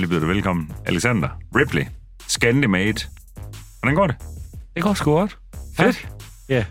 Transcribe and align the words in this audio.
gerne 0.00 0.08
lige 0.08 0.20
byde 0.20 0.20
dig 0.20 0.28
velkommen. 0.28 0.72
Alexander 0.86 1.28
Ripley, 1.54 1.86
Scandimate. 2.28 3.06
Hvordan 3.80 3.94
går 3.94 4.06
det? 4.06 4.16
Det 4.74 4.82
går 4.82 4.94
sgu 4.94 5.12
godt. 5.12 5.38
Fedt. 5.76 6.08
Ja. 6.48 6.64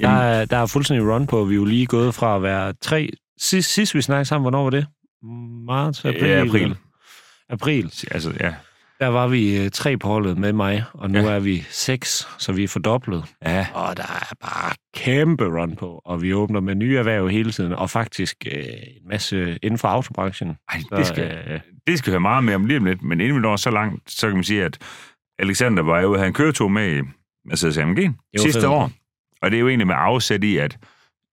Der 0.00 0.08
er, 0.08 0.44
der 0.44 0.56
er 0.56 0.66
fuldstændig 0.66 1.08
run 1.08 1.26
på. 1.26 1.44
Vi 1.44 1.54
er 1.54 1.56
jo 1.56 1.64
lige 1.64 1.86
gået 1.86 2.14
fra 2.14 2.36
at 2.36 2.42
være 2.42 2.72
tre... 2.82 3.10
Sidst, 3.40 3.74
sidst 3.74 3.94
vi 3.94 4.02
snakkede 4.02 4.24
sammen, 4.24 4.42
hvornår 4.44 4.62
var 4.62 4.70
det? 4.70 4.86
Marts, 5.66 6.04
april? 6.04 6.28
Ja, 6.28 6.40
april. 6.40 6.76
April. 7.50 7.92
Altså, 8.10 8.32
ja. 8.40 8.54
Der 9.00 9.06
var 9.08 9.28
vi 9.28 9.64
øh, 9.64 9.70
tre 9.70 9.96
på 9.96 10.08
holdet 10.08 10.38
med 10.38 10.52
mig, 10.52 10.84
og 10.94 11.10
nu 11.10 11.18
Ja. 11.18 11.24
er 11.30 11.40
vi 11.40 11.64
seks, 11.70 12.28
så 12.38 12.52
vi 12.52 12.64
er 12.64 12.68
fordoblet. 12.68 13.24
Ja, 13.46 13.66
Og 13.74 13.96
der 13.96 14.02
er 14.02 14.34
bare 14.40 14.72
kæmpe 14.94 15.44
run 15.60 15.76
på, 15.76 16.00
og 16.04 16.22
vi 16.22 16.34
åbner 16.34 16.60
med 16.60 16.74
nye 16.74 16.96
erhverv 16.96 17.28
hele 17.28 17.52
tiden, 17.52 17.72
og 17.72 17.90
faktisk 17.90 18.36
øh, 18.46 18.62
en 18.62 19.08
masse 19.08 19.58
inden 19.62 19.78
for 19.78 19.88
autobranchen. 19.88 20.56
Ej, 20.72 20.80
Så, 20.80 20.96
det 20.96 21.06
skal, 21.06 21.38
øh, 21.48 21.60
det 21.86 21.98
skal 21.98 22.10
høre 22.10 22.20
meget 22.20 22.44
mere 22.44 22.54
om 22.54 22.64
lige 22.66 22.78
om 22.78 22.84
lidt, 22.84 23.02
men 23.02 23.20
inden 23.20 23.36
vi 23.36 23.40
når 23.40 23.56
så 23.56 23.70
langt, 23.70 24.10
så 24.10 24.26
kan 24.26 24.34
man 24.36 24.44
sige, 24.44 24.64
at 24.64 24.78
Alexander 25.38 25.82
var 25.82 26.00
jo 26.00 26.16
have 26.16 26.26
en 26.26 26.32
køretur 26.34 26.68
med 26.68 27.02
Mercedes 27.44 27.78
AMG 27.78 27.98
sidste 28.38 28.60
fedt. 28.60 28.64
år. 28.70 28.90
Og 29.42 29.50
det 29.50 29.56
er 29.56 29.60
jo 29.60 29.68
egentlig 29.68 29.86
med 29.86 29.94
afsæt 29.98 30.44
i, 30.44 30.56
at 30.56 30.78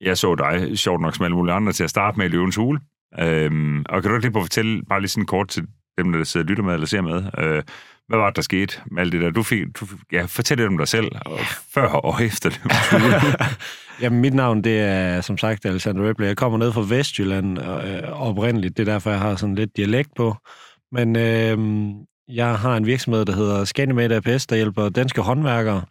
jeg 0.02 0.18
så 0.18 0.36
dig, 0.36 0.78
sjovt 0.80 1.02
nok 1.02 1.16
som 1.16 1.26
alle 1.26 1.36
mulige 1.38 1.54
andre, 1.56 1.72
til 1.72 1.84
at 1.84 1.90
starte 1.90 2.18
med 2.18 2.26
i 2.26 2.30
Løvens 2.30 2.56
Hule. 2.56 2.80
Øhm, 3.20 3.80
og 3.90 4.02
kan 4.02 4.10
du 4.10 4.16
ikke 4.16 4.26
lige 4.26 4.32
prøve 4.32 4.42
at 4.42 4.46
fortælle, 4.46 4.84
bare 4.90 5.00
lige 5.00 5.10
sådan 5.10 5.26
kort 5.26 5.48
til 5.48 5.64
dem, 5.98 6.12
der 6.12 6.24
sidder 6.24 6.44
og 6.46 6.50
lytter 6.50 6.64
med 6.64 6.74
eller 6.74 6.88
ser 6.88 7.02
med, 7.02 7.24
øh, 7.38 7.64
hvad 8.08 8.18
var 8.18 8.26
det, 8.26 8.36
der 8.36 8.42
skete 8.42 8.82
med 8.92 9.02
alt 9.02 9.12
det 9.12 9.22
der? 9.22 9.30
Du 9.30 9.44
fik, 9.44 9.64
du, 9.80 9.86
ja, 10.12 10.26
fortæl 10.26 10.58
lidt 10.58 10.68
om 10.68 10.78
dig 10.78 10.88
selv, 10.88 11.12
og 11.26 11.40
før 11.74 11.88
og 11.88 12.24
efter 12.24 12.50
det. 12.50 12.62
Jamen, 14.02 14.22
mit 14.22 14.34
navn, 14.34 14.64
det 14.64 14.80
er 14.80 15.22
som 15.22 15.38
sagt 15.38 15.66
Alexander 15.66 16.10
Ripley. 16.10 16.28
Jeg 16.28 16.38
kommer 16.38 16.58
ned 16.58 16.72
fra 16.72 16.86
Vestjylland 16.88 17.60
øh, 17.60 18.22
oprindeligt. 18.22 18.78
Det 18.78 18.88
er 18.88 18.94
derfor, 18.94 19.10
jeg 19.10 19.20
har 19.20 19.36
sådan 19.36 19.56
lidt 19.56 19.78
dialekt 19.78 20.10
på. 20.16 20.36
Men 20.92 21.16
øh, 21.16 21.58
jeg 22.28 22.56
har 22.60 22.78
en 22.78 22.86
virksomhed, 22.86 23.26
der 23.26 23.36
hedder 23.36 23.66
Scandimate 23.66 24.16
APS, 24.16 24.48
der 24.48 24.56
hjælper 24.56 24.90
danske 24.90 25.22
håndværkere. 25.22 25.82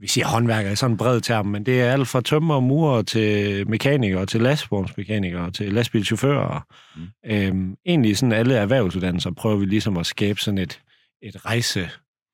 Vi 0.00 0.06
siger 0.06 0.26
håndværkere 0.26 0.72
i 0.72 0.76
sådan 0.76 0.92
en 0.92 0.96
bred 0.96 1.20
term, 1.20 1.46
men 1.46 1.66
det 1.66 1.80
er 1.80 1.92
alt 1.92 2.08
fra 2.08 2.20
tømmer 2.20 2.54
og 2.54 2.62
murer 2.62 3.02
til 3.02 3.68
mekanikere, 3.70 4.26
til 4.26 4.40
lastvognsmekanikere, 4.42 5.50
til 5.50 5.72
lastbilchauffører. 5.72 6.60
Mm. 6.96 7.30
Øhm, 7.30 7.76
egentlig 7.86 8.16
sådan 8.16 8.32
alle 8.32 8.54
erhvervsuddannelser 8.54 9.30
prøver 9.30 9.56
vi 9.56 9.64
ligesom 9.64 9.96
at 9.96 10.06
skabe 10.06 10.40
sådan 10.40 10.58
et, 10.58 10.80
et 11.22 11.46
rejse 11.46 11.90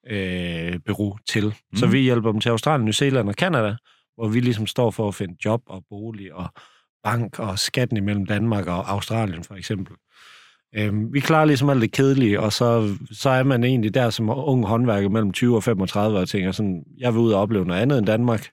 øh, 0.06 0.78
bureau 0.86 1.16
til. 1.28 1.44
Mm. 1.44 1.76
Så 1.76 1.86
vi 1.86 1.98
hjælper 1.98 2.32
dem 2.32 2.40
til 2.40 2.48
Australien, 2.48 2.84
New 2.84 2.92
Zealand 2.92 3.28
og 3.28 3.34
Canada, 3.34 3.76
hvor 4.16 4.28
vi 4.28 4.40
ligesom 4.40 4.66
står 4.66 4.90
for 4.90 5.08
at 5.08 5.14
finde 5.14 5.36
job 5.44 5.62
og 5.66 5.84
bolig 5.90 6.34
og 6.34 6.48
bank 7.04 7.38
og 7.38 7.58
skatten 7.58 7.96
imellem 7.96 8.26
Danmark 8.26 8.66
og 8.66 8.90
Australien 8.90 9.44
for 9.44 9.54
eksempel. 9.54 9.96
Øhm, 10.76 11.12
vi 11.12 11.20
klarer 11.20 11.44
ligesom 11.44 11.70
alt 11.70 11.82
det 11.82 11.92
kedelige, 11.92 12.40
og 12.40 12.52
så, 12.52 12.96
så 13.12 13.30
er 13.30 13.42
man 13.42 13.64
egentlig 13.64 13.94
der 13.94 14.10
som 14.10 14.30
ung 14.30 14.66
håndværker 14.66 15.08
mellem 15.08 15.32
20 15.32 15.56
og 15.56 15.62
35 15.62 16.18
og 16.18 16.28
tænker 16.28 16.52
sådan, 16.52 16.84
jeg 16.98 17.14
vil 17.14 17.20
ud 17.20 17.32
og 17.32 17.40
opleve 17.40 17.64
noget 17.64 17.80
andet 17.80 17.98
end 17.98 18.06
Danmark. 18.06 18.48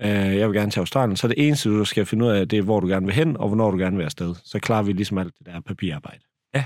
Øh, 0.00 0.36
jeg 0.36 0.48
vil 0.48 0.56
gerne 0.56 0.70
til 0.70 0.80
Australien. 0.80 1.16
Så 1.16 1.28
det 1.28 1.46
eneste, 1.46 1.68
du 1.68 1.84
skal 1.84 2.06
finde 2.06 2.24
ud 2.24 2.30
af, 2.30 2.48
det 2.48 2.58
er, 2.58 2.62
hvor 2.62 2.80
du 2.80 2.86
gerne 2.86 3.06
vil 3.06 3.14
hen, 3.14 3.36
og 3.36 3.48
hvornår 3.48 3.70
du 3.70 3.78
gerne 3.78 3.96
vil 3.96 4.04
afsted. 4.04 4.34
Så 4.44 4.58
klarer 4.58 4.82
vi 4.82 4.92
ligesom 4.92 5.18
alt 5.18 5.34
det 5.38 5.46
der 5.46 5.60
papirarbejde. 5.60 6.20
Ja. 6.54 6.64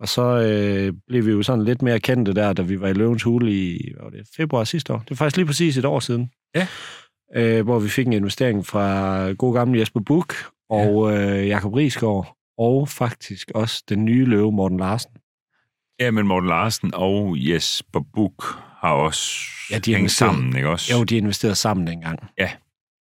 Og 0.00 0.08
så 0.08 0.22
øh, 0.22 0.92
blev 1.06 1.26
vi 1.26 1.30
jo 1.30 1.42
sådan 1.42 1.64
lidt 1.64 1.82
mere 1.82 2.00
kendte 2.00 2.34
der, 2.34 2.52
da 2.52 2.62
vi 2.62 2.80
var 2.80 2.88
i 2.88 2.92
Løvens 2.92 3.22
Hule 3.22 3.52
i 3.52 3.92
var 4.00 4.10
det, 4.10 4.28
februar 4.36 4.64
sidste 4.64 4.92
år. 4.92 4.98
Det 4.98 5.10
er 5.10 5.14
faktisk 5.14 5.36
lige 5.36 5.46
præcis 5.46 5.76
et 5.76 5.84
år 5.84 6.00
siden. 6.00 6.30
Ja. 6.54 6.66
Øh, 7.36 7.64
hvor 7.64 7.78
vi 7.78 7.88
fik 7.88 8.06
en 8.06 8.12
investering 8.12 8.66
fra 8.66 9.32
god 9.32 9.54
gamle 9.54 9.80
Jesper 9.80 10.00
Buk 10.00 10.34
og 10.70 11.12
øh, 11.12 11.48
Jakob 11.48 11.74
Risgaard, 11.74 12.36
og 12.58 12.88
faktisk 12.88 13.50
også 13.54 13.82
den 13.88 14.04
nye 14.04 14.24
løve 14.24 14.52
Morten 14.52 14.78
Larsen. 14.78 15.10
ja, 16.00 16.10
men 16.10 16.26
Morten 16.26 16.48
Larsen 16.48 16.90
og 16.94 17.34
Jesper 17.38 18.00
Buch 18.14 18.46
har 18.80 18.90
også 18.92 19.30
Ja, 19.70 19.78
de 19.78 19.94
hængt 19.94 20.10
sammen, 20.12 20.56
ikke 20.56 20.68
også? 20.68 20.92
Jo, 20.98 21.04
de 21.04 21.16
investerede 21.16 21.54
sammen 21.54 21.86
dengang. 21.86 22.18
Ja. 22.38 22.50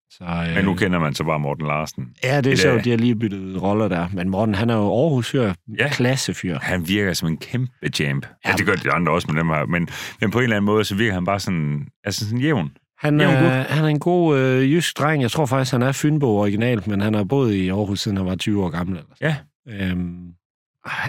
Så, 0.09 0.23
øh, 0.23 0.55
Men 0.55 0.65
nu 0.65 0.73
kender 0.75 0.99
man 0.99 1.13
så 1.15 1.23
bare 1.23 1.39
Morten 1.39 1.67
Larsen. 1.67 2.05
Ja, 2.23 2.41
det 2.41 2.53
er 2.53 2.57
sjovt, 2.57 2.83
de 2.85 2.89
har 2.89 2.97
lige 2.97 3.15
byttet 3.15 3.61
roller 3.61 3.87
der. 3.87 4.07
Men 4.13 4.29
Morten, 4.29 4.55
han 4.55 4.69
er 4.69 4.75
jo 4.75 5.03
Aarhus-fyr, 5.03 5.53
Ja. 5.79 5.89
klassefyr. 5.89 6.59
Han 6.61 6.87
virker 6.87 7.13
som 7.13 7.27
en 7.27 7.37
kæmpe 7.37 7.89
champ. 7.93 8.25
Ja, 8.45 8.49
Ja. 8.49 8.55
det 8.55 8.65
gør 8.65 8.73
de 8.75 8.91
andre 8.91 9.11
også 9.13 9.27
med 9.31 9.39
dem 9.39 9.49
her. 9.49 9.65
Men, 9.65 9.87
men 10.21 10.31
på 10.31 10.37
en 10.37 10.43
eller 10.43 10.55
anden 10.55 10.65
måde, 10.65 10.83
så 10.85 10.95
virker 10.95 11.13
han 11.13 11.25
bare 11.25 11.39
sådan, 11.39 11.87
altså 12.03 12.25
sådan 12.25 12.39
jævn. 12.39 12.71
Han 12.99 13.19
Jævn 13.19 13.33
gut. 13.33 13.43
er, 13.43 13.63
han 13.63 13.83
er 13.83 13.87
en 13.87 13.99
god 13.99 14.37
øh, 14.39 14.71
jysk 14.71 14.97
dreng. 14.99 15.21
Jeg 15.21 15.31
tror 15.31 15.45
faktisk, 15.45 15.71
han 15.71 15.81
er 15.81 15.91
Fynbo 15.91 16.37
originalt, 16.37 16.87
men 16.87 17.01
han 17.01 17.13
har 17.13 17.23
boet 17.23 17.53
i 17.53 17.69
Aarhus, 17.69 17.99
siden 18.01 18.17
han 18.17 18.25
var 18.25 18.35
20 18.35 18.63
år 18.65 18.69
gammel. 18.69 18.95
Eller. 18.97 19.09
Ja. 19.21 19.35
Øhm, 19.67 20.33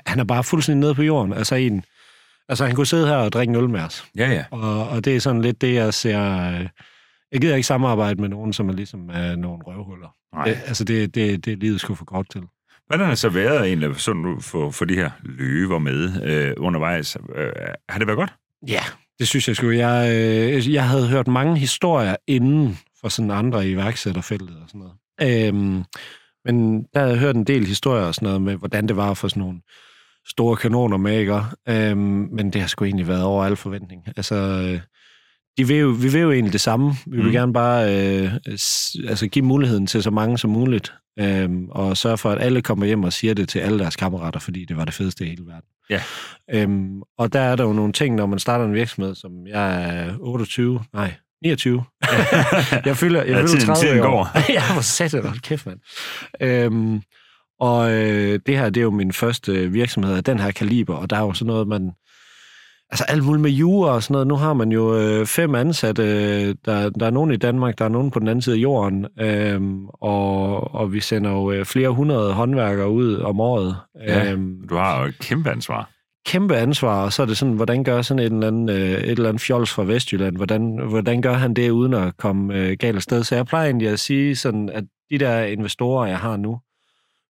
han 0.07 0.21
er 0.21 0.25
bare 0.25 0.45
fuldstændig 0.45 0.81
nede 0.81 0.95
på 0.95 1.03
jorden. 1.03 1.33
Altså, 1.33 1.55
en, 1.55 1.85
altså 2.49 2.67
han 2.67 2.75
kunne 2.75 2.87
sidde 2.87 3.07
her 3.07 3.17
og 3.17 3.33
drikke 3.33 3.51
en 3.51 3.57
øl 3.57 3.69
med 3.69 3.81
os. 3.81 4.05
Ja, 4.17 4.31
ja. 4.31 4.45
Og, 4.51 4.89
og 4.89 5.05
det 5.05 5.17
er 5.17 5.21
sådan 5.21 5.43
lidt 5.43 5.61
det, 5.61 5.75
jeg 5.75 5.95
ser... 5.95 6.51
Øh, 6.53 6.69
jeg 7.33 7.41
gider 7.41 7.57
ikke 7.57 7.67
samarbejde 7.67 8.21
med 8.21 8.29
nogen, 8.29 8.53
som 8.53 8.69
er 8.69 8.73
ligesom 8.73 9.11
øh, 9.11 9.37
nogle 9.37 9.63
røvhuller. 9.63 10.15
Nej. 10.35 10.45
Det, 10.45 10.59
altså, 10.67 10.85
det, 10.85 11.15
det, 11.15 11.45
det 11.45 11.53
er 11.53 11.57
livet 11.57 11.81
sgu 11.81 11.95
for 11.95 12.05
godt 12.05 12.31
til. 12.31 12.43
Hvordan 12.87 13.05
har 13.05 13.11
det 13.11 13.19
så 13.19 13.29
været 13.29 13.67
egentlig 13.67 13.97
sådan 14.01 14.37
for, 14.41 14.71
for 14.71 14.85
de 14.85 14.95
her 14.95 15.11
løver 15.23 15.79
med 15.79 16.23
øh, 16.23 16.55
undervejs? 16.57 17.17
Øh, 17.37 17.53
har 17.89 17.99
det 17.99 18.07
været 18.07 18.17
godt? 18.17 18.33
Ja, 18.69 18.83
det 19.19 19.29
synes 19.29 19.49
jeg 19.49 19.57
sgu. 19.57 19.71
Jeg, 19.71 20.13
øh, 20.15 20.73
jeg 20.73 20.89
havde 20.89 21.09
hørt 21.09 21.27
mange 21.27 21.59
historier 21.59 22.17
inden 22.27 22.79
for 23.01 23.09
sådan 23.09 23.31
andre 23.31 23.69
iværksætterfeltet 23.69 24.57
og 24.57 24.69
sådan 24.69 24.81
noget. 24.81 25.49
Øhm, 25.49 25.85
men 26.45 26.83
der 26.95 27.01
havde 27.01 27.11
jeg 27.13 27.19
hørt 27.21 27.37
en 27.37 27.45
del 27.45 27.67
historier 27.67 28.05
og 28.05 28.15
sådan 28.15 28.27
noget 28.27 28.43
med, 28.43 28.57
hvordan 28.57 28.89
det 28.89 28.97
var 28.97 29.15
for 29.15 29.29
sådan 29.29 29.41
nogle 29.41 29.61
store 30.29 30.57
kanoner 30.57 30.97
med, 30.97 31.19
ikke? 31.21 31.41
Øhm, 31.69 32.29
men 32.33 32.51
det 32.53 32.61
har 32.61 32.69
sgu 32.69 32.85
egentlig 32.85 33.09
været 33.09 33.23
over 33.25 33.45
al 33.45 33.57
forventning. 33.57 34.03
Altså, 34.17 34.35
øh, 34.35 34.81
de 35.59 35.67
vil 35.67 35.77
jo, 35.77 35.89
vi 35.89 36.09
vil 36.09 36.21
jo 36.21 36.33
egentlig 36.33 36.53
det 36.53 36.61
samme. 36.61 36.93
Vi 37.07 37.17
vil 37.17 37.27
Mm. 37.27 37.33
gerne 37.33 37.53
bare 37.53 37.85
øh, 38.25 38.33
altså 39.09 39.29
give 39.33 39.45
muligheden 39.45 39.87
til 39.87 40.03
så 40.03 40.11
mange 40.11 40.39
som 40.39 40.51
muligt, 40.51 40.93
øhm, 41.19 41.69
og 41.71 41.97
sørge 41.97 42.19
for, 42.19 42.31
at 42.31 42.43
alle 42.43 42.63
kommer 42.63 42.87
hjem 42.87 43.05
og 43.05 43.13
siger 43.13 43.35
det 43.35 43.49
til 43.49 43.59
alle 43.59 43.79
deres 43.79 43.97
kammerater, 43.97 44.41
fordi 44.41 44.65
det 44.65 44.77
var 44.77 44.85
det 44.85 44.95
fedeste 44.95 45.25
i 45.25 45.29
hele 45.29 45.47
verden. 45.47 45.69
Ja. 45.91 46.01
Øhm, 46.51 47.03
og 47.19 47.33
der 47.33 47.41
er 47.41 47.57
der 47.57 47.65
jo 47.65 47.73
nogle 47.73 47.93
ting, 47.93 48.15
når 48.15 48.27
man 48.27 48.39
starter 48.39 48.65
en 48.65 48.75
virksomhed, 48.75 49.15
som 49.15 49.47
jeg 49.47 49.97
er 49.99 50.15
28, 50.21 50.81
nej, 50.93 51.15
29. 51.45 51.85
jeg 52.87 52.97
fylder, 52.97 53.21
jeg 53.23 53.29
Ja, 53.29 53.37
fylder 53.37 53.47
tiden- 53.47 53.61
30 53.67 53.75
tiden 53.87 54.01
år. 54.01 54.07
går. 54.07 54.29
ja, 54.57 54.73
hvor 54.73 54.83
sat 54.83 55.13
det, 55.13 55.43
kæft, 55.43 55.67
mand. 55.67 55.79
Øhm, 56.41 57.03
og 57.61 57.93
øh, 57.93 58.41
det 58.47 58.59
her, 58.59 58.71
det 58.71 58.77
er 58.81 58.85
jo 58.85 58.91
min 58.91 59.13
første 59.13 59.71
virksomhed 59.71 60.17
af 60.17 60.25
den 60.25 60.39
her 60.39 60.51
kaliber, 60.51 60.95
og 60.95 61.11
der 61.11 61.17
er 61.17 61.21
jo 61.21 61.33
sådan 61.33 61.47
noget, 61.47 61.69
man... 61.69 61.91
Altså 62.91 63.05
alt 63.09 63.25
muligt 63.25 63.43
med 63.43 63.51
jura 63.51 63.91
og 63.95 64.03
sådan 64.03 64.13
noget. 64.13 64.27
Nu 64.27 64.37
har 64.37 64.53
man 64.55 64.73
jo 64.73 64.97
øh, 64.99 65.27
fem 65.27 65.55
ansatte. 65.55 66.03
øh, 66.03 66.55
Der, 66.65 66.91
der 66.91 67.07
er 67.07 67.11
nogen 67.11 67.33
i 67.33 67.37
Danmark, 67.37 67.79
der 67.79 67.85
er 67.85 67.89
nogen 67.89 68.11
på 68.11 68.19
den 68.19 68.29
anden 68.29 68.43
side 68.43 68.57
af 68.57 68.59
jorden. 68.59 69.07
Øhm, 69.21 69.87
og, 69.87 70.75
og 70.75 70.93
vi 70.93 71.01
sender 71.01 71.31
jo 71.31 71.51
øh, 71.53 71.65
flere 71.65 71.89
hundrede 71.91 72.33
håndværkere 72.33 72.91
ud 72.91 73.15
om 73.19 73.41
året. 73.41 73.77
Ja. 74.07 74.33
Øhm, 74.33 74.69
Du 74.69 74.75
har 74.77 75.01
jo 75.01 75.07
et 75.07 75.19
kæmpe 75.19 75.51
ansvar. 75.51 75.91
Kæmpe 76.27 76.57
ansvar, 76.57 77.05
og 77.05 77.13
så 77.13 77.23
er 77.23 77.27
det 77.27 77.37
sådan, 77.37 77.55
hvordan 77.55 77.85
gør 77.85 78.03
sådan 78.03 78.19
et 78.19 78.33
eller 78.33 78.47
andet, 78.47 78.75
øh, 78.75 78.91
et 78.91 79.11
eller 79.11 79.29
andet 79.29 79.43
fjols 79.43 79.73
fra 79.73 79.85
Vestjylland, 79.85 80.37
hvordan, 80.37 80.79
hvordan 80.89 81.23
gør 81.23 81.35
han 81.35 81.55
det 81.55 81.71
uden 81.71 81.95
at 81.95 82.17
komme 82.17 82.55
øh, 82.55 82.77
galt 82.81 82.97
afsted? 82.97 83.25
Så 83.25 83.35
jeg 83.35 83.47
plejer 83.47 83.67
egentlig 83.67 83.89
at 83.89 84.01
sige 84.01 84.37
sådan, 84.37 84.69
at 84.69 84.85
de 85.11 85.19
der 85.19 85.43
investorer, 85.43 86.07
jeg 86.07 86.19
har 86.19 86.37
nu, 86.37 86.61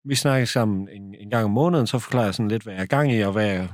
vi 0.06 0.16
snakker 0.16 0.46
sammen 0.46 0.88
en, 0.94 1.16
en 1.20 1.30
gang 1.30 1.46
om 1.46 1.52
måneden, 1.52 1.88
så 1.88 2.00
forklarer 2.00 2.26
jeg 2.26 2.34
sådan 2.34 2.48
lidt, 2.48 2.64
hvad 2.64 2.74
jeg 2.74 2.82
er 2.82 2.86
gang 2.86 3.14
i, 3.14 3.22
og 3.22 3.32
hvad 3.32 3.46
jeg 3.46 3.68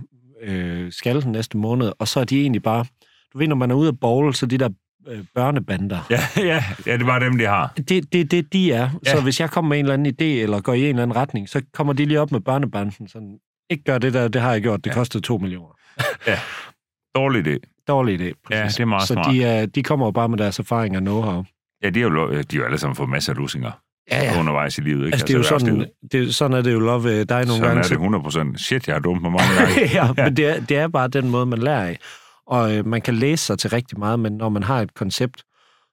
øh, 0.43 0.91
skal 0.91 1.21
den 1.21 1.31
næste 1.31 1.57
måned, 1.57 1.91
og 1.99 2.07
så 2.07 2.19
er 2.19 2.23
de 2.23 2.41
egentlig 2.41 2.63
bare, 2.63 2.85
du 3.33 3.37
ved, 3.37 3.47
når 3.47 3.55
man 3.55 3.71
er 3.71 3.75
ude 3.75 3.87
at 3.87 3.99
bowl, 3.99 4.33
så 4.33 4.45
de 4.45 4.57
der 4.57 4.69
øh, 5.07 5.23
børnebander, 5.35 5.99
Ja, 6.09 6.19
ja, 6.37 6.63
ja, 6.85 6.93
det 6.93 7.01
er 7.01 7.05
bare 7.05 7.19
dem, 7.25 7.37
de 7.37 7.45
har. 7.45 7.73
det, 7.77 8.13
det, 8.13 8.31
det 8.31 8.53
de 8.53 8.71
er. 8.71 8.89
Ja. 9.05 9.11
Så 9.11 9.21
hvis 9.23 9.39
jeg 9.39 9.51
kommer 9.51 9.69
med 9.69 9.79
en 9.79 9.85
eller 9.85 9.93
anden 9.93 10.13
idé, 10.21 10.41
eller 10.43 10.61
går 10.61 10.73
i 10.73 10.81
en 10.81 10.85
eller 10.85 11.03
anden 11.03 11.15
retning, 11.15 11.49
så 11.49 11.61
kommer 11.73 11.93
de 11.93 12.05
lige 12.05 12.21
op 12.21 12.31
med 12.31 12.39
børnebanden, 12.39 13.07
sådan, 13.07 13.37
ikke 13.69 13.83
gør 13.83 13.97
det 13.97 14.13
der, 14.13 14.27
det 14.27 14.41
har 14.41 14.51
jeg 14.51 14.61
gjort, 14.61 14.83
det 14.83 14.89
Ja. 14.89 14.93
kostede 14.95 15.23
to 15.23 15.37
millioner. 15.37 15.73
Dårlig 17.15 17.47
idé. 17.47 17.83
Dårlig 17.87 18.19
idé. 18.21 18.33
Ja, 18.51 18.63
det 18.65 18.79
er 18.79 18.85
meget 18.85 19.07
så 19.07 19.13
smart. 19.13 19.31
de, 19.33 19.43
er, 19.43 19.65
de 19.65 19.83
kommer 19.83 20.05
jo 20.05 20.11
bare 20.11 20.29
med 20.29 20.37
deres 20.37 20.59
erfaring 20.59 20.97
og 20.97 21.01
know-how. 21.03 21.79
Ja, 21.83 21.89
de 21.89 22.01
har 22.01 22.09
jo, 22.09 22.31
de 22.31 22.35
har 22.51 22.59
jo 22.59 22.65
alle 22.65 22.77
sammen 22.77 22.95
fået 22.95 23.09
masser 23.09 23.33
af 23.33 23.37
lusinger 23.37 23.71
Ja, 24.11 24.39
undervejs 24.39 24.77
i 24.77 24.81
livet. 24.81 25.05
Ikke? 25.05 25.13
Altså, 25.13 25.27
det 25.27 25.33
er 25.33 25.37
jo 25.37 25.43
sådan, 25.43 25.85
det, 26.11 26.27
er- 26.27 26.31
sådan 26.31 26.57
er 26.57 26.61
det 26.61 26.73
jo 26.73 26.79
lov 26.79 27.03
ved 27.03 27.25
dig 27.25 27.37
nogle 27.37 27.47
sådan 27.47 27.61
gange. 27.67 27.79
er 27.79 27.83
så- 27.83 27.89
det 27.89 27.95
100 27.95 28.23
procent. 28.23 28.59
Shit, 28.61 28.87
jeg 28.87 28.95
har 28.95 28.99
dumt 28.99 29.21
mig 29.21 29.31
mange 29.31 29.55
gange. 29.59 29.85
ja, 29.97 30.23
men 30.23 30.37
det 30.37 30.45
er, 30.45 30.59
det 30.65 30.77
er 30.77 30.87
bare 30.87 31.07
den 31.07 31.29
måde, 31.29 31.45
man 31.45 31.59
lærer 31.59 31.83
af. 31.83 31.99
Og 32.47 32.75
øh, 32.77 32.85
man 32.87 33.01
kan 33.01 33.13
læse 33.13 33.45
sig 33.45 33.59
til 33.59 33.69
rigtig 33.69 33.99
meget, 33.99 34.19
men 34.19 34.33
når 34.33 34.49
man 34.49 34.63
har 34.63 34.81
et 34.81 34.93
koncept, 34.93 35.43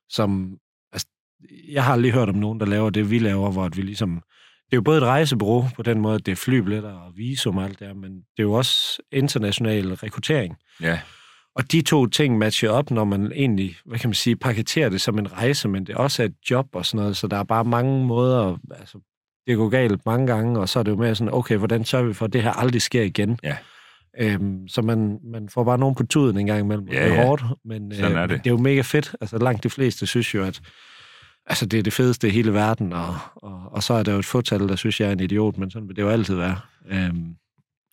som... 0.09 0.51
Altså, 0.93 1.07
jeg 1.73 1.85
har 1.85 1.93
aldrig 1.93 2.13
hørt 2.13 2.29
om 2.29 2.35
nogen, 2.35 2.61
der 2.61 2.67
laver 2.67 2.91
det, 2.91 3.11
vi 3.11 3.19
laver, 3.19 3.51
hvor 3.51 3.69
vi 3.77 3.83
ligesom... 3.83 4.21
Det 4.75 4.77
er 4.77 4.81
jo 4.81 4.83
både 4.83 4.99
et 4.99 5.05
rejsebureau 5.05 5.69
på 5.77 5.83
den 5.83 6.01
måde, 6.01 6.15
at 6.15 6.27
det 6.27 6.33
er 6.33 6.37
flybilletter 6.37 6.93
og 6.93 7.13
visum 7.17 7.57
og 7.57 7.65
alt 7.65 7.79
det 7.79 7.89
der, 7.89 7.95
men 7.95 8.11
det 8.13 8.39
er 8.39 8.43
jo 8.43 8.53
også 8.53 9.03
international 9.13 9.95
rekruttering. 9.95 10.57
Ja, 10.81 11.01
Og 11.55 11.73
de 11.73 11.83
to 11.83 12.07
ting 12.07 12.39
matcher 12.39 12.71
op, 12.71 12.91
når 12.91 13.05
man 13.05 13.33
egentlig, 13.33 13.77
hvad 13.85 13.99
kan 13.99 14.09
man 14.09 14.15
sige, 14.15 14.37
paketerer 14.37 14.89
det 14.89 15.01
som 15.01 15.19
en 15.19 15.33
rejse, 15.33 15.69
men 15.69 15.87
det 15.87 15.95
også 15.95 16.23
er 16.23 16.27
et 16.27 16.35
job 16.51 16.67
og 16.73 16.87
sådan 16.87 17.01
noget, 17.01 17.17
så 17.17 17.27
der 17.27 17.37
er 17.37 17.43
bare 17.43 17.65
mange 17.65 18.07
måder, 18.07 18.57
altså, 18.79 18.99
det 19.47 19.57
går 19.57 19.69
galt 19.69 20.07
mange 20.07 20.27
gange, 20.27 20.61
og 20.61 20.69
så 20.69 20.79
er 20.79 20.83
det 20.83 20.91
jo 20.91 20.97
mere 20.97 21.15
sådan, 21.15 21.35
okay, 21.35 21.57
hvordan 21.57 21.85
sørger 21.85 22.07
vi 22.07 22.15
for, 22.15 22.25
at 22.25 22.33
det 22.33 22.43
her 22.43 22.53
aldrig 22.53 22.83
sker 22.83 23.03
igen? 23.03 23.39
Ja. 23.43 23.57
Øhm, 24.21 24.69
så 24.69 24.83
man, 24.83 25.19
man 25.33 25.49
får 25.49 25.65
bare 25.65 25.79
nogen 25.79 25.95
på 25.95 26.07
tuden 26.07 26.39
en 26.39 26.47
gang 26.47 26.61
imellem. 26.61 26.89
Ja, 26.89 27.05
det 27.05 27.13
er 27.13 27.15
ja. 27.15 27.27
hårdt, 27.27 27.43
men 27.65 27.93
øh, 27.93 27.99
er 27.99 28.27
det. 28.27 28.45
det 28.45 28.47
er 28.47 28.55
jo 28.55 28.59
mega 28.59 28.81
fedt. 28.81 29.17
Altså 29.21 29.39
langt 29.39 29.63
de 29.65 29.71
fleste 29.71 30.07
synes 30.07 30.35
jo, 30.35 30.45
at 30.45 30.61
altså, 31.47 31.67
det 31.67 31.79
er 31.79 31.83
det 31.83 31.93
fedeste 31.93 32.29
i 32.29 32.31
hele 32.31 32.55
verden, 32.55 32.93
og, 32.93 33.17
og, 33.37 33.63
og 33.73 33.83
så 33.83 33.95
er 33.95 34.03
der 34.03 34.13
jo 34.13 34.19
et 34.19 34.25
fåtal, 34.25 34.61
der 34.69 34.77
synes, 34.77 35.01
jeg 35.01 35.09
er 35.09 35.13
en 35.13 35.21
idiot, 35.21 35.59
men 35.59 35.71
sådan 35.71 35.89
vil 35.89 35.97
det 35.97 36.03
jo 36.03 36.09
altid 36.09 36.35
være. 36.35 36.57
Øhm, 36.91 37.35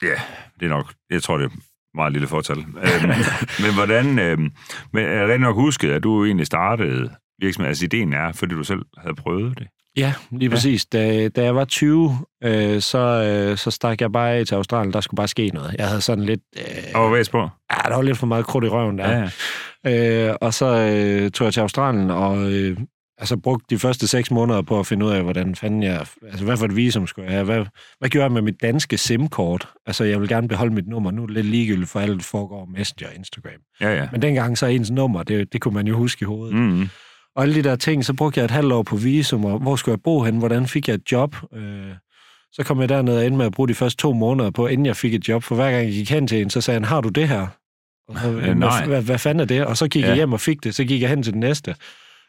Ja, 0.03 0.21
det 0.59 0.65
er 0.65 0.69
nok, 0.69 0.94
jeg 1.09 1.24
tror, 1.24 1.38
det 1.38 1.45
er 1.45 1.50
meget 1.95 2.13
lille 2.13 2.27
fortal. 2.27 2.57
øhm, 2.57 3.07
men 3.63 3.74
hvordan, 3.75 4.19
øhm, 4.19 4.51
men 4.94 5.06
er 5.06 5.27
det 5.27 5.39
nok 5.42 5.56
husket, 5.56 5.92
at 5.92 6.03
du 6.03 6.25
egentlig 6.25 6.48
startede 6.48 7.09
virksomheden? 7.42 7.69
Altså 7.69 7.86
ideen 7.86 8.13
er, 8.13 8.31
fordi 8.31 8.56
du 8.56 8.63
selv 8.63 8.81
havde 8.98 9.15
prøvet 9.15 9.59
det? 9.59 9.68
Ja, 9.97 10.13
lige 10.31 10.50
præcis. 10.50 10.86
Da, 10.86 11.27
da 11.30 11.44
jeg 11.44 11.56
var 11.56 11.65
20, 11.65 12.18
øh, 12.44 12.81
så, 12.81 12.97
øh, 12.97 13.57
så 13.57 13.71
stak 13.71 14.01
jeg 14.01 14.12
bare 14.12 14.31
af 14.31 14.45
til 14.45 14.56
Australien. 14.56 14.94
Der 14.94 15.01
skulle 15.01 15.18
bare 15.18 15.27
ske 15.27 15.47
noget. 15.47 15.75
Jeg 15.77 15.88
havde 15.88 16.01
sådan 16.01 16.24
lidt... 16.24 16.42
Øh, 16.57 16.63
Og 17.01 17.09
hvad 17.09 17.25
på? 17.31 17.38
ja, 17.71 17.89
der 17.89 17.95
var 17.95 18.01
lidt 18.01 18.18
for 18.18 18.27
meget 18.27 18.45
krudt 18.45 18.65
i 18.65 18.68
røven 18.68 18.97
der. 18.97 19.12
Ja, 19.12 19.30
ja. 19.86 20.30
Øh, 20.30 20.36
og 20.42 20.54
så 20.54 20.65
øh, 20.65 21.31
tog 21.31 21.45
jeg 21.45 21.54
til 21.54 21.59
Australien 21.62 22.09
og 22.12 22.51
øh, 22.54 22.77
altså, 23.21 23.38
brugte 23.38 23.65
de 23.69 23.79
første 23.79 24.07
seks 24.07 24.31
måneder 24.31 24.62
på 24.62 24.79
at 24.79 24.88
finde 24.88 25.06
ud 25.06 25.12
af, 25.12 25.23
hvordan 25.23 25.56
fanden 25.56 25.83
jeg... 25.83 26.06
Altså, 26.27 26.45
hvad 26.45 26.57
for 26.57 26.65
et 26.65 26.75
visum 26.75 27.07
skulle 27.07 27.25
jeg 27.25 27.33
have? 27.33 27.45
Hvad, 27.45 27.65
hvad 28.00 28.09
gjorde 28.09 28.23
jeg 28.23 28.31
med 28.31 28.41
mit 28.41 28.62
danske 28.62 28.97
SIM-kort? 28.97 29.68
Altså, 29.85 30.03
jeg 30.03 30.21
vil 30.21 30.29
gerne 30.29 30.47
beholde 30.47 30.73
mit 30.73 30.88
nummer. 30.88 31.12
Nu 31.12 31.21
er 31.21 31.25
det 31.27 31.33
lidt 31.35 31.45
ligegyldigt 31.45 31.89
for 31.89 32.00
alt, 32.00 32.23
foregår 32.23 32.65
Messenger 32.65 33.07
og 33.09 33.15
Instagram. 33.15 33.51
ja, 33.81 33.95
ja. 33.95 34.07
Men 34.12 34.21
dengang 34.21 34.57
så 34.57 34.65
ens 34.65 34.91
nummer, 34.91 35.23
det, 35.23 35.53
det 35.53 35.62
kunne 35.62 35.73
man 35.73 35.88
jo 35.88 35.97
huske 35.97 36.23
i 36.23 36.25
hovedet. 36.25 36.56
Mm. 36.56 36.89
Og 37.35 37.44
alle 37.44 37.56
de 37.56 37.63
der 37.63 37.75
ting, 37.75 38.06
så 38.06 38.13
brugte 38.13 38.39
jeg 38.39 38.45
et 38.45 38.51
halvt 38.51 38.73
år 38.73 38.83
på 38.83 38.95
visum, 38.95 39.45
og 39.45 39.59
hvor 39.59 39.75
skulle 39.75 39.94
jeg 39.94 40.01
bo 40.03 40.23
hen, 40.23 40.38
hvordan 40.38 40.68
fik 40.68 40.88
jeg 40.88 40.94
et 40.94 41.12
job? 41.12 41.35
Øh, 41.56 41.91
så 42.53 42.63
kom 42.63 42.81
jeg 42.81 42.89
derned 42.89 43.18
og 43.18 43.25
endte 43.25 43.38
med 43.38 43.45
at 43.45 43.51
bruge 43.51 43.68
de 43.69 43.73
første 43.73 43.97
to 43.97 44.13
måneder 44.13 44.51
på, 44.51 44.68
inden 44.68 44.85
jeg 44.85 44.95
fik 44.95 45.13
et 45.13 45.27
job. 45.27 45.44
For 45.44 45.56
hver 45.56 45.71
gang 45.71 45.83
jeg 45.85 45.94
gik 45.94 46.09
hen 46.12 46.27
til 46.27 46.41
en, 46.41 46.50
så 46.50 46.62
sagde 46.62 46.75
han, 46.75 46.85
har 46.85 47.01
du 47.01 47.09
det 47.09 47.27
her? 47.27 47.47
Og 48.07 48.19
så, 48.19 48.31
Øh, 48.31 48.44
"Jamen, 48.44 48.57
nej. 48.57 48.85
Hvad, 48.85 49.01
hvad, 49.01 49.18
fanden 49.18 49.39
er 49.39 49.45
det? 49.45 49.65
Og 49.65 49.77
så 49.77 49.88
gik. 49.88 50.01
Ja. 50.03 50.07
jeg 50.07 50.15
hjem 50.15 50.33
og 50.33 50.39
fik 50.39 50.63
det. 50.63 50.75
Så 50.75 50.83
gik 50.83 51.01
jeg 51.01 51.09
hen 51.09 51.23
til 51.23 51.33
den 51.33 51.39
næste. 51.39 51.75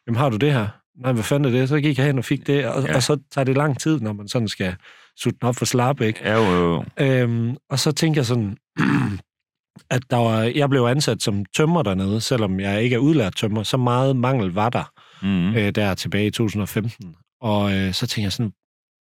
Jamen, 0.06 0.18
har 0.18 0.28
du 0.28 0.36
det 0.36 0.52
her? 0.52 0.66
Nej, 0.96 1.12
hvad 1.12 1.22
fanden 1.24 1.54
er 1.54 1.58
det? 1.58 1.68
Så 1.68 1.80
gik 1.80 1.98
jeg 1.98 2.06
hen 2.06 2.18
og 2.18 2.24
fik 2.24 2.46
det. 2.46 2.66
Og, 2.66 2.82
Ja. 2.86 2.94
og 2.96 3.02
så 3.02 3.18
tager 3.30 3.44
det 3.44 3.56
lang 3.56 3.80
tid, 3.80 4.00
når 4.00 4.12
man 4.12 4.28
sådan 4.28 4.48
skal 4.48 4.76
sutte 5.16 5.38
den 5.40 5.48
op 5.48 5.56
for 5.56 5.64
slap, 5.64 6.00
ikke? 6.00 6.20
Ja, 6.24 6.34
jo, 6.34 6.64
jo. 6.72 6.84
Øhm, 7.00 7.56
og 7.70 7.78
så 7.78 7.92
tænkte 7.92 8.18
jeg 8.18 8.26
sådan, 8.26 8.56
at 9.90 10.02
der 10.10 10.16
var, 10.16 10.40
jeg 10.42 10.68
blev 10.70 10.82
ansat 10.82 11.22
som 11.22 11.44
tømmer 11.44 11.82
dernede, 11.82 12.20
selvom 12.20 12.60
jeg 12.60 12.82
ikke 12.82 12.94
er 12.94 12.98
udlært 12.98 13.36
tømmer. 13.36 13.62
Så 13.62 13.76
meget 13.76 14.16
mangel 14.16 14.52
var 14.52 14.68
der 14.68 14.84
Mm. 15.24 15.54
øh, 15.54 15.70
der 15.74 15.94
tilbage 15.94 16.26
i 16.26 16.30
2015. 16.30 17.14
Og 17.40 17.72
øh, 17.74 17.92
så 17.92 18.06
tænkte 18.06 18.22
jeg 18.22 18.32
sådan, 18.32 18.52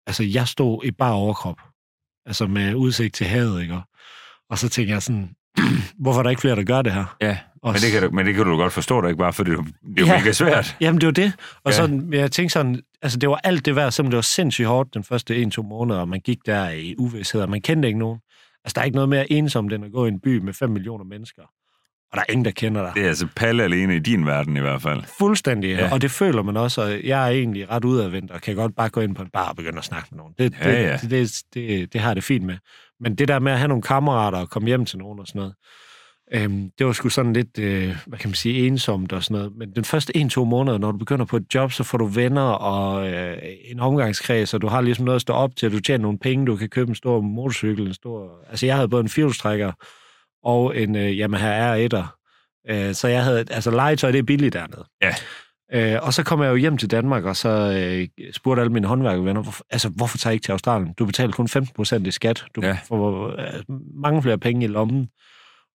altså 0.08 0.24
jeg 0.24 0.48
stod 0.48 0.86
i 0.86 0.92
bare 0.92 1.14
overkrop, 1.14 1.58
altså 2.26 2.48
med 2.48 2.76
udsigt 2.76 3.16
til 3.16 3.28
havet, 3.28 3.62
ikke? 3.62 3.80
Og 4.50 4.58
så 4.58 4.70
tænkte 4.70 4.94
jeg 4.94 5.02
sådan, 5.02 5.30
hvorfor 6.00 6.20
er 6.20 6.24
der 6.24 6.30
ikke 6.30 6.42
flere, 6.42 6.56
der 6.56 6.64
gør 6.64 6.82
det 6.82 6.94
her? 6.94 7.16
Ja, 7.22 7.38
Og 7.64 7.74
men 7.74 7.82
det, 7.82 7.92
kan 7.92 8.02
du, 8.02 8.10
men 8.16 8.26
det 8.26 8.36
kan 8.36 8.46
du 8.46 8.56
godt 8.58 8.74
forstå, 8.74 9.02
det 9.02 9.08
ikke 9.08 9.18
bare, 9.18 9.34
for 9.34 9.44
det, 9.44 9.54
er 9.54 9.62
det 9.62 9.68
er 9.98 10.02
jo 10.02 10.06
Ja. 10.06 10.20
mega 10.20 10.32
svært. 10.32 10.78
Jamen, 10.82 11.02
det 11.02 11.08
var 11.08 11.14
det. 11.14 11.34
Og 11.64 11.72
Ja. 11.72 11.78
sådan, 11.78 12.14
jeg 12.14 12.32
tænkte 12.32 12.54
sådan, 12.54 12.82
altså 13.02 13.18
det 13.20 13.30
var 13.30 13.40
alt 13.44 13.66
det 13.66 13.76
værd, 13.76 13.92
selvom 13.92 14.10
det 14.12 14.16
var 14.16 14.22
sindssygt 14.22 14.68
hårdt 14.68 14.94
den 14.94 15.04
første 15.04 15.42
en-to 15.42 15.62
måneder, 15.64 16.00
og 16.00 16.08
man 16.10 16.20
gik 16.20 16.38
der 16.46 16.70
i 16.70 16.96
uvidshed, 16.98 17.42
og 17.42 17.50
man 17.50 17.62
kendte 17.62 17.88
ikke 17.88 18.00
nogen. 18.00 18.20
Altså, 18.64 18.74
der 18.76 18.82
er 18.82 18.86
ikke 18.86 18.96
noget 18.96 19.10
mere 19.10 19.32
ensomt, 19.32 19.74
end 19.74 19.86
at 19.86 19.92
gå 19.92 20.06
i 20.06 20.08
en 20.08 20.20
by 20.20 20.38
med 20.38 20.54
5 20.54 20.70
millioner 20.70 21.06
mennesker. 21.06 21.42
Og 22.12 22.16
der 22.18 22.20
er 22.28 22.32
ingen, 22.32 22.46
der 22.46 22.52
kender 22.52 22.82
dig. 22.82 22.92
Det 22.96 23.04
er 23.04 23.08
altså 23.08 23.28
palle 23.36 23.64
alene 23.64 23.96
i 23.96 24.00
din 24.00 24.26
verden 24.26 24.58
i 24.58 24.60
hvert 24.60 24.82
fald. 24.82 25.04
Fuldstændig, 25.20 25.70
Ja. 25.70 25.86
ja. 25.86 25.94
og 25.94 26.02
det 26.02 26.12
føler 26.12 26.44
man 26.44 26.58
også, 26.58 26.82
og 26.82 27.00
jeg 27.04 27.26
er 27.26 27.30
egentlig 27.32 27.70
ret 27.70 27.86
udadvendt, 27.86 28.32
og 28.32 28.42
kan 28.42 28.56
godt 28.56 28.76
bare 28.76 28.90
gå 28.90 29.02
ind 29.02 29.16
på 29.16 29.22
en 29.22 29.30
bar 29.34 29.50
og 29.50 29.56
begynde 29.56 29.78
at 29.78 29.84
snakke 29.84 30.08
med 30.12 30.18
nogen. 30.18 30.34
Det, 30.40 30.54
Ja, 30.64 30.72
det, 30.72 30.84
ja. 30.84 30.98
Det, 30.98 31.10
det, 31.12 31.42
det, 31.54 31.94
det 31.94 32.02
har 32.02 32.10
jeg 32.10 32.16
det 32.16 32.24
fint 32.24 32.46
med. 32.46 32.58
Men 33.00 33.16
det 33.16 33.28
der 33.28 33.40
med 33.40 33.52
at 33.52 33.58
have 33.58 33.68
nogle 33.68 33.82
kammerater 33.82 34.38
og 34.38 34.50
komme 34.50 34.68
hjem 34.68 34.86
til 34.86 34.98
nogen 34.98 35.20
og 35.20 35.28
sådan 35.28 35.40
noget, 35.40 35.56
øhm, 36.34 36.72
det 36.78 36.86
var 36.86 36.92
sgu 36.92 37.10
sådan 37.10 37.34
lidt, 37.34 37.60
øh, 37.60 37.96
hvad 38.08 38.20
kan 38.20 38.30
man 38.30 38.36
sige, 38.36 38.68
ensomt 38.68 39.14
og 39.14 39.24
sådan 39.24 39.38
noget. 39.38 39.56
Men 39.58 39.72
den 39.76 39.84
første 39.84 40.18
en-to 40.18 40.46
måneder, 40.46 40.78
når 40.78 40.92
du 40.92 40.98
begynder 40.98 41.26
på 41.26 41.38
et 41.38 41.56
job, 41.56 41.72
så 41.72 41.84
får 41.84 41.98
du 41.98 42.06
venner 42.06 42.42
og 42.42 43.10
øh, 43.10 43.38
en 43.66 43.80
omgangskreds, 43.80 44.54
og 44.54 44.62
du 44.62 44.68
har 44.68 44.82
ligesom 44.82 45.06
noget 45.06 45.16
at 45.16 45.22
stå 45.22 45.34
op 45.34 45.56
til, 45.56 45.72
du 45.72 45.80
tjener 45.80 46.02
nogle 46.02 46.20
penge, 46.20 46.46
du 46.46 46.56
kan 46.56 46.70
købe 46.70 46.90
en 46.90 46.96
stor 46.96 47.22
motorcykel, 47.22 47.88
en 47.88 47.94
stor... 47.94 48.46
Altså, 48.50 48.66
jeg 48.66 48.76
havde 48.76 48.90
både 48.90 49.02
en 49.02 49.10
firehjulstrækker 49.10 49.72
og 50.44 50.78
en 50.78 50.96
øh, 50.96 51.12
Yamaha 51.12 51.88
R1'er, 51.88 52.20
Øh, 52.70 52.94
så 52.94 53.08
jeg 53.08 53.24
havde, 53.24 53.46
altså 53.50 53.72
legetøj, 53.72 54.12
det 54.12 54.20
er 54.20 54.24
billigt 54.24 54.54
dernede. 54.54 54.86
Ja. 55.02 55.14
Øh, 55.74 55.96
og 56.02 56.14
så 56.14 56.24
kom 56.24 56.42
jeg 56.42 56.50
jo 56.50 56.56
hjem 56.56 56.78
til 56.78 56.92
Danmark, 56.92 57.24
og 57.24 57.36
så 57.36 57.50
øh, 57.50 58.08
spurgte 58.34 58.62
alle 58.62 58.74
mine 58.74 58.88
håndværkervenner, 58.88 59.42
hvorfor, 59.42 59.64
altså, 59.70 59.90
hvorfor 59.90 60.18
tager 60.18 60.32
I 60.32 60.34
ikke 60.36 60.44
til 60.44 60.52
Australien? 60.52 60.94
Du 60.94 61.06
betaler 61.06 61.32
kun 61.32 61.48
15 61.48 61.74
procent 61.76 62.08
i 62.08 62.12
skat. 62.12 62.46
Du 62.56 62.62
Ja. 62.62 62.78
får 62.88 63.28
øh, 63.28 63.64
mange 64.02 64.22
flere 64.22 64.38
penge 64.38 64.64
i 64.66 64.68
lommen. 64.68 65.10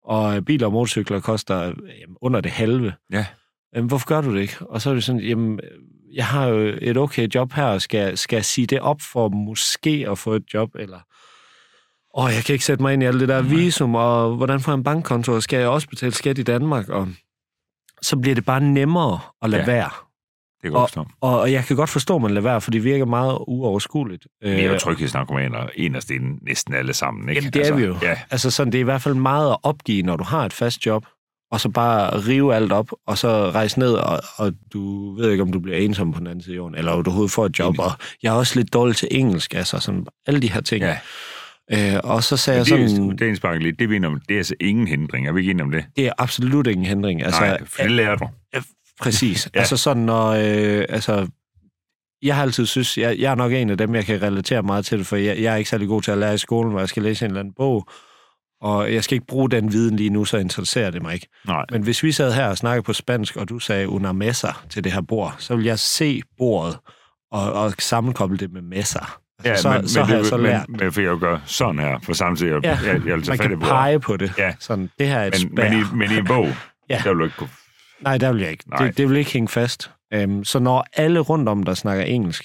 Og 0.05 0.37
øh, 0.37 0.43
biler 0.43 0.67
og 0.67 0.73
motorcykler 0.73 1.21
koster 1.21 1.69
øh, 1.69 1.75
under 2.23 2.41
det 2.41 2.51
halve. 2.51 2.93
Ja. 3.13 3.27
Jamen, 3.75 3.89
hvorfor 3.89 4.07
gør 4.07 4.21
du 4.21 4.35
det 4.35 4.41
ikke? 4.41 4.57
Og 4.61 4.83
så 4.83 4.91
er 4.91 4.95
det 4.95 5.05
sådan, 5.05 5.21
jamen, 5.21 5.61
øh, 5.63 5.71
jeg 6.15 6.27
har 6.27 6.47
jo 6.47 6.75
et 6.83 6.97
okay 6.97 7.29
job 7.35 7.53
her, 7.53 7.65
og 7.65 7.83
skal, 7.83 8.19
skal 8.19 8.37
jeg 8.37 8.45
sige 8.45 8.67
det 8.67 8.81
op 8.81 9.01
for 9.13 9.29
måske 9.29 10.07
at 10.11 10.19
få 10.19 10.33
et 10.33 10.45
job, 10.55 10.71
eller... 10.75 10.99
Åh, 12.19 12.31
jeg 12.35 12.45
kan 12.45 12.53
ikke 12.53 12.65
sætte 12.65 12.83
mig 12.83 12.93
ind 12.93 13.03
i 13.03 13.07
alt 13.07 13.21
det 13.21 13.29
der 13.29 13.43
visum, 13.43 13.95
og 13.95 14.37
hvordan 14.37 14.61
får 14.61 14.73
jeg 14.73 14.77
en 14.77 14.85
bankkonto, 14.85 15.33
og 15.33 15.43
skal 15.43 15.59
jeg 15.59 15.69
også 15.69 15.89
betale 15.89 16.13
skat 16.15 16.39
i 16.39 16.43
Danmark, 16.43 16.89
og 16.89 17.09
så 18.05 18.17
bliver 18.17 18.35
det 18.35 18.45
bare 18.45 18.61
nemmere 18.61 19.19
at 19.43 19.51
lade 19.51 19.63
Ja. 19.63 19.67
være. 19.73 19.91
Det 20.63 20.71
kan 20.71 20.73
godt 20.73 20.91
forstå. 20.91 21.07
Og, 21.21 21.41
og 21.41 21.53
jeg 21.53 21.65
kan 21.65 21.77
godt 21.77 21.91
forstå, 21.91 22.17
at 22.17 22.23
man 22.23 22.31
lader 22.31 22.41
være, 22.43 22.61
for 22.61 22.71
det 22.71 22.85
virker 22.85 23.05
meget 23.05 23.39
uoverskueligt. 23.47 24.27
Vi 24.43 24.49
er 24.49 24.65
jo 24.67 24.73
Øh, 24.73 24.79
tryghedsnarkomaner, 24.81 25.67
en 25.75 25.95
af 25.95 26.03
stenene, 26.03 26.39
næsten 26.43 26.75
alle 26.75 26.95
sammen, 26.95 27.29
ikke? 27.29 27.41
Jamen, 27.41 27.53
det 27.53 27.67
er 27.69 27.75
vi 27.75 27.85
jo. 27.85 27.97
Ja, 28.03 28.19
Altså 28.31 28.51
sådan, 28.51 28.73
det 28.73 28.79
er 28.79 28.83
i 28.83 28.85
hvert 28.85 29.03
fald 29.03 29.15
meget 29.15 29.51
at 29.51 29.57
opgive, 29.63 30.03
når 30.03 30.17
du 30.17 30.25
har 30.25 30.45
et 30.47 30.53
fast 30.53 30.87
job, 30.87 31.07
og 31.51 31.61
så 31.61 31.69
bare 31.69 32.19
rive 32.19 32.55
alt 32.55 32.73
op, 32.73 32.91
og 33.07 33.19
så 33.19 33.51
rejse 33.51 33.79
ned, 33.79 33.93
og, 33.95 34.21
og 34.37 34.53
du 34.73 35.15
ved 35.15 35.31
ikke, 35.31 35.43
om 35.43 35.53
du 35.53 35.61
bliver 35.61 35.79
ensom 35.79 36.13
på 36.13 36.19
den 36.19 36.27
anden 36.27 36.43
side 36.43 36.55
af 36.55 36.57
jorden, 36.59 36.75
eller 36.75 36.93
om 36.93 37.05
du 37.05 37.11
overhovedet 37.11 37.33
får 37.33 37.47
et 37.47 37.59
job, 37.59 37.75
Enig. 37.75 37.85
og 37.85 37.91
jeg 38.23 38.35
er 38.35 38.39
også 38.39 38.59
lidt 38.61 38.73
dårlig 38.73 38.97
til 38.97 39.09
engelsk, 39.11 39.55
altså 39.55 39.79
sådan, 39.79 40.07
alle 40.27 40.41
de 40.43 40.51
her 40.53 40.61
ting. 40.61 40.83
ja. 40.83 40.99
Øh, 41.73 42.01
og 42.05 42.25
så 42.25 42.37
sagde 42.37 42.61
Men 42.61 42.71
jeg 42.71 42.79
det, 42.79 42.91
sådan, 42.91 43.11
er, 43.11 43.17
det 43.17 43.45
er 43.45 43.59
lidt. 43.59 43.79
Det 43.79 43.91
vi 43.91 44.05
om. 44.05 44.21
Det 44.29 44.35
er 44.35 44.39
altså 44.39 44.55
ingen 44.61 44.89
hindring. 44.89 45.29
Er 45.29 45.33
vi 45.33 45.41
ikke 45.41 45.51
enige 45.51 45.65
om 45.65 45.71
det? 45.71 45.85
det 45.97 46.07
er 46.07 46.13
absolut 46.19 46.67
ingen 46.67 46.87
hindring. 46.87 47.23
Altså, 47.23 47.41
Nej, 47.41 47.65
for 47.65 47.83
det 47.83 47.91
lærer 47.91 48.17
du. 48.17 48.29
Præcis. 49.01 49.47
Ja. 49.47 49.51
ja. 49.55 49.61
Altså 49.61 49.77
sådan, 49.77 50.03
når... 50.03 50.31
Øh, 50.31 50.85
altså, 50.89 51.27
jeg 52.23 52.35
har 52.35 52.43
altid 52.43 52.67
synes, 52.67 52.99
jeg, 52.99 53.19
jeg 53.19 53.31
er 53.31 53.35
nok 53.35 53.53
en 53.53 53.71
af 53.71 53.79
dem, 53.79 53.95
jeg 53.95 54.05
kan 54.05 54.23
relatere 54.23 54.63
meget 54.63 54.87
til 54.87 54.99
det, 54.99 55.07
for 55.07 55.17
jeg, 55.17 55.43
jeg 55.43 55.53
er 55.53 55.57
ikke 55.57 55.71
særlig 55.71 55.89
god 55.89 56.03
til 56.03 56.11
at 56.11 56.19
lære 56.19 56.35
i 56.35 56.39
skolen, 56.39 56.71
hvor 56.71 56.81
jeg 56.81 56.89
skal 56.89 57.03
læse 57.03 57.25
en 57.25 57.31
eller 57.31 57.41
anden 57.41 57.55
bog, 57.55 57.89
og 58.61 58.95
jeg 58.95 59.05
skal 59.05 59.15
ikke 59.15 59.27
bruge 59.27 59.51
den 59.51 59.73
viden 59.73 59.97
lige 59.97 60.11
nu, 60.11 60.25
så 60.25 60.37
interesserer 60.37 60.91
det 60.91 61.03
mig 61.03 61.15
ikke. 61.15 61.29
Nej. 61.47 61.65
Men 61.71 61.83
hvis 61.83 62.03
vi 62.03 62.13
sad 62.13 62.33
her 62.33 62.47
og 62.47 62.57
snakkede 62.57 62.83
på 62.83 62.93
spansk, 62.93 63.37
og 63.37 63.49
du 63.49 63.59
sagde 63.59 63.89
una 63.89 64.13
mesa 64.13 64.49
til 64.71 64.85
det 64.85 64.93
her 64.93 65.01
bord, 65.01 65.35
så 65.39 65.57
vil 65.57 65.65
jeg 65.65 65.79
se 65.79 66.23
bordet 66.39 66.79
og, 67.31 67.53
og 67.53 67.73
sammenkoble 67.79 68.37
det 68.37 68.53
med 68.53 68.63
messer. 68.63 69.21
Altså, 69.45 69.63
så, 69.63 69.69
men, 69.73 69.89
så 69.89 69.99
men, 70.01 70.07
har 70.07 70.15
det, 70.15 70.19
jeg 70.23 70.27
så 70.27 70.37
lært. 70.37 70.69
Men, 70.69 70.79
men 70.81 70.93
for 70.93 71.01
jeg 71.01 71.09
jo 71.11 71.19
gøre 71.21 71.41
sådan 71.45 71.79
her, 71.79 71.99
for 72.03 72.13
samtidig, 72.13 72.55
at 72.57 72.65
Ja, 72.65 72.71
jeg, 72.71 72.87
jeg, 72.87 73.07
jeg 73.07 73.19
Man 73.29 73.39
kan 73.39 73.51
bordet. 73.51 73.61
pege 73.69 74.01
på 74.01 74.17
det. 74.17 74.33
Ja. 74.39 74.55
Sådan, 74.61 74.91
det 74.99 75.07
her 75.07 75.19
er 75.19 75.27
et 75.27 75.45
Men, 75.51 75.55
men, 75.55 75.81
i, 75.81 75.83
men 75.95 76.11
i 76.11 76.17
en 76.19 76.27
bog, 76.27 76.47
Ja. 76.91 77.01
der 77.05 77.11
vil 77.11 77.19
du 77.19 77.25
ikke 77.25 77.37
kunne... 77.37 77.49
Nej, 78.01 78.19
der 78.19 78.33
vil 78.33 78.41
jeg 78.43 78.51
ikke. 78.51 78.65
Nej. 78.71 78.87
Det, 78.87 78.97
det 78.97 79.09
vil 79.09 79.17
ikke 79.17 79.33
hænge 79.33 79.49
fast. 79.49 79.91
Um, 80.25 80.45
så 80.45 80.59
når 80.59 80.87
alle 80.97 81.21
rundt 81.21 81.49
om 81.49 81.63
dig 81.63 81.77
snakker 81.77 82.05
engelsk, 82.05 82.45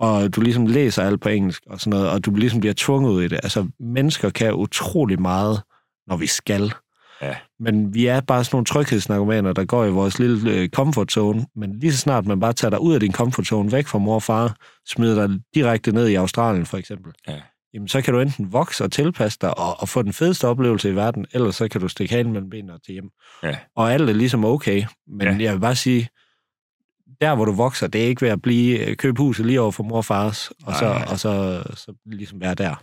og 0.00 0.36
du 0.36 0.40
ligesom 0.40 0.66
læser 0.66 1.02
alt 1.02 1.20
på 1.20 1.28
engelsk 1.28 1.62
og 1.66 1.80
sådan 1.80 1.90
noget, 1.98 2.10
og 2.10 2.24
du 2.24 2.34
ligesom 2.34 2.60
bliver 2.60 2.74
tvunget 2.76 3.10
ud 3.10 3.22
i 3.22 3.28
det. 3.28 3.40
Altså, 3.42 3.66
mennesker 3.80 4.30
kan 4.30 4.54
utrolig 4.54 5.20
meget, 5.22 5.62
når 6.06 6.16
vi 6.16 6.26
skal. 6.26 6.72
Ja. 7.22 7.36
Men 7.60 7.94
vi 7.94 8.06
er 8.06 8.20
bare 8.20 8.44
sådan 8.44 8.54
nogle 8.56 8.64
tryghedsnarkomaner, 8.64 9.52
der 9.52 9.64
går 9.64 9.84
i 9.84 9.90
vores 9.90 10.18
lille 10.18 10.50
øh, 10.50 10.68
comfort 10.68 11.12
zone. 11.12 11.46
Men 11.56 11.78
lige 11.78 11.92
så 11.92 11.98
snart 11.98 12.26
man 12.26 12.40
bare 12.40 12.52
tager 12.52 12.70
dig 12.70 12.80
ud 12.80 12.94
af 12.94 13.00
din 13.00 13.12
comfort 13.12 13.46
zone, 13.46 13.72
væk 13.72 13.86
fra 13.86 13.98
mor 13.98 14.14
og 14.14 14.22
far, 14.22 14.56
smider 14.88 15.26
dig 15.26 15.38
direkte 15.54 15.92
ned 15.92 16.08
i 16.08 16.14
Australien 16.14 16.66
for 16.66 16.76
eksempel, 16.76 17.12
Ja. 17.28 17.40
jamen 17.74 17.88
så 17.88 18.02
kan 18.02 18.14
du 18.14 18.20
enten 18.20 18.52
vokse 18.52 18.84
og 18.84 18.92
tilpasse 18.92 19.38
dig 19.40 19.58
og, 19.58 19.80
og 19.80 19.88
få 19.88 20.02
den 20.02 20.12
fedeste 20.12 20.48
oplevelse 20.48 20.90
i 20.90 20.94
verden, 20.96 21.26
eller 21.32 21.50
så 21.50 21.68
kan 21.68 21.80
du 21.80 21.88
stikke 21.88 22.14
halen 22.14 22.32
mellem 22.32 22.50
benene 22.50 22.72
og 22.74 22.82
til 22.82 22.92
hjem. 22.92 23.10
Ja. 23.42 23.56
Og 23.76 23.92
alt 23.92 24.10
er 24.10 24.14
ligesom 24.14 24.44
okay, 24.44 24.84
men 25.08 25.26
Ja. 25.26 25.36
jeg 25.44 25.52
vil 25.54 25.60
bare 25.60 25.76
sige, 25.76 26.08
der 27.20 27.34
hvor 27.34 27.44
du 27.44 27.52
vokser, 27.52 27.86
det 27.86 28.02
er 28.04 28.06
ikke 28.06 28.22
ved 28.22 28.28
at 28.28 28.42
blive 28.42 28.86
øh, 28.86 28.96
købe 28.96 29.22
huset 29.22 29.46
lige 29.46 29.60
over 29.60 29.70
for 29.70 29.82
mor 29.82 29.96
og 29.96 30.04
fars, 30.04 30.50
og, 30.66 30.74
så, 30.74 31.04
og 31.10 31.18
så, 31.18 31.62
så 31.76 31.92
ligesom 32.06 32.40
være 32.40 32.54
der. 32.54 32.74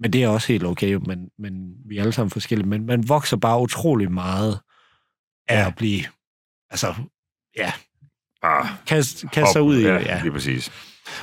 Men 0.00 0.12
det 0.12 0.22
er 0.22 0.28
også 0.28 0.48
helt 0.48 0.64
okay, 0.64 0.92
men, 0.92 1.28
men 1.38 1.74
vi 1.88 1.96
er 1.96 2.00
alle 2.00 2.12
sammen 2.12 2.30
forskellige. 2.30 2.68
Men 2.68 2.86
man 2.86 3.08
vokser 3.08 3.36
bare 3.36 3.60
utrolig 3.60 4.12
meget 4.12 4.60
af 5.48 5.60
Ja. 5.62 5.66
at 5.66 5.76
blive, 5.76 6.04
altså, 6.70 6.94
ja, 7.56 7.72
Ah, 8.42 8.66
kast, 8.86 9.24
kast 9.32 9.52
sig 9.52 9.62
ud 9.62 9.78
i 9.78 9.82
ja, 9.82 9.94
det. 9.98 10.06
Ja. 10.06 10.20
lige 10.22 10.32
præcis. 10.32 10.72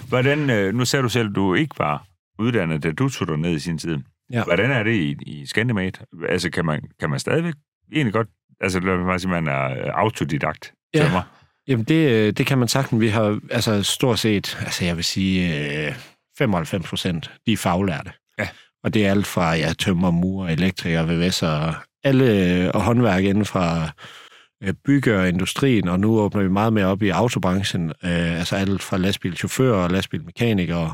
Hvordan, 0.07 0.49
øh, 0.49 0.73
nu 0.75 0.85
sagde 0.85 1.03
du 1.03 1.09
selv, 1.09 1.29
at 1.29 1.35
du 1.35 1.53
ikke 1.53 1.75
var 1.77 2.07
uddannet, 2.39 2.83
da 2.83 2.91
du 2.91 3.09
tog 3.09 3.27
dig 3.27 3.37
ned 3.37 3.51
i 3.51 3.59
sin 3.59 3.77
tid. 3.77 3.97
Ja. 4.31 4.43
Hvordan 4.43 4.71
er 4.71 4.83
det 4.83 4.93
i, 4.95 5.15
i 5.25 5.45
Scandimate? 5.45 5.99
Altså, 6.29 6.49
kan 6.49 6.65
man, 6.65 6.81
kan 6.99 7.09
man 7.09 7.19
stadigvæk 7.19 7.53
egentlig 7.93 8.13
godt... 8.13 8.27
Altså, 8.61 8.79
lad 8.79 8.97
mig 8.97 9.21
sige, 9.21 9.31
man 9.31 9.47
er 9.47 9.63
øh, 9.65 9.91
autodidakt 9.93 10.73
Ja. 10.93 10.99
tømmer. 11.03 11.21
Jamen, 11.67 11.85
det, 11.85 12.11
øh, 12.11 12.33
det 12.33 12.45
kan 12.45 12.57
man 12.57 12.67
sagtens. 12.67 13.01
Vi 13.01 13.07
har 13.07 13.39
altså 13.51 13.83
stort 13.83 14.19
set, 14.19 14.57
altså 14.61 14.85
jeg 14.85 14.95
vil 14.95 15.03
sige, 15.03 15.67
øh, 15.87 15.95
95 16.37 16.87
procent, 16.89 17.31
de 17.45 17.53
er 17.53 17.57
faglærte. 17.57 18.11
Ja. 18.39 18.47
Og 18.83 18.93
det 18.93 19.05
er 19.05 19.11
alt 19.11 19.27
fra 19.27 19.53
ja, 19.53 19.73
tømmer, 19.73 20.11
mur, 20.11 20.47
elektriker, 20.47 21.07
VVS'er, 21.07 21.75
alle 22.03 22.71
og 22.71 22.81
håndværk 22.81 23.23
inden 23.23 23.45
fra 23.45 23.89
øh, 24.63 24.73
bygge 24.85 25.19
og 25.19 25.27
industrien, 25.27 25.87
og 25.87 25.99
nu 25.99 26.19
åbner 26.19 26.43
vi 26.43 26.49
meget 26.49 26.73
mere 26.73 26.85
op 26.85 27.01
i 27.01 27.09
autobranchen, 27.09 27.89
øh, 27.89 28.39
altså 28.39 28.55
alt 28.55 28.81
fra 28.81 28.97
lastbilchauffører 28.97 29.83
og 29.83 29.89
lastbilmekanikere, 29.89 30.93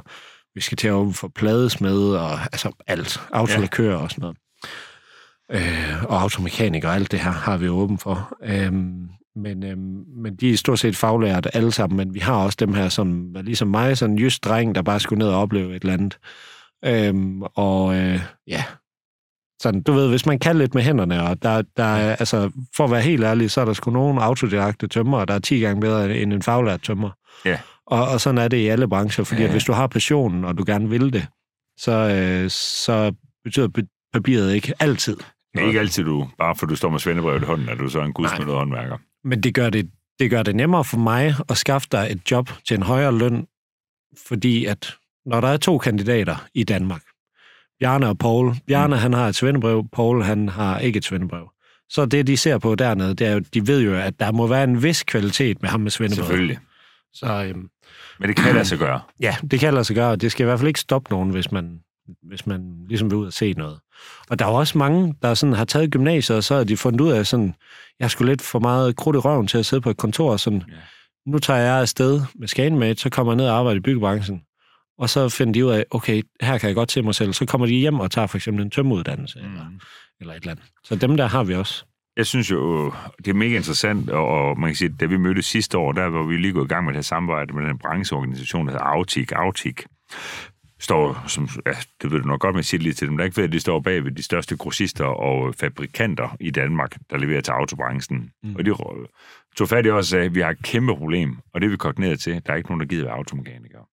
vi 0.56 0.62
skal 0.62 0.78
til 0.78 0.88
at 0.88 0.94
åbne 0.94 1.14
for 1.14 1.28
pladesmed 1.28 2.16
og 2.16 2.32
altså 2.42 2.72
alt, 2.88 3.22
autolakører 3.32 3.98
ja. 3.98 4.04
og 4.04 4.12
sådan 4.12 4.22
noget. 4.22 4.38
Øh, 5.52 6.04
og 6.04 6.22
automekanikere, 6.22 6.96
alt 6.96 7.12
det 7.12 7.20
her 7.20 7.32
har 7.32 7.58
vi 7.58 7.70
åbent 7.70 8.02
for. 8.02 8.38
Øh, 8.44 8.74
men, 9.36 9.64
øh, 9.64 9.78
men 10.24 10.36
de 10.36 10.52
er 10.52 10.58
stort 10.58 10.80
set 10.80 10.96
faglærte 10.96 11.56
alle 11.56 11.72
sammen, 11.72 11.98
men 11.98 12.14
vi 12.14 12.20
har 12.20 12.36
også 12.36 12.58
dem 12.60 12.74
her, 12.74 12.90
som 12.90 13.36
er 13.36 13.42
ligesom 13.42 13.68
mig, 13.68 13.98
sådan 13.98 14.14
en 14.14 14.20
just 14.20 14.44
dreng, 14.44 14.76
der 14.76 14.82
bare 14.82 15.00
skulle 15.00 15.20
ned 15.20 15.28
og 15.28 15.42
opleve 15.42 15.76
et 15.76 15.82
eller 15.82 15.94
andet. 15.94 16.18
Øhm, 16.86 17.42
og 17.42 17.96
øh, 17.96 18.20
ja, 18.48 18.64
sådan, 19.62 19.82
du 19.84 19.92
ved, 19.94 20.10
hvis 20.10 20.26
man 20.26 20.40
kan 20.40 20.58
lidt 20.58 20.74
med 20.76 20.84
hænderne, 20.84 21.24
og 21.24 21.42
der, 21.44 21.62
der 21.78 21.84
er, 21.84 22.16
altså, 22.16 22.52
for 22.76 22.84
at 22.86 22.92
være 22.92 23.02
helt 23.02 23.24
ærlig, 23.24 23.52
så 23.52 23.62
er 23.62 23.66
der 23.66 23.74
sgu 23.74 23.92
nogle 23.92 24.22
autodidakte 24.24 24.88
tømmer, 24.88 25.26
der 25.26 25.34
er 25.34 25.40
10 25.40 25.60
gange 25.60 25.82
bedre 25.82 26.18
end 26.18 26.34
en 26.34 26.42
faglært 26.42 26.82
tømmer. 26.82 27.10
Ja. 27.46 27.60
Og, 27.88 28.08
og 28.08 28.22
sådan 28.22 28.38
er 28.38 28.48
det 28.48 28.58
i 28.58 28.68
alle 28.68 28.88
brancher, 28.90 29.24
fordi 29.24 29.42
Ja. 29.42 29.46
ja. 29.48 29.52
hvis 29.52 29.64
du 29.64 29.74
har 29.74 29.88
passionen, 29.88 30.46
og 30.46 30.58
du 30.58 30.64
gerne 30.68 30.90
vil 30.90 31.14
det, 31.14 31.28
så, 31.78 31.92
øh, 31.92 32.50
så 32.50 33.16
betyder 33.44 33.68
pa- 33.78 34.10
papiret 34.14 34.54
ikke 34.54 34.74
altid. 34.80 35.18
Det 35.54 35.64
er 35.64 35.68
ikke 35.68 35.80
altid, 35.80 36.04
du, 36.04 36.28
bare 36.38 36.56
for 36.56 36.66
du 36.66 36.76
står 36.76 36.90
med 36.90 37.00
svendebrevet 37.00 37.42
i 37.42 37.46
hånden, 37.46 37.70
at 37.70 37.78
du 37.80 37.90
så 37.90 38.00
er 38.00 38.04
en 38.06 38.14
gudsmødet 38.14 38.54
håndværker. 38.54 38.98
Men 39.24 39.44
det 39.44 39.54
gør 39.54 39.70
det, 39.70 39.90
det 40.20 40.30
gør 40.30 40.44
det 40.44 40.56
nemmere 40.56 40.84
for 40.84 40.98
mig 40.98 41.36
at 41.50 41.58
skaffe 41.58 41.88
dig 41.92 42.08
et 42.12 42.32
job 42.32 42.50
til 42.68 42.78
en 42.78 42.84
højere 42.84 43.18
løn, 43.18 43.48
fordi 44.28 44.66
at 44.66 44.94
når 45.26 45.42
der 45.42 45.48
er 45.48 45.58
to 45.58 45.78
kandidater 45.78 46.46
i 46.54 46.64
Danmark, 46.64 47.02
Bjarne 47.80 48.08
og 48.08 48.18
Paul, 48.18 48.56
Bjarne 48.68 48.98
han 48.98 49.14
har 49.14 49.28
et 49.28 49.36
svendebrev, 49.36 49.86
Paul 49.94 50.24
han 50.24 50.50
har 50.50 50.80
ikke 50.80 50.98
et 50.98 51.06
svendebrev. 51.06 51.52
Så 51.90 52.06
det, 52.06 52.28
de 52.28 52.38
ser 52.38 52.58
på 52.58 52.76
dernede, 52.76 53.14
det 53.14 53.28
er 53.28 53.32
jo, 53.34 53.40
de 53.54 53.68
ved 53.68 53.82
jo, 53.82 53.96
at 53.96 54.20
der 54.20 54.32
må 54.32 54.48
være 54.48 54.64
en 54.64 54.84
vis 54.84 55.04
kvalitet 55.04 55.62
med 55.62 55.70
ham 55.70 55.80
med 55.80 55.92
svendebrev. 55.92 56.26
Selvfølgelig. 56.26 56.60
Så 57.14 57.44
øhm, 57.48 57.70
Men 58.20 58.30
det 58.30 58.36
kan 58.36 58.54
lade 58.54 58.66
sig 58.66 58.78
gøre. 58.78 59.02
ja, 59.22 59.36
det 59.52 59.60
kan 59.60 59.74
lade 59.74 59.84
sig 59.84 59.96
gøre, 59.96 60.16
det 60.16 60.32
skal 60.32 60.44
i 60.44 60.46
hvert 60.46 60.60
fald 60.60 60.68
ikke 60.68 60.80
stoppe 60.80 61.12
nogen, 61.12 61.30
hvis 61.30 61.52
man, 61.52 61.80
hvis 62.24 62.46
man 62.48 62.86
ligesom 62.88 63.12
vil 63.12 63.18
ud 63.18 63.26
og 63.28 63.34
se 63.34 63.54
noget. 63.54 63.80
Og 64.30 64.40
der 64.40 64.46
er 64.46 64.50
jo 64.50 64.56
også 64.56 64.78
mange, 64.78 65.16
der 65.22 65.34
sådan 65.34 65.54
har 65.56 65.66
taget 65.66 65.92
gymnasiet, 65.92 66.38
og 66.38 66.44
så 66.44 66.56
har 66.56 66.64
de 66.64 66.78
fundet 66.78 67.02
ud 67.02 67.12
af 67.12 67.28
sådan, 67.28 67.54
jeg 68.00 68.12
skulle 68.12 68.32
lidt 68.32 68.42
for 68.42 68.60
meget 68.60 68.96
krudt 68.96 69.16
i 69.16 69.20
røven 69.20 69.48
til 69.48 69.58
at 69.58 69.66
sidde 69.66 69.82
på 69.82 69.90
et 69.90 69.98
kontor, 69.98 70.32
og 70.32 70.40
sådan, 70.40 70.64
Ja. 70.68 70.74
nu 71.32 71.40
tager 71.40 71.60
jeg 71.60 71.80
afsted 71.80 72.22
med 72.36 72.48
Scanmate, 72.48 73.00
så 73.02 73.10
kommer 73.10 73.34
jeg 73.34 73.38
ned 73.38 73.48
og 73.48 73.58
arbejder 73.58 73.78
i 73.78 73.82
byggebranchen, 73.82 74.42
og 75.00 75.10
så 75.10 75.30
finder 75.30 75.54
de 75.54 75.66
ud 75.66 75.72
af, 75.72 75.86
okay, 75.92 76.22
her 76.42 76.58
kan 76.58 76.68
jeg 76.68 76.76
godt 76.76 76.92
se 76.92 77.02
mig 77.02 77.16
selv. 77.16 77.34
Så 77.34 77.46
kommer 77.46 77.68
de 77.68 77.74
hjem 77.74 78.00
og 78.00 78.12
tager 78.12 78.28
for 78.28 78.38
eksempel 78.38 78.66
en 78.66 78.72
tømmeuddannelse, 78.72 79.40
mm. 79.40 79.46
eller, 79.46 79.66
eller 80.22 80.34
et 80.34 80.40
eller 80.40 80.52
andet. 80.52 80.66
Så 80.84 80.96
dem 80.96 81.18
der 81.18 81.28
har 81.28 81.44
vi 81.44 81.56
også. 81.56 81.86
Jeg 82.18 82.26
synes 82.26 82.52
jo, 82.52 82.94
det 83.18 83.28
er 83.28 83.34
mega 83.34 83.56
interessant, 83.56 84.10
og, 84.10 84.60
man 84.60 84.70
kan 84.70 84.76
sige, 84.76 84.92
at 84.94 85.00
da 85.00 85.06
vi 85.06 85.18
mødtes 85.18 85.46
sidste 85.46 85.78
år, 85.78 85.92
der 85.92 86.06
var 86.06 86.24
vi 86.24 86.38
lige 86.38 86.54
gået 86.54 86.66
i 86.66 86.68
gang 86.68 86.86
med 86.86 86.94
det 86.94 86.98
her 86.98 87.02
samarbejde 87.02 87.54
med 87.54 87.68
den 87.68 87.78
brancheorganisation, 87.78 88.66
der 88.66 88.72
hedder 88.72 88.86
Autik. 88.86 89.32
Autik 89.32 89.86
står, 90.80 91.24
som, 91.28 91.50
ja, 91.66 91.72
det 92.02 92.12
ved 92.12 92.22
du 92.22 92.28
nok 92.28 92.40
godt, 92.40 92.56
men 92.56 92.64
jeg 92.72 92.80
lige 92.80 92.94
til 92.94 93.08
dem, 93.08 93.18
der 93.18 93.26
ikke 93.26 93.38
ved, 93.38 93.44
at 93.44 93.52
de 93.52 93.60
står 93.60 93.80
bag 93.80 94.04
ved 94.04 94.12
de 94.12 94.24
største 94.24 94.58
grossister 94.58 95.06
og 95.06 95.56
fabrikanter 95.56 96.38
i 96.40 96.52
Danmark, 96.52 96.98
der 97.10 97.18
leverer 97.18 97.42
til 97.42 97.52
autobranchen. 97.52 98.32
Mm. 98.44 98.56
Og 98.56 98.66
de 98.66 98.76
tog 99.58 99.70
fat 99.70 99.86
i 99.86 99.90
os 99.90 99.98
og 99.98 100.06
sagde, 100.06 100.26
at 100.26 100.36
vi 100.36 100.42
har 100.42 100.50
et 100.50 100.64
kæmpe 100.64 100.96
problem, 100.96 101.38
og 101.54 101.62
det 101.62 101.68
er 101.68 101.72
vi 101.72 101.78
kogt 101.78 102.00
ned 102.00 102.18
til, 102.18 102.42
der 102.46 102.54
er 102.54 102.56
ikke 102.56 102.70
nogen, 102.70 102.82
der 102.82 102.88
gider 102.88 103.04
være 103.04 103.16
automekanikere. 103.16 103.86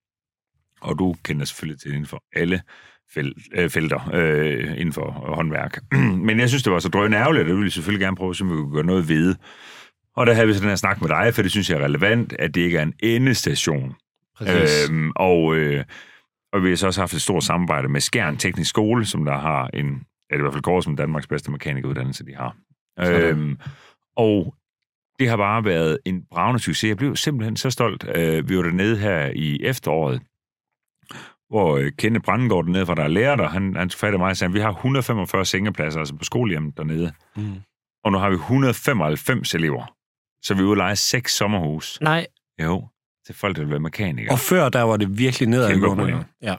Og 0.87 0.99
du 0.99 1.16
kender 1.25 1.45
selvfølgelig 1.45 1.81
til 1.81 1.90
inden 1.90 2.07
for 2.07 2.23
alle 2.37 2.62
øh, 3.52 3.71
felter 3.71 4.11
øh, 4.14 4.71
inden 4.71 4.93
for 4.93 5.11
håndværk. 5.11 5.78
Men 6.26 6.40
jeg 6.40 6.49
synes, 6.49 6.62
det 6.62 6.73
var 6.73 6.78
så 6.78 6.88
drønne 6.88 7.16
ærgerligt, 7.16 7.43
og 7.43 7.47
det 7.47 7.55
ville 7.55 7.66
jeg 7.66 7.73
selvfølgelig 7.73 8.05
gerne 8.05 8.16
prøve, 8.16 8.35
så 8.35 8.45
vi 8.45 8.50
kunne 8.50 8.73
gøre 8.73 8.85
noget 8.85 9.09
ved. 9.09 9.35
Og 10.16 10.26
der 10.26 10.35
havde 10.35 10.47
vi 10.47 10.55
så 10.55 10.61
den 10.61 10.69
her 10.69 10.76
snak 10.76 11.00
med 11.00 11.09
dig, 11.09 11.35
for 11.35 11.43
det 11.43 11.50
synes 11.50 11.71
jeg 11.71 11.81
er 11.81 11.85
relevant, 11.85 12.33
at 12.38 12.55
det 12.55 12.61
ikke 12.61 12.78
er 12.78 12.83
en 12.83 12.95
endestation. 13.00 13.95
Præcis. 14.37 14.90
Øhm, 14.90 15.12
og, 15.16 15.57
øh, 15.57 15.85
og 16.52 16.62
vi 16.62 16.69
har 16.69 16.76
så 16.76 16.87
også 16.87 17.00
haft 17.00 17.14
et 17.14 17.23
stort 17.23 17.45
samarbejde 17.45 17.88
med 17.88 18.00
Skjern 18.00 18.37
Teknisk 18.37 18.71
Skole, 18.71 19.05
som 19.05 19.25
der 19.25 19.38
har 19.38 19.71
en, 19.75 19.87
ja, 19.87 19.90
det 19.90 20.05
er 20.31 20.37
i 20.38 20.40
hvert 20.40 20.52
fald 20.52 20.62
går 20.62 20.81
som 20.81 20.97
Danmarks 20.97 21.26
bedste 21.26 21.50
mekanikeruddannelse, 21.50 22.26
de 22.26 22.35
har. 22.35 22.57
Sådan. 23.00 23.23
Øhm, 23.23 23.59
og 24.16 24.55
det 25.19 25.28
har 25.28 25.37
bare 25.37 25.64
været 25.64 25.99
en 26.05 26.23
bravende 26.31 26.61
succes. 26.61 26.88
Jeg 26.88 26.97
blev 26.97 27.16
simpelthen 27.16 27.57
så 27.57 27.71
stolt. 27.71 28.07
Øh, 28.14 28.49
vi 28.49 28.57
var 28.57 28.62
dernede 28.62 28.97
her 28.97 29.31
i 29.35 29.62
efteråret, 29.62 30.21
hvor 31.50 31.76
øh, 31.76 31.93
Kenneth 31.99 32.23
Brandengaard 32.25 32.65
dernede 32.65 32.87
fra, 32.87 32.95
der 32.95 33.03
er 33.03 33.09
lærer 33.09 33.37
der, 33.37 33.49
han, 33.49 33.76
han 33.76 33.88
tog 33.88 33.99
fat 33.99 34.15
i 34.15 34.17
mig 34.17 34.31
og 34.31 34.37
sagde, 34.37 34.50
at 34.50 34.55
vi 34.55 34.61
har 34.61 34.71
145 34.73 35.45
sengepladser 35.45 36.00
altså 36.00 36.15
på 36.17 36.25
skolehjemmet 36.25 36.76
dernede, 36.76 37.12
Mm. 37.37 37.53
og 38.05 38.12
nu 38.12 38.19
har 38.19 38.29
vi 38.31 38.35
195 38.35 39.55
elever. 39.55 39.93
Så 40.43 40.55
vi 40.55 40.62
er 40.62 40.75
lege 40.75 40.97
seks 40.97 41.37
sommerhus. 41.37 41.99
Nej, 42.00 42.26
Jo, 42.62 42.88
til 43.26 43.35
folk, 43.35 43.57
der 43.57 43.62
vil 43.62 43.71
være 43.71 43.81
mekanikere. 43.81 44.33
og 44.33 44.38
før 44.38 44.69
der 44.69 44.83
var 44.83 44.97
det 44.97 45.19
virkelig 45.19 45.49
nedadgående. 45.49 46.05
Kæmpe 46.07 46.25
Ja. 46.43 46.55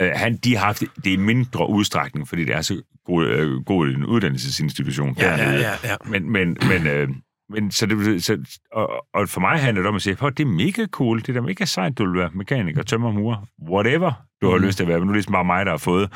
Øh, 0.00 0.10
han, 0.14 0.36
de 0.36 0.56
har 0.56 0.66
haft 0.66 0.80
det 1.04 1.06
i 1.10 1.16
mindre 1.16 1.68
udstrækning, 1.68 2.28
fordi 2.28 2.44
det 2.44 2.54
er 2.54 2.60
så 2.62 2.82
god, 3.04 3.26
øh, 3.26 3.64
god 3.64 3.86
en 3.88 4.04
uddannelsesinstitution. 4.04 5.16
Ja, 5.18 5.36
ja, 5.36 5.52
ja, 5.52 5.70
ja. 5.84 5.96
Men, 6.04 6.30
men, 6.32 6.56
men, 6.68 6.86
øh, 6.86 7.08
men 7.52 7.70
så 7.70 7.86
det, 7.86 8.24
så, 8.24 8.38
og, 8.72 9.06
og 9.14 9.28
for 9.28 9.40
mig 9.40 9.58
handler 9.58 9.82
det 9.82 9.88
om 9.88 9.94
at 9.94 10.02
sige, 10.02 10.14
det 10.14 10.40
er 10.40 10.46
mega 10.46 10.86
cool, 10.86 11.20
det 11.20 11.28
er 11.28 11.32
da 11.32 11.40
mega 11.40 11.64
sejt, 11.64 11.98
du 11.98 12.04
vil 12.10 12.18
være 12.20 12.30
mekaniker, 12.34 12.82
tømmer, 12.82 13.12
murer, 13.12 13.46
whatever 13.70 14.12
du 14.42 14.50
har 14.50 14.56
Mhm. 14.56 14.66
lyst 14.66 14.76
til 14.76 14.84
at 14.84 14.88
være, 14.88 14.98
men 14.98 15.06
nu 15.06 15.10
er 15.10 15.12
det 15.12 15.16
ligesom 15.16 15.32
bare 15.32 15.44
mig, 15.44 15.66
der 15.66 15.72
har 15.72 15.78
fået 15.78 16.12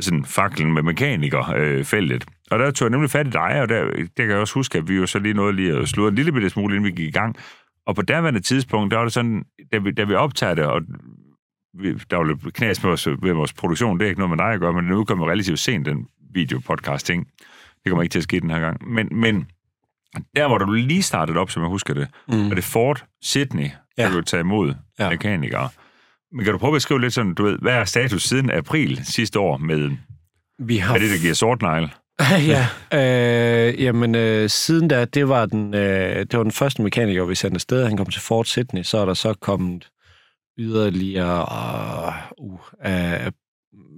sådan 0.00 0.24
faklen 0.24 0.74
med 0.74 0.82
mekaniker 0.82 1.52
øh, 1.56 1.84
feltet. 1.84 2.24
Og 2.50 2.58
der 2.58 2.70
tog 2.70 2.86
jeg 2.86 2.90
nemlig 2.90 3.10
fat 3.10 3.26
i 3.26 3.30
dig, 3.30 3.60
og 3.62 3.68
der, 3.68 3.84
det 3.90 4.10
kan 4.16 4.30
jeg 4.30 4.38
også 4.38 4.54
huske, 4.54 4.78
at 4.78 4.88
vi 4.88 4.94
jo 4.96 5.06
så 5.06 5.18
lige 5.18 5.34
nåede 5.34 5.52
lige 5.56 5.72
at 5.72 5.88
slå 5.88 6.08
en 6.08 6.14
lille 6.14 6.32
bitte 6.32 6.50
smule, 6.50 6.76
inden 6.76 6.86
vi 6.86 6.96
gik 7.02 7.08
i 7.08 7.18
gang. 7.18 7.36
Og 7.86 7.94
på 7.96 8.02
derværende 8.02 8.40
tidspunkt, 8.40 8.90
der 8.90 8.96
var 8.96 9.04
det 9.04 9.12
sådan, 9.12 9.44
da 9.72 9.78
vi, 9.78 9.90
da 9.90 10.04
vi 10.04 10.14
optager 10.14 10.54
det, 10.54 10.64
og 10.64 10.80
vi, 11.78 11.92
der 12.10 12.16
var 12.16 12.24
lidt 12.24 12.54
knas 12.54 12.82
med 12.82 12.90
vores, 12.90 13.06
med 13.22 13.32
vores 13.32 13.52
produktion, 13.52 13.98
det 13.98 14.04
er 14.04 14.08
ikke 14.08 14.20
noget 14.20 14.30
med 14.36 14.38
dig 14.46 14.52
at 14.54 14.60
gøre, 14.60 14.72
men 14.72 14.84
den 14.84 14.92
udkommer 14.92 15.30
relativt 15.30 15.58
sent, 15.58 15.86
den 15.86 16.06
video-podcast-ting. 16.34 17.26
Det 17.84 17.90
kommer 17.90 18.02
ikke 18.02 18.12
til 18.12 18.18
at 18.18 18.22
ske 18.22 18.40
den 18.40 18.50
her 18.50 18.60
gang. 18.60 18.88
Men, 18.88 19.08
men 19.12 19.46
der, 20.36 20.46
hvor 20.48 20.58
du 20.58 20.72
lige 20.72 21.02
startede 21.02 21.38
op, 21.38 21.50
som 21.50 21.62
jeg 21.62 21.68
husker 21.70 21.94
det, 21.94 22.08
Mm. 22.28 22.50
er 22.50 22.54
det 22.54 22.64
Ford 22.64 23.04
Sydney, 23.22 23.70
ja. 23.98 24.02
Der 24.04 24.14
vil 24.14 24.24
tage 24.24 24.40
imod 24.40 24.74
ja. 24.98 25.10
Mekanikere. 25.10 25.68
Men 26.32 26.44
kan 26.44 26.52
du 26.52 26.58
prøve 26.58 26.70
at 26.72 26.76
beskrive 26.76 27.00
lidt 27.00 27.14
sådan, 27.14 27.34
du 27.34 27.44
ved, 27.44 27.58
hvad 27.62 27.72
er 27.74 27.84
status 27.84 28.22
siden 28.22 28.50
april 28.50 29.00
sidste 29.04 29.38
år 29.40 29.56
med, 29.56 29.90
Vi 30.58 30.76
har 30.76 30.92
hvad 30.92 31.00
det, 31.08 31.10
der 31.10 31.18
giver 31.22 31.34
sort 31.34 31.62
negl? 31.62 31.90
ja, 32.52 32.66
øh, 32.94 33.82
jamen 33.82 34.14
øh, 34.14 34.50
siden 34.50 34.88
da, 34.88 35.04
det 35.04 35.28
var, 35.28 35.46
den, 35.46 35.74
øh, 35.74 36.16
det 36.16 36.36
var 36.36 36.42
den 36.42 36.52
første 36.52 36.82
mekaniker, 36.82 37.24
vi 37.24 37.34
sendte 37.34 37.54
afsted. 37.56 37.86
Han 37.86 37.96
kom 37.96 38.06
til 38.06 38.22
Fort 38.22 38.48
Sydney, 38.48 38.82
så 38.82 38.98
er 38.98 39.04
der 39.04 39.14
så 39.14 39.34
kommet 39.34 39.88
yderligere, 40.58 41.46
uh, 42.38 42.44
uh, 42.46 42.52
uh, 42.52 43.32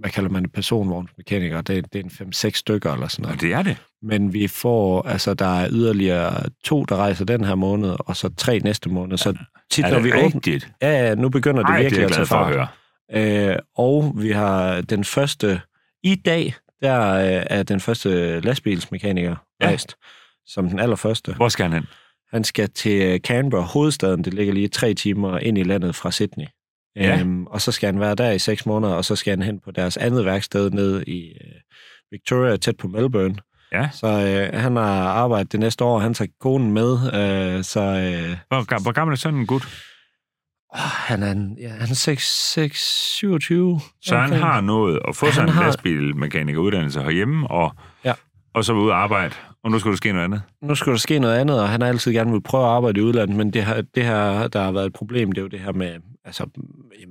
hvad 0.01 0.11
kalder 0.11 0.31
man 0.31 0.43
det, 0.43 0.53
personvognsmekanikere. 0.53 1.63
Det, 1.63 1.93
det 1.93 1.99
er 2.01 2.05
en 2.25 2.31
5-6 2.35 2.51
stykker 2.55 2.93
eller 2.93 3.09
sådan 3.09 3.25
Og 3.25 3.29
noget. 3.29 3.41
det 3.41 3.53
er 3.53 3.63
det. 3.63 3.77
Men 4.03 4.33
vi 4.33 4.49
får, 4.49 5.03
altså 5.03 5.35
der 5.35 5.61
er 5.61 5.69
yderligere 5.73 6.43
to, 6.65 6.85
der 6.85 6.97
rejser 6.97 7.25
den 7.25 7.45
her 7.45 7.55
måned, 7.55 7.97
og 7.99 8.17
så 8.17 8.31
tre 8.37 8.59
næste 8.59 8.89
måned. 8.89 9.17
Så 9.19 9.35
tit, 9.71 9.85
Er 9.85 9.89
når 9.89 9.95
det 9.97 10.05
vi 10.05 10.13
åbner... 10.13 10.25
rigtigt? 10.25 10.69
Ja, 10.83 11.07
ja, 11.09 11.15
nu 11.15 11.29
begynder 11.29 11.63
det 11.63 11.71
Ej, 11.71 11.77
det 11.77 11.87
er 11.87 11.91
virkelig 11.91 12.05
at 12.05 12.13
tage 12.13 12.27
for 12.27 12.37
at 12.37 12.55
fart. 12.55 12.69
høre. 13.13 13.51
Øh, 13.51 13.57
og 13.77 14.13
vi 14.17 14.31
har 14.31 14.81
den 14.81 15.05
første, 15.05 15.61
i 16.03 16.15
dag, 16.15 16.55
der 16.83 17.11
øh, 17.15 17.47
er 17.51 17.63
den 17.63 17.81
første 17.81 18.41
lastbilsmekaniker 18.41 19.31
Ja. 19.61 19.67
ja. 19.67 19.71
rejst, 19.71 19.97
som 20.47 20.69
den 20.69 20.79
allerførste. 20.81 21.35
Hvor 21.35 21.49
skal 21.49 21.63
han 21.65 21.73
hen? 21.73 21.87
Han 22.33 22.45
skal 22.45 22.71
til 22.71 23.21
Canberra, 23.21 23.63
hovedstaden. 23.63 24.25
Det 24.25 24.35
ligger 24.35 24.55
lige 24.55 24.69
tre 24.69 24.95
timer 24.95 25.39
ind 25.39 25.59
i 25.59 25.63
landet 25.63 25.95
fra 25.95 26.11
Sydney. 26.11 26.47
Ja. 26.97 27.19
Øhm, 27.21 27.47
og 27.47 27.61
så 27.63 27.73
skal 27.73 27.87
han 27.93 28.01
være 28.01 28.15
der 28.15 28.31
i 28.31 28.39
seks 28.39 28.67
måneder, 28.67 28.95
og 28.95 29.05
så 29.05 29.17
skal 29.17 29.31
han 29.31 29.43
hen 29.43 29.61
på 29.61 29.71
deres 29.71 29.97
andet 29.97 30.25
værksted 30.25 30.71
ned 30.71 31.03
i 31.07 31.29
øh, 31.29 31.53
Victoria, 32.11 32.57
tæt 32.57 32.77
på 32.77 32.89
Melbourne. 32.89 33.37
Ja. 33.73 33.89
Så 33.93 34.07
øh, 34.07 34.61
han 34.61 34.77
har 34.77 35.09
arbejdet 35.09 35.53
det 35.53 35.61
næste 35.61 35.85
år, 35.85 35.99
han 35.99 36.15
tager 36.15 36.29
konen 36.41 36.73
med, 36.73 36.93
øh, 36.93 37.65
så 37.65 37.81
øh, 37.81 38.37
Hvor, 38.49 38.83
hvor 38.83 38.93
gammel 38.93 39.13
er 39.13 39.17
sådan 39.17 39.39
en 39.39 39.47
gut? 39.47 39.69
han 40.79 41.23
er, 41.23 41.33
en, 41.33 41.57
ja, 41.61 41.69
han 41.69 41.91
er 41.91 41.95
6, 41.95 42.53
6, 42.53 42.81
27. 43.17 43.81
Så 44.03 44.17
han 44.17 44.33
har 44.33 44.61
nået 44.61 45.01
at 45.09 45.17
få 45.17 45.31
sig 45.33 45.43
en 45.43 45.49
har- 45.49 45.65
lastbilmekanikeruddannelse 45.65 47.03
herhjemme, 47.03 47.51
og, 47.51 47.73
Ja. 48.05 48.13
og 48.55 48.65
så 48.65 48.73
ude 48.73 48.93
at 48.93 48.99
arbejde. 48.99 49.35
Og 49.65 49.71
nu 49.71 49.79
skulle 49.79 49.93
der 49.93 49.97
ske 49.97 50.13
noget 50.13 50.25
andet. 50.25 50.43
nu 50.63 50.75
skulle 50.75 50.93
der 50.93 50.99
ske 50.99 51.19
noget 51.19 51.37
andet, 51.39 51.61
og 51.63 51.69
han 51.69 51.81
har 51.81 51.89
altid 51.89 52.13
gerne 52.13 52.33
vil 52.33 52.43
prøve 52.43 52.65
at 52.65 52.71
arbejde 52.71 53.01
i 53.01 53.03
udlandet, 53.03 53.37
men 53.37 53.53
det 53.53 53.65
her, 53.65 53.83
det 53.95 54.05
her, 54.05 54.49
der 54.49 54.63
har 54.63 54.73
været 54.73 54.87
et 54.87 54.93
problem, 54.93 55.33
det 55.33 55.39
er 55.39 55.43
jo 55.43 55.49
det 55.49 55.61
her 55.61 55.73
med, 55.73 55.95
altså, 56.25 56.47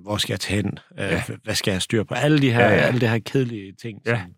hvor 0.03 0.17
skal 0.17 0.33
jeg 0.33 0.39
tage 0.39 0.61
hen? 0.61 0.79
Ja. 0.97 1.13
Ja. 1.13 1.23
Hvad 1.43 1.55
skal 1.55 1.71
jeg 1.71 1.81
styre 1.81 2.05
på? 2.05 2.13
Alle 2.13 2.39
de 2.41 2.51
her, 2.51 2.65
Ja, 2.65 2.69
ja. 2.73 2.75
Alle 2.81 3.01
de 3.01 3.07
her 3.07 3.19
kedelige 3.19 3.73
ting, 3.81 3.99
ja. 4.05 4.11
som, 4.21 4.31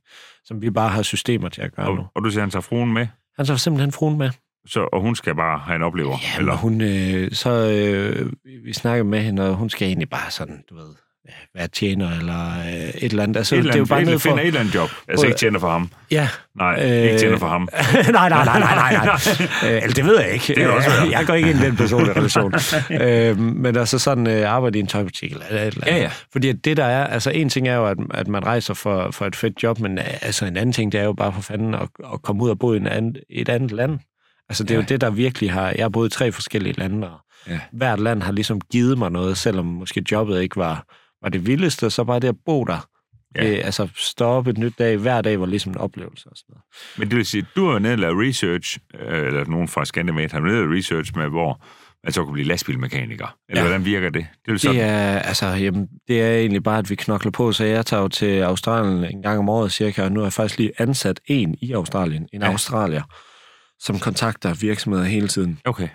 som 0.48 0.62
vi 0.62 0.70
bare 0.70 0.89
har 0.89 1.01
systemer 1.01 1.50
til 1.50 1.62
at 1.62 1.75
gøre 1.75 1.96
nu. 1.96 2.01
Og, 2.01 2.12
og 2.16 2.24
du 2.24 2.30
siger, 2.30 2.42
han 2.42 2.50
tager 2.50 2.62
fruen 2.62 2.94
med, 2.94 3.08
Han 3.38 3.46
tager 3.46 3.58
simpelthen 3.58 3.92
fruen 3.92 4.18
med. 4.18 4.30
så, 4.68 4.80
og 4.94 5.01
hun 5.01 5.16
skal 5.16 5.36
bare 5.36 5.60
have 5.60 5.75
en 5.75 5.82
oplever. 5.84 6.18
Ja, 6.24 6.39
eller 6.39 6.56
hun, 6.56 6.82
øh, 6.82 7.32
så 7.32 7.50
øh, 7.50 8.32
vi 8.66 8.74
snakker 8.74 9.04
med 9.04 9.22
hende, 9.22 9.50
og 9.50 9.56
hun 9.56 9.70
skal 9.70 9.88
egentlig 9.88 10.10
bare 10.10 10.32
sådan, 10.32 10.63
du 10.70 10.75
ved, 10.75 10.96
være 11.56 11.68
tjener 11.68 12.12
eller 12.20 12.50
øh, 12.60 12.74
et 12.74 13.04
eller 13.04 13.24
andet. 13.24 13.38
Altså, 13.38 13.56
Et 13.56 13.60
eller 13.60 13.72
det 13.72 13.76
er 13.76 13.80
jo 13.80 13.84
andet, 13.84 13.90
bare 13.90 14.02
et, 14.02 14.08
ned 14.08 14.20
for... 14.20 14.30
finder 14.30 14.42
et 14.44 14.48
eller 14.48 14.60
andet 14.60 14.76
job. 14.76 14.90
Altså 15.08 15.26
ikke 15.26 15.38
tjener 15.38 15.60
for 15.60 15.70
ham. 15.72 15.90
Ja. 16.12 16.30
Nej, 16.58 16.80
Øh, 16.84 17.04
ikke 17.04 17.18
tjener 17.18 17.38
for 17.38 17.48
ham. 17.48 17.62
nej, 17.94 18.30
nej, 18.30 18.30
nej, 18.30 18.60
nej, 18.60 18.76
nej, 18.76 19.06
nej. 19.06 19.16
Øh, 19.66 19.82
eller 19.84 19.94
det 19.94 20.06
ved 20.06 20.20
jeg 20.20 20.30
ikke. 20.34 20.56
Det 20.56 20.68
også 20.68 20.90
være. 21.02 21.10
Jeg 21.12 21.26
går 21.28 21.34
ikke 21.34 21.50
ind 21.50 21.60
i 21.60 21.66
den 21.66 21.76
personlige 21.76 22.14
relation. 22.16 22.54
øh, 23.02 23.40
men 23.40 23.76
altså 23.78 24.00
sådan 24.00 24.28
øh, 24.28 24.50
arbejde 24.52 24.78
i 24.78 24.82
en 24.82 24.88
tøjbutik 24.88 25.32
eller 25.32 25.46
et 25.46 25.52
eller 25.54 25.64
andet. 25.88 25.98
Ja, 25.98 25.98
ja. 25.98 26.10
Fordi 26.32 26.52
det 26.52 26.78
der 26.78 26.86
er, 26.86 27.08
altså 27.08 27.30
en 27.32 27.50
ting 27.50 27.68
er 27.68 27.76
jo, 27.76 27.86
at, 27.86 27.98
at 28.14 28.28
man 28.28 28.46
rejser 28.46 28.74
for, 28.74 29.12
for 29.12 29.26
et 29.26 29.36
fedt 29.36 29.64
job, 29.64 29.80
men 29.80 29.98
øh, 29.98 30.04
altså 30.22 30.46
en 30.46 30.58
anden 30.58 30.74
ting, 30.74 30.92
det 30.92 31.00
er 31.00 31.04
jo 31.06 31.14
bare 31.14 31.34
for 31.34 31.42
fanden 31.42 31.74
at, 31.74 31.88
at 32.14 32.22
komme 32.22 32.44
ud 32.44 32.50
og 32.50 32.60
bo 32.60 32.74
i 32.74 32.78
en 32.78 32.88
anden, 32.88 33.16
et 33.30 33.50
andet 33.50 33.72
land. 33.72 34.00
Altså 34.50 34.64
det 34.64 34.72
er 34.72 34.76
Ja. 34.76 34.82
jo 34.82 34.86
det, 34.90 35.02
der 35.02 35.10
virkelig 35.10 35.52
har... 35.52 35.68
Jeg 35.76 35.84
har 35.84 35.90
boet 35.90 36.08
i 36.14 36.18
tre 36.18 36.32
forskellige 36.32 36.74
lande, 36.78 37.10
og 37.10 37.18
Ja. 37.50 37.60
hvert 37.74 38.00
land 38.00 38.22
har 38.24 38.32
ligesom 38.32 38.62
givet 38.72 38.98
mig 38.98 39.12
noget, 39.12 39.38
selvom 39.38 39.66
måske 39.66 40.04
jobbet 40.12 40.42
ikke 40.42 40.56
var, 40.58 40.84
var 41.22 41.30
det 41.30 41.48
vildeste, 41.48 41.90
så 41.90 42.04
bare 42.04 42.20
det 42.20 42.28
at 42.28 42.36
bo 42.46 42.64
der. 42.64 42.88
Ja. 43.36 43.44
Det, 43.50 43.62
altså 43.64 43.88
stå 43.96 44.26
op 44.26 44.48
et 44.48 44.58
nyt 44.58 44.74
dag, 44.80 44.98
hver 44.98 45.22
dag 45.22 45.40
var 45.40 45.46
ligesom 45.46 45.72
en 45.72 45.78
oplevelse 45.78 46.30
og 46.30 46.38
sådan 46.38 46.54
noget. 46.54 46.64
Men 46.98 47.10
det 47.10 47.18
vil 47.18 47.26
sige, 47.26 47.46
du 47.56 47.70
har 47.70 47.80
nede 47.80 47.94
og 47.94 48.00
lavet 48.00 48.28
research, 48.28 48.78
øh, 49.00 49.28
eller 49.28 49.46
nogen 49.46 49.68
fra 49.68 49.86
Scandimate 49.86 50.32
har 50.34 50.40
nede 50.40 50.56
lavet 50.56 50.78
research 50.78 51.18
med, 51.18 51.28
hvor 51.30 51.64
man 52.04 52.14
så 52.14 52.24
kunne 52.24 52.34
blive 52.34 52.48
lastbilmekaniker. 52.48 53.36
Eller 53.50 53.62
Ja. 53.62 53.68
hvordan 53.68 53.86
virker 53.86 54.10
det? 54.10 54.28
Det 54.46 54.52
vil 54.52 54.60
sådan, 54.60 54.76
Det 54.76 54.84
er, 54.84 55.20
altså, 55.20 55.46
jamen, 55.48 55.88
det 56.08 56.22
er 56.22 56.38
egentlig 56.38 56.64
bare, 56.64 56.78
at 56.80 56.90
vi 56.90 56.96
knokler 56.96 57.32
på, 57.32 57.52
så 57.52 57.64
jeg 57.64 57.86
tager 57.86 58.02
jo 58.02 58.08
til 58.08 58.42
Australien 58.42 59.04
en 59.16 59.22
gang 59.22 59.40
om 59.40 59.50
året 59.50 59.72
cirka, 59.72 60.04
og 60.04 60.12
nu 60.12 60.20
har 60.20 60.26
jeg 60.26 60.34
faktisk 60.34 60.58
lige 60.60 60.72
ansat 60.78 61.20
en 61.26 61.56
i 61.62 61.72
Australien, 61.74 62.28
en 62.34 62.42
ja. 62.42 62.48
australier, 62.52 63.04
som 63.80 64.00
kontakter 64.00 64.54
virksomheder 64.54 65.06
hele 65.06 65.28
tiden. 65.28 65.60
Okay. 65.66 65.88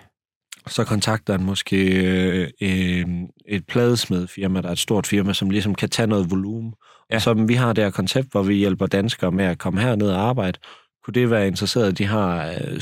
Så 0.67 0.83
kontakter 0.83 1.33
han 1.33 1.45
måske 1.45 2.05
øh, 2.05 2.49
øh, 2.61 3.05
et 3.47 3.67
pladesmedfirma, 3.67 4.61
der 4.61 4.67
er 4.67 4.71
et 4.71 4.79
stort 4.79 5.07
firma, 5.07 5.33
som 5.33 5.49
ligesom 5.49 5.75
kan 5.75 5.89
tage 5.89 6.07
noget 6.07 6.31
volumen. 6.31 6.73
Ja. 7.11 7.19
Som 7.19 7.49
vi 7.49 7.53
har 7.53 7.73
det 7.73 7.83
her 7.83 7.91
koncept, 7.91 8.31
hvor 8.31 8.43
vi 8.43 8.53
hjælper 8.53 8.85
danskere 8.85 9.31
med 9.31 9.45
at 9.45 9.57
komme 9.57 9.81
herned 9.81 10.09
og 10.09 10.21
arbejde. 10.21 10.59
Kunne 11.03 11.13
det 11.13 11.29
være 11.29 11.47
interesseret? 11.47 11.97
De 11.97 12.05
har 12.05 12.47
øh, 12.47 12.81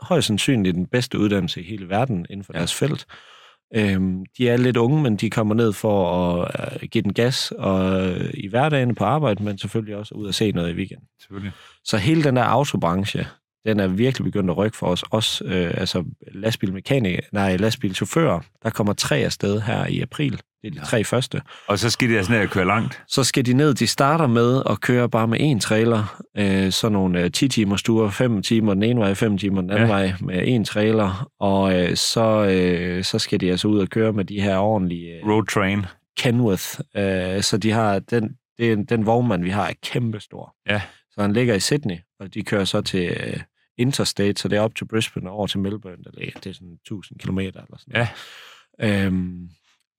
højst 0.00 0.26
sandsynligt 0.26 0.74
den 0.74 0.86
bedste 0.86 1.18
uddannelse 1.18 1.60
i 1.60 1.68
hele 1.68 1.88
verden 1.88 2.26
inden 2.30 2.44
for 2.44 2.52
ja. 2.54 2.58
deres 2.58 2.74
felt. 2.74 3.06
Øhm, 3.74 4.24
de 4.38 4.48
er 4.48 4.56
lidt 4.56 4.76
unge, 4.76 5.02
men 5.02 5.16
de 5.16 5.30
kommer 5.30 5.54
ned 5.54 5.72
for 5.72 6.44
at 6.44 6.82
øh, 6.82 6.88
give 6.88 7.02
den 7.02 7.12
gas 7.12 7.52
og, 7.58 8.08
øh, 8.08 8.30
i 8.34 8.48
hverdagen 8.48 8.94
på 8.94 9.04
arbejde, 9.04 9.44
men 9.44 9.58
selvfølgelig 9.58 9.96
også 9.96 10.14
ud 10.14 10.26
og 10.26 10.34
se 10.34 10.52
noget 10.52 10.70
i 10.70 10.76
weekenden. 10.76 11.06
Selvfølgelig. 11.20 11.52
Så 11.84 11.96
hele 11.96 12.24
den 12.24 12.36
der 12.36 12.42
autobranche, 12.42 13.26
den 13.66 13.80
er 13.80 13.86
virkelig 13.86 14.24
begyndt 14.24 14.50
at 14.50 14.56
rykke 14.56 14.76
for 14.76 14.86
os. 14.86 15.04
Også 15.10 15.44
øh, 15.44 15.70
altså 15.76 16.04
lastbilmekanikere, 16.34 17.20
nej, 17.32 17.56
lastbilchauffører. 17.56 18.40
Der 18.62 18.70
kommer 18.70 18.92
tre 18.92 19.16
afsted 19.16 19.60
her 19.60 19.86
i 19.86 20.00
april. 20.00 20.32
Det 20.32 20.66
er 20.66 20.70
de 20.70 20.76
Ja. 20.78 20.84
tre 20.84 21.04
første. 21.04 21.42
Og 21.68 21.78
så 21.78 21.90
skal 21.90 22.08
de 22.10 22.16
altså 22.16 22.32
ned 22.32 22.40
og 22.40 22.48
køre 22.48 22.66
langt. 22.66 23.02
Så 23.08 23.24
skal 23.24 23.46
de 23.46 23.52
ned, 23.52 23.74
de 23.74 23.86
starter 23.86 24.26
med 24.26 24.62
at 24.70 24.80
køre 24.80 25.08
bare 25.08 25.28
med 25.28 25.40
én 25.40 25.60
trailer. 25.60 26.20
Øh, 26.36 26.72
sådan 26.72 26.92
nogle 26.92 27.22
øh, 27.22 27.30
10 27.30 27.48
timer 27.48 27.76
stuer, 27.76 28.10
5 28.10 28.42
timer 28.42 28.74
den 28.74 28.82
ene 28.82 29.00
vej, 29.00 29.14
5 29.14 29.38
timer 29.38 29.60
den 29.60 29.70
anden 29.70 29.88
Ja. 29.88 29.96
ja. 29.96 30.02
vej 30.02 30.12
med 30.20 30.58
én 30.60 30.64
trailer. 30.64 31.30
Og 31.40 31.80
øh, 31.80 31.96
så, 31.96 32.44
øh, 32.44 33.04
så 33.04 33.18
skal 33.18 33.40
de 33.40 33.50
altså 33.50 33.68
ud 33.68 33.78
og 33.80 33.88
køre 33.88 34.12
med 34.12 34.24
de 34.24 34.40
her 34.40 34.56
ordentlige 34.58 35.10
øh, 35.12 35.26
Road 35.28 35.46
train. 35.46 35.86
Kenworth. 36.18 36.80
Øh, 36.96 37.42
så 37.42 37.58
de 37.62 37.70
har 37.70 37.98
den, 37.98 38.30
den, 38.58 38.84
den 38.84 39.06
vognmand, 39.06 39.42
vi 39.44 39.50
har, 39.50 39.66
er 39.66 39.72
kæmpestor. 39.82 40.54
Ja. 40.68 40.80
Så 41.10 41.20
han 41.22 41.32
ligger 41.32 41.54
i 41.54 41.60
Sydney, 41.60 41.96
og 42.20 42.34
de 42.34 42.42
kører 42.42 42.64
så 42.64 42.80
til 42.80 43.04
øh, 43.26 43.36
Interstate, 43.80 44.40
så 44.40 44.48
det 44.48 44.56
er 44.56 44.60
op 44.60 44.74
til 44.74 44.84
Brisbane 44.84 45.30
og 45.30 45.36
over 45.36 45.46
til 45.46 45.58
Melbourne, 45.58 46.04
der 46.04 46.10
ligger. 46.18 46.40
Det 46.40 46.50
er 46.50 46.54
sådan 46.54 46.68
1000 46.84 47.18
kilometer 47.18 47.60
eller 47.60 47.76
sådan 47.78 48.08
Ja. 48.80 49.04
Øhm, 49.06 49.48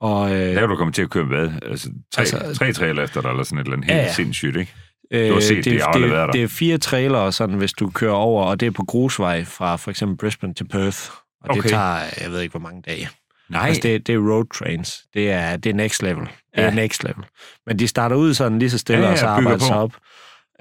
og, 0.02 0.32
øh, 0.32 0.38
Der 0.40 0.62
er 0.62 0.68
du 0.68 0.76
kommet 0.76 0.96
til 0.96 1.02
at 1.02 1.10
køre 1.10 1.26
hvad? 1.26 1.50
Altså 1.66 1.90
tre, 2.14 2.20
altså, 2.22 2.54
tre 2.56 2.74
trailer 2.74 3.04
efter 3.04 3.22
dig, 3.22 3.30
eller 3.30 3.44
sådan 3.44 3.58
et 3.60 3.64
eller 3.64 3.78
andet 3.78 3.86
helt 3.86 3.96
Ja, 3.98 4.02
ja, 4.02 4.08
ja. 4.08 4.14
sindssygt, 4.14 4.58
ikke? 4.58 4.74
øh, 5.12 5.30
du 5.30 5.34
har 5.34 5.42
set 5.42 5.66
det, 5.66 5.82
aldrig 5.86 6.12
været 6.12 6.28
der. 6.28 6.32
det 6.32 6.44
er 6.44 6.48
fire 6.48 6.78
trailere, 6.78 7.32
sådan, 7.32 7.56
hvis 7.56 7.74
du 7.74 7.90
kører 7.90 8.14
over, 8.14 8.46
og 8.46 8.60
det 8.60 8.66
er 8.66 8.72
på 8.72 8.84
grusvej 8.84 9.44
fra 9.44 9.76
for 9.76 9.92
eksempel 9.92 10.18
Brisbane 10.18 10.54
til 10.54 10.68
Perth. 10.68 11.00
Og 11.42 11.50
Okay. 11.50 11.62
det 11.62 11.70
tager, 11.70 11.98
jeg 12.22 12.32
ved 12.32 12.42
ikke, 12.42 12.52
hvor 12.52 12.60
mange 12.60 12.82
dage. 12.82 13.10
Nej. 13.50 13.68
Altså, 13.68 13.82
det, 13.84 14.08
det 14.08 14.16
er 14.16 14.20
road 14.20 14.46
trains. 14.54 14.98
Det 15.14 15.32
er, 15.32 15.58
det 15.58 15.70
er 15.70 15.74
next 15.74 16.04
level. 16.04 16.24
Det 16.26 16.32
er 16.54 16.64
Ja. 16.64 16.70
next 16.74 17.04
level. 17.04 17.24
Men 17.68 17.80
de 17.80 17.88
starter 17.88 18.16
ud 18.16 18.34
sådan 18.34 18.60
lige 18.60 18.70
så 18.70 18.78
stille, 18.78 19.02
Ja, 19.02 19.08
ja, 19.08 19.12
og 19.14 19.18
så 19.18 19.26
arbejder 19.28 19.60
sig 19.60 19.76
op. 19.76 19.92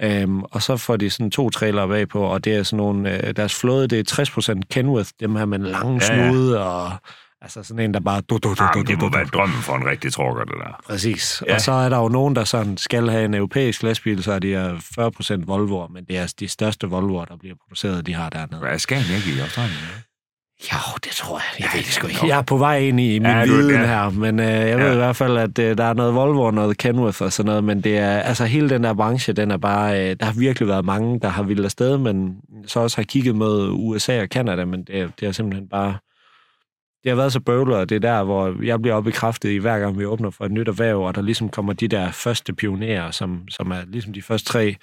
Øhm, 0.03 0.43
og 0.43 0.63
så 0.63 0.77
får 0.77 0.97
de 0.97 1.11
sådan 1.11 1.31
to 1.31 1.51
trailere 1.51 1.89
bagpå, 1.89 2.23
og 2.23 2.45
det 2.45 2.55
er 2.55 2.63
sådan 2.63 2.77
nogle, 2.77 3.27
øh, 3.27 3.37
deres 3.37 3.55
flåde, 3.55 3.89
det 3.89 3.99
er 3.99 4.23
60% 4.57 4.61
Kenworth, 4.71 5.11
dem 5.21 5.37
her 5.37 5.45
med 5.45 5.59
en 5.59 5.67
lang 5.67 6.01
Ja, 6.03 6.15
ja. 6.15 6.31
snude, 6.31 6.65
og 6.65 6.93
altså 7.43 7.63
sådan 7.63 7.85
en, 7.85 7.95
der 7.95 8.01
bare... 8.01 8.21
Du, 8.21 8.39
du, 8.39 8.55
du, 8.55 8.63
Ah, 8.63 8.75
du, 8.75 8.79
men 8.79 8.87
det 8.87 8.99
må 9.03 9.11
være 9.11 9.25
drømmen 9.25 9.59
for 9.63 9.77
en 9.77 9.87
rigtig 9.87 10.13
trucker, 10.13 10.45
det 10.45 10.55
der. 10.59 10.81
Præcis. 10.87 11.43
Ja. 11.47 11.55
Og 11.55 11.61
så 11.61 11.73
er 11.73 11.89
der 11.89 11.99
jo 11.99 12.09
nogen, 12.09 12.37
der 12.37 12.45
sådan 12.45 12.77
skal 12.77 13.09
have 13.09 13.25
en 13.25 13.35
europæisk 13.35 13.83
lastbil, 13.83 14.23
så 14.23 14.33
er 14.33 14.39
de 14.39 14.55
er 14.55 14.75
40% 15.41 15.45
Volvoer, 15.47 15.89
men 15.89 16.05
det 16.05 16.19
er 16.19 16.35
de 16.41 16.49
største 16.49 16.87
Volvoer, 16.87 17.25
der 17.25 17.37
bliver 17.37 17.55
produceret, 17.65 18.07
de 18.07 18.15
har 18.15 18.31
dernede. 18.31 18.67
Er 18.67 18.79
Scania 18.79 19.17
ikke 19.17 19.39
i 19.39 19.41
Australien? 19.41 19.77
Jo, 20.73 20.79
det 21.05 21.13
tror 21.13 21.39
jeg. 21.39 21.45
Jeg 21.59 21.69
Ja, 21.73 21.79
ved 21.79 21.85
det 21.85 21.93
sgu 21.93 22.07
ikke. 22.07 22.27
Jeg 22.27 22.39
er 22.39 22.43
på 22.43 22.57
vej 22.57 22.79
ind 22.79 23.01
i 23.01 23.19
min 23.19 23.23
Ja, 23.23 23.39
ja, 23.39 23.45
viden 23.45 23.71
ja. 23.71 23.87
her, 23.87 24.11
men 24.11 24.41
øh, 24.41 24.47
jeg 24.47 24.79
ved 24.79 24.87
Ja. 24.87 24.93
i 24.93 24.97
hvert 24.97 25.17
fald, 25.17 25.37
at 25.37 25.59
øh, 25.59 25.79
der 25.79 25.85
er 25.85 25.95
noget 25.95 26.15
Volvo 26.15 26.43
og 26.43 26.55
noget 26.55 26.79
Kenworth 26.79 27.23
og 27.23 27.33
sådan 27.33 27.47
noget, 27.49 27.65
men 27.65 27.81
det 27.81 27.99
er, 27.99 28.19
altså 28.19 28.45
hele 28.45 28.69
den 28.71 28.85
der 28.85 28.95
branche, 28.95 29.33
den 29.33 29.51
er 29.51 29.57
bare, 29.57 30.11
øh, 30.11 30.17
der 30.21 30.27
har 30.27 30.33
virkelig 30.33 30.69
været 30.69 30.85
mange, 30.85 31.21
der 31.21 31.29
har 31.29 31.43
vildt 31.43 31.65
afsted, 31.65 31.99
men 31.99 32.37
så 32.67 32.81
også 32.81 32.97
har 32.97 33.03
kigget 33.05 33.35
mod 33.37 33.71
USA 33.73 34.23
og 34.23 34.29
Kanada, 34.29 34.65
men 34.65 34.85
det, 34.85 34.99
er- 35.01 35.09
det 35.21 35.29
er 35.29 35.33
simpelthen 35.33 35.69
bare, 35.69 35.97
det 37.03 37.11
har 37.11 37.17
været 37.17 37.33
så 37.33 37.41
bøvlet, 37.41 37.77
og 37.77 37.89
det 37.89 37.97
er 37.97 38.01
der, 38.01 38.25
hvor 38.25 38.65
jeg 38.65 38.83
bliver 38.83 38.95
opbekræftet 38.95 39.51
i 39.51 39.57
hver 39.57 39.79
gang, 39.79 39.99
vi 39.99 40.05
åbner 40.05 40.31
for 40.31 40.45
et 40.45 40.53
nyt 40.53 40.69
erhverv, 40.69 41.01
og 41.01 41.15
der 41.15 41.23
ligesom 41.23 41.49
kommer 41.49 41.73
de 41.73 41.89
der 41.89 42.11
første 42.13 42.53
pionerer, 42.55 43.11
som, 43.11 43.43
som 43.51 43.71
er 43.71 43.81
ligesom 43.89 44.13
de 44.13 44.23
første 44.23 44.49
tre 44.53 44.77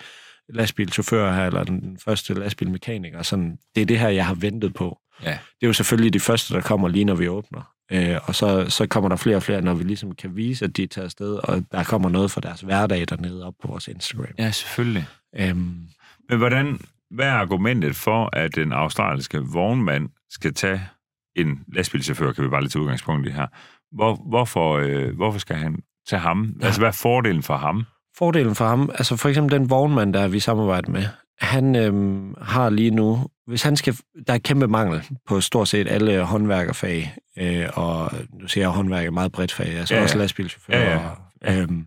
lastbilchauffører 0.53 1.35
her, 1.35 1.45
eller 1.45 1.63
den 1.63 1.97
første 2.05 2.33
lastbilmekaniker. 2.33 3.21
Sådan, 3.23 3.57
det 3.75 3.81
er 3.81 3.85
det 3.85 3.99
her, 3.99 4.09
jeg 4.09 4.25
har 4.25 4.33
ventet 4.33 4.73
på 4.73 4.97
Ja. 5.23 5.31
det 5.31 5.63
er 5.63 5.67
jo 5.67 5.73
selvfølgelig 5.73 6.13
de 6.13 6.19
første, 6.19 6.53
der 6.53 6.61
kommer 6.61 6.87
lige 6.87 7.05
når 7.05 7.15
vi 7.15 7.27
åbner. 7.27 7.73
Øh, 7.91 8.17
og 8.23 8.35
så, 8.35 8.69
så 8.69 8.87
kommer 8.87 9.09
der 9.09 9.15
flere 9.15 9.35
og 9.35 9.43
flere, 9.43 9.61
når 9.61 9.73
vi 9.73 9.83
ligesom 9.83 10.15
kan 10.15 10.35
vise, 10.35 10.65
at 10.65 10.77
de 10.77 10.83
er 10.83 10.87
taget 10.87 11.05
afsted, 11.05 11.33
og 11.33 11.63
der 11.71 11.83
kommer 11.83 12.09
noget 12.09 12.31
fra 12.31 12.41
deres 12.41 12.61
hverdag 12.61 13.05
dernede 13.09 13.45
op 13.45 13.53
på 13.61 13.67
vores 13.67 13.87
Instagram. 13.87 14.25
Ja, 14.39 14.51
selvfølgelig. 14.51 15.05
Øhm, 15.35 15.87
Men 16.29 16.37
hvordan, 16.37 16.79
hvad 17.11 17.25
er 17.25 17.33
argumentet 17.33 17.95
for, 17.95 18.29
at 18.33 18.55
den 18.55 18.71
australske 18.71 19.39
vognmand 19.39 20.09
skal 20.29 20.53
tage 20.53 20.81
en 21.35 21.59
lastbilchauffør, 21.73 22.31
kan 22.33 22.43
vi 22.43 22.49
bare 22.49 22.61
lige 22.61 22.69
tage 22.69 22.81
udgangspunkt 22.81 23.27
i 23.27 23.31
her. 23.31 23.47
Hvor, 23.95 24.15
hvorfor, 24.29 24.77
øh, 24.77 25.15
hvorfor 25.15 25.39
skal 25.39 25.55
han 25.55 25.79
tage 26.07 26.19
ham? 26.19 26.55
Ja. 26.61 26.65
Altså, 26.65 26.81
hvad 26.81 26.87
er 26.87 26.91
fordelen 26.91 27.43
for 27.43 27.57
ham? 27.57 27.85
fordelen 28.17 28.55
for 28.55 28.67
ham, 28.67 28.89
altså 28.89 29.15
for 29.15 29.29
eksempel 29.29 29.59
den 29.59 29.69
vognmand, 29.69 30.13
der 30.13 30.27
vi 30.27 30.39
samarbejder 30.39 30.91
med, 30.91 31.03
han 31.39 31.75
øhm, 31.75 32.33
har 32.41 32.69
lige 32.69 32.91
nu, 32.91 33.27
hvis 33.47 33.63
han 33.63 33.75
skal, 33.77 33.95
der 34.27 34.33
er 34.33 34.37
kæmpe 34.37 34.67
mangel 34.67 35.03
på 35.27 35.41
stort 35.41 35.67
set 35.67 35.87
alle 35.87 36.21
håndværkerfag, 36.23 37.15
øh, 37.37 37.65
og 37.73 38.11
nu 38.41 38.47
siger 38.47 38.63
jeg 38.63 38.69
håndværker 38.69 39.11
meget 39.11 39.31
bredt 39.31 39.51
fag, 39.51 39.67
altså 39.67 39.93
Ja, 39.93 39.97
ja, 39.97 40.01
ja. 40.01 40.03
også 40.03 40.17
lastbilchauffører. 40.17 40.79
Ja, 40.91 40.99
ja. 41.45 41.53
Ja. 41.53 41.61
Øhm, 41.61 41.85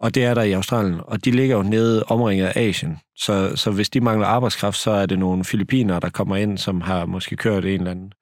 og 0.00 0.14
det 0.14 0.24
er 0.24 0.34
der 0.34 0.42
i 0.42 0.52
Australien, 0.52 1.00
og 1.04 1.24
de 1.24 1.30
ligger 1.30 1.56
jo 1.56 1.62
nede 1.62 2.04
omringet 2.04 2.46
af 2.46 2.52
Asien. 2.68 2.98
Så, 3.16 3.56
så 3.56 3.70
hvis 3.70 3.90
de 3.90 4.00
mangler 4.00 4.26
arbejdskraft, 4.26 4.76
så 4.76 4.90
er 4.90 5.06
det 5.06 5.18
nogle 5.18 5.44
filipiner, 5.44 6.00
der 6.00 6.10
kommer 6.10 6.36
ind, 6.36 6.58
som 6.58 6.80
har 6.80 7.06
måske 7.06 7.36
kørt 7.36 7.64
en 7.64 7.70
eller 7.80 7.90
anden. 7.90 8.12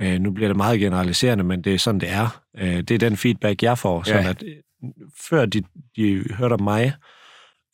Øh, 0.00 0.18
nu 0.20 0.30
bliver 0.30 0.48
det 0.48 0.56
meget 0.56 0.80
generaliserende, 0.80 1.44
men 1.44 1.62
det 1.62 1.74
er 1.74 1.78
sådan, 1.78 2.00
det 2.00 2.10
er. 2.10 2.40
Øh, 2.58 2.76
det 2.76 2.90
er 2.90 2.98
den 2.98 3.16
feedback, 3.16 3.62
jeg 3.62 3.78
får. 3.78 4.02
Sådan 4.02 4.24
Ja. 4.24 4.30
at, 4.30 4.42
øh, 4.46 4.54
før 5.30 5.46
de, 5.46 5.62
de 5.96 6.24
hørte 6.38 6.52
om 6.52 6.62
mig, 6.62 6.92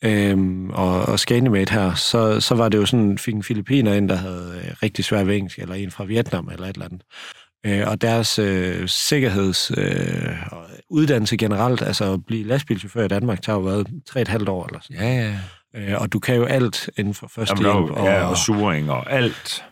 øhm, 0.03 0.69
og, 0.69 1.01
og 1.01 1.19
Scanimate 1.19 1.73
her, 1.73 1.93
så, 1.95 2.39
så 2.39 2.55
var 2.55 2.69
det 2.69 2.77
jo 2.77 2.85
sådan, 2.85 3.17
fik 3.17 3.33
en 3.33 3.43
filipiner 3.43 3.93
ind, 3.93 4.09
der 4.09 4.15
havde 4.15 4.61
øh, 4.65 4.71
rigtig 4.83 5.05
svært 5.05 5.27
ved 5.27 5.35
engelsk, 5.35 5.59
eller 5.59 5.75
en 5.75 5.91
fra 5.91 6.03
Vietnam, 6.03 6.49
eller 6.51 6.67
et 6.67 6.73
eller 6.73 6.85
andet. 6.85 7.01
Øh, 7.65 7.87
og 7.87 8.01
deres 8.01 8.39
øh, 8.39 8.87
sikkerheds 8.87 9.71
øh, 9.77 10.51
og 10.51 10.65
uddannelse 10.89 11.37
generelt, 11.37 11.81
altså 11.81 12.13
at 12.13 12.25
blive 12.25 12.47
lastbilchauffør 12.47 13.05
i 13.05 13.07
Danmark, 13.07 13.41
tager 13.41 13.57
jo 13.57 13.63
været 13.63 13.87
tre 14.07 14.21
et 14.21 14.27
halvt 14.27 14.49
år 14.49 14.65
eller 14.67 14.79
sådan. 14.81 14.97
Ja, 15.01 15.33
ja. 15.73 15.91
Øh, 15.93 16.01
og 16.01 16.13
du 16.13 16.19
kan 16.19 16.35
jo 16.35 16.45
alt 16.45 16.89
inden 16.97 17.13
for 17.13 17.27
første 17.35 17.55
Jamen, 17.65 17.81
hjælp. 17.83 17.97
Og, 17.97 18.05
ja, 18.05 18.23
og 18.25 18.37
suring 18.37 18.91
og 18.91 19.11
alt. 19.11 19.63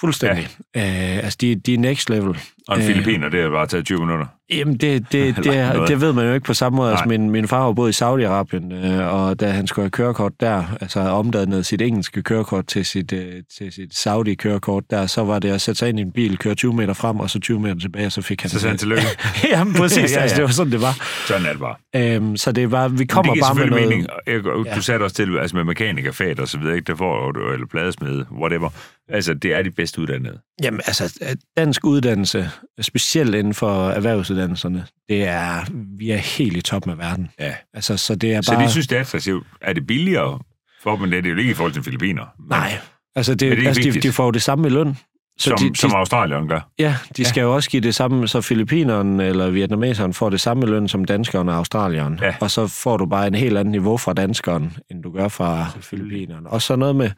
fuldstændig. 0.00 0.48
Ja. 0.74 1.16
Øh, 1.16 1.24
altså, 1.24 1.36
de, 1.40 1.54
de 1.54 1.74
er 1.74 1.78
next 1.78 2.10
level. 2.10 2.38
Og 2.68 2.76
en 2.76 2.82
Øh, 2.82 2.86
filipiner, 2.86 3.28
det 3.28 3.40
er 3.40 3.50
bare 3.50 3.66
taget 3.66 3.84
20 3.86 3.98
minutter. 4.00 4.26
Jamen, 4.50 4.76
det, 4.76 5.12
det, 5.12 5.36
det, 5.44 5.88
det 5.88 6.00
ved 6.00 6.12
man 6.12 6.26
jo 6.26 6.34
ikke 6.34 6.44
på 6.46 6.54
samme 6.54 6.76
måde. 6.76 6.90
Altså, 6.90 7.04
min, 7.08 7.30
min 7.30 7.48
far 7.48 7.64
var 7.64 7.72
boet 7.72 8.00
i 8.00 8.04
Saudi-Arabien, 8.04 8.74
øh, 8.74 9.14
og 9.14 9.40
da 9.40 9.50
han 9.50 9.66
skulle 9.66 9.84
have 9.84 9.90
kørekort 9.90 10.32
der, 10.40 10.64
altså 10.80 11.00
omdannet 11.00 11.66
sit 11.66 11.82
engelske 11.82 12.22
kørekort 12.22 12.66
til 12.66 12.84
sit, 12.84 13.12
øh, 13.12 13.32
til 13.58 13.72
sit 13.72 13.94
Saudi-kørekort 13.96 14.84
der, 14.90 15.06
så 15.06 15.24
var 15.24 15.38
det 15.38 15.50
at 15.50 15.60
sætte 15.60 15.78
sig 15.78 15.88
ind 15.88 15.98
i 15.98 16.02
en 16.02 16.12
bil, 16.12 16.38
køre 16.38 16.54
20 16.54 16.74
meter 16.74 16.92
frem, 16.94 17.20
og 17.20 17.30
så 17.30 17.40
20 17.40 17.60
meter 17.60 17.74
tilbage, 17.80 18.06
og 18.06 18.12
så 18.12 18.22
fik 18.22 18.42
han... 18.42 18.50
Så 18.50 18.58
sagde 18.60 18.70
han 18.70 18.78
tillykke. 18.78 19.02
Jamen, 19.52 19.74
præcis. 19.74 19.98
Ja, 20.12 20.16
ja. 20.16 20.22
Altså, 20.22 20.36
det 20.36 20.44
var 20.44 20.50
sådan, 20.50 20.72
det 20.72 20.80
var. 20.80 20.96
Sådan 21.26 21.46
er 21.46 21.50
det 21.50 21.60
bare. 21.60 22.14
Øhm, 22.14 22.36
så 22.36 22.52
det 22.52 22.70
var, 22.70 22.88
vi 22.88 23.04
kommer 23.04 23.34
det 23.34 23.42
bare 23.42 23.54
med 23.54 23.66
noget... 23.66 23.88
mening. 23.88 24.06
Jeg, 24.26 24.44
du 24.44 24.64
Ja. 24.66 24.80
sagde 24.80 25.00
også 25.04 25.16
til, 25.16 25.38
altså 25.38 25.56
med 25.56 25.64
mekanikerfag 25.64 26.40
og 26.40 26.48
så 26.48 26.58
videre, 26.58 26.74
ikke? 26.76 26.86
Der 26.86 26.96
får 26.96 27.32
du, 27.32 27.52
eller 27.52 27.66
pladesmed, 27.66 28.24
whatever. 28.40 28.68
Altså, 29.08 29.34
det 29.34 29.54
er 29.54 29.62
de 29.62 29.70
bedst 29.70 29.98
uddannede. 29.98 30.38
Jamen, 30.62 30.80
altså, 30.86 31.36
dansk 31.56 31.84
uddannelse, 31.84 32.50
specielt 32.80 33.34
inden 33.34 33.54
for 33.54 33.88
erhvervsuddannelse, 33.90 34.37
uddannelserne. 34.38 34.84
Det 35.08 35.24
er, 35.24 35.64
vi 35.98 36.10
er 36.10 36.16
helt 36.16 36.56
i 36.56 36.60
top 36.60 36.86
med 36.86 36.94
verden. 36.94 37.28
Ja. 37.40 37.54
Altså, 37.74 37.96
så 37.96 38.14
det 38.14 38.34
er 38.34 38.42
Så 38.42 38.52
bare... 38.52 38.64
de 38.64 38.70
synes, 38.70 38.86
det 38.86 38.96
er 38.96 39.00
attraktivt. 39.00 39.46
Er 39.60 39.72
det 39.72 39.86
billigere 39.86 40.38
for 40.82 40.96
dem, 40.96 41.10
det 41.10 41.18
er 41.18 41.22
det 41.22 41.30
jo 41.30 41.36
ikke 41.36 41.50
i 41.50 41.54
forhold 41.54 41.72
til 41.72 41.82
Filippiner. 41.82 42.24
Men, 42.38 42.48
Nej, 42.48 42.78
altså, 43.16 43.34
det, 43.34 43.48
Men 43.48 43.56
det 43.58 43.64
er 43.64 43.68
altså 43.68 43.82
de, 43.82 43.84
vigtigt. 43.84 44.02
de 44.02 44.12
får 44.12 44.24
jo 44.24 44.30
det 44.30 44.42
samme 44.42 44.66
i 44.68 44.70
løn. 44.70 44.96
Så 45.38 45.44
Som, 45.48 45.58
de, 45.58 45.70
de, 45.70 45.76
som 45.78 45.90
Australien 45.94 46.48
gør. 46.48 46.70
ja, 46.78 46.96
de 47.16 47.24
skal 47.24 47.40
jo 47.40 47.54
også 47.54 47.70
give 47.70 47.82
det 47.82 47.94
samme, 47.94 48.28
så 48.28 48.40
filippineren 48.40 49.20
eller 49.20 49.50
vietnameseren 49.50 50.14
får 50.14 50.30
det 50.30 50.40
samme 50.40 50.66
løn 50.66 50.88
som 50.88 51.04
danskeren 51.04 51.48
og 51.48 51.54
australieren. 51.56 52.18
Ja. 52.22 52.34
Og 52.40 52.50
så 52.50 52.66
får 52.66 52.96
du 52.96 53.06
bare 53.06 53.26
en 53.26 53.34
helt 53.34 53.58
anden 53.58 53.72
niveau 53.72 53.96
fra 53.96 54.12
danskeren, 54.12 54.76
end 54.90 55.02
du 55.02 55.12
gør 55.12 55.28
fra 55.28 55.66
filippineren. 55.80 56.46
Og 56.46 56.62
så 56.62 56.76
noget 56.76 56.96
med 56.96 57.10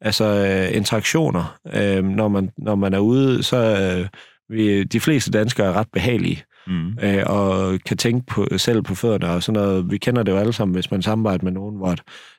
altså, 0.00 0.24
øh, 0.24 0.76
interaktioner. 0.76 1.58
Øh, 1.74 2.04
når, 2.04 2.28
man, 2.28 2.50
når 2.58 2.74
man 2.74 2.94
er 2.94 2.98
ude, 2.98 3.42
så 3.42 3.56
øh, 3.56 4.06
vi, 4.48 4.84
de 4.84 5.00
fleste 5.00 5.30
danskere 5.30 5.66
er 5.66 5.72
ret 5.72 5.88
behagelige. 5.92 6.42
Mm. 6.68 6.98
øh, 7.02 7.22
og 7.26 7.78
kan 7.86 7.96
tænke 7.96 8.26
på, 8.26 8.46
selv 8.56 8.82
på 8.82 8.94
fødderne 8.94 9.30
og 9.30 9.42
sådan 9.42 9.62
noget. 9.62 9.90
Vi 9.90 9.98
kender 9.98 10.22
det 10.22 10.32
jo 10.32 10.36
alle 10.36 10.52
sammen, 10.52 10.74
hvis 10.74 10.90
man 10.90 11.02
samarbejder 11.02 11.44
med 11.44 11.52
nogen, 11.52 11.76
hvor 11.76 11.94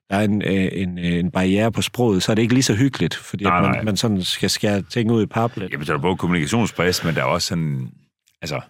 der 0.09 0.15
er 0.15 0.21
en, 0.21 0.41
øh, 0.41 0.69
en, 0.71 0.99
øh, 0.99 1.05
en 1.05 1.31
barriere 1.31 1.71
på 1.71 1.81
sproget, 1.81 2.23
så 2.23 2.31
er 2.31 2.35
det 2.35 2.41
ikke 2.41 2.53
lige 2.53 2.63
så 2.63 2.75
hyggeligt, 2.75 3.15
fordi 3.15 3.43
Nej, 3.43 3.57
at 3.57 3.63
nej. 3.63 3.75
man, 3.75 3.85
man 3.85 3.97
sådan 3.97 4.21
skal 4.21 4.49
skære 4.49 4.81
ting 4.81 5.11
ud 5.11 5.23
i 5.23 5.25
paplet. 5.25 5.71
Jamen, 5.71 5.87
der 5.87 5.93
er 5.93 5.97
både 5.97 6.17
kommunikationspress, 6.17 7.03
men 7.03 7.15
der 7.15 7.21
er 7.21 7.25
også 7.25 7.47
sådan... 7.47 7.89
Altså, 8.41 8.61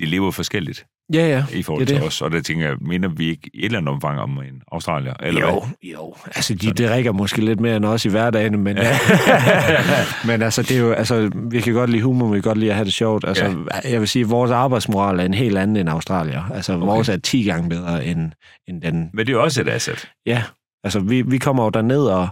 de 0.00 0.06
lever 0.06 0.30
forskelligt 0.30 0.86
Ja, 1.12 1.28
ja. 1.28 1.44
i 1.52 1.62
forhold 1.62 1.80
det 1.80 1.88
til 1.88 1.96
det. 1.96 2.06
os, 2.06 2.22
og 2.22 2.30
det 2.30 2.46
tænker 2.46 2.66
jeg, 2.66 2.76
minder 2.80 3.08
vi 3.08 3.28
ikke 3.28 3.50
et 3.54 3.64
eller 3.64 3.78
andet 3.78 3.94
omfang 3.94 4.20
om 4.20 4.38
en 4.38 4.62
Australier, 4.72 5.14
eller 5.20 5.40
jo, 5.40 5.50
hvad? 5.60 5.90
jo. 5.92 6.14
Altså, 6.26 6.54
de 6.54 6.72
drikker 6.72 7.12
måske 7.12 7.44
lidt 7.44 7.60
mere 7.60 7.76
end 7.76 7.84
os 7.84 8.04
i 8.04 8.08
hverdagen, 8.08 8.58
men, 8.60 8.78
men 10.26 10.42
altså, 10.42 10.62
det 10.62 10.76
er 10.76 10.80
jo, 10.80 10.92
altså, 10.92 11.30
vi 11.50 11.60
kan 11.60 11.72
godt 11.72 11.90
lide 11.90 12.02
humor, 12.02 12.28
vi 12.28 12.36
kan 12.36 12.42
godt 12.42 12.58
lide 12.58 12.70
at 12.70 12.76
have 12.76 12.84
det 12.84 12.92
sjovt. 12.92 13.24
Altså, 13.28 13.44
ja. 13.44 13.90
jeg 13.90 14.00
vil 14.00 14.08
sige, 14.08 14.22
at 14.22 14.30
vores 14.30 14.50
arbejdsmoral 14.50 15.20
er 15.20 15.24
en 15.24 15.34
helt 15.34 15.58
anden 15.58 15.76
end 15.76 15.88
Australier. 15.88 16.50
Altså, 16.54 16.72
okay. 16.72 16.86
vores 16.86 17.08
er 17.08 17.16
10 17.16 17.42
gange 17.42 17.68
bedre 17.68 18.06
end, 18.06 18.32
end 18.68 18.82
den, 18.82 19.10
Men 19.12 19.26
det 19.26 19.32
er 19.32 19.36
jo 19.36 19.42
også 19.42 19.60
et 19.60 19.68
asset. 19.68 20.10
Ja, 20.26 20.42
altså 20.84 21.00
vi, 21.00 21.22
vi 21.22 21.38
kommer 21.38 21.64
jo 21.64 21.70
derned, 21.70 22.02
og 22.02 22.28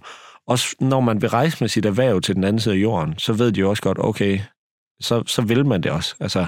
også 0.46 0.76
når 0.80 1.00
man 1.00 1.22
vil 1.22 1.30
rejse 1.30 1.56
med 1.61 1.68
sit 1.68 1.87
erhverv 1.87 2.20
til 2.20 2.35
den 2.35 2.44
anden 2.44 2.61
side 2.61 2.74
af 2.74 2.78
jorden, 2.78 3.14
så 3.18 3.32
ved 3.32 3.52
de 3.52 3.61
jo 3.61 3.70
også 3.70 3.82
godt, 3.82 3.98
okay, 4.00 4.40
så, 5.00 5.22
så 5.26 5.42
vil 5.42 5.66
man 5.66 5.82
det 5.82 5.92
også. 5.92 6.14
Altså, 6.20 6.46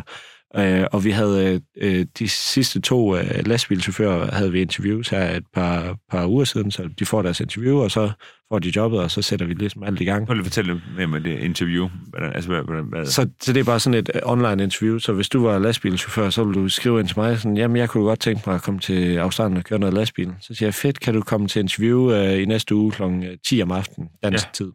øh, 0.57 0.87
og 0.93 1.05
vi 1.05 1.11
havde 1.11 1.61
øh, 1.77 2.07
de 2.19 2.29
sidste 2.29 2.81
to 2.81 3.17
øh, 3.17 3.47
lastbilchauffører, 3.47 4.35
havde 4.35 4.53
vi 4.53 4.61
interviews 4.61 5.09
her 5.09 5.37
et 5.37 5.45
par, 5.55 5.97
par 6.11 6.27
uger 6.27 6.45
siden, 6.45 6.71
så 6.71 6.89
de 6.99 7.07
får 7.07 7.23
deres 7.23 7.41
interview, 7.41 7.79
og 7.79 7.91
så 7.91 8.11
får 8.53 8.59
de 8.59 8.73
jobbet, 8.77 9.01
og 9.01 9.11
så 9.11 9.23
sætter 9.23 9.47
vi 9.47 9.55
ligesom 9.55 9.83
alt 9.83 10.01
i 10.01 10.05
gang. 10.05 10.27
Prøv 10.27 10.35
lige 10.35 10.41
at 10.41 10.47
fortælle 10.47 10.83
mere 10.97 11.07
med 11.07 11.21
det 11.21 11.39
interview. 11.39 11.89
Hvordan, 12.09 12.33
altså, 12.33 12.51
hvad, 12.51 12.63
hvordan, 12.63 12.85
hvad, 12.85 13.07
Så, 13.07 13.29
så 13.41 13.53
det 13.53 13.61
er 13.61 13.65
bare 13.65 13.81
sådan 13.81 13.99
et 13.99 14.11
øh, 14.15 14.21
online 14.25 14.63
interview, 14.63 14.99
så 14.99 15.13
hvis 15.13 15.29
du 15.29 15.43
var 15.43 15.59
lastbilchauffør, 15.59 16.31
så 16.31 16.45
ville 16.45 16.63
du 16.63 16.69
skrive 16.69 17.01
ind 17.01 17.09
til 17.09 17.19
mig 17.19 17.39
sådan, 17.39 17.57
jamen 17.57 17.77
jeg 17.77 17.89
kunne 17.89 18.05
godt 18.05 18.21
tænke 18.21 18.43
mig 18.47 18.55
at 18.55 18.63
komme 18.63 18.81
til 18.81 19.17
Australien 19.17 19.57
og 19.57 19.65
køre 19.65 19.79
noget 19.79 19.95
lastbil. 19.95 20.35
Så 20.41 20.55
siger 20.55 20.67
jeg, 20.67 20.75
fedt, 20.75 21.01
kan 21.01 21.15
du 21.15 21.21
komme 21.21 21.49
til 21.49 21.61
interview 21.61 22.11
øh, 22.13 22.43
i 22.43 22.45
næste 22.45 22.75
uge 22.75 22.93
kl. 22.93 23.03
10 23.49 23.63
om 23.63 23.73
aftenen, 23.73 24.09
dansk 24.23 24.47
ja. 24.47 24.51
tid. 24.53 24.73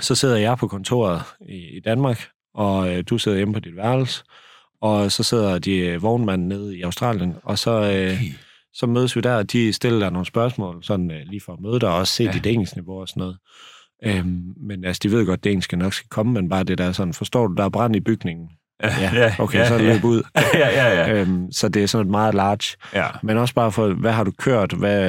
Så 0.00 0.14
sidder 0.14 0.36
jeg 0.36 0.56
på 0.58 0.68
kontoret 0.68 1.22
i, 1.48 1.76
i 1.76 1.80
Danmark, 1.80 2.28
og 2.54 2.96
øh, 2.96 3.04
du 3.10 3.18
sidder 3.18 3.36
hjemme 3.36 3.54
på 3.54 3.60
dit 3.60 3.76
værelse, 3.76 4.24
og 4.82 5.12
så 5.12 5.22
sidder 5.22 5.58
de 5.58 5.76
øh, 5.78 6.02
vognmanden 6.02 6.48
nede 6.48 6.78
i 6.78 6.82
Australien, 6.82 7.34
og 7.42 7.58
så, 7.58 7.70
øh, 7.70 7.80
Okay. 7.86 8.16
så 8.74 8.86
mødes 8.86 9.16
vi 9.16 9.20
der, 9.20 9.34
og 9.34 9.52
de 9.52 9.72
stiller 9.72 9.98
dig 9.98 10.10
nogle 10.12 10.26
spørgsmål, 10.26 10.84
sådan 10.84 11.10
øh, 11.10 11.20
lige 11.26 11.40
for 11.46 11.52
at 11.52 11.60
møde 11.60 11.80
dig, 11.80 11.88
og 11.88 11.94
også 11.96 12.14
se 12.14 12.22
Ja. 12.24 12.28
ja. 12.30 12.34
dit 12.34 12.46
engelskniveau 12.46 13.00
og 13.00 13.08
sådan 13.08 13.20
noget. 13.20 13.38
Øhm, 14.04 14.42
men 14.68 14.84
altså, 14.84 15.00
de 15.02 15.10
ved 15.10 15.26
godt, 15.26 15.38
at 15.38 15.44
det 15.44 15.50
engelske 15.52 15.76
nok 15.76 15.92
skal 15.94 16.08
komme, 16.08 16.32
men 16.32 16.48
bare 16.48 16.64
det 16.64 16.78
der 16.78 16.92
sådan, 16.92 17.14
forstår 17.14 17.46
du, 17.46 17.54
der 17.54 17.64
er 17.64 17.68
brand 17.68 17.96
i 17.96 18.00
bygningen? 18.00 18.48
Ja, 18.82 19.34
okay, 19.38 19.58
ja, 19.58 19.68
så 19.68 19.74
ja. 19.74 19.92
løb 19.94 20.04
ud. 20.04 20.22
ja, 20.54 20.68
ja, 20.68 21.00
ja. 21.00 21.12
Øhm, 21.20 21.52
så 21.52 21.68
det 21.68 21.82
er 21.82 21.86
sådan 21.86 22.06
et 22.06 22.10
meget 22.10 22.34
large. 22.34 22.76
ja. 22.94 23.06
Men 23.22 23.36
også 23.38 23.54
bare 23.54 23.72
for, 23.72 23.88
hvad 23.88 24.12
har 24.12 24.24
du 24.24 24.30
kørt? 24.38 24.72
Hvad, 24.72 25.00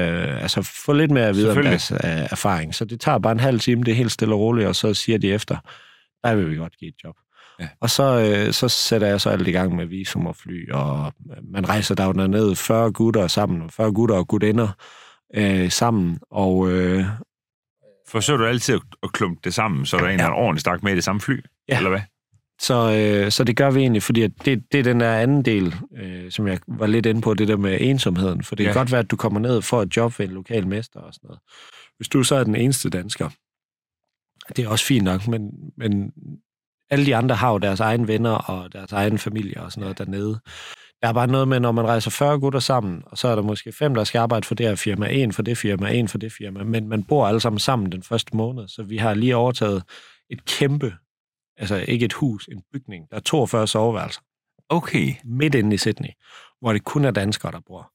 altså, 0.41 0.61
få 0.85 0.93
lidt 0.93 1.11
mere 1.11 1.25
at 1.27 1.35
vide 1.35 1.51
om 1.51 1.63
deres 1.63 1.91
øh, 1.91 1.97
erfaring. 2.03 2.75
Så 2.75 2.85
det 2.85 2.99
tager 3.01 3.17
bare 3.17 3.31
en 3.31 3.39
halv 3.39 3.59
time, 3.59 3.83
det 3.83 3.91
er 3.91 3.95
helt 3.95 4.11
stille 4.11 4.33
og 4.35 4.39
roligt, 4.39 4.67
og 4.67 4.75
så 4.75 4.93
siger 4.93 5.17
de 5.17 5.31
efter, 5.33 5.57
der 6.23 6.35
vil 6.35 6.49
vi 6.51 6.55
godt 6.55 6.77
give 6.77 6.89
et 6.89 6.95
job. 7.03 7.15
Ja. 7.61 7.67
Og 7.79 7.89
så, 7.89 8.03
øh, 8.47 8.53
så 8.53 8.67
sætter 8.67 9.07
jeg 9.07 9.21
så 9.21 9.29
alt 9.29 9.47
i 9.47 9.51
gang 9.51 9.75
med 9.75 9.85
visum 9.85 10.25
og 10.25 10.35
fly, 10.35 10.71
og 10.71 11.13
øh, 11.31 11.37
man 11.51 11.69
rejser 11.69 11.95
der 11.95 12.27
ned 12.27 12.55
40 12.55 12.91
gutter 12.91 13.27
sammen, 13.27 13.69
40 13.69 13.93
gutter 13.93 14.15
og 14.15 14.27
gutinder 14.27 14.67
øh, 15.35 15.71
sammen, 15.71 16.19
og 16.31 16.71
øh, 16.71 17.05
Forsøger 18.07 18.37
du 18.37 18.45
altid 18.45 18.75
at, 18.75 18.81
at 19.03 19.11
klumpe 19.13 19.41
det 19.43 19.53
sammen, 19.53 19.85
så 19.85 19.97
der 19.97 20.03
er 20.03 20.09
en, 20.09 20.19
Ja. 20.19 20.23
der 20.25 20.31
er 20.31 20.35
ordentlig 20.35 20.61
stak 20.61 20.83
med 20.83 20.91
i 20.91 20.95
det 20.95 21.03
samme 21.03 21.21
fly? 21.21 21.39
Ja. 21.69 21.77
Eller 21.77 21.89
hvad? 21.89 22.01
Så, 22.61 22.91
øh, 22.97 23.31
så 23.31 23.43
det 23.43 23.57
gør 23.57 23.71
vi 23.71 23.79
egentlig, 23.79 24.03
fordi 24.03 24.21
at 24.21 24.31
det, 24.45 24.63
det 24.71 24.79
er 24.79 24.83
den 24.83 24.99
der 24.99 25.13
anden 25.15 25.45
del, 25.45 25.75
øh, 25.97 26.31
som 26.31 26.47
jeg 26.47 26.59
var 26.67 26.87
lidt 26.87 27.05
inde 27.05 27.21
på, 27.21 27.33
det 27.33 27.47
der 27.47 27.57
med 27.57 27.77
ensomheden. 27.81 28.43
For 28.43 28.55
det 28.55 28.63
kan 28.63 28.73
Ja. 28.73 28.79
godt 28.79 28.91
være, 28.91 28.99
at 28.99 29.11
du 29.11 29.15
kommer 29.15 29.39
ned 29.39 29.61
for 29.61 29.81
et 29.81 29.97
job 29.97 30.19
ved 30.19 30.25
en 30.27 30.31
lokal 30.33 30.67
mester 30.67 30.99
og 30.99 31.13
sådan 31.13 31.27
noget. 31.27 31.39
Hvis 31.97 32.07
du 32.07 32.23
så 32.23 32.35
er 32.35 32.43
den 32.43 32.55
eneste 32.55 32.89
dansker, 32.89 33.29
det 34.55 34.65
er 34.65 34.69
også 34.69 34.85
fint 34.85 35.03
nok, 35.03 35.27
men, 35.27 35.51
men 35.77 36.11
alle 36.91 37.05
de 37.05 37.15
andre 37.15 37.35
har 37.35 37.51
jo 37.51 37.57
deres 37.57 37.79
egne 37.79 38.07
venner 38.07 38.31
og 38.31 38.73
deres 38.73 38.91
egen 38.91 39.17
familie 39.17 39.61
og 39.61 39.71
sådan 39.71 39.81
noget 39.81 39.97
dernede. 39.97 40.39
Der 41.01 41.07
er 41.07 41.13
bare 41.13 41.27
noget 41.27 41.47
med, 41.47 41.59
når 41.59 41.71
man 41.71 41.85
rejser 41.85 42.11
40 42.11 42.39
gutter 42.39 42.59
sammen, 42.59 43.03
og 43.05 43.17
så 43.17 43.27
er 43.27 43.35
der 43.35 43.41
måske 43.41 43.71
fem, 43.71 43.93
der 43.93 44.03
skal 44.03 44.19
arbejde 44.19 44.47
for 44.47 44.55
det 44.55 44.67
her 44.67 44.75
firma, 44.75 45.07
en 45.09 45.31
for 45.31 45.41
det 45.41 45.57
firma, 45.57 45.89
en 45.89 46.07
for 46.07 46.17
det 46.17 46.33
firma, 46.33 46.63
men 46.63 46.87
man 46.87 47.03
bor 47.03 47.27
alle 47.27 47.39
sammen 47.39 47.59
sammen 47.59 47.91
den 47.91 48.03
første 48.03 48.37
måned, 48.37 48.67
så 48.67 48.83
vi 48.83 48.97
har 48.97 49.13
lige 49.13 49.35
overtaget 49.35 49.83
et 50.29 50.45
kæmpe, 50.45 50.93
altså 51.57 51.75
ikke 51.87 52.05
et 52.05 52.13
hus, 52.13 52.47
en 52.51 52.61
bygning, 52.73 53.09
der 53.09 53.15
er 53.15 53.21
42 53.21 53.67
soveværelser, 53.67 54.21
Okay. 54.69 55.13
midt 55.23 55.55
inde 55.55 55.73
i 55.73 55.77
Sydney, 55.77 56.09
hvor 56.61 56.73
det 56.73 56.83
kun 56.83 57.05
er 57.05 57.11
danskere, 57.11 57.51
der 57.51 57.59
bor. 57.67 57.91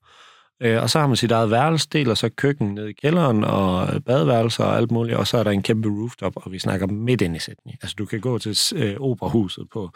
Øh, 0.62 0.83
Og 0.83 0.90
så 0.90 0.99
har 0.99 1.07
man 1.07 1.16
sit 1.16 1.31
eget 1.31 1.51
værelse, 1.51 1.88
deler 1.92 2.14
så 2.14 2.29
køkken 2.29 2.75
ned 2.75 2.87
i 2.87 2.92
kælderen, 2.92 3.45
og 3.45 3.88
badeværelser 4.07 4.64
og 4.64 4.77
alt 4.77 4.90
muligt, 4.90 5.16
og 5.16 5.27
så 5.27 5.38
er 5.38 5.42
der 5.42 5.51
en 5.51 5.62
kæmpe 5.62 5.88
rooftop, 5.88 6.33
og 6.37 6.53
vi 6.53 6.59
snakker 6.59 6.87
midt 6.87 7.21
ind 7.21 7.37
i 7.37 7.38
Sydney. 7.38 7.73
Altså, 7.83 7.95
du 7.99 8.05
kan 8.07 8.21
gå 8.21 8.38
til 8.38 8.57
øh, 8.77 8.97
operahuset 9.01 9.66
på 9.73 9.90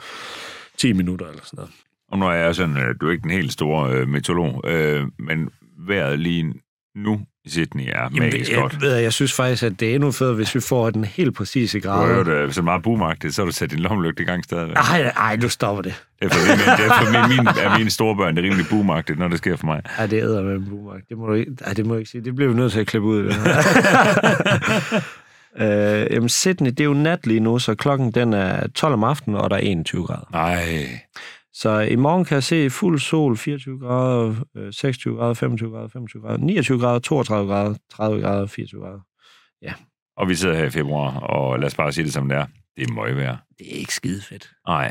10 0.78 0.92
minutter 0.92 1.26
eller 1.26 1.42
sådan 1.44 1.56
noget. 1.56 1.70
Og 2.08 2.18
nu 2.18 2.26
er 2.26 2.32
jeg 2.32 2.54
sådan, 2.54 2.76
øh, 2.76 2.94
du 3.00 3.06
er 3.06 3.10
ikke 3.12 3.22
den 3.22 3.30
helt 3.30 3.52
store 3.52 3.92
øh, 3.92 4.08
meteorolog, 4.08 4.62
øh, 4.70 5.06
men 5.18 5.50
vejret 5.88 6.18
lige 6.18 6.54
nu 6.94 7.20
Sydney 7.46 7.84
er 7.92 8.08
magisk 8.10 8.50
jeg, 8.50 8.60
godt. 8.60 8.80
ved, 8.80 8.94
jeg, 8.94 9.02
jeg 9.02 9.12
synes 9.12 9.32
faktisk, 9.32 9.62
at 9.62 9.80
det 9.80 9.90
er 9.90 9.94
endnu 9.94 10.12
federe, 10.12 10.34
hvis 10.34 10.54
vi 10.54 10.60
får 10.60 10.90
den 10.90 11.04
helt 11.04 11.34
præcise 11.36 11.80
Du 11.80 11.88
grad. 11.88 12.06
hørt 12.14 12.28
øh, 12.28 12.52
så 12.52 12.62
meget 12.62 12.82
boomagtigt, 12.82 13.34
så 13.34 13.42
har 13.42 13.46
du 13.46 13.52
sat 13.52 13.70
din 13.70 13.78
lommelygte 13.78 14.22
i 14.22 14.26
gang 14.26 14.44
stadigvæk. 14.44 14.76
Ej, 14.76 15.00
ej, 15.16 15.36
nu 15.36 15.48
stopper 15.48 15.82
det. 15.82 15.94
Det 16.22 16.26
er 16.26 16.30
for, 16.34 16.46
min, 16.46 16.58
det 16.58 16.86
er 16.86 17.04
for 17.04 17.28
min, 17.28 17.36
min, 17.36 17.48
af 17.64 17.78
mine 17.78 17.90
store 17.90 18.16
børn, 18.16 18.36
det 18.36 18.44
er 18.44 18.48
rimelig 18.48 18.66
boomagtigt, 18.70 19.18
når 19.18 19.28
det 19.28 19.38
sker 19.38 19.56
for 19.56 19.66
mig. 19.66 19.82
Ja, 19.98 20.06
det 20.06 20.22
æder 20.22 20.42
med 20.42 20.54
en 20.54 20.66
boomerang. 20.70 21.02
Det 21.08 21.18
må 21.18 21.26
du 21.26 21.32
ikke, 21.32 21.52
ej, 21.66 21.72
det 21.72 21.86
må 21.86 21.92
du 21.94 21.98
ikke 21.98 22.10
sige. 22.10 22.24
Det 22.24 22.34
bliver 22.34 22.50
vi 22.50 22.56
nødt 22.56 22.72
til 22.72 22.80
at 22.80 22.86
klippe 22.86 23.08
ud. 23.08 23.24
Det 23.24 23.36
øh, 25.62 26.06
jamen, 26.10 26.28
Sydney, 26.28 26.70
det 26.70 26.80
er 26.80 26.84
jo 26.84 26.94
nat 26.94 27.26
lige 27.26 27.40
nu, 27.40 27.58
så 27.58 27.74
klokken 27.74 28.10
den 28.10 28.32
er 28.32 28.66
12 28.68 28.92
om 28.94 29.04
aftenen, 29.04 29.36
og 29.38 29.50
der 29.50 29.56
er 29.56 29.60
21 29.60 30.06
grader. 30.06 30.28
Nej. 30.32 30.88
Så 31.60 31.78
i 31.80 31.96
morgen 31.96 32.24
kan 32.24 32.34
jeg 32.34 32.42
se 32.42 32.70
fuld 32.70 32.98
sol, 32.98 33.36
24 33.36 33.78
grader, 33.78 34.34
øh, 34.56 34.72
26 34.72 35.16
grader, 35.16 35.34
25 35.34 35.70
grader, 35.70 35.88
25 35.88 36.22
grader, 36.22 36.36
29 36.36 36.80
grader, 36.80 36.98
32 36.98 37.52
grader, 37.52 37.74
30 37.92 38.22
grader, 38.22 38.46
24 38.46 38.80
grader. 38.82 39.00
Og 40.16 40.28
vi 40.28 40.34
sidder 40.34 40.56
her 40.56 40.64
i 40.64 40.70
februar, 40.70 41.20
og 41.20 41.58
lad 41.58 41.66
os 41.66 41.74
bare 41.74 41.92
sige 41.92 42.04
det 42.04 42.12
som 42.12 42.28
det 42.28 42.38
er. 42.38 42.46
Det 42.76 42.90
er 42.90 42.92
møgvejr. 42.92 43.36
Det 43.58 43.74
er 43.74 43.78
ikke 43.78 43.94
skide 43.94 44.22
fedt. 44.22 44.50
Nej. 44.66 44.90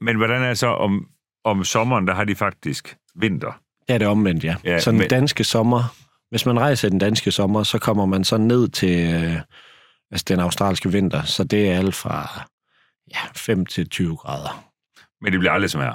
Men 0.00 0.16
hvordan 0.16 0.42
er 0.42 0.48
det 0.48 0.58
så 0.58 0.66
om, 0.66 1.06
om 1.44 1.64
sommeren, 1.64 2.06
der 2.06 2.14
har 2.14 2.24
de 2.24 2.34
faktisk 2.34 2.96
vinter? 3.14 3.60
Det 3.88 3.94
er 3.94 3.98
det 3.98 4.06
omvendt, 4.06 4.44
ja. 4.44 4.56
Ja, 4.64 4.72
ja 4.72 4.80
så 4.80 4.90
den 4.90 4.98
men- 4.98 5.08
danske 5.10 5.44
sommer, 5.44 5.94
hvis 6.30 6.46
man 6.46 6.60
rejser 6.60 6.88
i 6.88 6.90
den 6.90 6.98
danske 6.98 7.30
sommer, 7.30 7.62
så 7.62 7.78
kommer 7.78 8.06
man 8.06 8.24
så 8.24 8.38
ned 8.38 8.68
til 8.68 9.14
øh, 9.14 9.40
altså 10.10 10.24
den 10.28 10.40
australske 10.40 10.92
vinter, 10.92 11.22
så 11.22 11.44
det 11.44 11.70
er 11.70 11.78
alt 11.78 11.94
fra 11.94 12.42
ja, 13.14 13.20
5 13.36 13.66
til 13.66 13.88
20 13.88 14.16
grader. 14.16 14.65
Men 15.22 15.32
det 15.32 15.40
bliver 15.40 15.52
aldrig 15.52 15.70
som 15.70 15.80
her. 15.80 15.92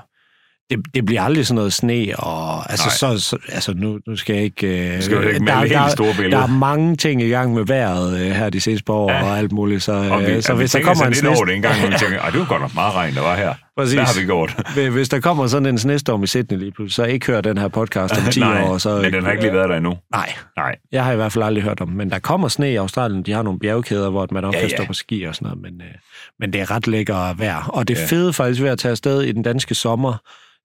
Det, 0.69 0.79
det 0.93 1.05
bliver 1.05 1.21
aldrig 1.21 1.45
sådan 1.47 1.55
noget 1.55 1.73
sne, 1.73 2.07
og 2.17 2.71
altså, 2.71 2.85
Nej. 3.05 3.17
så, 3.17 3.23
så, 3.29 3.37
altså 3.49 3.73
nu, 3.73 3.99
nu 4.07 4.15
skal 4.15 4.33
jeg 4.35 4.43
ikke... 4.43 4.95
Øh, 4.95 5.01
skal 5.03 5.27
ikke 5.27 5.45
der, 5.45 5.55
helt 5.59 5.71
der, 5.71 5.87
store 5.89 6.13
billede. 6.17 6.31
der 6.35 6.43
er 6.43 6.47
mange 6.47 6.95
ting 6.95 7.21
i 7.21 7.29
gang 7.29 7.53
med 7.53 7.65
vejret 7.65 8.19
øh, 8.19 8.31
her 8.31 8.49
de 8.49 8.59
seneste 8.61 8.83
par 8.85 8.93
år, 8.93 9.11
Ja. 9.11 9.23
og 9.23 9.37
alt 9.37 9.51
muligt, 9.51 9.83
så, 9.83 9.91
Og 9.93 10.19
vi, 10.21 10.25
øh, 10.25 10.41
så 10.41 10.51
og 10.51 10.57
vi 10.57 10.61
hvis 10.61 10.71
der 10.71 10.81
kommer 10.83 11.05
en 11.05 11.13
sne, 11.15 11.29
over 11.29 11.45
det 11.45 11.55
en 11.55 11.61
gang, 11.61 11.79
hvor 11.79 11.89
vi 11.89 11.95
tænker, 12.03 12.19
"Ej, 12.19 12.29
det 12.29 12.39
var 12.39 12.45
godt 12.45 12.61
nok 12.61 12.75
meget 12.75 12.93
regn, 12.95 13.15
der 13.15 13.21
var 13.21 13.35
her. 13.35 13.53
Præcis. 13.77 13.93
Hvad 13.93 14.03
har 14.05 14.19
vi 14.19 14.25
gjort? 14.25 14.67
hvis 14.95 15.09
der 15.09 15.19
kommer 15.19 15.47
sådan 15.47 15.65
en 15.65 15.77
snestorm 15.77 16.23
i 16.23 16.27
Sydney 16.27 16.57
lige 16.59 16.71
pludselig, 16.71 16.93
så 16.95 17.03
ikke 17.13 17.27
hør 17.27 17.41
den 17.41 17.57
her 17.57 17.67
podcast 17.67 18.17
om 18.17 18.23
10 18.31 18.39
Nej, 18.39 18.63
år. 18.63 18.77
Så, 18.77 19.01
men 19.01 19.13
den 19.13 19.23
har 19.23 19.31
ikke 19.31 19.43
lige 19.43 19.53
været 19.53 19.69
der 19.69 19.75
endnu. 19.77 19.97
Nej, 20.15 20.33
Nej. 20.57 20.75
Jeg 20.91 21.05
har 21.05 21.11
i 21.11 21.15
hvert 21.15 21.31
fald 21.31 21.43
aldrig 21.43 21.63
hørt 21.63 21.81
om, 21.81 21.89
men 21.89 22.09
der 22.09 22.19
kommer 22.19 22.47
sne 22.47 22.71
i 22.71 22.75
Australien. 22.75 23.23
De 23.23 23.31
har 23.31 23.41
nogle 23.43 23.59
bjergkæder, 23.59 24.09
hvor 24.09 24.27
man 24.31 24.43
også 24.45 24.57
Ja, 24.57 24.61
kan 24.61 24.69
ja. 24.69 24.75
stå 24.77 24.85
på 24.85 24.93
ski 24.93 25.23
og 25.23 25.35
sådan 25.35 25.45
noget, 25.45 25.61
men, 25.61 25.81
øh, 25.81 25.93
men 26.39 26.53
det 26.53 26.61
er 26.61 26.71
ret 26.71 26.87
lækker 26.87 27.33
vejr. 27.33 27.63
Og 27.73 27.87
det 27.87 27.97
Ja. 27.97 28.05
fede 28.05 28.33
faktisk 28.33 28.61
ved 28.61 28.69
at 28.69 28.79
tage 28.79 28.89
afsted 28.91 29.21
i 29.21 29.31
den 29.31 29.43
danske 29.43 29.75
sommer, 29.75 30.13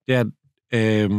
det 0.09 0.15
er, 0.15 0.25
øh, 0.75 1.11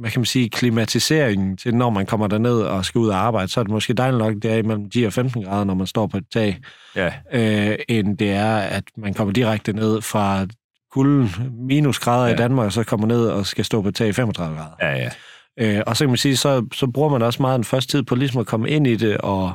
hvad 0.00 0.10
kan 0.10 0.20
man 0.20 0.24
sige, 0.26 0.50
klimatiseringen 0.50 1.56
til, 1.56 1.74
når 1.74 1.90
man 1.90 2.06
kommer 2.06 2.26
derned 2.26 2.60
og 2.60 2.84
skal 2.84 2.98
ud 2.98 3.08
og 3.08 3.16
arbejde, 3.16 3.48
så 3.48 3.60
er 3.60 3.64
det 3.64 3.70
måske 3.72 3.92
dejligt 3.94 4.18
nok, 4.18 4.34
det 4.34 4.44
er 4.52 4.56
imellem 4.56 4.90
10 4.90 5.04
og 5.04 5.12
15 5.12 5.44
grader, 5.44 5.64
når 5.64 5.74
man 5.74 5.86
står 5.86 6.06
på 6.06 6.16
et 6.16 6.24
tag, 6.32 6.58
Ja. 6.96 7.12
øh, 7.32 7.78
end 7.88 8.18
det 8.18 8.30
er, 8.30 8.56
at 8.56 8.84
man 8.96 9.14
kommer 9.14 9.32
direkte 9.32 9.72
ned 9.72 10.00
fra 10.00 10.46
kulden, 10.94 11.30
minusgrader 11.58 12.26
ja. 12.26 12.34
I 12.34 12.36
Danmark, 12.36 12.66
og 12.66 12.72
så 12.72 12.84
kommer 12.84 13.06
ned 13.06 13.26
og 13.26 13.46
skal 13.46 13.64
stå 13.64 13.82
på 13.82 13.90
tag 13.90 14.08
i 14.08 14.12
35 14.12 14.56
grader. 14.56 14.74
Ja, 14.80 14.96
ja. 14.96 15.10
Øh, 15.60 15.82
og 15.86 15.96
så 15.96 16.04
kan 16.04 16.10
man 16.10 16.16
sige, 16.16 16.36
så, 16.36 16.66
så 16.72 16.86
bruger 16.86 17.08
man 17.08 17.22
også 17.22 17.42
meget 17.42 17.56
den 17.58 17.64
første 17.64 17.92
tid 17.92 18.02
på 18.02 18.14
ligesom 18.14 18.40
at 18.40 18.46
komme 18.46 18.70
ind 18.70 18.86
i 18.86 18.96
det, 18.96 19.18
og 19.18 19.52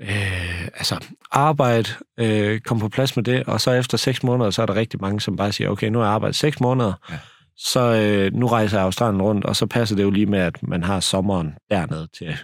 øh, 0.00 0.64
altså 0.64 1.04
arbejde, 1.32 1.88
øh, 2.20 2.60
komme 2.60 2.80
på 2.80 2.88
plads 2.88 3.16
med 3.16 3.24
det, 3.24 3.44
og 3.44 3.60
så 3.60 3.70
efter 3.72 3.98
seks 3.98 4.22
måneder, 4.22 4.50
så 4.50 4.62
er 4.62 4.66
der 4.66 4.76
rigtig 4.76 5.00
mange, 5.00 5.20
som 5.20 5.36
bare 5.36 5.52
siger, 5.52 5.70
okay, 5.70 5.88
nu 5.88 5.98
har 5.98 6.06
jeg 6.06 6.14
arbejdet 6.14 6.36
seks 6.36 6.60
måneder, 6.60 6.92
Ja. 7.10 7.18
så 7.56 7.80
øh, 7.80 8.34
nu 8.34 8.46
rejser 8.46 8.76
jeg 8.78 8.84
Australien 8.84 9.22
rundt, 9.22 9.44
og 9.44 9.56
så 9.56 9.66
passer 9.66 9.96
det 9.96 10.02
jo 10.02 10.10
lige 10.10 10.26
med, 10.26 10.38
at 10.38 10.62
man 10.62 10.82
har 10.82 11.00
sommeren 11.00 11.54
dernede 11.70 12.08
til, 12.18 12.36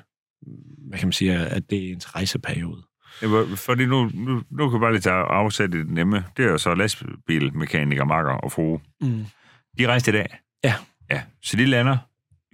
hvad 0.89 0.99
kan 0.99 1.09
man 1.09 1.13
sige, 1.13 1.37
at 1.37 1.71
det 1.71 1.89
er 1.89 1.93
ens 1.93 2.15
rejseperiode. 2.15 2.83
Fordi 3.57 3.87
nu, 3.87 4.11
nu, 4.15 4.43
nu 4.51 4.69
kan 4.69 4.73
jeg 4.73 4.81
bare 4.81 4.93
lige 4.93 5.01
tage 5.01 5.15
afsæt 5.15 5.75
i 5.75 5.79
det 5.79 5.91
nemme. 5.91 6.25
Det 6.37 6.45
er 6.45 6.51
jo 6.51 6.59
så 6.59 6.75
lastbilmekaniker, 6.75 8.05
makker 8.05 8.33
og 8.33 8.53
frue. 8.53 8.81
Mm. 9.01 9.27
De 9.79 9.87
rejste 9.87 10.11
i 10.11 10.13
dag. 10.15 10.39
Ja. 10.65 10.75
Ja, 11.11 11.23
så 11.43 11.57
de 11.57 11.67
lander, 11.67 11.97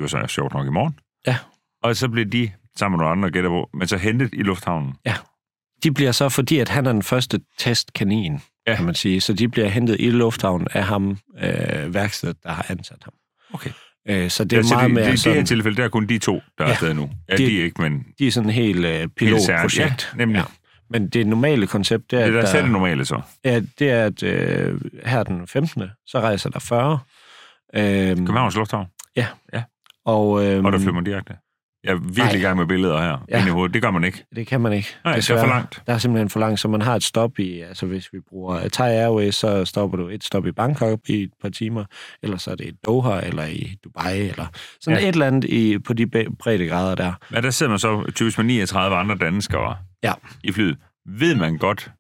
jo 0.01 0.09
så 0.09 0.27
sjovt 0.27 0.55
nok 0.55 0.67
i 0.67 0.71
morgen. 0.71 0.99
Ja. 1.27 1.37
Og 1.83 1.97
så 1.97 2.09
bliver 2.09 2.27
de, 2.29 2.51
sammen 2.79 2.99
med 2.99 3.05
nogle 3.05 3.13
andre 3.19 3.31
gætter 3.31 3.51
på, 3.51 3.71
men 3.75 3.89
så 3.89 3.97
hentet 3.97 4.31
i 4.33 4.43
lufthavnen. 4.43 4.95
De 5.83 5.93
bliver 5.95 6.13
så, 6.13 6.29
fordi 6.29 6.59
at 6.59 6.69
han 6.69 6.87
er 6.87 6.93
den 6.93 7.03
første 7.03 7.41
testkanin, 7.59 8.33
Ja. 8.67 8.71
ja. 8.71 8.77
kan 8.77 8.85
man 8.87 8.95
sige, 8.95 9.21
så 9.21 9.33
de 9.33 9.49
bliver 9.49 9.69
hentet 9.69 9.97
i 10.01 10.11
lufthavnen 10.11 10.69
af 10.71 10.85
ham, 10.85 11.19
øh, 11.39 11.95
værkstedet, 11.95 12.37
der 12.43 12.51
har 12.53 12.67
ansat 12.69 12.99
ham. 13.05 13.13
Okay. 13.55 13.71
Øh, 14.09 14.31
så 14.31 14.45
det 14.45 14.51
Det 14.51 14.57
er 14.59 14.63
er 14.63 14.65
ja, 14.69 14.75
meget 14.75 14.85
det, 14.89 14.95
mere 14.95 15.05
det, 15.05 15.13
det, 15.13 15.21
sådan, 15.21 15.39
her 15.39 15.45
tilfælde, 15.45 15.77
der 15.77 15.85
er 15.85 15.89
kun 15.89 16.07
de 16.07 16.19
to, 16.19 16.33
der 16.59 16.65
er 16.65 16.69
Ja. 16.69 16.71
afsted 16.73 16.95
nu. 16.95 17.11
Ja, 17.29 17.37
De- 17.37 17.47
de, 17.47 17.61
er 17.61 17.65
ikke, 17.65 17.83
men 17.83 18.05
de 18.19 18.27
er 18.27 18.31
sådan 18.31 18.49
en 18.49 18.55
helt 18.55 18.85
øh, 18.85 19.09
pilotprojekt. 19.17 20.11
Ja, 20.13 20.19
nemlig. 20.19 20.37
Ja. 20.39 20.45
Men 20.91 21.09
det 21.09 21.27
normale 21.27 21.67
koncept, 21.67 22.11
det 22.11 22.21
er, 22.21 22.27
det 22.27 22.37
er 22.37 22.43
der 22.53 22.63
det 22.63 22.71
normale 22.71 23.05
så. 23.05 23.21
ja, 23.45 23.61
det 23.79 23.91
er, 23.91 24.05
at 24.07 24.23
øh, 24.23 24.81
her 25.07 25.23
den 25.23 25.47
15. 25.47 25.83
så 26.07 26.21
rejser 26.21 26.51
der 26.51 26.59
40. 26.59 26.99
Øh, 27.75 28.09
Københavns 28.17 28.57
Lufthavn, 28.57 28.87
og, 30.05 30.45
øh, 30.47 30.65
og 30.65 30.73
der 30.73 30.79
flyver 30.79 30.93
man 30.95 31.05
direkte. 31.05 31.35
Jeg 31.85 31.93
er 31.93 31.99
virkelig 32.15 32.39
i 32.41 32.43
gang 32.43 32.59
med 32.59 32.67
billeder 32.67 33.03
her. 33.03 33.19
Ja. 33.29 33.39
Ind 33.39 33.47
i 33.49 33.51
hovedet. 33.51 33.75
Det 33.75 33.83
gør 33.83 33.91
man 33.91 34.05
ikke. 34.05 34.25
det 34.37 34.47
kan 34.47 34.61
man 34.61 34.73
ikke. 34.73 34.89
Nej, 35.05 35.15
det 35.17 35.31
er 35.31 35.39
for 35.41 35.47
langt. 35.47 35.83
Der 35.87 35.93
er 35.95 35.99
simpelthen 35.99 36.31
for 36.31 36.41
langt, 36.41 36.61
så 36.61 36.69
man 36.69 36.83
har 36.83 36.97
et 36.97 37.03
stop 37.05 37.39
i, 37.39 37.61
altså 37.61 37.87
hvis 37.87 38.13
vi 38.13 38.19
bruger 38.29 38.69
Thai 38.69 38.91
Airways, 38.97 39.35
så 39.35 39.65
stopper 39.65 39.97
du 39.99 40.09
et 40.09 40.25
stop 40.25 40.47
i 40.47 40.53
Bangkok 40.53 40.99
i 41.09 41.23
et 41.23 41.31
par 41.43 41.49
timer, 41.49 41.85
eller 42.23 42.37
så 42.37 42.51
er 42.51 42.55
det 42.55 42.65
i 42.67 42.73
Doha, 42.87 43.21
eller 43.27 43.45
i 43.47 43.77
Dubai, 43.85 44.21
eller 44.29 44.47
sådan 44.81 45.01
Ja. 45.01 45.09
et 45.09 45.13
eller 45.13 45.27
andet 45.27 45.45
i, 45.45 45.79
på 45.79 45.93
de 45.93 46.07
breddegrader 46.39 46.95
der. 46.95 47.13
Ja, 47.35 47.41
der 47.41 47.51
sidder 47.51 47.71
man 47.71 47.79
så 47.79 48.11
typisk 48.15 48.39
med 48.39 48.45
39 48.45 48.97
andre 48.97 49.17
danskere 49.17 49.77
Ja. 50.03 50.13
i 50.45 50.53
flyet. 50.53 50.77
Ved 51.07 51.35
man 51.35 51.57
godt 51.59 51.91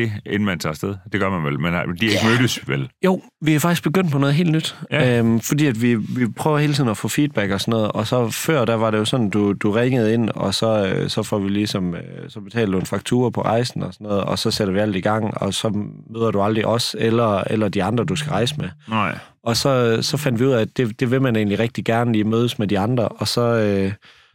det, 0.00 0.12
inden 0.26 0.44
man 0.44 0.58
tager 0.58 0.70
afsted? 0.70 0.94
Det 1.12 1.20
gør 1.20 1.30
man 1.30 1.44
vel, 1.44 1.60
men 1.60 1.72
de 1.72 1.78
er 1.78 1.82
ikke 2.02 2.14
Ja. 2.22 2.28
mødtes 2.28 2.68
vel? 2.68 2.88
Jo, 3.04 3.22
vi 3.42 3.54
er 3.54 3.58
faktisk 3.58 3.82
begyndt 3.82 4.10
på 4.12 4.18
noget 4.18 4.34
helt 4.34 4.50
nyt. 4.52 4.76
Ja. 4.90 5.18
Øhm, 5.18 5.40
fordi 5.40 5.66
at 5.66 5.82
vi, 5.82 5.94
vi 5.94 6.26
prøver 6.36 6.58
hele 6.58 6.74
tiden 6.74 6.90
at 6.90 6.96
få 6.96 7.08
feedback 7.08 7.52
og 7.52 7.60
sådan 7.60 7.72
noget. 7.72 7.92
Og 7.92 8.06
så 8.06 8.28
før, 8.30 8.64
der 8.64 8.74
var 8.74 8.90
det 8.90 8.98
jo 8.98 9.04
sådan, 9.04 9.30
du, 9.30 9.52
du 9.52 9.70
ringede 9.70 10.14
ind, 10.14 10.30
og 10.30 10.54
så, 10.54 10.86
øh, 10.86 11.08
så 11.08 11.22
får 11.22 11.38
vi 11.38 11.48
ligesom, 11.48 11.94
øh, 11.94 12.00
så 12.28 12.40
betaler 12.40 12.72
du 12.72 12.78
en 12.78 12.86
faktura 12.86 13.30
på 13.30 13.42
rejsen 13.42 13.82
og 13.82 13.92
sådan 13.94 14.06
noget, 14.06 14.20
og 14.24 14.38
så 14.38 14.50
sætter 14.50 14.74
vi 14.74 14.80
alt 14.80 14.96
i 14.96 15.00
gang, 15.00 15.38
og 15.42 15.54
så 15.54 15.68
møder 16.10 16.30
du 16.30 16.42
aldrig 16.42 16.66
os 16.66 16.96
eller, 16.98 17.42
eller 17.46 17.68
de 17.68 17.82
andre, 17.84 18.04
du 18.04 18.16
skal 18.16 18.30
rejse 18.30 18.54
med. 18.58 18.68
Nej. 18.88 19.18
Og 19.44 19.56
så, 19.56 19.98
så 20.02 20.16
fandt 20.16 20.40
vi 20.40 20.44
ud 20.44 20.50
af, 20.50 20.60
at 20.60 20.68
det, 20.76 21.00
det 21.00 21.10
vil 21.10 21.22
man 21.22 21.36
egentlig 21.36 21.58
rigtig 21.58 21.84
gerne 21.84 22.12
lige 22.12 22.24
mødes 22.24 22.58
med 22.58 22.66
de 22.68 22.78
andre, 22.78 23.08
og 23.08 23.28
så, 23.28 23.40
øh, 23.40 23.92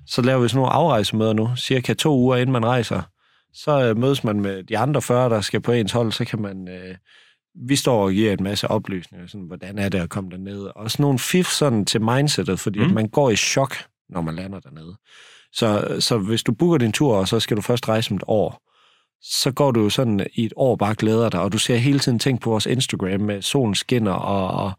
så 0.08 0.22
laver 0.22 0.42
vi 0.42 0.48
sådan 0.48 0.58
nogle 0.58 0.72
afrejsemøder 0.74 1.34
nu, 1.34 1.50
cirka 1.58 1.94
to 1.94 2.18
uger 2.18 2.36
inden 2.38 2.54
man 2.54 2.66
rejser. 2.66 3.02
Så 3.54 3.84
øh, 3.84 3.98
mødes 3.98 4.24
man 4.24 4.40
med 4.40 4.64
de 4.64 4.78
andre 4.78 5.02
40, 5.02 5.30
der 5.30 5.42
skal 5.42 5.62
på 5.62 5.72
ens 5.72 5.92
hold, 5.92 6.12
så 6.12 6.26
kan 6.26 6.42
man... 6.42 6.68
Øh, 6.68 6.96
vi 7.68 7.76
står 7.76 8.04
og 8.04 8.12
giver 8.12 8.34
en 8.34 8.44
masse 8.44 8.68
oplysninger, 8.68 9.28
sådan, 9.28 9.48
hvordan 9.48 9.78
er 9.78 9.90
det 9.90 10.00
at 10.00 10.10
komme 10.10 10.30
derned, 10.30 10.70
og 10.76 10.92
sådan 10.92 11.04
nogle 11.04 11.20
fif 11.20 11.48
sådan 11.48 11.86
til 11.86 12.02
mindsetet, 12.02 12.60
fordi 12.60 12.80
mm. 12.80 12.86
At 12.86 12.92
man 12.92 13.10
går 13.10 13.30
i 13.30 13.36
chok, 13.36 13.76
når 14.10 14.22
man 14.22 14.36
lander 14.36 14.60
dernede. 14.60 14.96
Så, 15.52 15.98
så 16.00 16.18
hvis 16.18 16.44
du 16.44 16.54
booker 16.54 16.78
din 16.78 16.92
tur, 16.92 17.16
og 17.16 17.28
så 17.28 17.40
skal 17.40 17.58
du 17.58 17.62
først 17.62 17.90
rejse 17.90 18.12
om 18.12 18.18
et 18.18 18.24
år, 18.28 18.62
så 19.22 19.52
går 19.52 19.72
du 19.72 19.84
jo 19.84 19.90
sådan 19.90 20.28
i 20.34 20.46
et 20.46 20.54
år 20.56 20.76
bare 20.76 20.96
glæder 20.96 21.30
dig, 21.30 21.40
og 21.40 21.54
du 21.54 21.58
ser 21.58 21.76
hele 21.76 22.00
tiden 22.00 22.20
ting 22.20 22.42
på 22.42 22.50
vores 22.50 22.66
Instagram 22.66 23.22
med 23.22 23.42
solen 23.42 23.76
skinner, 23.76 24.12
og, 24.12 24.66
og, 24.66 24.72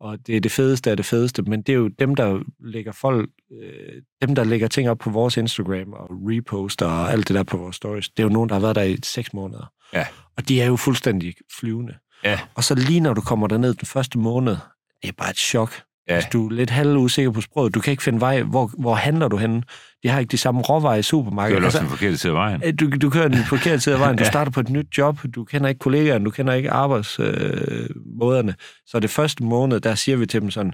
og 0.00 0.26
det 0.26 0.36
er 0.36 0.40
det 0.40 0.52
fedeste 0.52 0.90
af 0.90 0.96
det 0.96 1.06
fedeste, 1.06 1.42
men 1.42 1.62
det 1.62 1.72
er 1.72 1.76
jo 1.76 1.88
dem, 1.88 2.14
der 2.14 2.40
lægger 2.60 2.92
folk, 2.92 3.30
øh, 3.62 4.02
dem, 4.22 4.34
der 4.34 4.44
lægger 4.44 4.68
ting 4.68 4.90
op 4.90 4.98
på 4.98 5.10
vores 5.10 5.36
Instagram, 5.36 5.92
og 5.92 6.08
reposter 6.10 6.86
og 6.86 7.12
alt 7.12 7.28
det 7.28 7.34
der 7.34 7.42
på 7.42 7.56
vores 7.56 7.76
stories, 7.76 8.08
det 8.08 8.18
er 8.18 8.22
jo 8.22 8.32
nogen, 8.32 8.48
der 8.48 8.54
har 8.54 8.60
været 8.60 8.76
der 8.76 8.82
i 8.82 8.96
seks 9.02 9.32
måneder. 9.32 9.72
Ja. 9.92 10.06
Og 10.36 10.48
de 10.48 10.62
er 10.62 10.66
jo 10.66 10.76
fuldstændig 10.76 11.34
flyvende. 11.58 11.94
Ja. 12.24 12.40
Og 12.54 12.64
så 12.64 12.74
lige 12.74 13.00
når 13.00 13.14
du 13.14 13.20
kommer 13.20 13.46
derned 13.46 13.74
den 13.74 13.86
første 13.86 14.18
måned, 14.18 14.56
det 15.02 15.08
er 15.08 15.12
bare 15.18 15.30
et 15.30 15.38
chok. 15.38 15.82
Ja. 16.10 16.14
Hvis 16.14 16.26
du 16.32 16.48
er 16.48 16.52
lidt 16.52 16.70
halv 16.70 16.96
usikker 16.96 17.30
på 17.30 17.40
sproget, 17.40 17.74
du 17.74 17.80
kan 17.80 17.90
ikke 17.90 18.02
finde 18.02 18.20
vej, 18.20 18.42
hvor, 18.42 18.70
hvor 18.78 18.94
handler 18.94 19.28
du 19.28 19.36
henne? 19.36 19.62
De 20.02 20.08
har 20.08 20.18
ikke 20.20 20.30
de 20.30 20.36
samme 20.38 20.60
råvarer 20.60 20.94
i 20.94 20.96
Det 20.96 21.04
supermarkedet. 21.04 21.56
er 21.56 21.60
jo 21.60 21.66
også 21.66 21.78
den 21.78 21.88
forkerte 21.88 22.16
side 22.18 22.30
af 22.32 22.36
vejen. 22.36 22.62
Øh, 22.64 22.72
Du, 22.80 22.90
du 22.90 23.10
kører 23.10 23.28
den 23.28 23.44
forkerte 23.54 23.80
side 23.80 23.94
af 23.94 24.00
vejen. 24.00 24.16
Du 24.18 24.24
starter 24.24 24.50
på 24.52 24.60
et 24.60 24.68
nyt 24.70 24.86
job. 24.98 25.18
Du 25.34 25.44
kender 25.44 25.68
ikke 25.68 25.78
kollegaerne. 25.78 26.24
Du 26.24 26.30
kender 26.30 26.52
ikke 26.52 26.70
arbejdsmåderne. 26.70 28.48
Øh, 28.48 28.54
så 28.86 29.00
det 29.00 29.10
første 29.10 29.44
måned, 29.44 29.80
der 29.80 29.94
siger 29.94 30.16
vi 30.16 30.26
til 30.26 30.40
dem 30.40 30.50
sådan, 30.50 30.72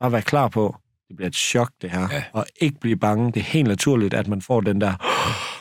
bare 0.00 0.12
vær 0.12 0.20
klar 0.20 0.48
på, 0.48 0.76
det 1.08 1.16
bliver 1.16 1.28
et 1.28 1.36
chok, 1.36 1.70
det 1.82 1.90
her. 1.90 2.08
Ja. 2.12 2.22
Og 2.32 2.46
ikke 2.60 2.80
blive 2.80 2.96
bange. 2.96 3.32
Det 3.32 3.40
er 3.40 3.44
helt 3.44 3.68
naturligt, 3.68 4.14
at 4.14 4.28
man 4.28 4.42
får 4.42 4.60
den 4.60 4.80
der, 4.80 4.92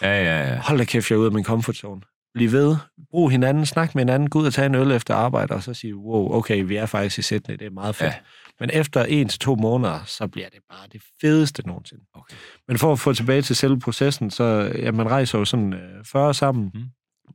Ja, 0.02 0.24
ja, 0.24 0.50
ja. 0.54 0.60
hold 0.62 0.78
da 0.80 0.84
kæft, 0.86 1.10
jeg 1.10 1.16
er 1.16 1.20
ude 1.20 1.28
af 1.28 1.34
min 1.34 1.44
comfort 1.44 1.76
zone. 1.76 2.02
Bliv 2.36 2.52
ved. 2.52 2.76
Brug 3.12 3.32
hinanden. 3.32 3.66
Snak 3.66 3.96
med 3.96 4.02
hinanden. 4.02 4.30
Gå 4.30 4.40
ud 4.40 4.46
og 4.46 4.54
tage 4.54 4.66
en 4.66 4.76
øl 4.76 4.92
efter 4.92 5.16
arbejde, 5.16 5.54
og 5.54 5.64
så 5.64 5.74
sige, 5.74 5.96
wow, 5.96 6.34
okay, 6.34 6.64
vi 6.64 6.76
er 6.76 6.86
faktisk 6.86 7.18
i 7.20 7.22
Sydney. 7.22 7.56
Det 7.56 7.66
er 7.66 7.72
meget 7.72 7.96
fedt. 7.96 8.12
Ja. 8.14 8.16
Men 8.60 8.70
efter 8.74 9.04
en 9.04 9.28
til 9.28 9.40
to 9.40 9.56
måneder, 9.56 10.00
så 10.06 10.28
bliver 10.28 10.48
det 10.50 10.60
bare 10.70 10.88
det 10.94 11.02
fedeste 11.22 11.68
nogensinde. 11.68 12.04
Okay. 12.16 12.36
Men 12.68 12.78
for 12.78 12.92
at 12.92 13.00
få 13.00 13.14
tilbage 13.14 13.42
til 13.42 13.56
selve 13.56 13.80
processen, 13.80 14.32
så 14.32 14.72
ja, 14.80 14.92
man 14.92 15.10
rejser 15.12 15.40
jo 15.40 15.46
sådan 15.46 15.74
øh, 15.74 15.80
40 16.12 16.34
sammen. 16.34 16.72
Mm. 16.74 16.82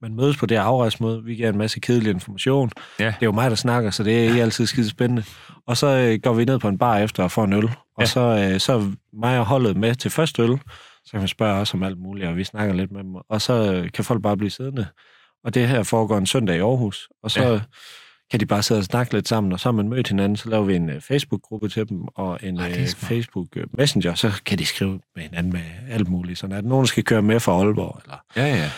Man 0.03 0.15
mødes 0.17 0.37
på 0.37 0.47
det 0.47 0.57
afrejsmøde. 0.57 1.25
Vi 1.25 1.35
giver 1.35 1.49
en 1.49 1.59
masse 1.59 1.81
kedelig 1.81 2.11
information. 2.11 2.71
Ja. 2.99 3.05
Det 3.07 3.13
er 3.13 3.27
jo 3.27 3.33
mig, 3.33 3.51
der 3.51 3.57
snakker, 3.57 3.91
så 3.91 4.03
det 4.05 4.19
er 4.19 4.29
ikke 4.29 4.43
altid 4.43 4.67
skide 4.67 4.89
spændende. 4.89 5.25
Og 5.67 5.77
så 5.77 5.87
øh, 5.87 6.19
går 6.23 6.33
vi 6.33 6.45
ned 6.45 6.59
på 6.59 6.69
en 6.69 6.79
bar 6.79 6.99
efter 6.99 7.23
og 7.23 7.31
får 7.31 7.45
en 7.45 7.53
øl. 7.53 7.65
Og 7.65 7.71
Ja. 8.01 8.05
så, 8.07 8.21
øh, 8.55 8.61
så 8.61 8.73
er 8.73 8.93
mig 9.13 9.39
og 9.39 9.47
holdet 9.47 9.77
med 9.77 9.95
til 9.95 10.11
første 10.11 10.43
øl. 10.43 10.59
Så 11.05 11.11
kan 11.11 11.21
man 11.21 11.29
spørge 11.29 11.61
os 11.61 11.75
om 11.75 11.83
alt 11.83 11.99
muligt, 11.99 12.29
og 12.29 12.37
vi 12.37 12.45
snakker 12.45 12.75
lidt 12.75 12.93
med 12.93 13.05
dem. 13.05 13.15
Og 13.29 13.41
så 13.43 13.73
øh, 13.75 13.93
kan 13.93 14.05
folk 14.05 14.23
bare 14.23 14.37
blive 14.37 14.51
siddende. 14.51 14.87
Og 15.45 15.55
det 15.55 15.69
her 15.69 15.83
foregår 15.83 16.19
en 16.19 16.27
søndag 16.27 16.57
i 16.57 16.59
Aarhus. 16.59 17.09
Og 17.23 17.31
så 17.31 17.43
Ja. 17.53 17.61
kan 18.31 18.41
de 18.41 18.47
bare 18.47 18.63
sidde 18.63 18.79
og 18.79 18.85
snakke 18.85 19.13
lidt 19.15 19.29
sammen, 19.29 19.53
og 19.53 19.61
så 19.61 19.69
har 19.69 19.73
man 19.73 19.89
mødt 19.89 20.09
hinanden, 20.09 20.37
så 20.37 20.49
laver 20.49 20.65
vi 20.65 20.77
en 20.77 20.91
øh, 20.91 21.01
Facebook-gruppe 21.01 21.69
til 21.69 21.89
dem, 21.89 22.03
og 22.15 22.39
en 22.43 22.59
Ej, 22.59 22.71
øh. 22.71 22.87
Facebook 22.89 23.47
Messenger, 23.79 24.15
så 24.15 24.33
kan 24.47 24.59
de 24.59 24.67
skrive 24.67 25.01
med 25.17 25.23
hinanden 25.23 25.53
med 25.53 25.61
alt 25.91 26.09
muligt. 26.09 26.39
Sådan 26.39 26.57
at 26.57 26.65
nogen 26.65 26.87
skal 26.87 27.05
køre 27.05 27.23
med 27.23 27.41
fra 27.41 27.53
Aalborg, 27.53 28.01
eller 28.05 28.17
Ja, 28.37 28.57
ja. 28.57 28.71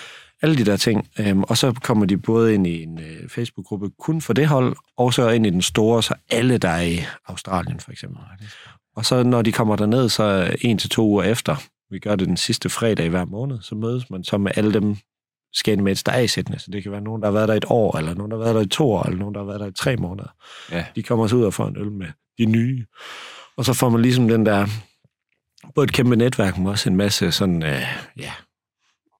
alle 0.43 0.57
de 0.57 0.65
der 0.65 0.77
ting. 0.77 1.09
Øhm, 1.19 1.43
og 1.43 1.57
så 1.59 1.73
kommer 1.73 2.07
de 2.07 2.17
både 2.19 2.55
ind 2.55 2.67
i 2.67 2.83
en 2.83 2.99
øh, 2.99 3.29
Facebook-gruppe 3.29 3.91
kun 3.99 4.21
for 4.21 4.33
det 4.33 4.47
hold, 4.47 4.77
og 4.97 5.15
så 5.15 5.29
ind 5.31 5.47
i 5.47 5.51
den 5.51 5.63
store, 5.63 6.03
så 6.03 6.15
alle, 6.31 6.59
der 6.59 6.69
er 6.69 6.83
i 6.83 7.01
Australien 7.29 7.81
for 7.81 7.91
eksempel. 7.93 8.19
Og 8.97 9.05
så 9.05 9.23
når 9.23 9.43
de 9.43 9.53
kommer 9.53 9.77
derned, 9.77 10.09
så 10.09 10.57
en 10.61 10.79
til 10.79 10.91
to 10.91 11.07
uger 11.07 11.23
efter, 11.23 11.57
vi 11.93 11.99
gør 11.99 12.17
det 12.17 12.29
den 12.29 12.37
sidste 12.37 12.69
fredag 12.69 13.07
i 13.07 13.09
hver 13.09 13.25
måned, 13.25 13.59
så 13.63 13.75
mødes 13.75 14.11
man 14.11 14.25
så 14.25 14.39
med 14.39 14.53
alle 14.57 14.73
dem 14.73 14.97
skandemates, 15.53 16.03
der 16.05 16.13
er 16.13 16.21
i 16.21 16.29
Sydney. 16.29 16.59
Så 16.59 16.71
det 16.71 16.83
kan 16.83 16.93
være 16.93 17.01
nogen, 17.01 17.23
der 17.23 17.29
har 17.29 17.33
været 17.33 17.49
der 17.49 17.55
et 17.55 17.65
år, 17.69 17.99
eller 17.99 18.15
nogen, 18.15 18.31
der 18.31 18.37
har 18.37 18.45
været 18.45 18.55
der 18.55 18.61
i 18.63 18.67
to 18.69 18.91
år, 18.93 19.03
eller 19.03 19.19
nogen, 19.19 19.35
der 19.35 19.41
har 19.41 19.47
været 19.47 19.61
der 19.61 19.67
i 19.67 19.73
tre 19.73 19.97
måneder. 19.97 20.29
Ja. 20.71 20.85
De 20.97 21.03
kommer 21.03 21.27
så 21.27 21.37
ud 21.37 21.45
og 21.45 21.55
får 21.55 21.67
en 21.69 21.77
øl 21.77 21.91
med 21.93 22.07
de 22.39 22.45
nye. 22.45 22.87
Og 23.57 23.65
så 23.65 23.73
får 23.73 23.89
man 23.89 24.03
ligesom 24.03 24.29
den 24.29 24.47
der, 24.47 24.67
både 25.75 25.85
et 25.85 25.93
kæmpe 25.93 26.17
netværk, 26.17 26.59
men 26.59 26.67
også 26.67 26.91
en 26.91 26.97
masse 26.97 27.33
sådan, 27.33 27.63
øh, 27.63 27.83
ja, 28.19 28.33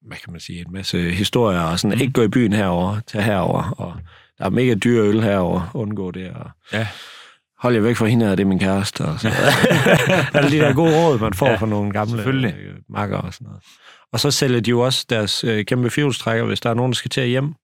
hvad 0.07 0.17
kan 0.17 0.33
man 0.33 0.41
sige, 0.41 0.61
en 0.61 0.73
masse 0.73 1.11
historier, 1.11 1.61
og 1.61 1.79
sådan, 1.81 1.97
Mm. 1.97 2.01
ikke 2.03 2.13
gå 2.13 2.23
i 2.23 2.29
byen 2.29 2.53
herover, 2.53 3.01
tage 3.07 3.25
herover, 3.25 3.71
og 3.71 3.97
der 4.39 4.45
er 4.45 4.51
mega 4.51 4.75
dyre 4.75 5.09
øl 5.09 5.23
herover, 5.23 5.71
undgå 5.75 6.11
det, 6.11 6.31
og 6.31 6.51
Ja. 6.73 6.89
Hold 7.63 7.75
jer 7.75 7.81
væk 7.83 7.97
fra 7.97 8.07
hende, 8.07 8.31
og 8.33 8.37
det 8.37 8.45
er 8.45 8.49
min 8.49 8.59
kæreste, 8.59 9.01
og 9.05 9.21
sådan 9.21 9.37
noget. 9.39 10.35
Alle 10.35 10.51
de 10.51 10.65
der 10.65 10.75
gode 10.75 10.97
råd, 11.07 11.19
man 11.19 11.35
får 11.35 11.47
Ja, 11.47 11.57
fra 11.57 11.67
nogle 11.67 11.93
gamle 11.93 12.23
øh, 12.59 12.75
makker 12.91 13.17
og 13.17 13.35
sådan 13.35 13.45
noget. 13.45 13.63
Og 14.13 14.21
så 14.21 14.31
sælger 14.31 14.61
de 14.61 14.71
jo 14.71 14.81
også 14.81 15.07
deres 15.11 15.45
øh, 15.45 15.65
kæmpe 15.65 15.91
fjolstrækker, 15.91 16.45
hvis 16.45 16.61
der 16.61 16.71
er 16.71 16.75
nogen, 16.75 16.93
der 16.93 16.97
skal 16.97 17.11
til 17.11 17.27
hjem. 17.27 17.55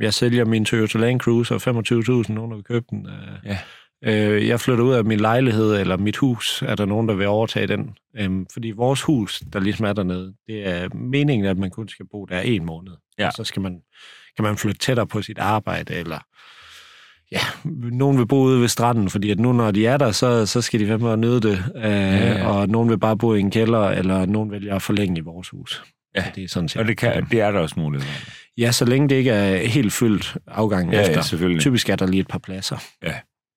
Jeg 0.00 0.14
sælger 0.14 0.44
min 0.44 0.64
Toyota 0.64 0.98
Land 0.98 1.20
Cruiser, 1.20 2.22
25.000, 2.26 2.32
nogen 2.32 2.50
der 2.50 2.56
vil 2.56 2.64
købe 2.64 2.86
den. 2.90 3.06
Øh, 3.06 3.50
Ja. 3.50 3.58
Øh, 4.04 4.48
jeg 4.48 4.60
flytter 4.60 4.84
ud 4.84 4.92
af 4.94 5.04
min 5.04 5.20
lejlighed 5.20 5.76
eller 5.76 5.96
mit 5.96 6.16
hus, 6.16 6.62
er 6.66 6.74
der 6.74 6.84
nogen, 6.86 7.08
der 7.08 7.14
vil 7.14 7.26
overtage 7.26 7.66
den. 7.66 7.90
Øhm, 8.18 8.46
fordi 8.52 8.70
vores 8.70 9.02
hus, 9.02 9.42
der 9.52 9.60
ligesom 9.60 9.86
er 9.86 9.92
dernede, 9.92 10.34
det 10.46 10.68
er 10.68 10.88
meningen, 10.94 11.46
at 11.46 11.58
man 11.58 11.70
kun 11.70 11.88
skal 11.88 12.06
bo 12.10 12.24
der 12.24 12.40
en 12.40 12.64
måned. 12.64 12.92
Ja. 13.18 13.26
Og 13.26 13.32
så 13.32 13.44
skal 13.44 13.62
man, 13.62 13.80
kan 14.36 14.42
man 14.42 14.56
flytte 14.56 14.78
tættere 14.78 15.06
på 15.06 15.22
sit 15.22 15.38
arbejde, 15.38 15.94
eller 15.94 16.18
ja, 17.32 17.40
nogen 17.92 18.18
vil 18.18 18.26
bo 18.26 18.36
ude 18.42 18.60
ved 18.60 18.68
stranden, 18.68 19.10
fordi 19.10 19.30
at 19.30 19.38
nu 19.40 19.52
når 19.52 19.70
de 19.70 19.86
er 19.86 19.96
der, 19.96 20.12
så, 20.12 20.46
så 20.46 20.60
skal 20.60 20.80
de 20.80 20.86
fandme 20.86 21.12
at 21.12 21.18
nyde 21.18 21.40
det. 21.40 21.64
Øh, 21.76 21.82
Ja, 21.84 22.32
ja. 22.32 22.46
Og 22.48 22.68
nogen 22.68 22.88
vil 22.90 22.98
bare 22.98 23.16
bo 23.18 23.34
i 23.34 23.40
en 23.40 23.50
kælder, 23.50 23.88
eller 23.88 24.26
nogen 24.26 24.50
vælger 24.50 24.74
at 24.74 24.82
forlænge 24.82 25.18
i 25.18 25.20
vores 25.20 25.48
hus. 25.48 25.82
Ja. 26.16 26.24
Så 26.24 26.30
det 26.34 26.44
er 26.44 26.48
sådan 26.48 26.68
set. 26.68 26.80
Og 26.80 26.88
det, 26.88 26.96
kan, 26.96 27.26
det 27.30 27.40
er 27.40 27.50
der 27.50 27.58
også 27.60 27.74
mulighed. 27.80 28.08
Ja, 28.58 28.72
så 28.72 28.84
længe 28.84 29.08
det 29.08 29.16
ikke 29.16 29.30
er 29.30 29.66
helt 29.66 29.92
fyldt 29.92 30.36
afgangen 30.46 30.92
Ja, 30.92 31.00
ja, 31.00 31.08
efter. 31.08 31.20
selvfølgelig. 31.22 31.60
Typisk 31.60 31.88
er 31.88 31.96
der 31.96 32.06
lige 32.06 32.20
et 32.20 32.28
par 32.28 32.38
pladser. 32.38 32.76
Ja. 33.02 33.12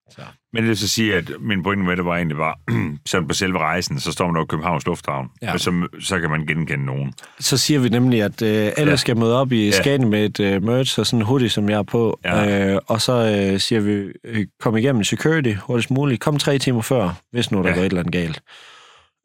Så. 0.10 0.22
Men 0.54 0.64
det 0.64 0.68
vil 0.70 0.78
så 0.78 0.88
sige, 0.88 1.16
at 1.16 1.32
min 1.40 1.64
pointe 1.64 1.84
med 1.86 1.98
det 1.98 2.06
var 2.06 2.16
egentlig 2.16 2.38
var, 2.38 2.60
sådan 3.10 3.28
på 3.28 3.34
selve 3.34 3.58
rejsen, 3.60 4.00
så 4.00 4.12
står 4.12 4.28
man 4.28 4.36
over 4.36 4.46
Københavns 4.46 4.86
Lufthavn, 4.86 5.28
Ja. 5.42 5.54
og 5.54 5.60
så, 5.60 5.88
så 6.02 6.20
kan 6.20 6.30
man 6.30 6.46
genkende 6.46 6.86
nogen. 6.86 7.14
Så 7.40 7.58
siger 7.58 7.80
vi 7.80 7.90
nemlig, 7.90 8.22
at 8.24 8.42
øh, 8.42 8.72
alle 8.78 8.90
ja. 8.92 8.96
Skal 8.96 9.18
møde 9.18 9.40
op 9.42 9.52
i 9.52 9.66
Ja. 9.66 9.72
Skagen 9.72 10.10
med 10.10 10.26
et 10.26 10.40
øh, 10.40 10.64
merch 10.64 11.00
og 11.00 11.06
sådan 11.06 11.20
en 11.20 11.26
hoodie, 11.26 11.50
som 11.50 11.70
jeg 11.70 11.78
er 11.78 11.84
på. 11.84 12.20
Ja. 12.26 12.72
Øh, 12.74 12.80
og 12.88 13.02
så 13.02 13.14
øh, 13.54 13.60
siger 13.60 13.82
vi, 13.82 13.92
øh, 14.24 14.46
kom 14.60 14.78
igennem 14.78 15.04
security 15.04 15.54
hurtigst 15.62 15.92
muligt. 15.92 16.22
Kom 16.22 16.38
tre 16.38 16.58
timer 16.58 16.82
før, 16.82 17.14
hvis 17.32 17.52
nu 17.52 17.64
der 17.64 17.70
ja. 17.70 17.76
Går 17.76 17.82
et 17.82 17.86
eller 17.86 18.00
andet 18.00 18.14
galt. 18.14 18.42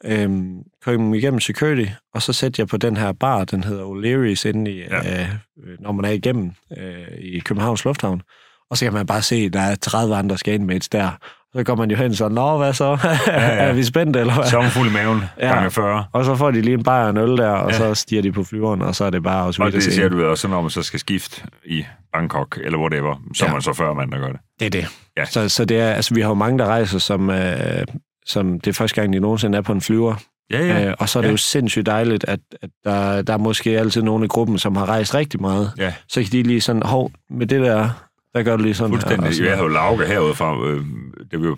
Øhm, 0.04 0.58
kom 0.84 1.14
igennem 1.14 1.40
security, 1.40 1.84
og 2.14 2.22
så 2.22 2.32
sætter 2.32 2.62
jeg 2.62 2.68
på 2.68 2.76
den 2.76 2.96
her 2.96 3.12
bar, 3.12 3.44
den 3.44 3.64
hedder 3.64 3.84
O'Leary's, 3.84 4.48
inde 4.48 4.70
i, 4.70 4.78
ja. 4.78 5.02
Ja. 5.04 5.22
øh, 5.64 5.80
når 5.80 5.92
man 5.92 6.04
er 6.04 6.10
igennem 6.10 6.50
øh, 6.78 7.18
i 7.18 7.38
Københavns 7.38 7.84
Lufthavn. 7.84 8.22
Og 8.70 8.76
så 8.78 8.84
kan 8.84 8.92
man 8.92 9.06
bare 9.06 9.22
se, 9.22 9.34
at 9.36 9.52
der 9.52 9.60
er 9.60 9.74
30 9.74 10.16
andre 10.16 10.38
Skagenmates 10.38 10.88
der. 10.88 11.10
Så 11.56 11.62
går 11.64 11.74
man 11.74 11.90
jo 11.90 11.96
hen 11.96 12.14
så, 12.14 12.28
nå, 12.28 12.58
hvad 12.58 12.72
så? 12.72 12.84
Ja, 13.04 13.18
ja. 13.26 13.38
er 13.68 13.72
vi 13.72 13.84
spændte, 13.84 14.20
eller 14.20 14.34
hvad? 14.34 14.44
Så 14.46 14.60
man 14.60 14.70
fuld 14.70 14.90
i 14.90 14.92
maven, 14.92 15.20
Ja. 15.40 15.54
gange 15.54 15.70
40. 15.70 16.04
Og 16.12 16.24
så 16.24 16.34
får 16.36 16.50
de 16.50 16.60
lige 16.60 16.74
en 16.74 16.82
bajer 16.82 17.04
og 17.04 17.10
en 17.10 17.16
øl 17.16 17.36
der, 17.36 17.48
og 17.50 17.70
Ja. 17.70 17.76
så 17.78 17.94
stiger 17.94 18.22
de 18.22 18.32
på 18.32 18.44
flyveren, 18.44 18.82
og 18.82 18.94
så 18.94 19.04
er 19.04 19.10
det 19.10 19.22
bare 19.22 19.44
også 19.46 19.62
Og 19.62 19.72
det 19.72 19.82
se. 19.82 19.92
ser 19.94 20.08
du 20.08 20.24
også, 20.24 20.48
når 20.48 20.60
man 20.60 20.70
så 20.70 20.82
skal 20.82 21.00
skifte 21.00 21.42
i 21.66 21.84
Bangkok, 22.12 22.58
eller 22.64 22.78
whatever, 22.78 23.14
så 23.34 23.44
er 23.44 23.48
Ja. 23.48 23.52
man 23.52 23.62
så 23.62 23.72
40 23.72 23.94
mand, 23.94 24.10
der 24.12 24.18
gør 24.18 24.26
det. 24.28 24.40
Det 24.60 24.66
er 24.66 24.70
det. 24.70 24.86
Ja. 25.16 25.24
Så, 25.24 25.48
så 25.48 25.64
det 25.64 25.80
er, 25.80 25.90
altså, 25.90 26.14
vi 26.14 26.20
har 26.20 26.28
jo 26.28 26.34
mange, 26.34 26.58
der 26.58 26.66
rejser, 26.66 26.98
som, 26.98 27.30
øh, 27.30 27.84
som 28.26 28.60
det 28.60 28.66
er 28.70 28.74
første 28.74 29.00
gang, 29.00 29.12
de 29.12 29.20
nogensinde 29.20 29.58
er 29.58 29.62
på 29.62 29.72
en 29.72 29.80
flyver. 29.80 30.14
Ja, 30.50 30.58
Ja. 30.66 30.88
Øh, 30.88 30.94
og 30.98 31.08
så 31.08 31.18
er 31.18 31.20
det 31.20 31.28
Ja. 31.28 31.32
jo 31.32 31.36
sindssygt 31.36 31.86
dejligt, 31.86 32.24
at, 32.28 32.40
at 32.62 32.70
der, 32.84 33.22
der 33.22 33.32
er 33.32 33.38
måske 33.38 33.78
altid 33.78 34.02
nogen 34.02 34.24
i 34.24 34.26
gruppen, 34.26 34.58
som 34.58 34.76
har 34.76 34.86
rejst 34.88 35.14
rigtig 35.14 35.40
meget. 35.40 35.72
Ja. 35.78 35.92
Så 36.08 36.22
kan 36.22 36.32
de 36.32 36.42
lige 36.42 36.60
sådan, 36.60 36.82
hov, 36.82 37.10
med 37.30 37.46
det 37.46 37.60
der, 37.60 37.88
der 38.34 38.42
gør 38.42 38.56
det 38.56 38.64
lige 38.64 38.74
sådan 38.74 38.90
her. 38.90 39.00
Fuldstændig. 39.00 39.34
sådan 39.34 39.46
Jeg 39.46 39.56
havde 39.56 39.68
her. 39.68 39.80
jo 39.80 39.96
Lauke 39.96 40.06
herude 40.06 40.34
fra, 40.34 40.66
øh, 40.66 40.84
det 41.30 41.40
var 41.40 41.46
jo 41.46 41.56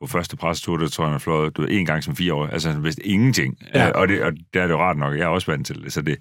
på 0.00 0.06
første 0.06 0.36
pressetur, 0.36 0.76
der 0.76 0.88
tror 0.88 1.04
jeg, 1.04 1.10
han 1.10 1.20
fløjet, 1.20 1.56
du 1.56 1.62
ved, 1.62 1.70
en 1.72 1.86
gang 1.86 2.04
som 2.04 2.16
fire 2.16 2.34
år. 2.34 2.46
Altså, 2.46 2.70
han 2.70 2.84
vidste 2.84 3.06
ingenting. 3.06 3.58
Ja. 3.74 3.86
Øh, 3.86 3.92
og, 3.94 4.08
det, 4.08 4.22
og 4.22 4.32
det 4.32 4.62
er 4.62 4.66
det 4.66 4.74
jo 4.74 4.80
rart 4.80 4.96
nok. 4.96 5.14
Jeg 5.14 5.22
er 5.22 5.26
også 5.28 5.50
vant 5.50 5.66
til 5.66 5.82
det. 5.84 5.92
Så 5.92 6.02
det, 6.02 6.18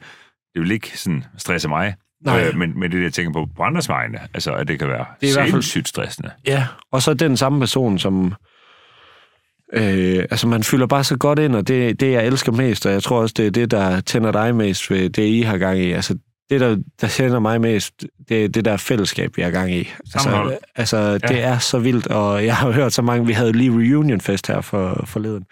det 0.54 0.62
vil 0.62 0.72
ikke 0.72 0.98
sådan 1.00 1.24
stresse 1.38 1.68
mig. 1.70 1.96
Nej. 2.26 2.48
Øh, 2.48 2.58
men, 2.58 2.80
men 2.80 2.92
det, 2.92 3.04
jeg 3.04 3.14
tænker 3.14 3.34
på 3.34 3.48
på 3.58 3.64
andres 3.64 3.90
vegne, 3.90 4.20
altså, 4.34 4.54
at 4.54 4.68
det 4.68 4.80
kan 4.80 4.88
være 4.88 5.06
Det 5.22 5.38
er 5.38 5.46
sindssygt 5.46 5.88
stressende. 5.88 6.32
Ja, 6.48 6.68
og 6.92 7.02
så 7.02 7.14
den 7.14 7.38
samme 7.38 7.60
person, 7.60 8.00
som... 8.00 8.34
Øh, 9.74 10.20
altså, 10.32 10.48
man 10.48 10.64
fylder 10.64 10.88
bare 10.88 11.04
så 11.04 11.18
godt 11.18 11.40
ind, 11.40 11.56
og 11.56 11.68
det, 11.68 12.00
det, 12.00 12.12
jeg 12.12 12.28
elsker 12.28 12.52
mest, 12.52 12.86
og 12.86 12.92
jeg 12.92 13.04
tror 13.04 13.22
også, 13.22 13.34
det 13.38 13.48
er 13.48 13.52
det, 13.52 13.72
der 13.72 14.02
tænder 14.02 14.32
dig 14.32 14.56
mest 14.56 14.92
ved 14.92 15.10
det, 15.10 15.24
I 15.28 15.42
har 15.42 15.58
gang 15.58 15.80
i. 15.80 15.92
Altså, 15.92 16.18
det, 16.54 16.62
der, 16.62 16.78
der 17.02 17.08
tænder 17.08 17.40
mig 17.40 17.62
mest, 17.62 17.94
det 18.30 18.44
er 18.44 18.50
det 18.50 18.66
der 18.66 18.78
fællesskab, 18.78 19.38
vi 19.38 19.42
har 19.42 19.52
gang 19.52 19.74
i. 19.74 19.90
Sammenhold. 20.12 20.54
Altså, 20.76 20.98
altså 20.98 21.28
det 21.28 21.44
er 21.44 21.58
så 21.58 21.80
vildt, 21.80 22.08
og 22.08 22.46
jeg 22.46 22.56
har 22.56 22.72
hørt 22.72 22.94
så 22.94 23.02
mange... 23.02 23.28
Vi 23.28 23.34
havde 23.34 23.52
lige 23.52 23.72
reunionfest 23.72 24.48
her 24.48 24.62
for, 24.62 25.04
forleden, 25.08 25.44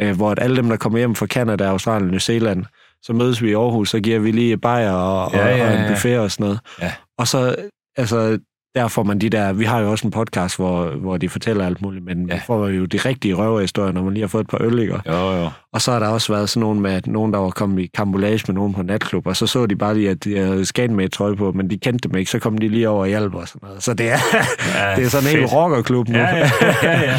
øh, 0.00 0.16
hvor 0.16 0.30
at 0.30 0.38
alle 0.42 0.56
dem, 0.56 0.68
der 0.68 0.76
kommer 0.76 0.98
hjem 0.98 1.14
fra 1.14 1.26
Canada, 1.26 1.64
Australien, 1.64 2.10
New 2.10 2.18
Zealand, 2.18 2.64
så 3.02 3.12
mødes 3.12 3.42
vi 3.42 3.50
i 3.50 3.54
Aarhus, 3.54 3.90
så 3.90 4.00
giver 4.00 4.18
vi 4.18 4.30
lige 4.30 4.58
bajer 4.58 4.92
og, 4.92 5.32
Ja, 5.32 5.52
og, 5.52 5.58
ja, 5.58 5.66
og 5.66 5.74
en 5.74 5.80
ja. 5.80 5.88
buffet 5.88 6.18
og 6.18 6.30
sådan 6.30 6.44
noget. 6.44 6.60
Ja. 6.82 6.92
Og 7.18 7.28
så, 7.28 7.56
altså, 7.96 8.38
der 8.76 8.88
får 8.88 9.02
man 9.02 9.18
de 9.18 9.30
der... 9.30 9.52
Vi 9.52 9.64
har 9.64 9.80
jo 9.80 9.90
også 9.90 10.06
en 10.06 10.10
podcast, 10.10 10.56
hvor, 10.56 10.86
hvor 10.90 11.16
de 11.16 11.28
fortæller 11.28 11.66
alt 11.66 11.82
muligt, 11.82 12.04
men 12.04 12.28
ja. 12.28 12.40
Får 12.46 12.68
jo 12.68 12.84
de 12.84 12.96
rigtige 12.98 13.34
røverhistorier, 13.34 13.92
når 13.92 14.02
man 14.02 14.12
lige 14.12 14.22
har 14.22 14.28
fået 14.28 14.44
et 14.44 14.50
par 14.50 14.58
øl, 14.62 14.78
ikke? 14.78 15.00
Jo, 15.06 15.32
jo. 15.32 15.50
Og 15.72 15.82
så 15.82 15.92
har 15.92 15.98
der 15.98 16.08
også 16.08 16.32
været 16.32 16.48
sådan 16.48 16.60
nogen 16.60 16.80
med, 16.80 16.92
at 16.92 17.06
nogen, 17.06 17.32
der 17.32 17.38
var 17.38 17.50
kommet 17.50 17.82
i 17.82 17.90
kambolage 17.94 18.40
med 18.46 18.54
nogen 18.54 18.74
på 18.74 18.82
natklub, 18.82 19.26
og 19.26 19.36
så 19.36 19.46
så 19.46 19.66
de 19.66 19.76
bare 19.76 19.94
lige, 19.94 20.10
at 20.10 20.24
de 20.24 20.36
havde 20.38 20.64
scan 20.66 20.94
med 20.94 21.08
trøje 21.08 21.36
på, 21.36 21.52
men 21.52 21.70
de 21.70 21.78
kendte 21.78 22.08
dem 22.08 22.16
ikke, 22.18 22.30
så 22.30 22.38
kom 22.38 22.58
de 22.58 22.68
lige 22.68 22.88
over 22.88 23.04
i 23.04 23.08
hjælp 23.08 23.34
og 23.34 23.48
sådan 23.48 23.60
noget. 23.68 23.82
Så 23.82 23.94
det 23.94 24.10
er, 24.10 24.18
Ja, 24.74 24.94
det 24.96 25.04
er 25.04 25.08
sådan 25.08 25.28
en 25.30 25.36
hel 25.36 25.46
rockerklub 25.46 26.08
nu. 26.08 26.18
Ja, 26.18 26.36
ja, 26.36 26.50
ja, 26.82 27.00
ja. 27.00 27.16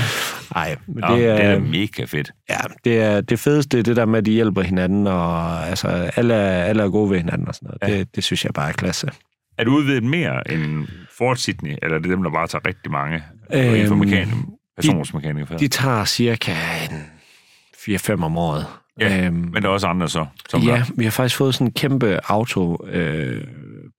Nej, 0.56 0.76
men 0.88 1.04
Nå, 1.10 1.16
det 1.16 1.26
er, 1.26 1.36
det 1.36 1.46
er 1.46 1.60
mega 1.60 2.04
fedt. 2.06 2.32
ja, 2.50 2.58
det 2.84 3.02
er 3.02 3.22
det 3.22 3.40
fedeste, 3.40 3.82
det 3.82 3.96
der 3.96 4.06
med, 4.06 4.20
at 4.20 4.26
de 4.26 4.32
hjælper 4.32 4.62
hinanden, 4.62 5.08
og 5.08 5.68
altså, 5.68 5.88
alle, 5.88 6.34
er, 6.34 6.64
alle 6.64 6.84
er 6.84 6.90
gode 6.90 7.10
ved 7.10 7.18
hinanden 7.18 7.48
og 7.48 7.56
sådan 7.56 7.70
noget. 7.82 7.94
Ja. 7.94 8.00
Det, 8.00 8.16
det 8.16 8.24
synes 8.24 8.46
jeg 8.46 8.54
bare 8.54 8.70
er 8.70 8.74
klasse. 8.74 9.08
Er 9.58 9.64
du 9.64 9.72
udvidet 9.76 10.04
mere 10.04 10.52
end 10.52 10.88
Fort 11.18 11.40
Sydney, 11.40 11.76
eller 11.82 11.98
er 11.98 12.02
det 12.02 12.10
dem, 12.12 12.24
der 12.24 12.30
bare 12.32 12.48
tager 12.48 12.68
rigtig 12.68 12.92
mange 12.92 13.24
øhm, 13.54 13.74
inden 13.76 13.88
for 13.88 13.96
mekanik, 13.96 14.34
personsmekanikere? 14.76 15.58
De 15.58 15.68
tager 15.68 16.06
cirka 16.06 16.52
en 16.92 17.04
4-5 17.76 18.24
om 18.24 18.38
året. 18.38 18.66
Ja, 19.00 19.26
Øhm, 19.26 19.36
Men 19.36 19.64
der 19.64 19.70
er 19.70 19.74
også 19.74 19.88
andre 19.88 20.10
så, 20.10 20.26
som 20.50 20.62
ja, 20.62 20.76
gør. 20.78 20.84
vi 20.98 21.04
har 21.04 21.12
faktisk 21.12 21.38
fået 21.38 21.54
sådan 21.54 21.68
en 21.68 21.74
kæmpe 21.74 22.20
auto 22.32 22.86
øh, 22.88 23.44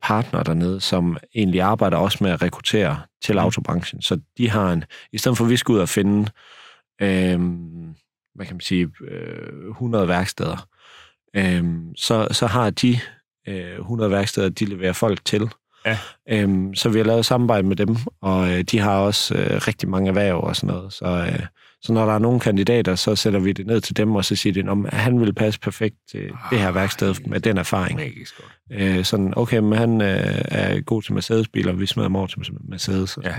partner 0.03 0.43
dernede, 0.43 0.81
som 0.81 1.17
egentlig 1.35 1.61
arbejder 1.61 1.97
også 1.97 2.19
med 2.21 2.31
at 2.31 2.43
rekruttere 2.43 3.01
til 3.25 3.35
Mm. 3.35 3.39
autobranchen. 3.39 4.03
Så 4.03 4.21
de 4.39 4.51
har 4.51 4.73
en, 4.73 4.85
i 5.13 5.19
stedet 5.19 5.39
for 5.39 5.45
at 5.45 5.51
vi 5.51 5.57
skal 5.57 5.73
ud 5.73 5.79
og 5.79 5.89
finde, 5.89 6.31
øh, 7.03 7.39
hvad 8.35 8.47
kan 8.47 8.55
man 8.55 8.61
sige, 8.61 8.89
øh, 9.09 9.69
100 9.71 10.09
værksteder, 10.09 10.67
øh, 11.37 11.65
så, 11.97 12.29
så 12.31 12.47
har 12.47 12.71
de 12.71 12.99
øh, 13.49 13.79
100 13.79 14.11
værksteder, 14.11 14.49
de 14.49 14.65
leverer 14.65 14.93
folk 14.93 15.25
til. 15.25 15.51
Ja. 15.87 15.99
Øhm, 16.31 16.75
så 16.75 16.89
vi 16.89 16.99
har 16.99 17.05
lavet 17.05 17.27
samarbejde 17.27 17.67
med 17.69 17.77
dem, 17.77 17.97
og 18.21 18.51
øh, 18.53 18.61
de 18.63 18.79
har 18.79 18.99
også 18.99 19.35
øh, 19.35 19.61
rigtig 19.69 19.89
mange 19.89 20.09
erhverv 20.09 20.37
og 20.41 20.57
sådan 20.57 20.75
noget. 20.75 20.93
Så, 20.93 21.07
øh, 21.07 21.47
så 21.83 21.93
når 21.93 22.07
der 22.07 22.13
er 22.15 22.19
nogle 22.19 22.41
kandidater, 22.41 22.95
så 22.95 23.17
sætter 23.17 23.41
vi 23.41 23.53
det 23.53 23.67
ned 23.67 23.81
til 23.81 23.97
dem, 23.97 24.15
og 24.15 24.25
så 24.25 24.37
siger 24.37 24.63
de, 24.63 24.71
at 24.93 24.99
han 24.99 25.21
vil 25.21 25.33
passe 25.35 25.61
perfekt 25.61 25.97
til 26.11 26.31
det 26.51 26.59
her 26.59 26.71
værksted 26.71 27.15
med 27.27 27.41
den 27.41 27.59
erfaring. 27.59 28.01
Øh, 28.73 29.05
sådan, 29.05 29.33
okay, 29.37 29.59
men 29.59 29.79
han 29.79 30.01
øh, 30.01 30.43
er 30.45 30.81
god 30.81 31.03
til 31.03 31.13
Mercedes-biler, 31.15 31.73
vi 31.73 31.87
smider 31.87 32.05
ham 32.09 32.17
over 32.17 32.27
til 32.27 32.39
Mercedes. 32.69 33.17
Og 33.17 33.25
Ja. 33.25 33.35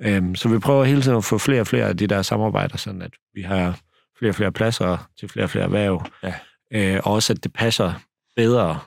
øhm, 0.00 0.34
så 0.34 0.48
vi 0.48 0.58
prøver 0.58 0.84
hele 0.84 1.02
tiden 1.02 1.16
at 1.16 1.24
få 1.24 1.38
flere 1.38 1.60
og 1.60 1.66
flere 1.66 1.84
af 1.88 1.96
de 1.96 2.06
der 2.06 2.22
samarbejder, 2.22 2.76
sådan 2.76 3.02
at 3.02 3.10
vi 3.34 3.42
har 3.42 3.78
flere 4.18 4.30
og 4.30 4.34
flere 4.34 4.52
pladser 4.52 5.08
til 5.20 5.28
flere 5.28 5.44
og 5.44 5.50
flere 5.50 5.64
erhverv. 5.64 6.06
Ja. 6.22 6.34
Øh, 6.72 7.00
og 7.04 7.12
også, 7.12 7.32
at 7.32 7.44
det 7.44 7.52
passer 7.52 7.92
bedre 8.36 8.78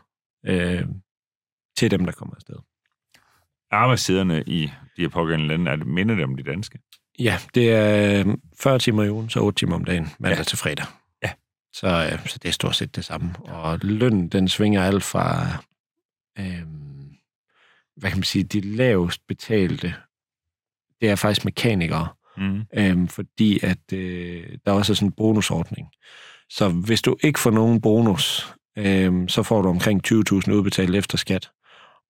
øh, 0.46 0.84
til 1.78 1.92
dem, 1.92 2.06
der 2.06 2.12
kommer 2.12 2.36
afsted. 2.36 2.56
Arbejdstiderne 3.72 4.44
i 4.48 4.62
de 4.98 5.02
her 5.02 5.10
pågældende 5.10 5.48
lande, 5.58 5.72
er 5.72 5.76
det 5.76 5.88
minder 5.88 6.16
det 6.16 6.24
om 6.24 6.36
de 6.38 6.44
danske? 6.44 6.80
Ja, 7.20 7.38
det 7.56 7.72
er 7.74 8.26
øh, 8.28 8.34
40 8.60 8.80
timer 8.80 9.04
i 9.04 9.10
ugen, 9.10 9.30
så 9.30 9.40
8 9.40 9.60
timer 9.60 9.76
om 9.76 9.86
dagen, 9.86 10.08
mandag 10.20 10.38
ja. 10.38 10.44
Til 10.44 10.58
fredag. 10.58 10.86
Ja. 11.24 11.32
Så, 11.74 11.88
øh, 12.14 12.28
så 12.28 12.40
det 12.42 12.50
er 12.50 12.54
stort 12.54 12.76
set 12.76 12.96
det 12.96 13.06
samme. 13.06 13.36
Og 13.40 13.80
lønnen, 13.82 14.30
den 14.30 14.48
svinger 14.48 14.84
alt 14.84 15.04
fra, 15.04 15.48
øh, 16.40 16.64
hvad 17.98 18.10
kan 18.10 18.18
man 18.20 18.24
sige, 18.24 18.44
de 18.44 18.62
lavest 18.62 19.28
betalte, 19.28 19.94
det 21.02 21.10
er 21.10 21.16
faktisk 21.16 21.46
mekanikere, 21.46 22.08
Mm. 22.38 22.62
øh, 22.74 23.10
fordi 23.10 23.60
at 23.64 23.94
øh, 23.94 24.58
der 24.66 24.72
også 24.72 24.94
er 24.94 24.96
sådan 24.96 25.08
en 25.08 25.12
bonusordning. 25.18 25.88
Så 26.50 26.70
hvis 26.70 27.02
du 27.02 27.18
ikke 27.24 27.40
får 27.40 27.52
nogen 27.52 27.82
bonus, 27.82 28.54
øh, 28.80 29.30
så 29.30 29.44
får 29.44 29.62
du 29.62 29.70
omkring 29.70 30.02
20.000 30.08 30.52
udbetalt 30.52 30.96
efter 30.96 31.18
skat. 31.18 31.50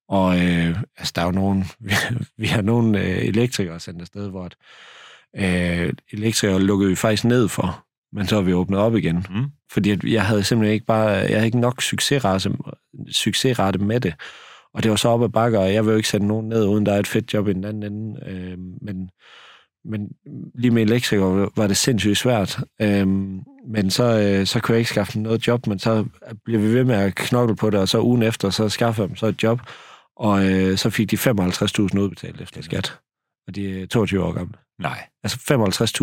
Og 0.10 0.40
øh, 0.40 0.78
altså, 0.98 1.14
der 1.16 1.22
er 1.22 1.26
jo 1.26 1.32
nogen, 1.32 1.66
vi, 1.80 1.94
vi 2.38 2.48
har 2.48 2.62
nogle 2.62 3.02
øh, 3.02 3.26
elektrikere 3.26 3.80
sendt 3.80 4.02
afsted, 4.02 4.30
hvor 4.30 4.46
at, 4.46 4.56
øh, 5.36 5.94
elektrikere 6.12 6.62
lukkede 6.62 6.90
vi 6.90 6.96
faktisk 6.96 7.24
ned 7.24 7.48
for, 7.48 7.86
men 8.14 8.28
så 8.28 8.36
har 8.36 8.42
vi 8.42 8.54
åbnet 8.54 8.80
op 8.80 8.96
igen. 8.96 9.26
Mm. 9.30 9.46
Fordi 9.72 9.90
at 9.90 10.04
jeg 10.04 10.26
havde 10.26 10.44
simpelthen 10.44 10.74
ikke 10.74 10.86
bare, 10.86 11.10
jeg 11.10 11.30
havde 11.30 11.46
ikke 11.46 11.60
nok 11.60 11.82
succesrate, 11.82 12.52
succesrate 13.12 13.80
med 13.80 14.00
det. 14.00 14.14
Og 14.74 14.84
det 14.84 14.92
var 14.92 14.98
så 14.98 15.10
op 15.10 15.24
ad 15.24 15.30
bakker, 15.30 15.60
og 15.60 15.74
jeg 15.74 15.86
vil 15.86 15.92
jo 15.92 15.98
ikke 15.98 16.10
sende 16.10 16.28
nogen 16.28 16.50
ned, 16.50 16.66
uden 16.66 16.86
der 16.86 16.94
er 16.94 17.00
et 17.00 17.08
fedt 17.08 17.34
job 17.34 17.48
i 17.48 17.54
den 17.54 17.64
anden 17.64 17.94
ende. 17.94 18.20
Øh, 18.26 18.58
men, 18.82 19.10
men 19.86 20.10
lige 20.56 20.72
med 20.72 20.82
elektrikere 20.82 21.50
var 21.56 21.68
det 21.68 21.78
sindssygt 21.78 22.18
svært. 22.18 22.60
Øh, 22.82 23.08
men 23.68 23.92
så, 23.92 24.04
øh, 24.04 24.46
så 24.48 24.60
kunne 24.60 24.74
jeg 24.74 24.80
ikke 24.80 24.90
skaffe 24.90 25.20
noget 25.20 25.48
job, 25.48 25.68
men 25.68 25.80
så 25.80 26.06
blev 26.46 26.62
vi 26.62 26.74
ved 26.74 26.84
med 26.84 26.96
at 26.96 27.16
knokle 27.16 27.56
på 27.56 27.70
det, 27.70 27.80
og 27.80 27.90
så 27.90 28.02
ugen 28.02 28.24
efter, 28.24 28.50
så 28.50 28.70
skaffede 28.70 29.02
jeg 29.02 29.10
dem 29.10 29.16
så 29.16 29.26
et 29.26 29.44
job. 29.44 29.62
Og 30.16 30.46
øh, 30.46 30.78
så 30.78 30.90
fik 30.90 31.12
de 31.12 31.16
55.000 31.16 32.00
udbetalt 32.00 32.42
efter 32.42 32.62
skat. 32.62 32.98
Og 33.48 33.56
de 33.56 33.82
er 33.82 33.88
22 33.88 34.24
år 34.24 34.32
gamle. 34.32 34.54
Nej. 34.80 35.04
Altså 35.24 35.38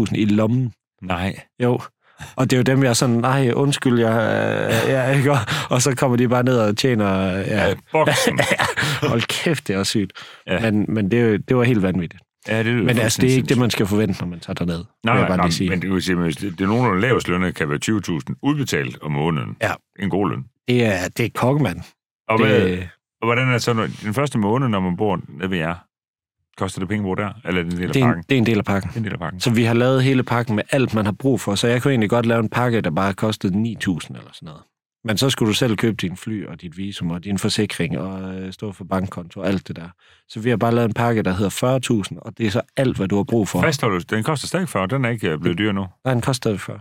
55.000 0.09 0.17
i 0.17 0.25
lommen. 0.25 0.73
Nej. 1.03 1.41
Jo. 1.63 1.81
Og 2.37 2.51
det 2.51 2.57
er 2.57 2.59
jo 2.59 2.63
dem, 2.63 2.83
jeg 2.83 2.89
er 2.89 2.95
sådan, 2.95 3.17
nej, 3.17 3.53
undskyld, 3.55 3.99
jeg, 3.99 4.13
øh, 4.87 4.91
jeg 4.91 5.17
ikke? 5.17 5.33
Og 5.75 5.83
så 5.83 5.95
kommer 5.95 6.17
de 6.17 6.29
bare 6.29 6.43
ned 6.43 6.59
og 6.59 6.77
tjener, 6.77 7.31
ja, 7.31 7.69
Ja, 7.69 7.75
boksen. 7.93 8.41
hold 9.11 9.23
kæft, 9.23 9.69
det 9.69 9.75
er 9.75 9.79
også 9.79 9.91
sygt. 9.91 10.13
Ja. 10.47 10.61
Men, 10.61 10.85
men 10.89 11.11
det, 11.11 11.49
det 11.49 11.57
var 11.57 11.63
helt 11.65 11.83
vanvittigt. 11.83 12.23
Ja, 12.49 12.63
det 12.63 12.75
Men 12.85 12.99
altså, 12.99 13.23
det 13.23 13.31
er 13.33 13.37
ikke 13.37 13.49
det, 13.49 13.59
man 13.59 13.71
skal 13.71 13.87
forvente, 13.87 14.21
når 14.21 14.29
man 14.29 14.41
tager 14.41 14.55
derned. 14.55 14.85
Nej, 15.05 15.19
nej, 15.19 15.29
bare 15.29 15.37
nej 15.37 15.51
sige. 15.51 15.71
men 15.71 15.83
det, 15.83 15.91
vil 15.91 16.03
sige, 16.03 16.17
det, 16.17 16.41
det 16.41 16.61
er 16.61 16.67
nogen, 16.67 16.93
der 16.93 17.01
lavest 17.01 17.29
lønnet, 17.29 17.55
kan 17.55 17.69
være 17.69 17.79
20.000 18.31 18.35
udbetalt 18.43 19.03
om 19.03 19.13
måneden. 19.13 19.57
Ja. 19.63 19.73
En 19.99 20.11
god 20.11 20.31
løn. 20.31 20.45
Det 20.69 20.85
er, 20.85 21.09
det 21.17 21.27
er 21.27 21.31
kokkemand. 21.35 21.81
Og, 22.29 22.39
det... 22.39 22.47
hvad, 22.47 22.79
og 23.21 23.27
hvordan 23.27 23.49
er 23.49 23.59
så, 23.59 23.89
den 24.03 24.15
første 24.15 24.39
måned, 24.39 24.69
når 24.69 24.81
man 24.81 24.97
bor 24.97 25.21
nede 25.29 25.51
ved 25.51 25.59
jer, 25.59 25.75
koster 26.57 26.81
det 26.81 26.89
penge 26.89 27.03
bo 27.03 27.15
der? 27.15 27.31
Eller 27.45 27.61
er 27.61 27.65
det 27.65 27.73
en 27.73 27.79
del 27.79 27.87
af 27.89 27.93
det, 27.93 28.03
er 28.03 28.05
en, 28.05 28.09
pakken? 28.09 28.25
det 28.29 28.35
er 28.35 28.39
en 28.39 28.47
del 28.47 28.59
af 28.59 28.65
pakken. 28.65 28.89
Det 28.89 28.97
er 28.97 29.01
en 29.01 29.05
del 29.05 29.13
af 29.13 29.19
pakken. 29.19 29.41
Så 29.41 29.51
vi 29.51 29.65
har 29.65 29.75
lavet 29.75 30.03
hele 30.03 30.23
pakken 30.23 30.57
med 30.57 30.65
alt, 30.71 30.95
man 30.95 31.05
har 31.05 31.13
brug 31.13 31.41
for. 31.41 31.55
Så 31.55 31.69
jeg 31.69 31.83
kunne 31.83 31.91
egentlig 31.93 32.11
godt 32.11 32.27
lave 32.27 32.41
en 32.41 32.49
pakke, 32.49 32.81
der 32.81 32.91
bare 32.91 33.15
kostede 33.15 33.53
9.000 33.53 33.61
eller 33.61 34.31
sådan 34.33 34.47
noget. 34.47 34.63
Men 35.07 35.17
så 35.19 35.31
skulle 35.31 35.49
du 35.49 35.55
selv 35.55 35.77
købe 35.77 35.97
din 35.97 36.17
fly 36.17 36.47
og 36.47 36.61
dit 36.61 36.77
visum 36.77 37.11
og 37.11 37.25
din 37.25 37.39
forsikring 37.39 37.99
og 37.99 38.35
øh, 38.35 38.53
stå 38.53 38.73
for 38.73 38.85
bankkonto 38.85 39.41
og 39.41 39.47
alt 39.49 39.69
det 39.69 39.77
der. 39.77 39.89
Så 40.29 40.41
vi 40.41 40.51
har 40.51 40.57
bare 40.57 40.75
lavet 40.75 40.89
en 40.89 40.95
pakke, 40.95 41.23
der 41.23 41.33
hedder 41.33 42.05
40.000, 42.13 42.19
og 42.21 42.39
det 42.39 42.47
er 42.47 42.51
så 42.51 42.61
alt, 42.77 42.97
hvad 42.97 43.09
du 43.09 43.17
har 43.17 43.23
brug 43.25 43.49
for. 43.49 43.61
Fastholder 43.61 43.99
du, 43.99 44.05
den 44.17 44.25
koster 44.25 44.47
stadig 44.49 44.69
40, 44.69 44.87
den 44.87 45.05
er 45.05 45.09
ikke 45.09 45.31
øh, 45.31 45.39
blevet 45.39 45.59
dyr 45.59 45.73
nu. 45.73 45.87
Nej, 46.05 46.15
den 46.15 46.23
koster 46.23 46.33
stadig 46.43 46.61
40. 46.61 46.81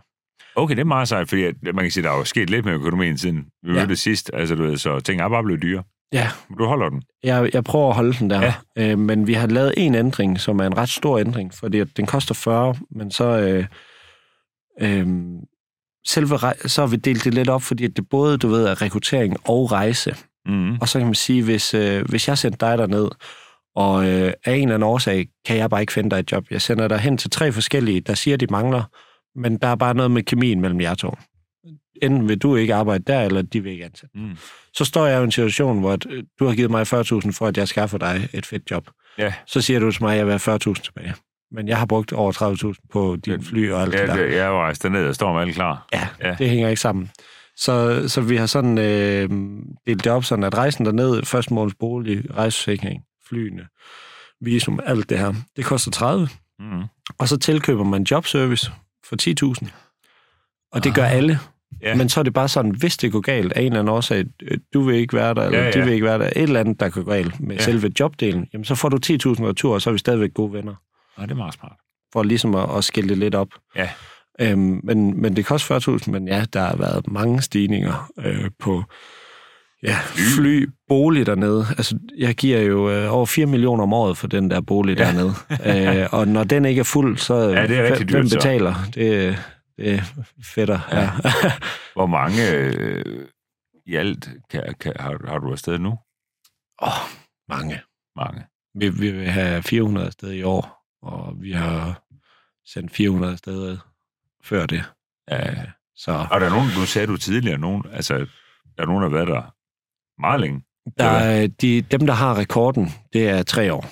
Okay, 0.56 0.76
det 0.76 0.82
er 0.82 0.86
meget 0.86 1.08
sejt, 1.08 1.30
fordi 1.30 1.44
man 1.74 1.84
kan 1.86 1.92
sige, 1.92 2.04
der 2.04 2.12
er 2.12 2.18
jo 2.18 2.24
sket 2.24 2.50
lidt 2.50 2.66
med 2.66 2.74
økonomien 2.74 3.18
siden 3.18 3.46
vi 3.64 3.74
Ja. 3.74 3.80
mødtes 3.80 4.00
sidst. 4.00 4.32
Altså, 4.34 4.56
du 4.56 4.64
ved, 4.64 4.78
så 4.78 5.00
ting 5.00 5.22
er 5.22 5.30
bare 5.30 5.44
blevet 5.44 5.62
dyre. 5.62 5.84
Ja, 6.14 6.30
Du 6.60 6.66
holder 6.66 6.90
den. 6.90 7.02
jeg, 7.24 7.50
jeg 7.54 7.64
prøver 7.64 7.90
at 7.90 7.96
holde 7.96 8.14
den 8.20 8.30
der. 8.30 8.54
Ja. 8.78 8.92
Øh, 8.92 9.00
men 9.00 9.28
vi 9.28 9.34
har 9.34 9.48
lavet 9.48 9.74
en 9.78 9.96
ændring, 9.96 10.40
som 10.40 10.60
er 10.60 10.64
en 10.66 10.78
ret 10.78 10.90
stor 10.90 11.20
ændring, 11.20 11.54
fordi 11.54 11.80
at 11.80 11.88
den 11.98 12.06
koster 12.06 12.34
40, 12.36 12.76
men 12.92 13.12
så... 13.12 13.24
Øh, 13.40 13.66
øh, 14.82 15.08
selve 16.08 16.40
så 16.66 16.82
har 16.82 16.88
vi 16.88 16.96
delt 16.96 17.24
det 17.24 17.34
lidt 17.34 17.50
op, 17.50 17.62
fordi 17.62 17.88
det 17.88 18.10
både, 18.10 18.38
du 18.38 18.48
ved, 18.48 18.66
er 18.66 18.82
rekruttering 18.82 19.38
og 19.44 19.72
rejse. 19.72 20.16
Mm. 20.46 20.78
Og 20.82 20.90
så 20.90 21.00
kan 21.00 21.08
man 21.08 21.16
sige, 21.16 21.44
hvis, 21.44 21.74
øh, 21.74 22.06
hvis 22.10 22.28
jeg 22.28 22.38
sender 22.38 22.58
dig 22.58 22.78
derned, 22.78 23.08
og 23.76 24.08
øh, 24.08 24.34
af 24.46 24.54
en 24.54 24.62
eller 24.62 24.76
anden 24.76 24.84
årsag 24.84 25.28
kan 25.46 25.58
jeg 25.58 25.70
bare 25.70 25.82
ikke 25.82 25.94
finde 25.94 26.10
dig 26.10 26.20
et 26.20 26.32
job. 26.32 26.46
Jeg 26.52 26.62
sender 26.62 26.88
dig 26.88 27.00
hen 27.00 27.18
til 27.18 27.30
tre 27.30 27.52
forskellige, 27.52 28.02
der 28.02 28.14
siger, 28.14 28.38
de 28.38 28.48
mangler, 28.50 28.84
men 29.36 29.58
der 29.58 29.68
er 29.68 29.76
bare 29.76 29.94
noget 29.94 30.12
med 30.12 30.24
kemien 30.24 30.62
mellem 30.62 30.82
jer 30.82 30.96
to. 30.96 31.16
Enten 32.02 32.28
vil 32.28 32.38
du 32.38 32.56
ikke 32.56 32.76
arbejde 32.76 33.04
der, 33.08 33.22
eller 33.22 33.42
de 33.42 33.64
vil 33.64 33.72
ikke 33.72 33.86
ansætte. 33.86 34.18
Mm. 34.18 34.38
Så 34.74 34.86
står 34.86 35.06
jeg 35.06 35.22
i 35.22 35.24
en 35.24 35.32
situation, 35.32 35.80
hvor 35.80 35.94
at, 35.94 36.06
øh, 36.10 36.24
du 36.40 36.46
har 36.46 36.56
givet 36.56 36.72
mig 36.72 36.82
40.000 36.82 37.32
for, 37.32 37.48
at 37.48 37.58
jeg 37.58 37.68
skaffer 37.68 37.98
dig 37.98 38.30
et 38.34 38.46
fedt 38.46 38.72
job. 38.72 38.90
Ja, 39.18 39.34
Så 39.48 39.62
siger 39.62 39.80
du 39.80 39.92
til 39.92 40.04
mig, 40.04 40.12
at 40.12 40.18
jeg 40.18 40.26
vil 40.26 40.40
have 40.46 40.56
40.000 40.56 40.74
tilbage. 40.74 41.14
Men 41.52 41.68
jeg 41.68 41.78
har 41.78 41.86
brugt 41.86 42.14
over 42.14 42.32
30.000 42.74 42.88
på 42.92 43.18
din 43.26 43.44
fly 43.44 43.72
og 43.72 43.82
alt 43.82 43.94
det 43.94 44.00
ja 44.00 44.06
der. 44.06 44.16
det, 44.16 44.32
jeg 44.36 44.46
er 44.46 44.52
rejst 44.52 44.84
derned 44.84 45.08
og 45.08 45.16
står 45.16 45.34
med 45.34 45.42
alt 45.42 45.56
klar. 45.56 45.88
Ja, 45.94 46.08
Ja. 46.24 46.36
det 46.40 46.50
hænger 46.50 46.70
ikke 46.70 46.82
sammen. 46.82 47.12
Så, 47.58 48.04
så 48.10 48.22
vi 48.22 48.36
har 48.36 48.46
sådan 48.46 48.78
øh, 48.78 49.30
delt 49.88 50.04
det 50.04 50.08
op 50.12 50.24
sådan, 50.24 50.44
at 50.44 50.58
rejsen 50.58 50.86
derned, 50.86 51.24
første 51.26 51.54
måneds 51.54 51.76
bolig, 51.80 52.24
rejseforsikring, 52.38 53.02
flyene, 53.30 53.68
visum, 54.42 54.80
alt 54.86 55.10
det 55.10 55.20
her, 55.20 55.34
det 55.56 55.66
koster 55.66 55.92
30. 55.92 56.28
Mm. 56.60 56.66
Og 57.18 57.28
så 57.28 57.38
tilkøber 57.38 57.84
man 57.84 58.04
jobservice 58.12 58.72
for 59.10 59.16
10.000. 59.62 59.70
Og 60.72 60.84
det 60.84 60.96
gør 60.96 61.04
Ah. 61.06 61.16
alle. 61.16 61.40
Ja. 61.82 61.96
Men 61.96 62.10
så 62.10 62.20
er 62.20 62.24
det 62.24 62.34
bare 62.34 62.48
sådan, 62.48 62.72
hvis 62.72 62.98
det 62.98 63.12
går 63.12 63.20
galt 63.22 63.54
af 63.54 63.60
en 63.62 63.66
eller 63.66 63.80
anden 63.80 63.94
årsag, 63.94 64.26
øh, 64.42 64.58
du 64.74 64.82
vil 64.82 64.96
ikke 64.96 65.14
være 65.14 65.34
der, 65.34 65.42
eller 65.46 65.60
Ja, 65.64 65.72
de 65.72 65.78
ja. 65.80 65.84
vil 65.86 65.94
ikke 65.94 66.06
være 66.06 66.20
der, 66.20 66.26
et 66.26 66.32
eller 66.38 66.60
andet, 66.60 66.80
der 66.80 66.90
går 66.90 67.04
galt 67.04 67.40
med 67.40 67.56
ja. 67.56 67.62
selve 67.62 67.92
jobdelen, 68.00 68.48
jamen 68.54 68.66
så 68.66 68.76
får 68.76 68.90
du 68.90 68.98
10.000 69.06 69.10
retur, 69.48 69.74
og 69.74 69.82
så 69.82 69.90
er 69.90 69.92
vi 69.92 69.98
stadigvæk 70.00 70.34
gode 70.34 70.54
venner. 70.54 70.76
Ja, 71.18 71.24
det 71.24 71.32
er 71.32 71.36
meget 71.36 71.54
smart. 71.54 71.78
For 72.14 72.24
ligesom 72.24 72.56
at, 72.56 72.78
at 72.78 72.84
skille 72.84 73.10
det 73.10 73.18
lidt 73.18 73.36
op. 73.36 73.48
Ja. 73.76 73.90
Øhm, 74.42 74.80
men, 74.84 75.22
men 75.22 75.36
det 75.36 75.46
koster 75.46 76.00
40.000, 76.06 76.12
men 76.12 76.28
ja, 76.28 76.46
der 76.54 76.62
har 76.66 76.76
været 76.76 77.08
mange 77.08 77.42
stigninger 77.42 78.12
øh, 78.20 78.52
på 78.60 78.84
ja, 79.84 79.98
fly, 80.38 80.70
bolig 80.88 81.26
dernede. 81.26 81.66
Altså, 81.78 81.98
jeg 82.18 82.36
giver 82.36 82.60
jo 82.60 82.90
øh, 82.92 83.14
over 83.14 83.26
4 83.26 83.46
millioner 83.46 83.84
om 83.84 83.94
året 83.94 84.18
for 84.18 84.28
den 84.28 84.52
der 84.52 84.62
bolig 84.62 84.98
Ja. 84.98 85.04
dernede. 85.06 85.34
øh, 86.04 86.08
og 86.12 86.28
når 86.28 86.44
den 86.44 86.66
ikke 86.66 86.80
er 86.80 86.84
fuld, 86.84 87.18
så 87.18 87.34
Ja, 87.36 87.68
det 87.68 87.78
er 87.78 87.84
rigtig 87.84 88.08
hvem 88.10 88.22
dyrt, 88.24 88.30
så. 88.32 88.38
betaler? 88.38 88.76
Det, 88.96 89.38
det 89.78 89.94
er 89.94 90.02
fedtere. 90.44 90.82
Ja. 90.92 91.02
Ja. 91.02 91.10
Hvor 91.96 92.06
mange 92.06 92.52
øh, 92.52 93.26
i 93.86 93.96
alt 93.96 94.30
kan, 94.50 94.64
kan, 94.80 94.94
har, 95.00 95.22
har 95.28 95.40
du 95.40 95.52
afsted 95.52 95.80
nu? 95.80 95.98
oh, 96.82 96.90
mange. 97.50 97.82
Mange. 98.16 98.44
Vi, 98.80 98.90
vi 98.90 99.12
vil 99.12 99.28
have 99.30 99.64
400 99.64 100.08
afsted 100.08 100.32
i 100.32 100.44
år, 100.44 100.75
og 101.06 101.34
vi 101.42 101.52
har 101.52 102.04
sendt 102.66 102.92
400 102.92 103.32
afsted 103.34 103.78
før 104.44 104.66
det. 104.66 104.84
Ja. 105.32 105.52
Øh, 105.52 105.68
så 105.96 106.28
Og 106.32 106.42
der 106.42 106.46
er 106.46 106.50
nogen, 106.50 106.70
du 106.76 106.86
sagde 106.86 107.08
du 107.08 107.18
tidligere, 107.18 107.58
nogen, 107.58 107.84
altså, 107.92 108.18
der 108.78 108.84
er 108.84 108.86
nogen, 108.86 109.04
der 109.04 109.10
har 109.10 109.16
været 109.16 109.28
der 109.28 109.54
meget 110.22 110.42
længe. 110.42 110.62
der 111.00 111.06
er, 111.06 111.48
de, 111.48 111.82
dem, 111.82 112.06
der 112.08 112.14
har 112.14 112.38
rekorden, 112.38 112.90
det 113.14 113.30
er 113.30 113.44
tre 113.44 113.74
år. 113.74 113.86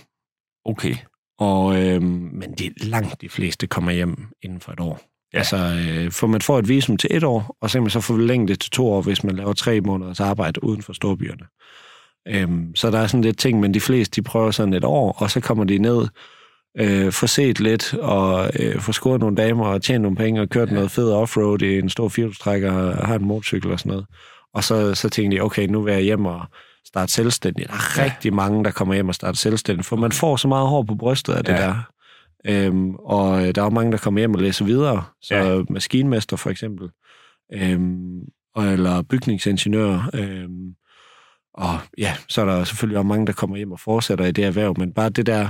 Okay. 0.66 0.96
Og, 1.40 1.82
øhm, 1.82 2.30
men 2.34 2.54
de, 2.54 2.74
langt 2.78 3.22
de 3.22 3.30
fleste 3.30 3.68
kommer 3.68 3.92
hjem 3.92 4.28
inden 4.42 4.60
for 4.60 4.72
et 4.72 4.80
år. 4.80 5.02
Ja. 5.34 5.38
Altså, 5.38 5.58
øh, 5.58 6.12
for 6.12 6.28
man 6.28 6.42
får 6.42 6.60
et 6.60 6.68
visum 6.68 6.98
til 6.98 7.10
et 7.14 7.24
år, 7.24 7.58
og 7.62 7.70
så 7.70 7.74
kan 7.74 7.84
man 7.84 7.90
så 7.90 8.02
forlænge 8.02 8.48
det 8.48 8.60
til 8.60 8.72
to 8.72 8.88
år, 8.88 9.02
hvis 9.02 9.24
man 9.24 9.36
laver 9.36 9.54
tre 9.54 9.82
måneders 9.82 10.20
arbejde 10.20 10.64
uden 10.64 10.82
for 10.82 10.94
storbyerne. 10.94 11.46
Øhm, 12.28 12.76
så 12.76 12.92
der 12.92 13.00
er 13.00 13.08
sådan 13.08 13.24
lidt 13.24 13.38
ting, 13.38 13.60
men 13.60 13.74
de 13.74 13.82
fleste, 13.82 14.16
de 14.16 14.26
prøver 14.26 14.52
sådan 14.52 14.74
et 14.74 14.84
år, 14.84 15.12
og 15.12 15.32
så 15.32 15.40
kommer 15.40 15.64
de 15.64 15.78
ned, 15.78 16.08
øh, 16.80 17.12
får 17.12 17.28
set 17.28 17.60
lidt, 17.60 17.94
og 17.94 18.50
øh, 18.60 18.80
får 18.80 18.92
scoret 18.94 19.20
nogle 19.20 19.36
damer, 19.36 19.66
og 19.66 19.82
tjent 19.82 20.02
nogle 20.02 20.18
penge, 20.18 20.42
og 20.42 20.50
kørt 20.50 20.70
ja. 20.70 20.74
noget 20.74 20.92
fed 20.92 21.12
offroad 21.12 21.62
i 21.62 21.80
en 21.80 21.90
stor 21.90 22.10
firehjulstrækker, 22.10 22.72
og 22.72 23.08
har 23.08 23.16
en 23.16 23.26
motorcykel 23.26 23.72
og 23.72 23.80
sådan 23.80 23.90
noget. 23.90 24.06
Og 24.54 24.64
så, 24.64 24.96
så 24.96 25.10
tænkte 25.10 25.38
de, 25.38 25.42
okay, 25.42 25.68
nu 25.68 25.82
vil 25.82 25.94
jeg 25.94 26.02
hjem 26.04 26.26
og 26.26 26.42
starte 26.86 27.12
selvstændig. 27.12 27.68
Der 27.68 27.74
er 27.74 28.02
Ja. 28.02 28.04
rigtig 28.06 28.34
mange, 28.34 28.64
der 28.64 28.72
kommer 28.72 28.94
hjem 28.94 29.08
og 29.10 29.16
starter 29.16 29.38
selvstændig, 29.38 29.86
for 29.86 29.96
man 29.96 30.12
får 30.12 30.36
så 30.36 30.48
meget 30.48 30.68
hår 30.68 30.84
på 30.84 30.96
brystet 30.96 31.34
af 31.34 31.44
det 31.44 31.54
Ja. 31.54 31.58
der. 31.58 31.76
Øhm, 32.48 32.96
og 32.96 33.48
øh, 33.48 33.56
der 33.56 33.62
er 33.62 33.66
jo 33.66 33.70
mange, 33.70 33.92
der 33.92 33.98
kommer 33.98 34.20
hjem 34.20 34.34
og 34.34 34.42
læser 34.42 34.66
videre. 34.66 35.04
Så 35.22 35.36
Ja. 35.36 35.62
maskinmester 35.70 36.38
for 36.38 36.50
eksempel, 36.50 36.90
øhm, 37.54 38.20
eller 38.58 39.02
bygningsingeniør. 39.02 40.10
Øhm, 40.14 40.74
og 41.54 41.80
ja, 41.98 42.14
så 42.30 42.42
er 42.42 42.46
der 42.46 42.64
selvfølgelig 42.64 42.98
også 42.98 43.08
mange, 43.08 43.28
der 43.28 43.34
kommer 43.34 43.58
hjem 43.58 43.72
og 43.72 43.80
fortsætter 43.80 44.26
i 44.26 44.32
det 44.32 44.44
erhverv, 44.46 44.76
men 44.80 44.94
bare 44.94 45.10
det 45.10 45.26
der, 45.26 45.48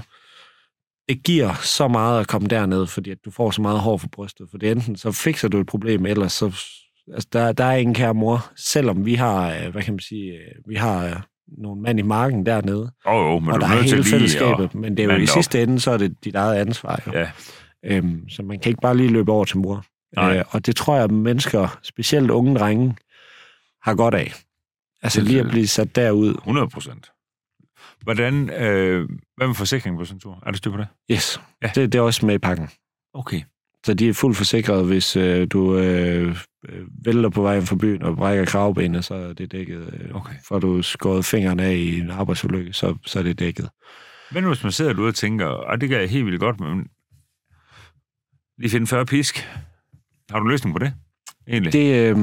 det 1.09 1.23
giver 1.23 1.53
så 1.53 1.87
meget 1.87 2.19
at 2.19 2.27
komme 2.27 2.47
derned, 2.47 2.87
fordi 2.87 3.11
at 3.11 3.17
du 3.25 3.31
får 3.31 3.51
så 3.51 3.61
meget 3.61 3.79
hår 3.79 3.97
for 3.97 4.07
brystet. 4.07 4.47
For 4.51 4.57
det 4.57 4.71
enten, 4.71 4.95
så 4.95 5.11
fikser 5.11 5.47
du 5.47 5.59
et 5.59 5.67
problem, 5.67 6.05
ellers 6.05 6.33
så... 6.33 6.45
Altså, 7.13 7.29
der, 7.33 7.51
der 7.51 7.63
er 7.63 7.75
ingen 7.75 7.93
kære 7.93 8.13
mor, 8.13 8.51
selvom 8.55 9.05
vi 9.05 9.13
har, 9.13 9.55
øh, 9.55 9.71
hvad 9.71 9.83
kan 9.83 9.93
man 9.93 9.99
sige, 9.99 10.31
øh, 10.31 10.69
vi 10.69 10.75
har 10.75 11.05
øh, 11.05 11.15
nogle 11.57 11.81
mand 11.81 11.99
i 11.99 12.01
marken 12.01 12.45
dernede, 12.45 12.91
Åh, 13.05 13.13
oh, 13.13 13.33
jo, 13.33 13.39
men 13.39 13.49
og 13.49 13.61
du 13.61 13.65
der 13.65 13.71
er 13.71 13.75
nødt 13.75 13.87
til 13.87 13.95
hele 13.95 14.01
lige 14.03 14.11
fællesskabet, 14.11 14.63
at... 14.63 14.75
men 14.75 14.97
det 14.97 15.03
er 15.05 15.13
jo 15.13 15.19
i 15.19 15.23
op. 15.23 15.27
sidste 15.27 15.63
ende, 15.63 15.79
så 15.79 15.91
er 15.91 15.97
det 15.97 16.23
dit 16.23 16.35
eget 16.35 16.55
ansvar. 16.55 17.03
Jo. 17.07 17.11
Ja, 17.11 17.31
Øhm, 17.85 18.29
så 18.29 18.43
man 18.43 18.59
kan 18.59 18.69
ikke 18.69 18.81
bare 18.81 18.97
lige 18.97 19.09
løbe 19.09 19.31
over 19.31 19.45
til 19.45 19.57
mor. 19.57 19.85
Nej. 20.15 20.37
Øh, 20.37 20.45
og 20.49 20.65
det 20.65 20.75
tror 20.75 20.95
jeg, 20.95 21.03
at 21.03 21.11
mennesker, 21.11 21.79
specielt 21.83 22.31
unge 22.31 22.55
drenge, 22.55 22.95
har 23.81 23.95
godt 23.95 24.13
af. 24.13 24.33
Altså 25.01 25.21
lige 25.21 25.39
at 25.39 25.47
blive 25.49 25.67
sat 25.67 25.95
derud. 25.95 26.33
100 26.33 26.67
procent. 26.67 27.11
Hvordan, 28.01 28.49
øh, 28.49 29.09
hvad 29.37 29.47
med 29.47 29.55
forsikringen 29.55 29.99
på 29.99 30.05
sådan 30.05 30.15
en 30.15 30.19
tur? 30.19 30.43
Er 30.45 30.51
du 30.51 30.57
styr 30.57 30.71
på 30.71 30.77
det? 30.77 30.87
Yes, 31.11 31.41
Ja. 31.61 31.71
det, 31.75 31.91
det 31.91 31.99
er 31.99 32.01
også 32.03 32.25
med 32.25 32.35
i 32.35 32.37
pakken. 32.37 32.69
Okay. 33.13 33.41
Så 33.85 33.93
de 33.93 34.09
er 34.09 34.13
fuldt 34.13 34.37
forsikret, 34.37 34.85
hvis 34.85 35.15
øh, 35.15 35.47
du 35.51 35.77
øh, 35.77 36.37
øh, 36.69 36.87
vælter 37.05 37.29
på 37.29 37.41
vejen 37.41 37.65
fra 37.65 37.75
byen 37.75 38.01
og 38.03 38.15
brækker 38.15 38.45
kravbenet, 38.45 39.05
så 39.05 39.13
er 39.15 39.33
det 39.33 39.51
dækket. 39.51 39.93
Øh, 39.93 40.15
Okay. 40.15 40.33
For 40.47 40.59
du 40.59 40.81
skåret 40.81 41.25
fingeren 41.25 41.59
af 41.59 41.73
i 41.73 41.99
en 41.99 42.11
arbejdsulykke, 42.11 42.73
så, 42.73 42.97
så 43.05 43.19
er 43.19 43.23
det 43.23 43.39
dækket. 43.39 43.69
Men 44.31 44.43
hvis 44.43 44.63
man 44.63 44.71
sidder 44.71 44.93
derude 44.93 45.07
og 45.07 45.15
tænker, 45.15 45.47
at 45.49 45.81
det 45.81 45.89
gør 45.89 45.99
jeg 45.99 46.09
helt 46.09 46.25
vildt 46.25 46.39
godt, 46.39 46.59
men 46.59 46.87
lige 48.57 48.69
finde 48.69 48.87
40 48.87 49.05
pisk. 49.05 49.49
Har 50.31 50.39
du 50.39 50.45
løsning 50.47 50.75
på 50.75 50.79
det? 50.79 50.93
Egentlig? 51.47 51.73
Det, 51.73 52.09
øh, 52.09 52.17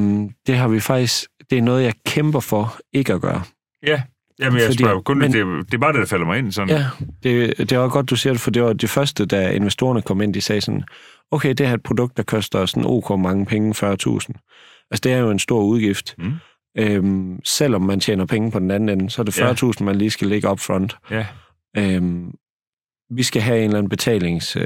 det 0.47 0.57
har 0.57 0.69
vi 0.69 0.81
faktisk, 0.81 1.25
det 1.51 1.59
er 1.59 1.63
noget, 1.63 1.85
jeg 1.85 1.95
kæmper 2.07 2.41
for 2.41 2.77
ikke 2.93 3.13
at 3.13 3.21
gøre. 3.21 3.43
Ja. 3.87 4.03
Jamen, 4.41 4.59
jeg 4.59 4.67
Fordi- 4.67 4.83
spørger 4.83 5.01
kun, 5.01 5.19
men... 5.19 5.33
det, 5.33 5.47
det 5.67 5.75
er 5.75 5.79
bare 5.79 5.93
det, 5.93 6.01
der 6.01 6.07
falder 6.07 6.27
mig 6.27 6.39
ind. 6.39 6.53
Sådan. 6.53 6.69
Ja, 6.77 6.87
det, 7.23 7.59
det 7.59 7.73
er 7.73 7.79
også 7.79 7.93
godt, 7.93 8.11
du 8.11 8.17
siger 8.17 8.33
det, 8.33 8.41
for 8.41 8.51
det 8.51 8.63
var 8.63 8.73
det 8.73 8.91
første, 8.91 9.27
da 9.27 9.51
investorerne 9.51 10.03
kom 10.03 10.21
ind, 10.21 10.35
de 10.35 10.41
sagde 10.41 10.61
sådan, 10.61 10.83
okay, 11.31 11.49
det 11.49 11.61
her 11.61 11.71
er 11.71 11.75
et 11.75 11.83
produkt, 11.83 12.17
der 12.17 12.23
koster 12.23 12.67
sådan 12.67 12.85
ok 12.87 13.21
mange 13.21 13.47
penge, 13.47 13.71
40.000. 13.71 13.87
Altså, 14.91 15.01
det 15.05 15.13
er 15.13 15.17
jo 15.19 15.31
en 15.31 15.39
stor 15.39 15.63
udgift. 15.63 16.15
Mm. 16.19 16.33
Øhm, 16.79 17.41
selvom 17.45 17.83
man 17.83 18.01
tjener 18.01 18.27
penge 18.27 18.51
på 18.51 18.59
den 18.59 18.71
anden 18.71 18.89
ende, 18.89 19.11
så 19.11 19.23
er 19.23 19.25
det 19.25 19.41
40.000, 19.79 19.85
man 19.85 19.97
lige 19.97 20.11
skal 20.11 20.29
lægge 20.29 20.49
op 20.49 20.61
front. 20.61 20.97
Ja. 21.11 21.27
Øhm, 21.77 22.31
vi 23.17 23.23
skal 23.23 23.43
have 23.43 23.59
en 23.59 23.65
eller 23.65 23.79
anden 23.79 23.91
betalings... 23.91 24.57
Øh, 24.57 24.63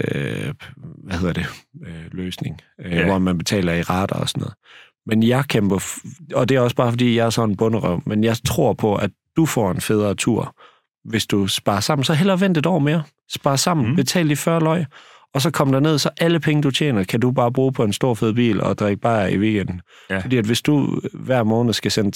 hvad 1.04 1.18
hedder 1.18 1.32
det? 1.32 1.46
Øh, 1.86 2.04
løsning. 2.12 2.56
Øh, 2.84 2.92
Ja. 2.92 3.04
Hvor 3.04 3.18
man 3.18 3.38
betaler 3.38 3.72
i 3.72 3.82
rater 3.82 4.16
og 4.16 4.28
sådan 4.28 4.40
noget. 4.40 4.54
Men 5.06 5.22
jeg 5.22 5.44
kæmper... 5.48 5.84
Og 6.34 6.48
det 6.48 6.54
er 6.56 6.60
også 6.60 6.76
bare, 6.76 6.90
fordi 6.92 7.16
jeg 7.16 7.26
er 7.26 7.30
sådan 7.30 7.50
en 7.50 7.56
bunderøv. 7.56 8.02
Men 8.06 8.24
jeg 8.24 8.36
tror 8.46 8.72
på, 8.72 8.96
at 8.96 9.10
du 9.36 9.46
får 9.46 9.70
en 9.70 9.80
federe 9.80 10.14
tur, 10.14 10.54
hvis 11.04 11.26
du 11.26 11.46
sparer 11.46 11.80
sammen. 11.80 12.04
Så 12.04 12.14
hellere 12.14 12.40
vent 12.40 12.56
et 12.56 12.66
år 12.66 12.78
mere. 12.78 13.02
Spar 13.32 13.56
sammen. 13.56 13.88
Mm. 13.88 13.96
Betal 13.96 14.28
de 14.28 14.36
40 14.36 14.60
løg. 14.60 14.84
Og 15.34 15.42
så 15.42 15.50
kom 15.50 15.72
der 15.72 15.80
ned, 15.80 15.98
så 15.98 16.10
alle 16.20 16.40
penge, 16.40 16.62
du 16.62 16.70
tjener, 16.70 17.04
kan 17.04 17.20
du 17.20 17.30
bare 17.30 17.52
bruge 17.52 17.72
på 17.72 17.84
en 17.84 17.92
stor 17.92 18.14
fed 18.14 18.32
bil 18.32 18.60
og 18.60 18.78
drikke 18.78 19.00
bare 19.00 19.32
i 19.32 19.38
weekenden. 19.38 19.80
Ja. 20.10 20.18
Fordi 20.18 20.36
at 20.36 20.44
hvis 20.44 20.62
du 20.62 21.00
hver 21.14 21.42
måned 21.42 21.72
skal 21.72 21.90
sende 21.90 22.10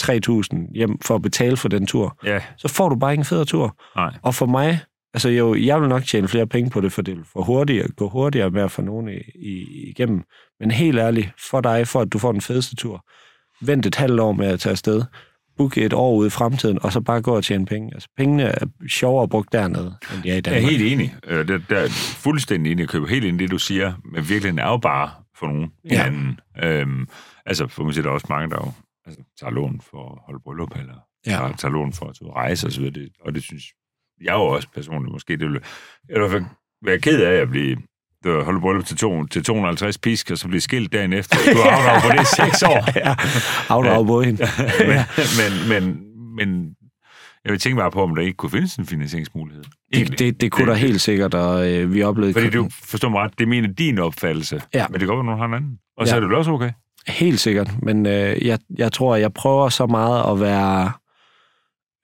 3.000 0.52 0.74
hjem 0.74 0.98
for 1.02 1.14
at 1.14 1.22
betale 1.22 1.56
for 1.56 1.68
den 1.68 1.86
tur, 1.86 2.16
Ja. 2.24 2.40
så 2.56 2.68
får 2.68 2.88
du 2.88 2.96
bare 2.96 3.12
ikke 3.12 3.20
en 3.20 3.24
federe 3.24 3.44
tur. 3.44 3.76
Nej. 3.96 4.14
Og 4.22 4.34
for 4.34 4.46
mig, 4.46 4.80
altså 5.14 5.28
jo, 5.28 5.54
jeg 5.54 5.80
vil 5.80 5.88
nok 5.88 6.04
tjene 6.04 6.28
flere 6.28 6.46
penge 6.46 6.70
på 6.70 6.80
det, 6.80 6.92
for 6.92 7.02
det 7.02 7.16
vil 7.16 7.24
for 7.32 7.42
hurtigere, 7.42 7.88
gå 7.96 8.08
hurtigere 8.08 8.50
med 8.50 8.62
at 8.62 8.70
få 8.70 8.82
nogen 8.82 9.08
i, 9.08 9.16
i, 9.48 9.64
igennem. 9.90 10.22
Men 10.60 10.70
helt 10.70 10.98
ærligt, 10.98 11.28
for 11.50 11.60
dig, 11.60 11.88
for 11.88 12.00
at 12.00 12.12
du 12.12 12.18
får 12.18 12.32
den 12.32 12.40
fedeste 12.40 12.76
tur, 12.76 13.04
vent 13.60 13.86
et 13.86 13.94
halvt 13.94 14.20
år 14.20 14.32
med 14.32 14.46
at 14.46 14.60
tage 14.60 14.70
afsted, 14.70 15.02
book 15.58 15.78
et 15.78 15.92
år 15.92 16.14
ude 16.16 16.26
i 16.26 16.30
fremtiden, 16.30 16.78
og 16.82 16.92
så 16.92 17.00
bare 17.00 17.22
gå 17.22 17.36
og 17.36 17.44
tjene 17.44 17.66
penge. 17.66 17.90
Altså 17.94 18.08
pengene 18.16 18.42
er 18.42 18.66
sjovere 18.88 19.28
brugt 19.28 19.52
dernede, 19.52 19.96
end 20.14 20.22
de 20.22 20.28
er 20.28 20.32
i 20.32 20.36
Jeg 20.36 20.36
er 20.36 20.40
Danmark. 20.40 20.70
helt 20.70 20.92
enig. 20.92 21.14
Øh, 21.26 21.48
Det, 21.48 21.64
det 21.70 21.78
er 21.84 21.88
fuldstændig 22.22 22.72
enig. 22.72 22.80
Jeg 22.82 22.88
køber 22.88 23.06
helt 23.06 23.24
ind 23.24 23.40
i 23.40 23.44
det, 23.44 23.50
du 23.50 23.58
siger. 23.58 23.92
Men 24.04 24.28
virkelig 24.28 24.58
er 24.58 24.68
jo 24.68 24.76
bare 24.76 25.10
for 25.38 25.46
nogen 25.46 25.70
Ja. 25.84 25.88
hinanden. 26.04 26.40
Øhm, 26.62 27.08
altså, 27.46 27.66
for 27.66 27.84
man 27.84 27.92
siger, 27.92 28.02
der 28.02 28.10
er 28.10 28.14
også 28.14 28.26
mange, 28.30 28.50
der 28.50 28.56
jo 28.66 28.72
altså, 29.06 29.22
tager 29.40 29.50
lån 29.50 29.80
for 29.90 30.12
at 30.12 30.18
holde 30.26 30.40
bryllup, 30.44 30.76
eller 30.78 30.94
Ja. 31.26 31.30
tager, 31.30 31.52
tager 31.56 31.72
lån 31.72 31.92
for 31.92 32.06
at 32.06 32.14
tage 32.18 32.30
og 32.30 32.36
rejse 32.36 32.66
og 32.66 32.72
så 32.72 32.80
videre. 32.80 32.94
Det, 32.94 33.08
og 33.20 33.34
det 33.34 33.42
synes 33.42 33.64
jeg 34.24 34.32
jo 34.34 34.40
også 34.42 34.68
personligt 34.74 35.12
måske, 35.12 35.32
det 35.36 35.46
ville, 35.46 35.60
jeg 36.08 36.30
fald 36.30 36.44
være 36.84 36.98
ked 36.98 37.22
af 37.22 37.32
at 37.34 37.48
blive 37.50 37.76
det 38.28 38.36
var 38.36 38.44
holde 38.44 38.60
bryllup 38.60 38.84
til, 38.86 38.96
to, 38.96 39.24
til 39.26 39.44
250 39.44 39.98
pisk, 39.98 40.30
og 40.30 40.38
så 40.38 40.48
blive 40.48 40.60
skilt 40.60 40.92
dagen 40.92 41.12
efter. 41.12 41.36
Du 41.52 41.58
har 41.58 41.70
afdraget 41.70 42.02
på 42.02 42.08
det 42.08 42.22
i 42.22 42.26
seks 42.50 42.62
år. 42.62 42.84
ja, 43.06 43.14
afdrag 43.68 44.06
på 44.06 44.22
hende. 44.22 44.42
men, 44.90 45.68
men, 45.68 45.68
men, 45.68 45.98
men 46.36 46.68
jeg 47.44 47.52
vil 47.52 47.60
tænke 47.60 47.76
bare 47.76 47.90
på, 47.90 48.02
om 48.02 48.14
der 48.14 48.22
ikke 48.22 48.36
kunne 48.36 48.50
findes 48.50 48.76
en 48.76 48.86
finansieringsmulighed. 48.86 49.64
Det, 49.94 50.18
det, 50.18 50.40
det 50.40 50.52
kunne 50.52 50.66
der 50.66 50.74
helt 50.74 51.00
sikkert, 51.00 51.34
og 51.34 51.72
øh, 51.72 51.94
vi 51.94 52.02
oplevede... 52.02 52.32
Fordi 52.32 52.50
du 52.50 52.68
forstår 52.84 53.08
mig 53.08 53.20
ret, 53.20 53.38
det 53.38 53.48
mener 53.48 53.68
din 53.68 53.98
opfattelse. 53.98 54.62
Ja. 54.74 54.86
Men 54.90 55.00
det 55.00 55.08
går 55.08 55.14
godt, 55.14 55.24
at 55.24 55.26
nogen 55.26 55.38
har 55.40 55.46
en 55.46 55.54
anden. 55.54 55.78
Og 55.96 56.08
så 56.08 56.16
Ja. 56.16 56.22
er 56.22 56.26
det 56.28 56.36
også 56.36 56.50
okay. 56.50 56.70
Helt 57.08 57.40
sikkert, 57.40 57.70
men 57.82 58.06
øh, 58.06 58.46
jeg, 58.46 58.58
jeg 58.78 58.92
tror, 58.92 59.16
jeg 59.16 59.32
prøver 59.32 59.68
så 59.68 59.86
meget 59.86 60.32
at 60.32 60.40
være 60.40 60.92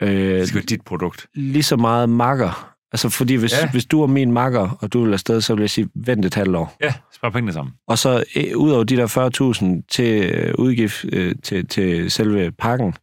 øh, 0.03 0.09
Det 0.41 0.49
skal 0.49 0.55
være 0.59 0.65
dit 0.67 0.83
produkt. 0.87 1.27
lige 1.35 1.63
så 1.63 1.77
meget 1.77 2.09
makker. 2.09 2.74
Altså, 2.95 3.09
fordi 3.09 3.35
hvis, 3.35 3.53
Ja. 3.53 3.71
hvis 3.71 3.85
du 3.87 4.03
er 4.03 4.07
min 4.07 4.33
makker, 4.33 4.79
og 4.81 4.93
du 4.93 5.05
vil 5.05 5.13
afsted, 5.13 5.41
så 5.41 5.55
vil 5.55 5.63
jeg 5.63 5.71
sige, 5.71 5.89
vent 5.95 6.25
et 6.25 6.35
halvt 6.35 6.57
år. 6.57 6.77
Ja, 6.81 6.95
spar 7.15 7.31
pengene 7.31 7.53
sammen. 7.53 7.75
Og 7.89 7.99
så 7.99 8.25
ud 8.57 8.71
over 8.71 8.85
de 8.85 8.97
der 8.97 9.07
40.000 9.81 9.87
til 9.91 10.31
øh, 10.35 10.55
udgift 10.59 11.05
øh, 11.13 11.35
til, 11.43 11.67
til 11.69 12.11
selve 12.11 12.51
pakken, 12.53 12.95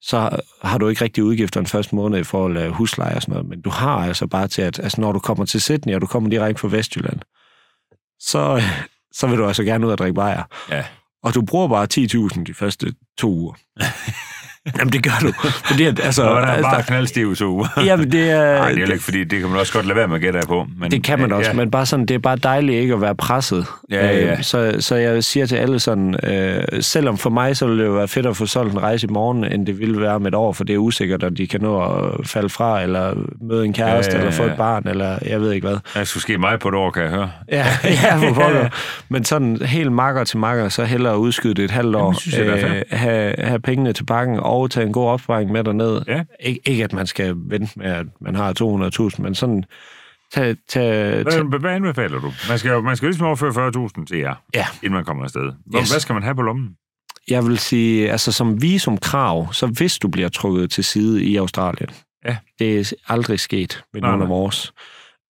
så 0.00 0.30
har 0.62 0.78
du 0.78 0.88
ikke 0.88 1.04
rigtig 1.04 1.24
udgifter 1.24 1.60
den 1.60 1.66
første 1.66 1.94
måned 1.96 2.18
i 2.18 2.24
forhold 2.24 2.56
til 2.56 2.70
husleje 2.70 3.14
og 3.16 3.22
sådan 3.22 3.32
noget, 3.32 3.48
men 3.48 3.60
du 3.60 3.70
har 3.70 3.96
altså 3.96 4.26
bare 4.26 4.48
til, 4.48 4.62
at 4.62 4.78
altså, 4.78 5.00
når 5.00 5.12
du 5.12 5.18
kommer 5.18 5.44
til 5.44 5.60
Sydney, 5.60 5.94
og 5.94 6.00
du 6.00 6.06
kommer 6.06 6.30
direkte 6.30 6.60
fra 6.60 6.68
Vestjylland, 6.68 7.20
så, 8.20 8.62
så 9.12 9.26
vil 9.26 9.38
du 9.38 9.46
altså 9.46 9.62
gerne 9.64 9.86
ud 9.86 9.92
og 9.92 9.98
drikke 9.98 10.14
bajer. 10.14 10.42
Ja. 10.70 10.84
Og 11.22 11.34
du 11.34 11.42
bruger 11.42 11.68
bare 11.68 11.86
10.000 12.36 12.44
de 12.44 12.54
første 12.54 12.92
to 13.18 13.30
uger. 13.30 13.54
Jamen, 14.78 14.92
det 14.92 15.02
gør 15.02 15.10
du. 15.22 15.32
Fordi, 15.64 15.84
at, 15.84 16.00
altså, 16.00 16.22
Så 16.22 16.28
er 16.30 16.40
der 16.40 16.46
altså, 16.46 16.70
bare 16.70 16.82
knaldstiv 16.82 17.34
uger. 17.42 17.80
jamen, 17.88 18.12
det 18.12 18.30
er... 18.30 18.58
Nej, 18.58 18.72
det 18.72 18.82
er 18.82 18.92
ikke, 18.92 19.04
fordi 19.04 19.24
det 19.24 19.40
kan 19.40 19.48
man 19.48 19.58
også 19.58 19.72
godt 19.72 19.86
lade 19.86 19.96
være 19.96 20.08
med 20.08 20.14
at 20.16 20.22
gætte 20.22 20.38
af 20.38 20.46
på. 20.46 20.66
Men, 20.78 20.90
Det 20.90 21.04
kan 21.04 21.18
man 21.18 21.32
også, 21.32 21.50
ja. 21.50 21.56
men 21.56 21.70
bare 21.70 21.86
sådan, 21.86 22.06
det 22.06 22.14
er 22.14 22.18
bare 22.18 22.36
dejligt 22.36 22.80
ikke 22.82 22.94
at 22.94 23.00
være 23.00 23.14
presset. 23.14 23.66
Ja, 23.90 24.06
ja, 24.06 24.18
ja. 24.26 24.32
Øh, 24.32 24.42
Så, 24.42 24.76
så 24.80 24.96
jeg 24.96 25.24
siger 25.24 25.46
til 25.46 25.56
alle 25.56 25.78
sådan, 25.80 26.14
øh, 26.24 26.62
selvom 26.80 27.18
for 27.18 27.30
mig, 27.30 27.56
så 27.56 27.66
ville 27.66 27.82
det 27.82 27.88
jo 27.88 27.94
være 27.94 28.08
fedt 28.08 28.26
at 28.26 28.36
få 28.36 28.46
solgt 28.46 28.72
en 28.72 28.82
rejse 28.82 29.06
i 29.06 29.10
morgen, 29.12 29.44
end 29.44 29.66
det 29.66 29.78
ville 29.78 30.00
være 30.00 30.14
om 30.14 30.26
et 30.26 30.34
år, 30.34 30.52
for 30.52 30.64
det 30.64 30.74
er 30.74 30.78
usikkert, 30.78 31.22
at 31.22 31.32
de 31.36 31.46
kan 31.46 31.60
nå 31.60 31.80
at 31.84 32.26
falde 32.28 32.48
fra, 32.48 32.82
eller 32.82 33.14
møde 33.40 33.64
en 33.64 33.72
kæreste, 33.72 34.12
Ja, 34.12 34.16
ja, 34.18 34.20
eller 34.22 34.36
få 34.36 34.42
ja. 34.44 34.50
et 34.50 34.56
barn, 34.56 34.88
eller 34.88 35.18
jeg 35.26 35.40
ved 35.40 35.52
ikke 35.52 35.66
hvad. 35.68 35.76
Det 36.00 36.08
skulle 36.08 36.22
ske 36.22 36.38
mig 36.38 36.58
på 36.58 36.68
et 36.68 36.74
år, 36.74 36.90
kan 36.90 37.02
jeg 37.02 37.10
høre. 37.10 37.30
Ja, 37.52 37.66
ja 38.04 38.16
for 38.16 38.34
pokker. 38.42 38.68
Men 39.08 39.24
sådan 39.24 39.58
helt 39.62 39.92
makker 39.92 40.24
til 40.24 40.38
makker, 40.38 40.68
så 40.68 40.84
hellere 40.84 41.18
udskyde 41.18 41.54
det 41.54 41.64
et 41.64 41.70
halvt 41.70 41.96
år. 41.96 42.00
Jamen, 42.00 42.14
synes 42.14 42.38
jeg, 42.38 42.46
er 42.46 42.60
fair. 42.60 42.96
have, 42.96 43.34
have 43.38 43.60
pengene 43.60 43.92
til 43.92 44.04
banken 44.04 44.40
og 44.62 44.70
tage 44.70 44.86
en 44.86 44.92
god 44.92 45.08
opsparing 45.08 45.52
med 45.52 45.64
derned. 45.64 46.02
Ja. 46.06 46.22
Ik- 46.40 46.58
ikke 46.66 46.84
at 46.84 46.92
man 46.92 47.06
skal 47.06 47.34
vente 47.36 47.78
med, 47.78 47.86
at 47.86 48.06
man 48.20 48.34
har 48.34 48.52
200.000, 49.16 49.22
men 49.22 49.34
sådan 49.34 49.64
tag, 50.32 50.56
tag, 50.68 51.24
tag, 51.24 51.42
Hvad, 51.42 51.58
hvad 51.60 51.70
anbefaler 51.70 52.20
du? 52.20 52.32
Man 52.48 52.58
skal 52.58 52.70
jo 52.70 52.80
man 52.80 52.96
skal 52.96 53.06
ligesom 53.08 53.26
overføre 53.26 53.88
40.000 53.98 54.04
til 54.06 54.18
jer, 54.18 54.34
Ja. 54.54 54.66
inden 54.82 54.92
man 54.92 55.04
kommer 55.04 55.24
afsted. 55.24 55.52
Hvor, 55.66 55.80
Yes. 55.80 55.90
Hvad 55.92 56.00
skal 56.00 56.12
man 56.12 56.22
have 56.22 56.34
på 56.34 56.42
lommen? 56.42 56.68
Jeg 57.28 57.44
vil 57.46 57.58
sige, 57.58 58.10
altså 58.10 58.32
som 58.32 58.62
visumkrav, 58.62 59.52
så 59.52 59.66
hvis 59.66 59.98
du 59.98 60.08
bliver 60.08 60.28
trukket 60.28 60.70
til 60.70 60.84
side 60.84 61.24
i 61.24 61.36
Australien, 61.36 61.90
Ja. 62.24 62.36
det 62.58 62.78
er 62.80 62.92
aldrig 63.08 63.40
sket 63.40 63.82
med 63.92 64.00
Nej, 64.00 64.10
nogen 64.10 64.22
af 64.22 64.28
vores, 64.28 64.72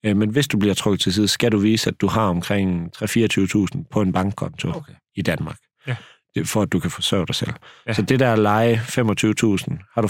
Øh, 0.07 0.17
men 0.17 0.31
hvis 0.31 0.49
du 0.49 0.59
bliver 0.59 0.75
trukket 0.75 1.01
til 1.01 1.13
side, 1.13 1.29
skal 1.29 1.53
du 1.53 1.59
vise, 1.59 1.91
at 1.91 2.01
du 2.01 2.07
har 2.07 2.23
omkring 2.29 2.91
3-24.000 2.97 3.85
på 3.91 4.01
en 4.03 4.13
bankkonto 4.13 4.69
Okay. 4.69 4.93
i 5.17 5.23
Danmark. 5.23 5.57
Ja. 5.87 5.97
For 6.45 6.63
at 6.63 6.73
du 6.73 6.79
kan 6.81 6.91
forsørge 6.91 7.27
dig 7.27 7.35
selv. 7.35 7.53
Ja. 7.87 7.93
Så 7.93 8.03
det 8.03 8.21
der 8.21 8.33
at 8.33 8.39
lege 8.39 8.75
25.000, 8.75 9.93
har 9.95 10.03
du 10.03 10.09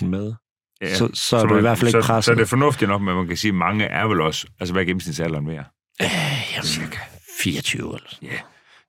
25.000 0.00 0.04
med, 0.06 0.32
Ja. 0.82 0.94
så, 0.94 1.08
så 1.14 1.36
er 1.36 1.46
du 1.46 1.56
i 1.56 1.60
hvert 1.60 1.78
fald 1.78 1.88
ikke 1.88 2.02
så, 2.02 2.06
presset. 2.06 2.24
Så 2.24 2.30
er 2.32 2.34
det 2.36 2.48
fornuftigt 2.48 2.88
nok, 2.88 3.02
men 3.02 3.14
man 3.14 3.26
kan 3.28 3.36
sige, 3.36 3.48
at 3.48 3.54
mange 3.54 3.84
er 3.84 4.06
vel 4.06 4.20
også, 4.20 4.46
altså 4.60 4.72
hvad 4.72 4.82
er 4.82 4.86
gennemsnitsalderen 4.86 5.44
mere? 5.46 5.64
Øh, 6.02 6.08
jamen, 6.56 6.92
24 7.42 7.94
eller 7.96 8.08
sådan. 8.10 8.28
Ja. 8.28 8.38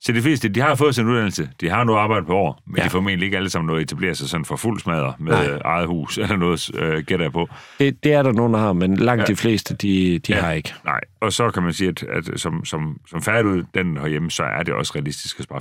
Så 0.01 0.11
de 0.11 0.21
fleste, 0.21 0.49
de 0.49 0.59
har 0.61 0.75
fået 0.75 0.95
sin 0.95 1.07
uddannelse, 1.07 1.49
de 1.61 1.69
har 1.69 1.83
noget 1.83 1.99
arbejde 1.99 2.25
på 2.25 2.33
år, 2.35 2.63
men 2.67 2.77
ja. 2.77 2.83
De 2.83 2.89
formentlig 2.89 3.25
ikke 3.25 3.37
alle 3.37 3.49
sammen 3.49 3.67
noget 3.67 3.79
at 3.79 3.83
etablere 3.83 4.15
sig 4.15 4.29
sådan 4.29 4.45
for 4.45 4.55
fuld 4.55 4.79
smadre 4.79 5.13
med 5.19 5.31
Nej. 5.33 5.47
Nej. 5.47 5.61
eget 5.65 5.87
hus 5.87 6.17
eller 6.17 6.37
noget, 6.37 6.71
øh, 6.75 7.03
gætter 7.03 7.25
jeg 7.25 7.31
på. 7.31 7.49
Det, 7.79 8.03
det 8.03 8.13
er 8.13 8.23
der 8.23 8.31
nogen, 8.31 8.53
der 8.53 8.59
har, 8.59 8.73
men 8.73 8.95
langt 8.95 9.21
Ja. 9.21 9.25
de 9.25 9.35
fleste, 9.35 9.75
de, 9.75 10.19
de 10.19 10.33
Ja. 10.33 10.41
har 10.41 10.51
ikke. 10.51 10.73
Nej, 10.85 10.99
og 11.21 11.33
så 11.33 11.51
kan 11.51 11.63
man 11.63 11.73
sige, 11.73 11.89
at, 11.89 12.03
at 12.03 12.39
som, 12.39 12.65
som, 12.65 12.97
som 13.09 13.21
færdiguddannet 13.21 14.01
herhjemme, 14.01 14.31
så 14.31 14.43
er 14.43 14.63
det 14.63 14.73
også 14.73 14.91
realistisk 14.95 15.39
at 15.39 15.43
spare 15.43 15.59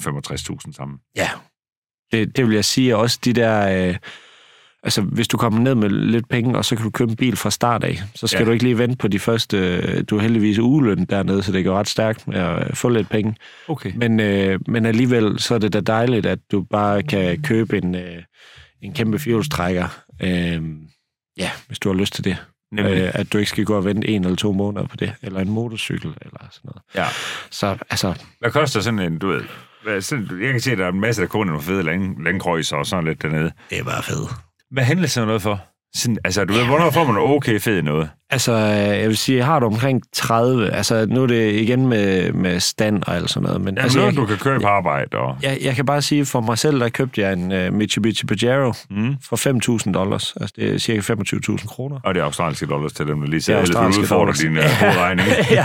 65.000 0.66 0.72
sammen. 0.72 0.98
Ja. 1.16 1.28
Det, 2.12 2.36
det 2.36 2.46
vil 2.46 2.54
jeg 2.54 2.64
sige, 2.64 2.96
og 2.96 3.00
også 3.02 3.18
de 3.24 3.32
der... 3.32 3.88
Øh, 3.88 3.96
altså, 4.82 5.02
hvis 5.02 5.28
du 5.28 5.36
kommer 5.36 5.60
ned 5.60 5.74
med 5.74 5.90
lidt 5.90 6.28
penge, 6.28 6.58
og 6.58 6.64
så 6.64 6.76
kan 6.76 6.84
du 6.84 6.90
købe 6.90 7.10
en 7.10 7.16
bil 7.16 7.36
fra 7.36 7.50
start 7.50 7.84
af, 7.84 8.02
så 8.14 8.26
skal 8.26 8.40
Ja. 8.40 8.44
du 8.44 8.50
ikke 8.50 8.64
lige 8.64 8.78
vente 8.78 8.96
på 8.96 9.08
de 9.08 9.18
første... 9.18 10.02
Du 10.02 10.16
er 10.16 10.20
heldigvis 10.20 10.58
ugeløn 10.58 11.04
dernede, 11.04 11.42
så 11.42 11.52
det 11.52 11.64
går 11.64 11.78
ret 11.78 11.88
stærkt 11.88 12.28
med 12.28 12.36
at 12.36 12.76
få 12.76 12.88
lidt 12.88 13.08
penge. 13.10 13.34
Okay. 13.68 13.92
Men, 13.96 14.20
øh, 14.20 14.60
men 14.68 14.86
alligevel, 14.86 15.38
så 15.38 15.54
er 15.54 15.58
det 15.58 15.72
da 15.72 15.80
dejligt, 15.80 16.26
at 16.26 16.38
du 16.52 16.62
bare 16.62 17.02
kan 17.02 17.42
købe 17.42 17.78
en, 17.78 17.94
øh, 17.94 18.22
en 18.82 18.94
kæmpe 18.94 19.18
fjolstrækker. 19.18 20.00
Øh, 20.22 20.62
ja, 21.36 21.50
hvis 21.66 21.78
du 21.78 21.88
har 21.92 21.96
lyst 21.96 22.14
til 22.14 22.24
det. 22.24 22.36
Nemlig. 22.72 22.92
Øh, 23.02 23.10
at 23.14 23.32
du 23.32 23.38
ikke 23.38 23.50
skal 23.50 23.64
gå 23.64 23.76
og 23.76 23.84
vente 23.84 24.08
en 24.08 24.24
eller 24.24 24.36
to 24.36 24.52
måneder 24.52 24.86
på 24.86 24.96
det. 24.96 25.12
Eller 25.22 25.40
en 25.40 25.48
motorcykel, 25.50 26.08
eller 26.22 26.40
sådan 26.50 26.70
noget. 26.70 26.82
Ja. 26.94 27.04
Så 27.50 27.76
altså, 27.90 28.14
Hvad 28.40 28.50
koster 28.50 28.80
sådan 28.80 28.98
en, 29.00 29.18
du 29.18 29.28
ved, 29.28 30.00
sådan, 30.00 30.28
jeg 30.42 30.52
kan 30.52 30.60
se, 30.60 30.72
at 30.72 30.78
der 30.78 30.84
er 30.84 30.92
en 30.92 31.00
masse, 31.00 31.22
der 31.22 31.28
kun 31.28 31.40
er 31.48 31.50
nogle 31.50 31.62
fede 31.62 31.82
lang, 31.82 32.24
langkrøjser 32.24 32.76
og 32.76 32.86
sådan 32.86 33.04
lidt 33.04 33.22
dernede. 33.22 33.52
det 33.70 33.78
er 33.78 33.84
bare 33.84 34.02
fedt. 34.02 34.30
Hvad 34.70 34.84
handler 34.84 35.08
sådan 35.08 35.26
noget 35.26 35.42
for? 35.42 35.60
Sådan, 35.96 36.18
altså, 36.24 36.44
du 36.44 36.52
ved, 36.52 36.66
hvornår 36.66 36.90
får 36.90 37.04
man 37.04 37.16
okay 37.16 37.60
fed 37.60 37.82
noget? 37.82 38.10
Altså, 38.30 38.56
jeg 38.56 39.08
vil 39.08 39.16
sige, 39.16 39.42
har 39.42 39.58
du 39.58 39.66
omkring 39.66 40.02
30, 40.14 40.70
altså 40.70 41.06
nu 41.06 41.22
er 41.22 41.26
det 41.26 41.52
igen 41.52 41.86
med, 41.88 42.32
med 42.32 42.60
stand 42.60 43.02
og 43.06 43.16
alt 43.16 43.30
sådan 43.30 43.46
noget, 43.46 43.60
men 43.60 43.74
Ja, 43.76 43.82
altså, 43.82 43.98
noget, 43.98 44.12
jeg, 44.12 44.20
du 44.20 44.26
kan 44.26 44.36
køre 44.36 44.60
på 44.60 44.66
arbejde. 44.66 45.16
Og, 45.18 45.36
jeg, 45.42 45.58
jeg 45.62 45.74
kan 45.74 45.86
bare 45.86 46.02
sige, 46.02 46.24
for 46.24 46.40
mig 46.40 46.58
selv, 46.58 46.80
der 46.80 46.88
købte 46.88 47.20
jeg 47.20 47.32
en 47.32 47.52
uh, 47.52 47.74
Mitsubishi 47.74 48.26
Pajero 48.26 48.72
mm, 48.90 49.16
for 49.28 49.80
5.000 49.86 49.92
dollars, 49.92 50.34
altså 50.40 50.54
det 50.56 50.74
er 50.74 50.78
cirka 50.78 51.00
25.000 51.14 51.66
kroner. 51.68 52.00
og 52.04 52.14
det 52.14 52.20
er 52.20 52.24
australske 52.24 52.66
dollars 52.66 52.92
til 52.92 53.06
dem, 53.06 53.20
der 53.20 53.26
lige 53.28 53.52
ellers 53.52 53.68
vil 53.68 53.74
du 53.74 53.78
australske 53.78 54.02
udfordre 54.02 54.20
dollars. 54.20 54.38
din 54.38 54.58
uh, 54.58 54.64
hovedregning. 54.64 55.28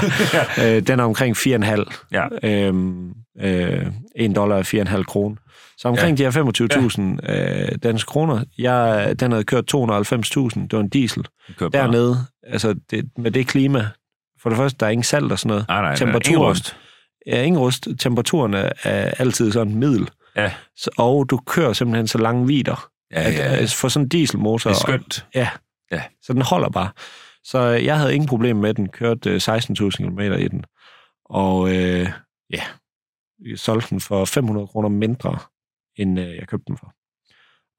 ja. 0.58 0.76
øh, 0.78 0.88
den 0.88 1.00
er 1.00 1.04
omkring 1.04 1.38
4,5. 1.38 2.08
ja. 2.12 2.26
Øhm, 2.44 3.10
øh, 3.42 3.86
1 4.16 4.36
dollar 4.36 4.56
er 4.58 4.86
4,5 4.98 5.04
kroner. 5.04 5.36
Så 5.78 5.88
omkring 5.88 6.20
ja. 6.20 6.26
de 6.26 6.32
her 6.32 7.18
25.000 7.26 7.32
ja. 7.34 7.62
øh, 7.62 7.78
danske 7.84 8.08
kroner, 8.08 8.44
jeg, 8.58 9.16
den 9.20 9.32
havde 9.32 9.44
kørt 9.44 9.76
290.000, 9.76 9.82
det 10.62 10.70
var 10.72 10.80
en 10.80 10.90
diesel. 10.90 11.26
Dernede, 11.60 12.18
altså 12.44 12.76
det, 12.92 13.10
med 13.18 13.32
det 13.32 13.48
klima, 13.48 13.88
for 14.42 14.50
det 14.50 14.58
første, 14.58 14.78
der 14.80 14.86
er 14.86 14.90
ingen 14.90 15.04
salt 15.04 15.32
og 15.32 15.40
sådan 15.40 15.50
noget. 15.50 15.68
Nej, 15.68 15.82
nej, 15.82 15.96
Temperaturen. 15.96 16.36
ingen 16.36 16.50
rust. 16.50 16.78
Ja, 17.28 17.44
ingen 17.44 17.60
rust. 17.60 17.88
Temperaturen 18.00 18.54
er, 18.54 18.70
altid 19.20 19.52
sådan 19.52 19.76
middel. 19.76 20.10
Ja. 20.36 20.52
Så, 20.76 20.90
og 20.98 21.30
du 21.30 21.38
kører 21.38 21.74
simpelthen 21.74 22.08
så 22.08 22.18
lange 22.18 22.48
vider. 22.48 22.90
Ja, 23.12 23.22
at, 23.22 23.34
ja, 23.34 23.54
ja. 23.54 23.58
at 23.58 23.74
for 23.74 23.88
sådan 23.88 24.06
en 24.06 24.10
dieselmotor... 24.10 24.70
Det 24.70 24.78
er 24.78 24.82
skønt. 24.82 25.26
Ja. 25.36 25.50
Ja. 25.92 26.02
Så 26.22 26.34
den 26.34 26.42
holder 26.42 26.70
bare. 26.70 26.90
Så 27.44 27.60
jeg 27.60 27.98
havde 27.98 28.14
ingen 28.14 28.28
problem 28.30 28.56
med 28.56 28.74
den. 28.74 28.90
Kørte 28.90 29.30
øh, 29.30 29.36
16.000 29.36 29.90
km 29.90 30.20
i 30.20 30.48
den. 30.48 30.66
Og 31.26 31.76
øh, 31.76 32.10
ja, 32.50 32.62
jeg 33.50 33.60
solgte 33.60 33.90
den 33.90 34.00
for 34.00 34.26
500 34.26 34.68
kroner 34.68 34.90
mindre, 34.90 35.38
end 35.98 36.20
øh, 36.20 36.36
jeg 36.36 36.48
købte 36.48 36.66
den 36.68 36.78
for. 36.78 36.94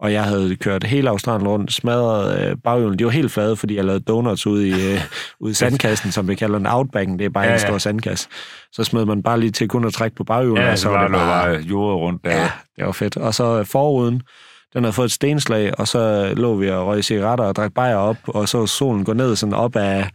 Og 0.00 0.12
jeg 0.12 0.24
havde 0.24 0.56
kørt 0.56 0.84
hele 0.84 1.10
Australien 1.10 1.48
rundt, 1.48 1.72
smadret 1.72 2.40
øh, 2.40 2.56
baghjulen. 2.64 2.98
De 2.98 3.04
var 3.04 3.10
helt 3.10 3.32
flade, 3.32 3.56
fordi 3.56 3.76
jeg 3.76 3.84
lavede 3.84 4.04
donuts 4.04 4.46
ude 4.46 4.68
i, 4.68 4.72
øh, 4.72 5.00
ude 5.40 5.50
i 5.50 5.54
sandkassen, 5.54 6.12
som 6.12 6.28
vi 6.28 6.34
kalder 6.34 6.58
en 6.58 6.66
outbacken. 6.66 7.18
Det 7.18 7.24
er 7.24 7.28
bare 7.28 7.44
Ja, 7.44 7.50
ja, 7.50 7.54
en 7.54 7.60
stor 7.60 7.78
sandkasse. 7.78 8.28
Så 8.72 8.84
smed 8.84 9.04
man 9.04 9.22
bare 9.22 9.40
lige 9.40 9.50
til 9.50 9.68
kun 9.68 9.84
at 9.84 9.92
trække 9.92 10.16
på 10.16 10.24
baghjulen. 10.24 10.62
Ja, 10.62 10.70
og 10.70 10.78
så 10.78 10.88
var 10.88 11.02
det 11.02 11.10
det 11.10 11.18
bare 11.18 11.50
jordet 11.50 12.00
rundt 12.00 12.24
der. 12.24 12.36
Ja, 12.36 12.50
det 12.76 12.86
var 12.86 12.92
fedt. 12.92 13.16
Og 13.16 13.34
så 13.34 13.58
øh, 13.58 13.66
forruden, 13.66 14.22
den 14.72 14.84
havde 14.84 14.92
fået 14.92 15.06
et 15.06 15.12
stenslag, 15.12 15.80
og 15.80 15.88
så 15.88 16.32
lå 16.36 16.56
vi 16.56 16.70
og 16.70 16.86
røg 16.86 17.04
cigaretter 17.04 17.44
og 17.44 17.56
drak 17.56 17.72
bajer 17.74 17.96
op, 17.96 18.16
og 18.24 18.48
så 18.48 18.66
solen 18.66 19.04
gå 19.04 19.12
ned 19.12 19.36
sådan 19.36 19.54
op 19.54 19.76
af 19.76 20.10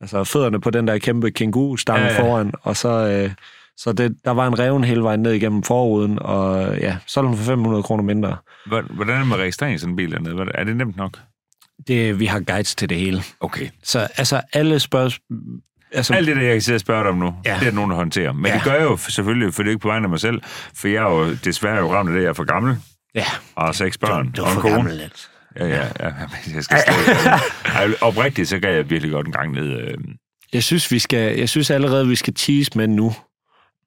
altså 0.00 0.24
fødderne 0.24 0.60
på 0.60 0.70
den 0.70 0.88
der 0.88 0.98
kæmpe 0.98 1.30
ja, 1.40 1.44
ja. 1.88 2.04
ja. 2.04 2.22
foran, 2.22 2.52
og 2.62 2.76
så, 2.76 2.88
øh, 2.88 3.30
så 3.76 3.92
det, 3.92 4.16
der 4.24 4.30
var 4.30 4.46
en 4.46 4.58
reven 4.58 4.84
hele 4.84 5.02
vejen 5.02 5.20
ned 5.20 5.32
igennem 5.32 5.62
forruden, 5.62 6.18
og 6.20 6.76
ja, 6.78 6.96
så 7.06 7.22
den 7.22 7.36
for 7.36 7.44
500 7.44 7.82
kroner 7.82 8.04
mindre. 8.04 8.36
Hvor- 8.66 8.94
Hvordan 8.94 9.14
er 9.14 9.18
det 9.18 9.28
med 9.28 9.36
registrering 9.36 9.80
sådan 9.80 9.92
en 9.92 9.96
bil 9.96 10.12
dernede? 10.12 10.50
Er 10.54 10.64
det 10.64 10.76
nemt 10.76 10.96
nok? 10.96 11.18
Det, 11.88 12.20
vi 12.20 12.26
har 12.26 12.40
guides 12.40 12.74
til 12.74 12.88
det 12.88 12.98
hele. 12.98 13.22
Okay. 13.40 13.68
Så 13.82 14.08
altså 14.16 14.40
alle 14.52 14.80
spørgsmål... 14.80 15.38
Altså, 15.94 16.14
Alt 16.14 16.26
det, 16.26 16.36
der 16.36 16.42
jeg 16.42 16.52
kan 16.52 16.62
sidde 16.62 16.76
og 16.76 16.80
spørge 16.80 17.02
dig 17.02 17.10
om 17.10 17.16
nu, 17.18 17.34
ja. 17.44 17.50
Det 17.54 17.60
er 17.66 17.70
der 17.70 17.74
nogen, 17.76 17.90
der 17.90 17.96
håndterer. 17.96 18.32
Men 18.32 18.46
ja. 18.46 18.54
Det 18.54 18.62
gør 18.64 18.72
jeg 18.74 18.82
jo 18.82 18.96
selvfølgelig, 18.96 19.54
for 19.54 19.62
det 19.62 19.68
er 19.68 19.72
ikke 19.72 19.82
på 19.82 19.88
vejen 19.88 20.04
af 20.04 20.10
mig 20.10 20.20
selv. 20.20 20.40
For 20.74 20.88
jeg 20.88 20.96
er 20.96 21.10
jo 21.10 21.34
desværre 21.44 21.76
jo 21.78 21.92
ramt 21.94 22.08
af 22.10 22.14
det, 22.14 22.22
jeg 22.22 22.28
er 22.28 22.32
for 22.32 22.44
gammel. 22.44 22.76
ja, 23.14 23.24
Og 23.54 23.64
har 23.64 23.72
seks 23.72 23.98
børn 23.98 24.30
du 24.32 24.42
var 24.42 24.48
en 24.48 24.54
for 24.54 24.60
kone. 24.60 24.74
gammel, 24.74 25.00
altså. 25.00 25.28
Ja, 25.56 25.66
ja, 25.66 25.86
ja. 26.00 26.12
Jeg 26.54 26.64
skal. 26.64 26.78
Ej, 27.76 27.88
oprigtigt, 28.00 28.48
så 28.48 28.60
kan 28.60 28.70
jeg 28.72 28.90
virkelig 28.90 29.12
godt 29.12 29.26
en 29.26 29.32
gang 29.32 29.52
ned. 29.52 29.80
Øh, 29.80 29.94
Jeg 30.52 30.62
synes, 30.62 30.90
vi 30.92 30.98
skal, 30.98 31.38
jeg 31.38 31.48
synes 31.48 31.70
allerede, 31.70 32.08
vi 32.08 32.16
skal 32.16 32.34
tease 32.34 32.70
med 32.74 32.86
nu, 32.88 33.12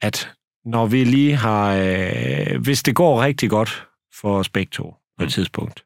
at 0.01 0.31
når 0.65 0.85
vi 0.85 1.03
lige 1.03 1.35
har... 1.35 1.75
Øh, 1.75 2.61
hvis 2.61 2.83
det 2.83 2.95
går 2.95 3.21
rigtig 3.21 3.49
godt 3.49 3.87
for 4.21 4.37
os 4.39 4.49
begge 4.49 4.69
to 4.71 4.83
på 5.17 5.23
et 5.23 5.25
Mm. 5.25 5.29
tidspunkt. 5.29 5.83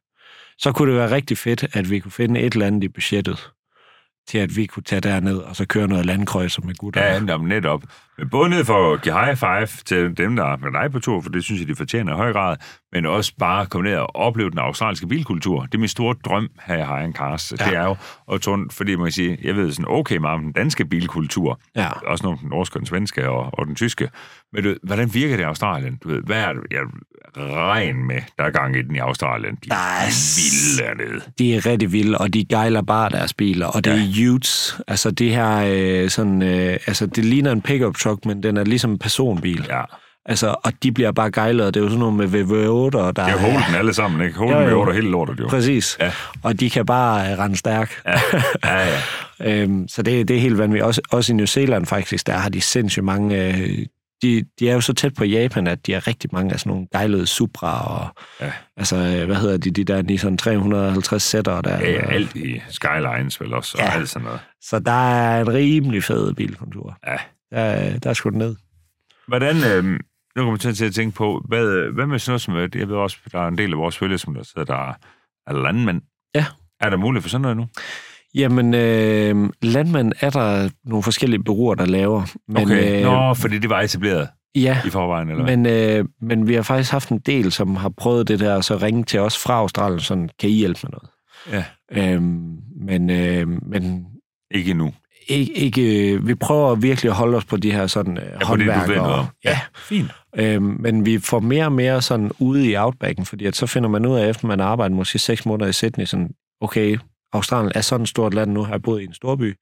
Så 0.57 0.71
kunne 0.71 0.91
det 0.91 0.99
være 0.99 1.11
rigtig 1.15 1.37
fedt, 1.37 1.65
at 1.73 1.89
vi 1.89 1.99
kunne 1.99 2.11
finde 2.11 2.39
et 2.39 2.53
eller 2.53 2.67
andet 2.67 2.83
i 2.83 2.87
budgettet, 2.87 3.49
til 4.29 4.37
at 4.37 4.55
vi 4.55 4.65
kunne 4.65 4.83
tage 4.83 5.01
derned 5.01 5.37
og 5.37 5.55
så 5.55 5.65
køre 5.65 5.87
noget 5.87 6.05
landkrøjser 6.05 6.61
med 6.61 6.75
gutter. 6.75 7.01
Ja, 7.01 7.21
jamen, 7.27 7.47
netop. 7.47 7.83
Men 8.17 8.29
både 8.29 8.49
ned 8.49 8.65
for 8.65 8.93
at 8.93 9.01
give 9.01 9.13
high 9.25 9.35
five 9.35 9.67
til 9.85 10.17
dem, 10.17 10.35
der 10.35 10.45
er 10.45 10.57
med 10.57 10.81
dig 10.81 10.91
på 10.91 10.99
tur, 10.99 11.21
for 11.21 11.29
det 11.29 11.43
synes 11.43 11.61
jeg, 11.61 11.67
de 11.67 11.75
fortjener 11.75 12.13
i 12.13 12.15
høj 12.15 12.33
grad, 12.33 12.57
men 12.93 13.05
også 13.05 13.33
bare 13.39 13.65
komme 13.65 13.89
ned 13.89 13.97
og 13.97 14.15
opleve 14.15 14.49
den 14.49 14.59
australske 14.59 15.07
bilkultur. 15.07 15.61
Det 15.61 15.73
er 15.73 15.79
min 15.79 15.87
store 15.87 16.15
drøm 16.25 16.49
her 16.65 16.77
i 16.77 16.81
Hajen 16.81 17.13
Cars. 17.13 17.53
Ja. 17.59 17.65
Det 17.65 17.75
er 17.75 17.83
jo 17.83 17.95
at 18.31 18.41
tage, 18.41 18.53
rundt, 18.53 18.73
fordi 18.73 18.95
man 18.95 19.05
kan 19.05 19.11
sige, 19.11 19.37
jeg 19.43 19.55
ved 19.55 19.71
sådan 19.71 19.91
okay 19.91 20.17
meget 20.17 20.35
om 20.35 20.43
den 20.43 20.51
danske 20.51 20.85
bilkultur, 20.85 21.59
ja. 21.75 21.89
også 21.91 22.23
nogle 22.23 22.39
den 22.41 22.49
norske, 22.49 22.79
den 22.79 22.85
svenske 22.85 23.29
og, 23.29 23.49
og 23.53 23.65
den 23.65 23.75
tyske. 23.75 24.09
Men 24.53 24.63
du 24.63 24.69
ved, 24.69 24.77
hvordan 24.83 25.13
virker 25.13 25.35
det 25.35 25.43
i 25.43 25.45
Australien? 25.45 25.99
Du 26.03 26.07
ved, 26.07 26.21
hvad 26.23 26.43
er 26.43 26.53
det? 26.53 26.61
Jeg 26.71 26.81
regn 27.37 28.07
med, 28.07 28.21
der 28.37 28.43
er 28.43 28.49
gang 28.51 28.75
i 28.75 28.81
den 28.81 28.95
i 28.95 28.99
Australien. 28.99 29.55
De 29.55 29.69
er 29.71 30.05
vilde 30.35 30.83
dernede. 31.03 31.21
De 31.39 31.55
er 31.55 31.65
rigtig 31.65 31.91
vilde, 31.91 32.17
og 32.17 32.33
de 32.33 32.45
gejler 32.45 32.81
bare 32.81 33.09
deres 33.09 33.33
biler, 33.33 33.65
og 33.67 33.83
det 33.85 33.91
Ja. 33.91 34.25
er 34.27 34.31
utes. 34.31 34.77
Altså 34.87 35.11
det 35.11 35.31
her, 35.31 35.63
øh, 35.67 36.09
sådan, 36.09 36.41
øh, 36.41 36.77
altså 36.87 37.05
det 37.05 37.25
ligner 37.25 37.51
en 37.51 37.61
pickup 37.61 37.95
truck, 37.95 38.25
men 38.25 38.43
den 38.43 38.57
er 38.57 38.63
ligesom 38.63 38.91
en 38.91 38.99
personbil. 38.99 39.65
Ja, 39.69 39.81
Altså, 40.25 40.55
og 40.63 40.73
de 40.83 40.91
bliver 40.91 41.11
bare 41.11 41.31
gejlet, 41.31 41.65
og 41.65 41.73
det 41.73 41.79
er 41.79 41.83
jo 41.83 41.89
sådan 41.89 41.99
noget 41.99 42.15
med 42.15 42.27
VV8, 42.27 42.97
og 42.97 43.15
der 43.15 43.25
det 43.25 43.33
er 43.33 43.37
Holden 43.37 43.75
alle 43.77 43.93
sammen, 43.93 44.21
ikke? 44.21 44.37
Holden 44.37 44.55
Jo, 44.57 44.63
med 44.63 44.69
jo. 44.71 44.79
8 44.81 44.93
hele 44.93 45.09
lortet, 45.09 45.39
jo. 45.39 45.47
Præcis. 45.47 45.97
Ja. 45.99 46.11
Og 46.43 46.59
de 46.59 46.69
kan 46.69 46.85
bare 46.85 47.31
øh, 47.31 47.39
rende 47.39 47.57
stærk. 47.57 48.01
Ja, 48.05 48.19
ja, 48.65 48.87
ja. 48.87 48.97
Øhm, 49.61 49.87
så 49.87 50.01
det, 50.01 50.27
det 50.27 50.35
er 50.35 50.41
helt 50.41 50.57
vanvittigt. 50.57 50.85
Også, 50.85 51.01
også 51.11 51.33
i 51.33 51.35
New 51.35 51.45
Zealand 51.45 51.85
faktisk, 51.85 52.27
der 52.27 52.33
har 52.33 52.49
de 52.49 52.61
sindssygt 52.61 53.05
mange... 53.05 53.47
Øh, 53.47 53.85
de, 54.21 54.45
de 54.59 54.69
er 54.69 54.73
jo 54.73 54.81
så 54.81 54.93
tæt 54.93 55.13
på 55.13 55.23
Japan, 55.23 55.67
at 55.67 55.85
de 55.87 55.93
har 55.93 56.07
rigtig 56.07 56.29
mange 56.33 56.53
af 56.53 56.59
sådan 56.59 56.69
nogle 56.69 56.87
gejlede 56.91 57.27
Supra, 57.27 57.99
og 57.99 58.15
Ja. 58.41 58.51
altså, 58.77 58.95
øh, 58.95 59.25
hvad 59.25 59.35
hedder 59.35 59.57
de, 59.57 59.71
de 59.71 59.83
der 59.83 60.01
Nissan 60.01 60.37
350 60.37 61.23
sætter 61.23 61.61
der. 61.61 61.79
Ja, 61.79 61.91
ja, 61.91 62.11
alt 62.11 62.35
i 62.35 62.61
Skylines 62.69 63.41
vel 63.41 63.53
også, 63.53 63.77
og 63.77 63.83
Ja. 63.83 63.91
alt 63.93 64.09
sådan 64.09 64.25
noget. 64.25 64.39
Så 64.61 64.79
der 64.79 65.11
er 65.11 65.41
en 65.41 65.53
rimelig 65.53 66.03
fed 66.03 66.33
bilkontur. 66.33 66.97
Ja. 67.07 67.17
Der, 67.51 67.99
der 67.99 68.09
er 68.09 68.13
sgu 68.13 68.29
ned. 68.29 68.55
Hvordan, 69.27 69.55
øh, 69.57 69.83
nu 70.35 70.43
kommer 70.43 70.57
jeg 70.63 70.75
til 70.75 70.85
at 70.85 70.93
tænke 70.93 71.15
på, 71.15 71.45
hvad, 71.47 71.93
hvad 71.93 72.05
med 72.05 72.19
sådan 72.19 72.31
noget 72.31 72.41
som, 72.41 72.55
øh, 72.55 72.69
jeg 72.75 72.87
ved 72.89 72.95
også, 72.95 73.17
der 73.31 73.39
er 73.39 73.47
en 73.47 73.57
del 73.57 73.71
af 73.71 73.77
vores 73.77 73.97
følge, 73.97 74.17
som 74.17 74.33
der 74.33 74.43
sidder, 74.43 74.63
der 74.63 74.93
er 75.47 75.53
landmænd. 75.63 76.01
Ja. 76.35 76.45
Er 76.81 76.89
der 76.89 76.97
mulighed 76.97 77.21
for 77.21 77.29
sådan 77.29 77.41
noget 77.41 77.57
nu? 77.57 77.67
Jamen, 78.35 78.73
øh, 78.73 79.49
landmand 79.61 80.11
er 80.19 80.29
der 80.29 80.69
nogle 80.85 81.03
forskellige 81.03 81.43
bureauer, 81.43 81.75
der 81.75 81.85
laver. 81.85 82.23
Men, 82.47 82.63
okay, 82.63 82.97
øh, 82.97 83.03
nå, 83.03 83.33
fordi 83.33 83.57
det 83.59 83.69
var 83.69 83.81
etableret 83.81 84.27
Ja, 84.55 84.77
i 84.85 84.89
forvejen, 84.89 85.29
eller 85.29 85.43
hvad? 85.43 85.57
men, 85.57 85.65
øh, 85.99 86.05
men 86.21 86.47
vi 86.47 86.53
har 86.53 86.61
faktisk 86.61 86.91
haft 86.91 87.09
en 87.09 87.19
del, 87.19 87.51
som 87.51 87.75
har 87.75 87.89
prøvet 87.97 88.27
det 88.27 88.39
der, 88.39 88.55
og 88.55 88.63
så 88.63 88.77
ringe 88.77 89.03
til 89.03 89.19
os 89.19 89.37
fra 89.43 89.53
Australien, 89.53 89.99
sådan, 89.99 90.29
kan 90.39 90.49
I 90.49 90.53
hjælpe 90.53 90.79
med 90.83 90.91
noget? 90.91 91.09
Ja, 91.51 91.63
Øhm, 92.13 92.57
men, 92.85 93.09
øh, 93.09 93.47
men 93.47 94.05
ikke 94.51 94.71
endnu. 94.71 94.93
ikke, 95.27 95.53
ikke, 95.53 96.11
øh, 96.13 96.27
vi 96.27 96.35
prøver 96.35 96.75
virkelig 96.75 97.09
at 97.09 97.15
holde 97.15 97.37
os 97.37 97.45
på 97.45 97.57
de 97.57 97.71
her 97.71 97.87
sådan 97.87 98.17
øh, 98.17 98.23
Ja, 98.23 98.45
på 98.45 98.55
det, 98.55 98.65
du 98.65 98.71
håndværkere. 98.71 98.97
noget 98.97 99.15
om. 99.19 99.25
Ja, 99.45 99.59
Fint. 99.75 100.07
øhm, 100.35 100.77
men 100.79 101.05
vi 101.05 101.19
får 101.19 101.39
mere 101.39 101.65
og 101.65 101.71
mere 101.71 102.01
sådan 102.01 102.31
ude 102.39 102.69
i 102.71 102.75
outbacken, 102.77 103.25
fordi 103.25 103.45
at 103.45 103.55
så 103.55 103.65
finder 103.67 103.89
man 103.89 104.05
ud 104.05 104.15
af, 104.17 104.29
efter 104.29 104.47
man 104.47 104.59
har 104.59 104.67
arbejdet 104.67 104.95
måske 104.97 105.19
seks 105.19 105.45
måneder 105.45 105.69
i 105.69 105.73
Sydney, 105.73 106.05
sådan, 106.05 106.29
okay, 106.61 106.97
Australien 107.33 107.71
er 107.75 107.81
sådan 107.81 108.03
et 108.03 108.09
stort 108.09 108.33
land 108.33 108.51
nu, 108.51 108.63
har 108.63 108.71
jeg 108.71 108.81
boet 108.81 109.01
i 109.01 109.05
en 109.05 109.13
storby. 109.13 109.55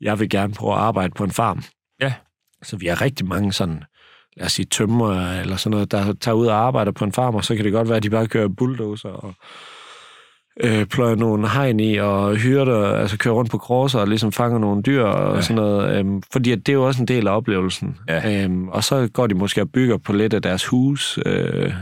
Jeg 0.00 0.20
vil 0.20 0.28
gerne 0.28 0.54
prøve 0.54 0.72
at 0.72 0.78
arbejde 0.78 1.12
på 1.16 1.24
en 1.24 1.30
farm. 1.30 1.62
Ja. 2.00 2.14
Så 2.62 2.76
vi 2.76 2.86
har 2.86 3.00
rigtig 3.00 3.26
mange 3.26 3.52
sådan, 3.52 3.84
lad 4.36 4.46
os 4.46 4.52
sige, 4.52 4.66
tømmer 4.66 5.40
eller 5.40 5.56
sådan 5.56 5.70
noget, 5.70 5.90
der 5.90 6.12
tager 6.12 6.34
ud 6.34 6.46
og 6.46 6.56
arbejder 6.56 6.92
på 6.92 7.04
en 7.04 7.12
farm, 7.12 7.34
og 7.34 7.44
så 7.44 7.56
kan 7.56 7.64
det 7.64 7.72
godt 7.72 7.88
være, 7.88 7.96
at 7.96 8.02
de 8.02 8.10
bare 8.10 8.28
kører 8.28 8.48
bulldozer 8.48 9.08
og 9.08 9.34
øh, 10.60 10.86
pløjer 10.86 11.14
nogle 11.14 11.48
hegn 11.48 11.80
i 11.80 11.96
og 11.96 12.34
hyrder, 12.36 12.94
altså 12.94 13.18
kører 13.18 13.34
rundt 13.34 13.50
på 13.50 13.58
krosser 13.58 13.98
og 13.98 14.08
ligesom 14.08 14.32
fanger 14.32 14.58
nogle 14.58 14.82
dyr 14.82 15.02
og 15.02 15.30
Ja. 15.30 15.34
ja. 15.36 15.40
sådan 15.42 15.56
noget. 15.56 15.96
Øhm, 15.98 16.22
fordi 16.32 16.52
at 16.52 16.58
det 16.58 16.68
er 16.68 16.72
jo 16.72 16.86
også 16.86 17.00
en 17.02 17.08
del 17.08 17.26
af 17.28 17.36
oplevelsen. 17.36 17.96
Ja. 18.08 18.44
Øhm, 18.44 18.68
og 18.68 18.84
så 18.84 19.08
går 19.12 19.26
de 19.26 19.34
måske 19.34 19.60
og 19.60 19.68
bygger 19.74 19.96
på 19.96 20.12
lidt 20.12 20.34
af 20.34 20.42
deres 20.42 20.66
hus 20.66 21.18
øh, 21.26 21.64
øh, 21.64 21.72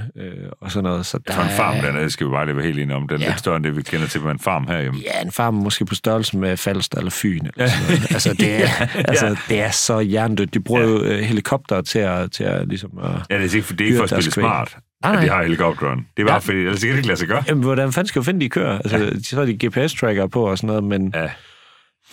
og 0.60 0.70
sådan 0.70 0.84
noget. 0.84 1.06
Så 1.06 1.18
der 1.28 1.32
For 1.34 1.42
en 1.42 1.48
farm 1.50 1.76
er- 1.76 1.80
dernede 1.80 2.10
skal 2.10 2.26
vi 2.26 2.30
bare 2.30 2.46
lige 2.46 2.56
være 2.56 2.64
helt 2.66 2.78
enige 2.78 2.96
om. 2.96 3.08
Den 3.08 3.16
er 3.16 3.20
Ja. 3.22 3.28
lidt 3.28 3.38
større 3.38 3.56
end 3.56 3.64
det, 3.64 3.76
vi 3.76 3.82
kender 3.82 4.06
til 4.06 4.20
med 4.20 4.30
en 4.30 4.38
farm 4.38 4.66
herhjemme. 4.68 5.00
Ja, 5.14 5.22
en 5.26 5.32
farm 5.32 5.54
måske 5.54 5.84
på 5.84 5.94
størrelse 5.94 6.36
med 6.38 6.56
Falster 6.56 6.98
eller 6.98 7.10
Fyn. 7.10 7.40
Eller 7.56 7.68
sådan 7.70 7.86
noget. 7.88 8.10
altså, 8.14 8.34
det 8.34 8.64
er, 8.64 8.86
altså, 8.94 9.36
det 9.48 9.60
er 9.60 9.70
så 9.70 10.00
hjernedødt. 10.00 10.54
De 10.54 10.60
bruger 10.60 10.80
Ja. 10.82 10.86
jo 10.88 11.02
øh, 11.02 11.18
helikopter 11.18 11.80
til 11.82 11.98
at, 11.98 12.32
til 12.32 12.44
at 12.44 12.68
ligesom... 12.68 12.90
At, 13.02 13.10
Ja, 13.30 13.38
det 13.42 13.50
er 13.50 13.54
ikke, 13.54 13.66
for, 13.66 13.72
det 13.74 13.80
er 13.80 13.86
ikke 13.86 13.96
for 13.96 14.04
at 14.04 14.10
spille 14.10 14.30
smart, 14.30 14.76
Nej, 15.02 15.12
at 15.12 15.18
de 15.22 15.26
nej. 15.26 15.36
har 15.36 15.42
helikopteren. 15.42 16.06
Det 16.16 16.22
er 16.22 16.26
bare 16.26 16.34
Ja. 16.34 16.38
fordi, 16.38 16.58
ellers 16.58 16.80
kan 16.80 16.88
det 16.90 16.96
ikke 16.96 17.06
lade 17.08 17.18
sig 17.18 17.28
gøre. 17.28 17.44
Jamen, 17.48 17.64
hvordan 17.64 17.92
fanden 17.92 18.08
skal 18.08 18.20
du 18.20 18.24
finde, 18.24 18.40
de 18.40 18.48
kører? 18.48 18.78
Altså, 18.78 18.96
ja. 18.98 19.10
så 19.22 19.40
er 19.40 19.46
de 19.46 19.66
GPS-tracker 19.66 20.26
på 20.26 20.46
og 20.50 20.58
sådan 20.58 20.66
noget, 20.68 20.84
men 20.84 21.12
Ja, 21.14 21.30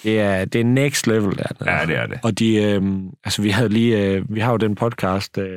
det 0.03 0.19
er, 0.19 0.45
det 0.45 0.61
er 0.61 0.65
next 0.65 1.07
level 1.07 1.37
der. 1.37 1.71
ja 1.71 1.85
det 1.85 1.95
er 1.97 2.05
det. 2.07 2.19
Og 2.23 2.39
de, 2.39 2.55
øh, 2.55 2.81
altså 3.23 3.41
vi 3.41 3.49
havde 3.49 3.69
lige, 3.69 4.03
øh, 4.05 4.35
vi 4.35 4.39
har 4.39 4.51
jo 4.51 4.57
den 4.57 4.75
podcast, 4.75 5.37
øh, 5.37 5.47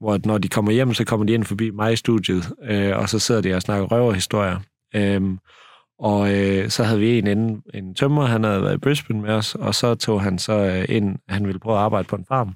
hvor 0.00 0.18
når 0.24 0.38
de 0.38 0.48
kommer 0.48 0.72
hjem, 0.72 0.94
så 0.94 1.04
kommer 1.04 1.26
de 1.26 1.32
ind 1.32 1.44
forbi 1.44 1.70
mig 1.70 1.92
i 1.92 1.96
studiet, 1.96 2.52
øh, 2.64 2.96
og 2.98 3.08
så 3.08 3.18
sidder 3.18 3.40
de 3.40 3.54
og 3.54 3.62
snakker 3.62 3.86
røverhistorier. 3.86 4.58
Øhm, 4.94 5.38
og 5.98 6.34
øh, 6.34 6.68
så 6.70 6.84
havde 6.84 7.00
vi 7.00 7.18
en 7.18 7.26
inden, 7.26 7.62
en 7.74 7.94
tømmer, 7.94 8.26
han 8.26 8.44
havde 8.44 8.62
været 8.62 8.74
i 8.74 8.78
Brisbane 8.78 9.20
med 9.22 9.30
os, 9.34 9.54
og 9.54 9.74
så 9.74 9.94
tog 9.94 10.22
han 10.22 10.38
så 10.38 10.52
øh, 10.52 10.84
ind, 10.96 11.16
han 11.28 11.46
ville 11.46 11.60
prøve 11.60 11.76
at 11.76 11.82
arbejde 11.82 12.08
på 12.08 12.16
en 12.16 12.24
farm. 12.28 12.54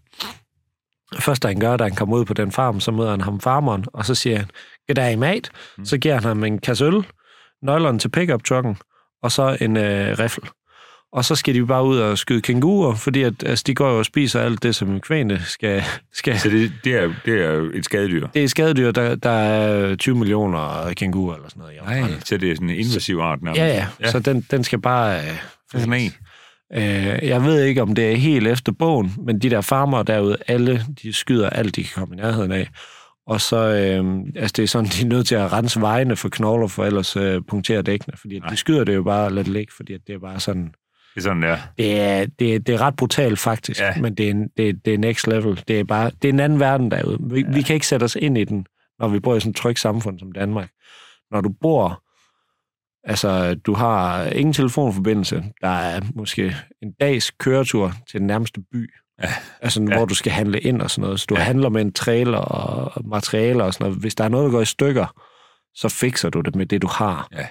Først 1.18 1.42
da 1.42 1.48
han 1.48 1.60
gør, 1.60 1.76
da 1.76 1.84
han 1.84 1.94
kommer 1.94 2.16
ud 2.16 2.24
på 2.24 2.34
den 2.34 2.52
farm, 2.52 2.80
så 2.80 2.90
møder 2.90 3.10
han 3.10 3.20
ham 3.20 3.40
farmeren, 3.40 3.84
og 3.92 4.04
så 4.06 4.14
siger 4.14 4.36
han, 4.36 4.46
goddag 4.88 5.18
mate. 5.18 5.50
Mm. 5.78 5.84
Så 5.84 5.98
giver 5.98 6.14
han 6.14 6.22
ham 6.24 6.44
en 6.44 6.58
kasse 6.58 6.84
øl, 6.84 7.06
nøglerne 7.62 7.98
til 7.98 8.08
pickup-trucken, 8.08 8.76
og 9.22 9.32
så 9.32 9.56
en 9.60 9.76
øh, 9.76 10.18
riffel. 10.18 10.44
Og 11.12 11.24
så 11.24 11.34
skal 11.34 11.54
de 11.54 11.66
bare 11.66 11.84
ud 11.84 11.98
og 11.98 12.18
skyde 12.18 12.40
kænguruer, 12.40 12.94
fordi 12.94 13.22
at, 13.22 13.34
altså, 13.46 13.64
de 13.66 13.74
går 13.74 13.90
jo 13.90 13.98
og 13.98 14.04
spiser 14.04 14.40
alt 14.40 14.62
det, 14.62 14.74
som 14.74 15.00
kvæne 15.00 15.40
skal... 15.44 15.82
skal. 16.12 16.40
Så 16.40 16.48
det, 16.48 16.72
det, 16.84 16.94
er, 16.94 17.12
det 17.24 17.44
er 17.44 17.70
et 17.74 17.84
skadedyr. 17.84 18.26
Det 18.26 18.44
er 18.44 18.48
skadedyr, 18.48 18.90
der, 18.90 19.14
der 19.14 19.30
er 19.30 19.96
20 19.96 20.14
millioner 20.16 20.92
kænguruer 20.96 21.34
eller 21.34 21.48
sådan 21.48 21.60
noget. 21.60 21.78
Australien. 21.78 22.20
Så 22.24 22.36
det 22.36 22.50
er 22.50 22.54
sådan 22.54 22.70
en 22.70 22.76
invasiv 22.76 23.18
art 23.18 23.42
nærmest. 23.42 23.60
Ja, 23.60 23.66
ja, 23.66 23.86
ja. 24.00 24.10
Så 24.10 24.18
den, 24.18 24.46
den 24.50 24.64
skal 24.64 24.80
bare... 24.80 25.18
Øh, 25.18 25.24
Det 25.24 25.34
er 25.74 25.78
sådan 25.78 25.92
en. 25.92 26.12
Øh, 26.74 27.28
jeg 27.28 27.44
ved 27.44 27.64
ikke, 27.64 27.82
om 27.82 27.94
det 27.94 28.12
er 28.12 28.16
helt 28.16 28.46
efter 28.46 28.72
bogen, 28.72 29.12
men 29.26 29.38
de 29.38 29.50
der 29.50 29.60
farmer 29.60 30.02
derude, 30.02 30.36
alle, 30.46 30.84
de 31.02 31.12
skyder 31.12 31.50
alt, 31.50 31.76
de 31.76 31.84
kan 31.84 31.92
komme 31.94 32.14
i 32.14 32.18
nærheden 32.18 32.52
af. 32.52 32.68
Og 33.26 33.40
så, 33.40 33.56
øh, 33.56 34.18
altså 34.36 34.52
det 34.56 34.62
er 34.62 34.66
sådan, 34.66 34.88
de 34.94 35.02
er 35.02 35.08
nødt 35.08 35.26
til 35.26 35.34
at 35.34 35.52
rense 35.52 35.80
vejene 35.80 36.16
for 36.16 36.28
knogler, 36.28 36.66
for 36.66 36.84
ellers 36.84 37.16
øh, 37.16 37.42
punktere 37.48 37.82
dækkene. 37.82 38.16
Fordi 38.20 38.38
Nej. 38.38 38.48
de 38.48 38.56
skyder 38.56 38.84
det 38.84 38.94
jo 38.94 39.02
bare 39.02 39.34
det 39.34 39.48
ligge, 39.48 39.72
fordi 39.76 39.92
det 40.06 40.14
er 40.14 40.18
bare 40.18 40.40
sådan... 40.40 40.64
Det 41.14 41.20
er 41.20 41.20
sådan, 41.20 41.42
ja. 41.42 41.58
Det 41.78 42.00
er, 42.00 42.26
det, 42.38 42.54
er, 42.54 42.58
det 42.58 42.74
er 42.74 42.80
ret 42.80 42.96
brutalt 42.96 43.38
faktisk, 43.38 43.80
Ja. 43.80 44.00
men 44.00 44.14
det 44.14 44.30
er, 44.30 44.34
det, 44.56 44.84
det 44.84 44.94
er 44.94 44.98
next 44.98 45.26
level. 45.26 45.62
Det 45.68 45.80
er 45.80 45.84
bare 45.84 46.10
det 46.22 46.28
er 46.28 46.32
en 46.32 46.40
anden 46.40 46.60
verden 46.60 46.90
derude. 46.90 47.18
Vi, 47.20 47.40
ja. 47.40 47.46
vi 47.52 47.62
kan 47.62 47.74
ikke 47.74 47.86
sætte 47.86 48.04
os 48.04 48.16
ind 48.20 48.38
i 48.38 48.44
den, 48.44 48.66
når 48.98 49.08
vi 49.08 49.20
bor 49.20 49.36
i 49.36 49.40
sådan 49.40 49.50
et 49.50 49.56
trygt 49.56 49.78
samfund 49.78 50.18
som 50.18 50.32
Danmark. 50.32 50.70
Når 51.30 51.40
du 51.40 51.50
bor, 51.60 52.02
altså 53.06 53.54
du 53.54 53.74
har 53.74 54.24
ingen 54.24 54.52
telefonforbindelse, 54.52 55.44
der 55.60 55.68
er 55.68 56.00
måske 56.14 56.56
en 56.82 56.92
dags 57.00 57.30
køretur 57.30 57.92
til 58.10 58.20
den 58.20 58.26
nærmeste 58.26 58.60
by, 58.72 58.90
Ja. 59.22 59.28
altså 59.62 59.86
Ja. 59.88 59.96
hvor 59.96 60.04
du 60.04 60.14
skal 60.14 60.32
handle 60.32 60.60
ind 60.60 60.82
og 60.82 60.90
sådan 60.90 61.02
noget. 61.02 61.20
Så 61.20 61.26
du 61.28 61.34
Ja. 61.34 61.40
ja. 61.40 61.44
handler 61.46 61.68
med 61.68 61.82
en 61.82 61.92
trailer 61.92 62.38
og 62.38 63.04
materialer 63.08 63.64
og 63.64 63.74
sådan 63.74 63.84
noget. 63.84 64.00
Hvis 64.00 64.14
der 64.14 64.24
er 64.24 64.28
noget, 64.28 64.44
der 64.44 64.50
går 64.50 64.60
i 64.60 64.64
stykker, 64.64 65.06
så 65.74 65.88
fikser 65.88 66.30
du 66.30 66.40
det 66.40 66.54
med 66.56 66.66
det, 66.66 66.82
du 66.82 66.86
har. 66.86 67.28
Ja. 67.32 67.46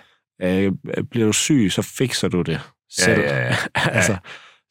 Øh, 0.63 0.71
bliver 1.11 1.25
du 1.25 1.33
syg, 1.33 1.67
så 1.71 1.81
fikser 1.81 2.27
du 2.27 2.41
det 2.41 2.59
selv. 2.91 3.21
Ja, 3.21 3.37
ja, 3.37 3.45
ja. 3.45 3.55
altså, 3.97 4.17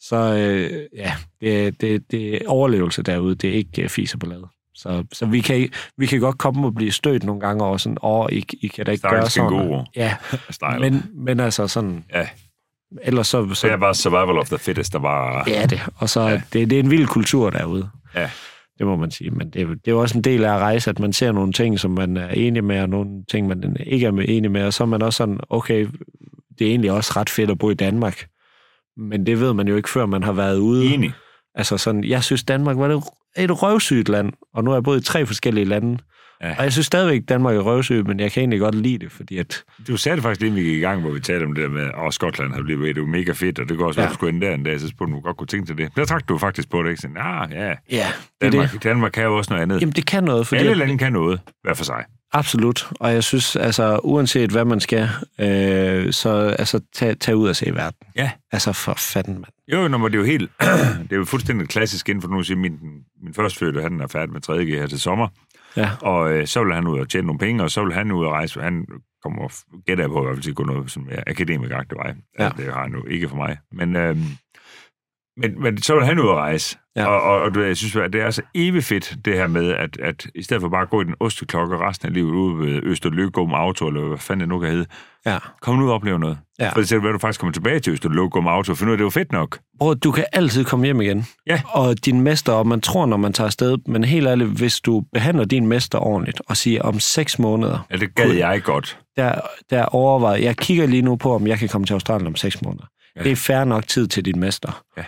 så 0.01 0.17
øh, 0.17 0.83
ja, 0.97 1.15
det, 1.41 1.81
det, 1.81 2.11
det 2.11 2.35
er 2.35 2.49
overlevelse 2.49 3.03
derude, 3.03 3.35
det 3.35 3.51
er 3.51 3.55
ikke 3.55 3.83
uh, 3.85 3.89
fiser 3.89 4.19
på 4.19 4.27
ladet. 4.27 4.49
Så, 4.75 5.05
så 5.13 5.27
vi, 5.27 5.41
kan, 5.41 5.69
vi 5.99 6.07
kan 6.07 6.21
godt 6.21 6.39
komme 6.39 6.67
og 6.67 6.75
blive 6.75 6.93
stødt 6.93 7.25
nogle 7.25 7.41
gange 7.41 7.65
over 7.65 7.77
sådan, 7.77 7.99
åh, 8.03 8.27
I, 8.33 8.45
I 8.61 8.67
kan 8.67 8.87
da 8.87 8.93
ikke 8.93 9.09
gøre 9.09 9.11
Stakkels 9.11 9.33
sådan. 9.33 9.51
kænguru. 9.51 9.85
Ja, 9.97 10.17
men, 10.81 11.05
men 11.15 11.41
altså 11.41 11.67
sådan, 11.67 12.05
Ja, 12.15 12.29
ellers 13.03 13.27
så, 13.27 13.49
så 13.49 13.55
så 13.55 13.67
er 13.67 13.71
det 13.71 13.81
bare 13.81 13.95
survival 13.95 14.39
of 14.39 14.49
the 14.49 14.59
fittest, 14.59 14.93
der 14.93 15.43
det 15.45 15.59
er 15.63 15.67
det. 15.67 15.81
Og 15.97 16.09
så 16.11 16.21
Ja. 16.21 16.29
ja. 16.29 16.43
det, 16.53 16.71
det 16.71 16.77
er 16.77 16.81
en 16.83 16.91
vild 16.91 17.07
kultur 17.07 17.51
derude. 17.51 17.89
Ja. 18.15 18.31
Det 18.79 18.87
må 18.87 18.97
man 18.97 19.11
sige. 19.11 19.31
Men 19.31 19.51
det, 19.51 19.63
er 19.63 19.67
det 19.67 19.75
er 19.87 19.91
jo 19.93 20.01
også 20.01 20.19
en 20.19 20.25
del 20.25 20.45
af 20.45 20.55
at 20.55 20.61
rejse, 20.61 20.91
at 20.91 20.99
man 20.99 21.13
ser 21.13 21.33
nogle 21.33 21.53
ting, 21.53 21.81
som 21.81 21.91
man 21.91 22.17
er 22.17 22.29
enig 22.29 22.65
med, 22.65 22.81
og 22.81 22.89
nogle 22.89 23.25
ting, 23.31 23.47
man 23.49 23.77
ikke 23.87 24.07
er 24.07 24.11
med 24.11 24.25
enig 24.29 24.51
med. 24.51 24.65
Og 24.65 24.73
så 24.73 24.85
er 24.85 24.87
man 24.89 25.03
også 25.03 25.17
sådan, 25.17 25.41
okay, 25.51 25.89
det 26.59 26.67
er 26.67 26.71
egentlig 26.71 26.93
også 26.93 27.13
ret 27.17 27.31
fedt 27.31 27.51
at 27.51 27.59
bo 27.59 27.71
i 27.71 27.75
Danmark. 27.75 28.27
Men 28.97 29.27
det 29.27 29.41
ved 29.41 29.53
man 29.55 29.69
jo 29.69 29.77
ikke, 29.77 29.91
før 29.91 30.07
man 30.07 30.23
har 30.23 30.33
været 30.33 30.59
ude. 30.59 30.95
Enig. 30.95 31.13
Altså 31.55 31.79
sådan, 31.79 32.05
jeg 32.05 32.25
synes, 32.25 32.45
Danmark 32.45 32.77
var 32.77 32.89
det 32.89 33.03
et 33.37 33.63
røvsygt 33.63 34.09
land, 34.09 34.33
og 34.55 34.65
nu 34.65 34.71
har 34.71 34.77
jeg 34.77 34.83
boet 34.83 35.01
i 35.01 35.05
tre 35.05 35.27
forskellige 35.27 35.65
lande. 35.65 35.99
Ja. 36.43 36.55
Og 36.59 36.65
jeg 36.65 36.73
synes 36.73 36.87
stadigvæk, 36.87 37.23
Danmark 37.29 37.57
er 37.57 37.61
røvsygt, 37.61 38.07
men 38.09 38.21
jeg 38.21 38.33
kan 38.33 38.41
egentlig 38.41 38.61
godt 38.61 38.75
lide 38.75 38.99
det, 38.99 39.13
fordi 39.13 39.39
at... 39.39 39.65
Du 39.89 39.97
sagde 39.97 40.17
det 40.17 40.23
faktisk 40.23 40.41
lige, 40.41 40.53
vi 40.53 40.63
gik 40.63 40.77
i 40.77 40.81
gang, 40.81 41.01
hvor 41.01 41.11
vi 41.11 41.21
talte 41.21 41.45
om 41.45 41.55
det 41.55 41.63
der 41.63 41.69
med, 41.69 41.91
at 42.07 42.15
Skotland 42.15 42.53
har 42.53 42.63
blivet 42.63 42.97
det 42.97 42.97
er 42.97 43.05
jo 43.05 43.07
mega 43.07 43.33
fedt, 43.33 43.59
og 43.59 43.69
det 43.69 43.79
går 43.79 43.87
også, 43.87 44.01
ja. 44.01 44.07
At 44.07 44.11
du 44.11 44.15
skulle 44.15 44.33
ind 44.33 44.43
der 44.43 44.55
en 44.55 44.63
dag, 44.63 44.81
så 44.81 44.89
spurgte 44.89 45.15
du 45.15 45.21
godt 45.21 45.37
kunne 45.37 45.47
tænke 45.47 45.67
til 45.67 45.79
det. 45.79 45.97
Der 45.97 46.05
trak 46.05 46.29
du 46.29 46.39
faktisk 46.39 46.71
på 46.71 46.83
det, 46.83 46.91
ikke? 46.91 47.01
Sådan, 47.01 47.17
ah, 47.17 47.51
ja, 47.53 47.75
Ja, 47.91 48.07
det 48.41 48.53
Danmark, 48.53 48.73
det. 48.73 48.85
Danmark 48.85 49.13
kan 49.13 49.25
jo 49.25 49.37
også 49.37 49.53
noget 49.53 49.63
andet. 49.63 49.81
Jamen, 49.81 49.93
det 49.93 50.07
kan 50.07 50.25
noget, 50.25 50.47
fordi... 50.47 50.61
Alle 50.61 50.75
lande 50.75 50.99
kan 50.99 51.13
noget, 51.13 51.41
hver 51.63 51.75
for 51.75 51.85
sig. 51.85 52.05
Absolut, 52.35 52.89
og 53.01 53.13
jeg 53.13 53.25
synes, 53.25 53.57
altså, 53.57 54.01
uanset 54.05 54.51
hvad 54.51 54.65
man 54.65 54.81
skal, 54.81 55.09
øh, 55.41 56.13
så 56.13 56.55
altså, 56.59 56.81
tag, 56.95 57.19
tag 57.19 57.37
ud 57.37 57.49
og 57.49 57.57
se 57.57 57.75
verden. 57.75 58.07
Ja. 58.17 58.31
Altså, 58.53 58.73
for 58.73 58.95
fanden, 58.95 59.35
mand. 59.35 59.53
Jo, 59.73 59.89
når 59.89 60.09
det 60.09 60.15
er 60.15 60.19
jo 60.19 60.25
helt... 60.25 60.51
det 61.03 61.13
er 61.13 61.17
jo 61.17 61.25
fuldstændig 61.25 61.69
klassisk 61.69 62.09
inden 62.09 62.23
for 62.23 62.29
nu 62.29 62.41
at 62.41 62.47
sige, 62.47 62.57
min, 62.57 62.79
min 63.23 63.35
førstfødte, 63.35 63.83
han 63.83 64.01
er 64.01 64.07
færdig 64.07 64.33
med 64.33 64.49
3G 64.49 64.81
her 64.81 64.87
til 64.87 65.01
sommer, 65.01 65.29
Ja, 65.77 65.91
og 66.03 66.33
øh, 66.33 66.47
så 66.47 66.65
vil 66.65 66.75
han 66.75 66.87
ud 66.87 66.99
og 66.99 67.09
tjene 67.09 67.27
nogle 67.27 67.39
penge, 67.39 67.63
og 67.63 67.71
så 67.71 67.85
vil 67.85 67.95
han 67.95 68.13
ud 68.13 68.25
og 68.25 68.33
rejse. 68.33 68.61
Han 68.61 68.87
kommer, 69.23 69.49
gætter 69.87 70.05
jeg 70.05 70.11
på, 70.11 70.21
i 70.21 70.25
hvert 70.25 70.37
fald 70.37 70.43
til 70.43 70.51
at 70.51 70.57
gå 70.57 70.65
noget 70.65 70.91
sådan 70.91 71.07
mere 71.07 71.29
akademikagtig 71.29 71.97
vej. 71.97 72.15
Ja. 72.39 72.45
Ja. 72.45 72.51
Det 72.57 72.73
har 72.73 72.83
han 72.83 72.93
jo 72.93 73.05
ikke 73.07 73.29
for 73.29 73.37
mig. 73.37 73.59
Men, 73.73 73.97
øh, 73.97 74.17
men, 75.37 75.63
men 75.63 75.79
så 75.83 75.95
vil 75.95 76.05
han 76.05 76.19
ud 76.19 76.27
og 76.29 76.37
rejse. 76.37 76.77
Ja. 76.97 77.07
Og, 77.07 77.23
og, 77.23 77.41
og 77.41 77.55
du 77.55 77.61
jeg 77.63 77.77
synes, 77.77 77.97
at 77.97 78.13
det 78.13 78.21
er 78.21 78.31
så 78.31 78.43
evigt 78.55 78.85
fedt, 78.85 79.17
det 79.25 79.35
her 79.35 79.47
med, 79.47 79.71
at, 79.73 79.97
at 80.03 80.27
i 80.35 80.43
stedet 80.43 80.61
for 80.61 80.69
bare 80.69 80.83
at 80.83 80.91
gå 80.91 81.01
i 81.01 81.05
den 81.05 81.15
osteklokke 81.21 81.79
resten 81.79 82.09
af 82.09 82.15
livet 82.15 82.31
ude 82.31 82.59
ved 82.67 82.81
Østerløgum 82.83 83.55
Auto, 83.55 83.87
eller 83.89 84.09
hvad 84.09 84.19
fanden 84.19 84.41
det 84.41 84.49
nu 84.49 84.59
kan 84.59 84.71
hedde, 84.71 84.87
ja. 85.27 85.39
kom 85.63 85.77
nu 85.77 85.85
ud 85.85 85.89
og 85.89 85.95
opleve 85.95 86.19
noget. 86.19 86.39
Ja. 86.59 86.69
For 86.73 86.81
det 86.81 86.93
er, 86.93 86.99
hvad 86.99 87.13
du 87.13 87.19
faktisk 87.19 87.41
kommer 87.41 87.53
tilbage 87.53 87.81
til 87.81 87.93
Østerløgum 87.93 88.47
Auto, 88.47 88.73
og 88.73 88.79
ud 88.83 88.89
af, 88.89 88.93
at 88.93 88.99
det 88.99 89.05
var 89.05 89.11
fedt 89.11 89.33
nok. 89.33 89.59
Bror, 89.79 89.95
du 89.95 90.11
kan 90.13 90.25
altid 90.33 90.65
komme 90.65 90.85
hjem 90.85 91.01
igen. 91.01 91.27
Ja. 91.47 91.63
Og 91.69 92.05
din 92.05 92.21
mester, 92.21 92.53
og 92.53 92.67
man 92.67 92.81
tror, 92.81 93.07
når 93.07 93.17
man 93.17 93.33
tager 93.33 93.47
afsted, 93.47 93.79
men 93.87 94.05
helt 94.05 94.27
ærligt, 94.27 94.51
hvis 94.51 94.81
du 94.81 95.03
behandler 95.13 95.45
din 95.45 95.67
mester 95.67 95.99
ordentligt, 95.99 96.41
og 96.49 96.57
siger 96.57 96.83
om 96.83 97.01
seks 97.01 97.39
måneder, 97.39 97.87
Ja, 97.91 97.97
det 97.97 98.15
gad 98.15 98.25
Cool. 98.25 98.37
jeg 98.37 98.63
godt. 98.63 98.99
der, 99.17 99.35
der 99.71 99.85
overvejer, 99.85 100.39
jeg 100.39 100.57
kigger 100.57 100.87
lige 100.87 101.03
nu 101.03 101.17
på, 101.17 101.35
om 101.35 101.47
jeg 101.47 101.59
kan 101.59 101.69
komme 101.69 101.87
til 101.87 101.95
Australien 101.95 102.27
om 102.27 102.37
seks 102.37 102.63
måneder. 102.63 102.85
Ja. 103.17 103.23
Det 103.23 103.33
er 103.33 103.37
fair 103.37 103.65
nok 103.65 103.87
tid 103.87 104.07
til 104.07 104.25
din 104.25 104.41
mester. 104.41 104.83
Ja. 104.97 105.03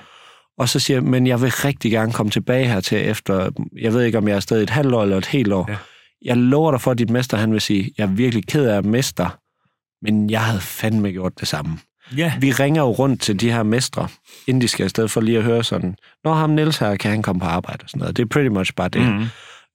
Og 0.58 0.68
så 0.68 0.80
siger 0.80 0.96
jeg, 0.96 1.04
men 1.04 1.26
jeg 1.26 1.40
vil 1.40 1.50
rigtig 1.50 1.90
gerne 1.90 2.12
komme 2.12 2.30
tilbage 2.30 2.66
her 2.66 2.80
til 2.80 3.08
efter, 3.08 3.50
jeg 3.80 3.92
ved 3.92 4.02
ikke, 4.02 4.18
om 4.18 4.28
jeg 4.28 4.32
er 4.32 4.36
afsted 4.36 4.62
et 4.62 4.70
halvt 4.70 4.94
år 4.94 5.02
eller 5.02 5.16
et 5.16 5.26
helt 5.26 5.52
år. 5.52 5.66
Ja. 5.68 5.76
Jeg 6.22 6.36
lover 6.36 6.70
dig 6.70 6.80
for, 6.80 6.90
at 6.90 6.98
dit 6.98 7.10
mester, 7.10 7.36
han 7.36 7.52
vil 7.52 7.60
sige, 7.60 7.92
jeg 7.98 8.04
er 8.04 8.10
virkelig 8.10 8.46
ked 8.46 8.66
af 8.66 8.76
at 8.76 8.84
mester, 8.84 9.38
men 10.02 10.30
jeg 10.30 10.44
havde 10.44 10.60
fandme 10.60 11.10
gjort 11.10 11.40
det 11.40 11.48
samme. 11.48 11.78
Ja. 12.16 12.32
Vi 12.40 12.52
ringer 12.52 12.82
jo 12.82 12.90
rundt 12.90 13.22
til 13.22 13.40
de 13.40 13.52
her 13.52 13.62
mestre, 13.62 14.08
inden 14.46 14.60
de 14.60 14.68
skal 14.68 14.84
afsted, 14.84 15.08
for 15.08 15.20
lige 15.20 15.38
at 15.38 15.44
høre 15.44 15.64
sådan, 15.64 15.96
når 16.24 16.34
ham 16.34 16.50
Niels 16.50 16.78
her, 16.78 16.96
kan 16.96 17.10
han 17.10 17.22
komme 17.22 17.40
på 17.40 17.46
arbejde 17.46 17.82
og 17.82 17.90
sådan 17.90 17.98
noget. 18.00 18.16
Det 18.16 18.22
er 18.22 18.26
pretty 18.26 18.48
much 18.48 18.74
bare 18.74 18.88
det. 18.88 19.02
Mm. 19.02 19.26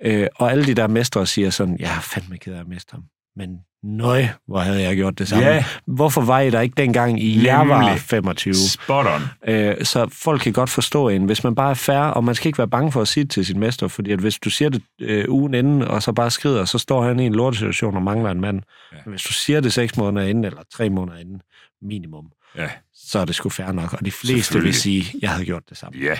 Øh, 0.04 0.28
og 0.36 0.52
alle 0.52 0.66
de 0.66 0.74
der 0.74 0.88
mestre 0.88 1.26
siger 1.26 1.50
sådan, 1.50 1.78
jeg 1.80 1.96
er 1.96 2.00
fandme 2.02 2.38
ked 2.38 2.54
af 2.54 2.60
at 2.60 2.68
miste 2.68 2.92
ham. 2.92 3.04
Men 3.36 3.50
nøj, 3.84 4.26
hvor 4.48 4.60
havde 4.60 4.82
jeg 4.82 4.96
gjort 4.96 5.20
det 5.20 5.28
samme. 5.28 5.46
Ja. 5.46 5.66
Hvorfor 5.88 6.22
var 6.22 6.40
I 6.40 6.50
der 6.50 6.62
ikke 6.62 6.74
dengang, 6.78 7.24
I 7.24 7.46
jeg 7.46 7.68
var 7.70 7.82
Nemlig. 7.82 8.00
25? 8.00 8.54
Spot 8.54 9.06
on. 9.06 9.22
Øh, 9.54 9.86
så 9.86 10.10
folk 10.24 10.42
kan 10.42 10.54
godt 10.54 10.70
forstå 10.70 11.10
en, 11.10 11.26
hvis 11.26 11.44
man 11.44 11.56
bare 11.56 11.70
er 11.70 11.74
fair, 11.74 11.98
og 12.00 12.24
man 12.24 12.36
skal 12.36 12.48
ikke 12.48 12.58
være 12.58 12.68
bange 12.68 12.92
for 12.92 13.02
at 13.02 13.08
sige 13.08 13.24
det 13.24 13.32
til 13.32 13.46
sin 13.46 13.60
mester, 13.60 13.88
fordi 13.88 14.12
at 14.12 14.20
hvis 14.20 14.40
du 14.40 14.50
siger 14.50 14.70
det 14.70 14.82
øh, 15.02 15.26
ugen 15.30 15.54
inden, 15.54 15.82
og 15.82 16.04
så 16.04 16.12
bare 16.14 16.32
skrider, 16.32 16.66
så 16.66 16.78
står 16.78 17.04
han 17.04 17.20
i 17.20 17.26
en 17.26 17.34
lortesituation 17.36 17.96
og 17.96 18.04
mangler 18.04 18.32
en 18.32 18.42
mand. 18.42 18.62
Ja. 18.92 18.98
Men 19.06 19.12
hvis 19.12 19.24
du 19.24 19.34
siger 19.34 19.60
det 19.60 19.74
seks 19.74 19.98
måneder 19.98 20.28
inden, 20.28 20.46
eller 20.46 20.62
tre 20.74 20.90
måneder 20.90 21.18
inden, 21.18 21.42
minimum, 21.82 22.26
Ja. 22.58 22.68
så 22.94 23.20
er 23.20 23.26
det 23.26 23.36
sgu 23.36 23.50
fair 23.50 23.72
nok. 23.72 23.94
Og 23.94 24.06
de 24.06 24.12
fleste 24.12 24.60
vil 24.62 24.74
sige, 24.74 25.06
jeg 25.22 25.30
havde 25.30 25.46
gjort 25.46 25.64
det 25.70 25.78
samme. 25.78 26.00
Ja. 26.00 26.20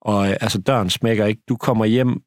Og 0.00 0.28
øh, 0.30 0.36
altså, 0.40 0.58
døren 0.58 0.90
smækker 0.90 1.26
ikke. 1.26 1.42
Du 1.48 1.56
kommer 1.56 1.84
hjem 1.84 2.20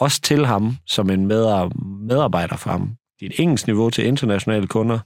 også 0.00 0.20
til 0.20 0.46
ham 0.46 0.76
som 0.86 1.10
en 1.10 1.26
medar- 1.32 1.70
medarbejder 2.08 2.56
for 2.56 2.70
ham. 2.70 2.90
Dit 3.22 3.32
engelskniveau 3.40 3.90
til 3.90 4.06
internationale 4.06 4.66
kunder. 4.66 4.98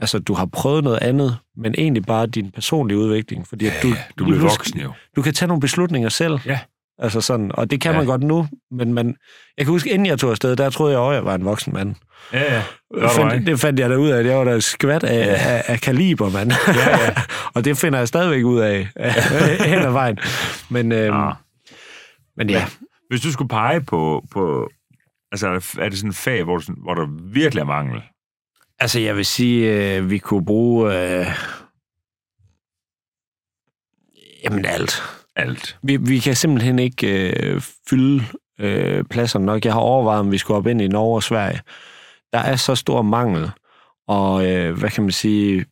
Altså, 0.00 0.18
du 0.18 0.34
har 0.34 0.46
prøvet 0.46 0.84
noget 0.84 0.98
andet, 1.02 1.36
men 1.56 1.74
egentlig 1.78 2.02
bare 2.02 2.26
din 2.26 2.50
personlige 2.50 2.98
udvikling. 2.98 3.46
Fordi 3.48 3.66
at 3.66 3.72
du, 3.82 3.88
Du 4.18 4.24
bliver 4.24 4.40
voksen 4.40 4.80
jo. 4.80 4.92
du 5.16 5.22
kan 5.22 5.34
tage 5.34 5.46
nogle 5.46 5.60
beslutninger 5.60 6.08
selv. 6.08 6.38
Ja. 6.46 6.58
Altså 6.98 7.20
sådan, 7.20 7.50
og 7.54 7.70
det 7.70 7.80
kan 7.80 7.90
Ja. 7.92 7.96
man 7.98 8.06
godt 8.06 8.22
nu, 8.22 8.46
men 8.70 8.94
man, 8.94 9.06
jeg 9.58 9.66
kan 9.66 9.72
huske, 9.72 9.90
inden 9.90 10.06
jeg 10.06 10.18
tog 10.18 10.30
afsted, 10.30 10.56
der 10.56 10.70
troede 10.70 10.92
jeg 10.92 11.00
også, 11.00 11.14
jeg 11.14 11.24
var 11.24 11.34
en 11.34 11.44
voksen 11.44 11.72
mand. 11.72 11.94
Ja, 12.32 12.54
ja. 12.54 12.62
Du 13.02 13.08
Fandt, 13.08 13.46
det 13.46 13.60
fandt 13.60 13.80
jeg 13.80 13.90
da 13.90 13.96
ud 13.96 14.08
af, 14.08 14.18
at 14.18 14.26
jeg 14.26 14.36
var 14.38 14.44
da 14.44 14.60
skvat 14.60 15.04
af, 15.04 15.26
ja. 15.26 15.52
af, 15.54 15.64
af 15.66 15.80
kaliber, 15.80 16.30
mand. 16.30 16.52
Ja, 16.68 16.98
ja. 17.04 17.12
og 17.54 17.64
det 17.64 17.76
finder 17.78 17.98
jeg 17.98 18.08
stadigvæk 18.08 18.44
ud 18.44 18.60
af 18.60 18.88
hen 19.70 19.78
ad 19.78 19.90
vejen. 19.90 20.18
Men, 20.68 20.92
øhm, 20.92 21.16
Ah. 21.16 21.34
men 22.36 22.50
ja, 22.50 22.66
Hvis 23.08 23.20
du 23.20 23.32
skulle 23.32 23.48
pege 23.48 23.80
på, 23.80 24.24
på 24.32 24.70
altså 25.32 25.48
er 25.80 25.88
det 25.88 25.98
sådan 25.98 26.10
et 26.10 26.16
fag, 26.16 26.44
hvor, 26.44 26.58
sådan, 26.58 26.82
hvor 26.82 26.94
der 26.94 27.06
virkelig 27.22 27.60
er 27.60 27.64
mangel? 27.64 28.02
Altså, 28.78 29.00
jeg 29.00 29.16
vil 29.16 29.26
sige, 29.26 29.96
øh, 29.96 30.10
vi 30.10 30.18
kunne 30.18 30.44
bruge... 30.44 30.94
Øh, 30.94 31.26
jamen, 34.44 34.64
alt. 34.64 35.02
Alt. 35.36 35.78
Vi, 35.82 35.96
vi 35.96 36.18
kan 36.18 36.36
simpelthen 36.36 36.78
ikke 36.78 37.30
øh, 37.30 37.60
fylde 37.90 38.24
øh, 38.58 39.04
pladserne 39.04 39.46
nok. 39.46 39.64
Jeg 39.64 39.72
har 39.72 39.80
overvejet, 39.80 40.20
om 40.20 40.32
vi 40.32 40.38
skulle 40.38 40.58
op 40.58 40.66
ind 40.66 40.82
i 40.82 40.88
Norge 40.88 41.16
og 41.16 41.22
Sverige. 41.22 41.60
Der 42.32 42.38
er 42.38 42.56
så 42.56 42.74
stor 42.74 43.02
mangel, 43.02 43.50
og 44.08 44.46
øh, 44.50 44.78
hvad 44.78 44.90
kan 44.90 45.02
man 45.02 45.12
sige... 45.12 45.64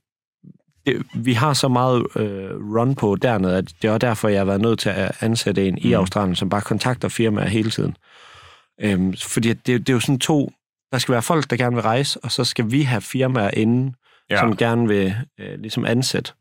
Det, 0.87 1.07
vi 1.15 1.33
har 1.33 1.53
så 1.53 1.69
meget 1.69 2.07
øh, 2.17 2.51
run 2.77 2.95
på 2.95 3.17
dernede, 3.23 3.57
at 3.57 3.73
det 3.83 3.91
er 3.91 3.99
derfor, 3.99 4.29
jeg 4.29 4.41
har 4.41 4.45
været 4.45 4.61
nødt 4.61 4.79
til 4.79 4.89
at 4.89 5.13
ansætte 5.21 5.69
en 5.69 5.79
i 5.79 5.89
Mm. 5.89 5.95
Australien, 5.95 6.37
som 6.37 6.49
bare 6.49 6.61
kontakter 6.61 7.09
firmaer 7.09 7.49
hele 7.49 7.71
tiden. 7.71 7.97
Øhm, 8.81 9.15
fordi 9.17 9.49
det, 9.49 9.67
det 9.67 9.89
er 9.89 9.93
jo 9.93 10.01
sådan 10.01 10.19
to... 10.19 10.53
Der 10.93 10.99
skal 10.99 11.13
være 11.13 11.23
folk, 11.23 11.51
der 11.51 11.57
gerne 11.57 11.75
vil 11.77 11.83
rejse, 11.83 12.21
og 12.25 12.33
så 12.33 12.45
skal 12.45 12.71
vi 12.71 12.83
have 12.83 13.01
firmaer 13.01 13.51
inden, 13.51 13.95
Ja. 14.31 14.39
som 14.39 14.57
gerne 14.57 14.89
vil 14.89 15.15
øh, 15.41 15.59
ligesom 15.61 15.85
ansætte. 15.85 16.33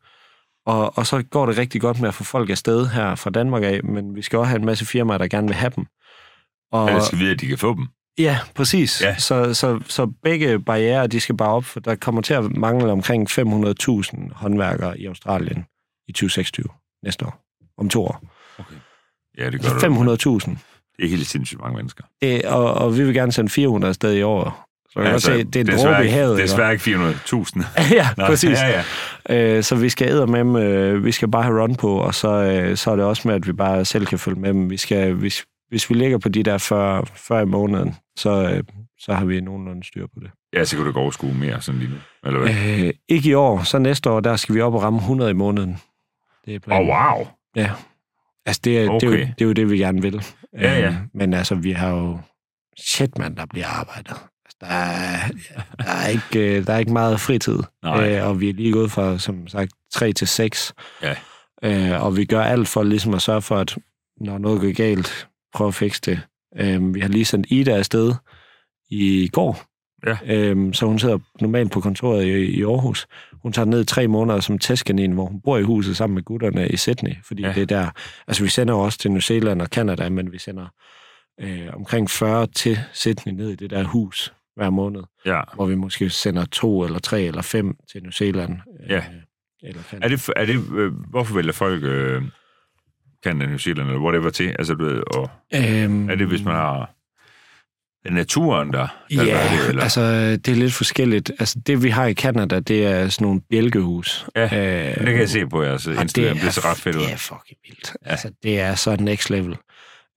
Og, 0.65 0.97
og 0.97 1.07
så 1.07 1.23
går 1.23 1.45
det 1.45 1.57
rigtig 1.57 1.81
godt 1.81 1.99
med 1.99 2.07
at 2.07 2.13
få 2.13 2.23
folk 2.23 2.49
afsted 2.49 2.87
her 2.87 3.15
fra 3.15 3.29
Danmark 3.29 3.63
af, 3.63 3.83
men 3.83 4.15
vi 4.15 4.21
skal 4.21 4.39
også 4.39 4.49
have 4.49 4.59
en 4.59 4.65
masse 4.65 4.85
firmaer, 4.85 5.17
der 5.17 5.27
gerne 5.27 5.47
vil 5.47 5.55
have 5.55 5.71
dem. 5.75 5.85
Og, 6.71 6.89
Alle 6.91 7.05
skal 7.05 7.19
vide, 7.19 7.31
at 7.31 7.41
de 7.41 7.47
kan 7.47 7.57
få 7.57 7.75
dem. 7.75 7.87
ja, 8.17 8.39
præcis. 8.55 9.01
Ja. 9.01 9.15
Så, 9.17 9.53
så, 9.53 9.79
så 9.87 10.05
begge 10.23 10.59
barriere, 10.59 11.07
de 11.07 11.19
skal 11.19 11.37
bare 11.37 11.49
op, 11.49 11.63
for 11.65 11.79
der 11.79 11.95
kommer 11.95 12.21
til 12.21 12.33
at 12.33 12.43
mangle 12.43 12.91
omkring 12.91 13.29
500.000 13.31 14.33
håndværkere 14.33 14.99
i 14.99 15.05
Australien 15.05 15.65
i 16.07 16.11
2026 16.11 16.65
næste 17.03 17.25
år. 17.25 17.43
Om 17.77 17.89
to 17.89 18.05
år. 18.05 18.21
Ja, 19.37 19.49
det 19.49 19.61
gør 19.61 19.69
du. 19.69 20.35
500.000. 20.39 20.57
Det 20.97 21.05
er 21.05 21.09
helt 21.09 21.27
sindssygt 21.27 21.61
mange 21.61 21.75
mennesker. 21.77 22.03
Det, 22.21 22.45
og, 22.45 22.73
og 22.73 22.97
vi 22.97 23.03
vil 23.03 23.13
gerne 23.13 23.31
sende 23.31 23.49
400 23.49 23.89
afsted 23.89 24.13
i 24.15 24.21
år. 24.21 24.63
Så 24.89 25.01
jeg 25.01 25.11
altså, 25.11 25.31
se, 25.31 25.43
det 25.43 25.55
er 25.55 25.73
en 25.73 25.79
dråbe 25.79 25.97
i 25.97 26.01
ikke- 26.01 26.13
havet. 26.17 26.37
ikke? 26.39 26.43
Desværre 26.49 26.71
ikke 26.73 26.83
400.000. 26.83 27.65
ja, 27.95 28.07
Nå, 28.17 28.25
præcis. 28.25 28.59
Ja, 28.59 28.83
ja. 29.29 29.55
Øh, 29.57 29.63
så 29.63 29.75
vi 29.75 29.89
skal 29.89 30.07
æde 30.09 30.27
med 30.27 30.39
dem, 30.39 30.55
øh, 30.55 31.05
vi 31.05 31.11
skal 31.11 31.31
bare 31.31 31.43
have 31.43 31.61
run 31.61 31.75
på, 31.75 31.97
og 31.97 32.15
så, 32.15 32.29
øh, 32.43 32.77
så 32.77 32.91
er 32.91 32.95
det 32.95 33.05
også 33.05 33.27
med, 33.27 33.35
at 33.35 33.47
vi 33.47 33.53
bare 33.53 33.85
selv 33.85 34.05
kan 34.05 34.19
følge 34.19 34.39
med 34.39 34.49
dem. 34.53 34.69
Vi 34.69 34.77
skal, 34.77 35.13
hvis, 35.13 35.45
hvis 35.69 35.89
vi 35.89 35.95
ligger 35.95 36.17
på 36.17 36.29
de 36.29 36.43
der 36.43 36.57
40, 36.57 37.05
40 37.15 37.41
i 37.41 37.45
måneden, 37.45 37.95
så, 38.17 38.29
øh, 38.53 38.63
så 38.99 39.13
har 39.13 39.25
vi 39.25 39.41
nogenlunde 39.41 39.83
styr 39.87 40.07
på 40.07 40.19
det. 40.21 40.29
ja, 40.53 40.65
så 40.65 40.75
kunne 40.75 40.87
du 40.87 40.91
gå 40.93 40.99
overskue 40.99 41.33
mere 41.33 41.61
sådan 41.61 41.79
lige 41.81 41.91
nu. 41.91 41.97
Eller 42.27 42.39
hvad? 42.39 42.85
Øh, 42.85 42.93
ikke 43.09 43.29
i 43.29 43.33
år, 43.33 43.63
så 43.63 43.77
næste 43.79 44.09
år, 44.09 44.19
der 44.19 44.35
skal 44.35 44.55
vi 44.55 44.61
op 44.61 44.73
og 44.73 44.83
ramme 44.83 44.99
100 44.99 45.31
i 45.31 45.33
måneden. 45.33 45.77
Det 46.45 46.53
er 46.53 46.57
Åh, 46.57 46.61
planen. 46.61 46.89
oh, 46.89 46.95
wow. 47.17 47.27
Ja. 47.55 47.69
Altså, 48.45 48.61
det 48.63 48.79
er, 48.79 48.89
okay. 48.89 49.07
det, 49.07 49.13
er 49.15 49.19
jo, 49.19 49.25
det 49.27 49.41
er 49.41 49.45
jo 49.45 49.53
det, 49.53 49.69
vi 49.71 49.77
gerne 49.77 50.01
vil. 50.01 50.23
Ja, 50.53 50.79
ja. 50.79 50.87
Øh, 50.87 50.95
men 51.13 51.33
altså, 51.33 51.55
vi 51.55 51.71
har 51.71 51.89
jo... 51.89 52.19
Shit, 52.79 53.17
mand, 53.17 53.35
der 53.35 53.45
bliver 53.45 53.67
arbejdet. 53.67 54.15
Altså, 54.45 54.57
der, 54.61 54.67
er, 54.67 55.27
der, 55.77 55.91
er 55.91 56.07
ikke, 56.07 56.57
øh, 56.57 56.67
der 56.67 56.73
er 56.73 56.77
ikke 56.77 56.93
meget 56.93 57.19
fritid. 57.19 57.59
Nej. 57.83 58.09
Øh, 58.09 58.27
og 58.27 58.41
vi 58.41 58.49
er 58.49 58.53
lige 58.53 58.73
gået 58.73 58.91
fra, 58.91 59.17
som 59.19 59.47
sagt, 59.47 59.71
3 59.93 60.13
til 60.13 60.27
6. 60.27 60.73
Ja. 61.01 61.15
Øh, 61.63 62.03
og 62.05 62.17
vi 62.17 62.25
gør 62.25 62.43
alt 62.43 62.67
for 62.67 62.83
ligesom 62.83 63.13
at 63.13 63.21
sørge 63.21 63.41
for, 63.41 63.57
at 63.57 63.77
når 64.21 64.37
noget 64.37 64.61
går 64.61 64.73
galt, 64.73 65.27
prøve 65.53 65.67
at 65.67 65.73
fikse 65.73 66.01
det. 66.05 66.21
Øh, 66.57 66.95
vi 66.95 66.99
har 66.99 67.07
lige 67.07 67.25
sendt 67.25 67.47
Ida 67.49 67.71
afsted 67.71 68.13
i 68.89 69.29
går. 69.33 69.66
Ja. 70.05 70.17
Øh, 70.25 70.73
så 70.73 70.85
hun 70.85 70.99
sidder 70.99 71.17
normalt 71.41 71.71
på 71.71 71.81
kontoret 71.81 72.25
i, 72.25 72.29
i 72.59 72.63
Aarhus. 72.63 73.07
Hun 73.43 73.53
tager 73.53 73.65
ned 73.65 73.85
tre 73.85 74.07
måneder 74.07 74.39
som 74.39 74.59
testkanin, 74.59 75.11
hvor 75.11 75.25
hun 75.25 75.41
bor 75.41 75.57
i 75.57 75.61
huset 75.63 75.97
sammen 75.97 76.13
med 76.15 76.23
gutterne 76.23 76.67
i 76.67 76.77
Sydney, 76.77 77.11
fordi 77.27 77.43
Ja. 77.43 77.53
det 77.53 77.61
er 77.61 77.65
der... 77.65 77.89
Altså, 78.27 78.43
vi 78.43 78.49
sender 78.49 78.73
også 78.73 78.97
til 78.99 79.11
New 79.11 79.19
Zealand 79.19 79.61
og 79.61 79.67
Canada, 79.67 80.09
men 80.09 80.31
vi 80.31 80.37
sender 80.39 80.67
øh, 81.41 81.67
omkring 81.73 82.09
40 82.09 82.47
til 82.47 82.79
Sydney 82.93 83.33
ned 83.33 83.49
i 83.49 83.55
det 83.55 83.69
der 83.69 83.83
hus 83.83 84.33
hver 84.55 84.69
måned, 84.69 85.03
Ja. 85.25 85.41
hvor 85.55 85.65
vi 85.65 85.75
måske 85.75 86.09
sender 86.09 86.45
to 86.45 86.83
eller 86.85 86.99
tre 86.99 87.21
eller 87.21 87.41
fem 87.41 87.75
til 87.91 88.01
New 88.03 88.11
Zealand. 88.11 88.53
Øh, 88.83 88.89
Ja. 88.91 89.03
Eller 89.63 89.79
Er 89.79 89.83
Canada. 89.83 90.07
det, 90.15 90.29
er 90.35 90.45
det, 90.45 90.63
øh, 90.77 90.93
hvorfor 91.09 91.35
vælger 91.35 91.51
folk 91.53 91.83
øh, 91.83 92.21
Canada, 93.23 93.45
New 93.45 93.57
Zealand, 93.57 93.87
eller 93.87 94.01
whatever 94.01 94.29
til? 94.29 94.55
Altså, 94.59 94.73
du 94.73 94.85
ved, 94.85 95.01
og 95.15 95.29
Øhm, 95.55 96.09
er 96.09 96.15
det, 96.15 96.27
hvis 96.27 96.43
man 96.43 96.53
har 96.55 96.81
er 96.81 96.85
naturen, 98.11 98.73
der, 98.73 98.77
der 99.09 99.23
Ja, 99.23 99.31
gør 99.31 99.57
det? 99.57 99.69
Eller? 99.69 99.83
altså 99.83 100.01
det 100.31 100.47
er 100.47 100.55
lidt 100.55 100.73
forskelligt. 100.73 101.31
Altså 101.39 101.59
det 101.67 101.83
vi 101.83 101.89
har 101.89 102.05
i 102.05 102.13
Canada, 102.13 102.59
det 102.59 102.85
er 102.85 103.09
sådan 103.09 103.25
nogle 103.25 103.41
bjælkehus. 103.49 104.25
Ja, 104.35 104.43
øh, 104.43 104.95
det 104.95 105.05
kan 105.05 105.19
jeg 105.19 105.29
se 105.29 105.47
på 105.47 105.63
jeres 105.63 105.85
Instagram. 105.85 106.35
Det, 106.35 106.41
det 106.43 106.53
ser 106.53 106.71
ret 106.71 106.77
fedt 106.77 106.95
ud. 106.95 107.01
Det 107.01 107.11
er 107.13 107.17
fucking 107.17 107.59
vildt. 107.67 107.93
Ja. 108.05 108.11
Altså 108.11 108.31
det 108.43 108.59
er 108.59 108.75
så 108.75 108.95
next 108.99 109.29
level. 109.29 109.57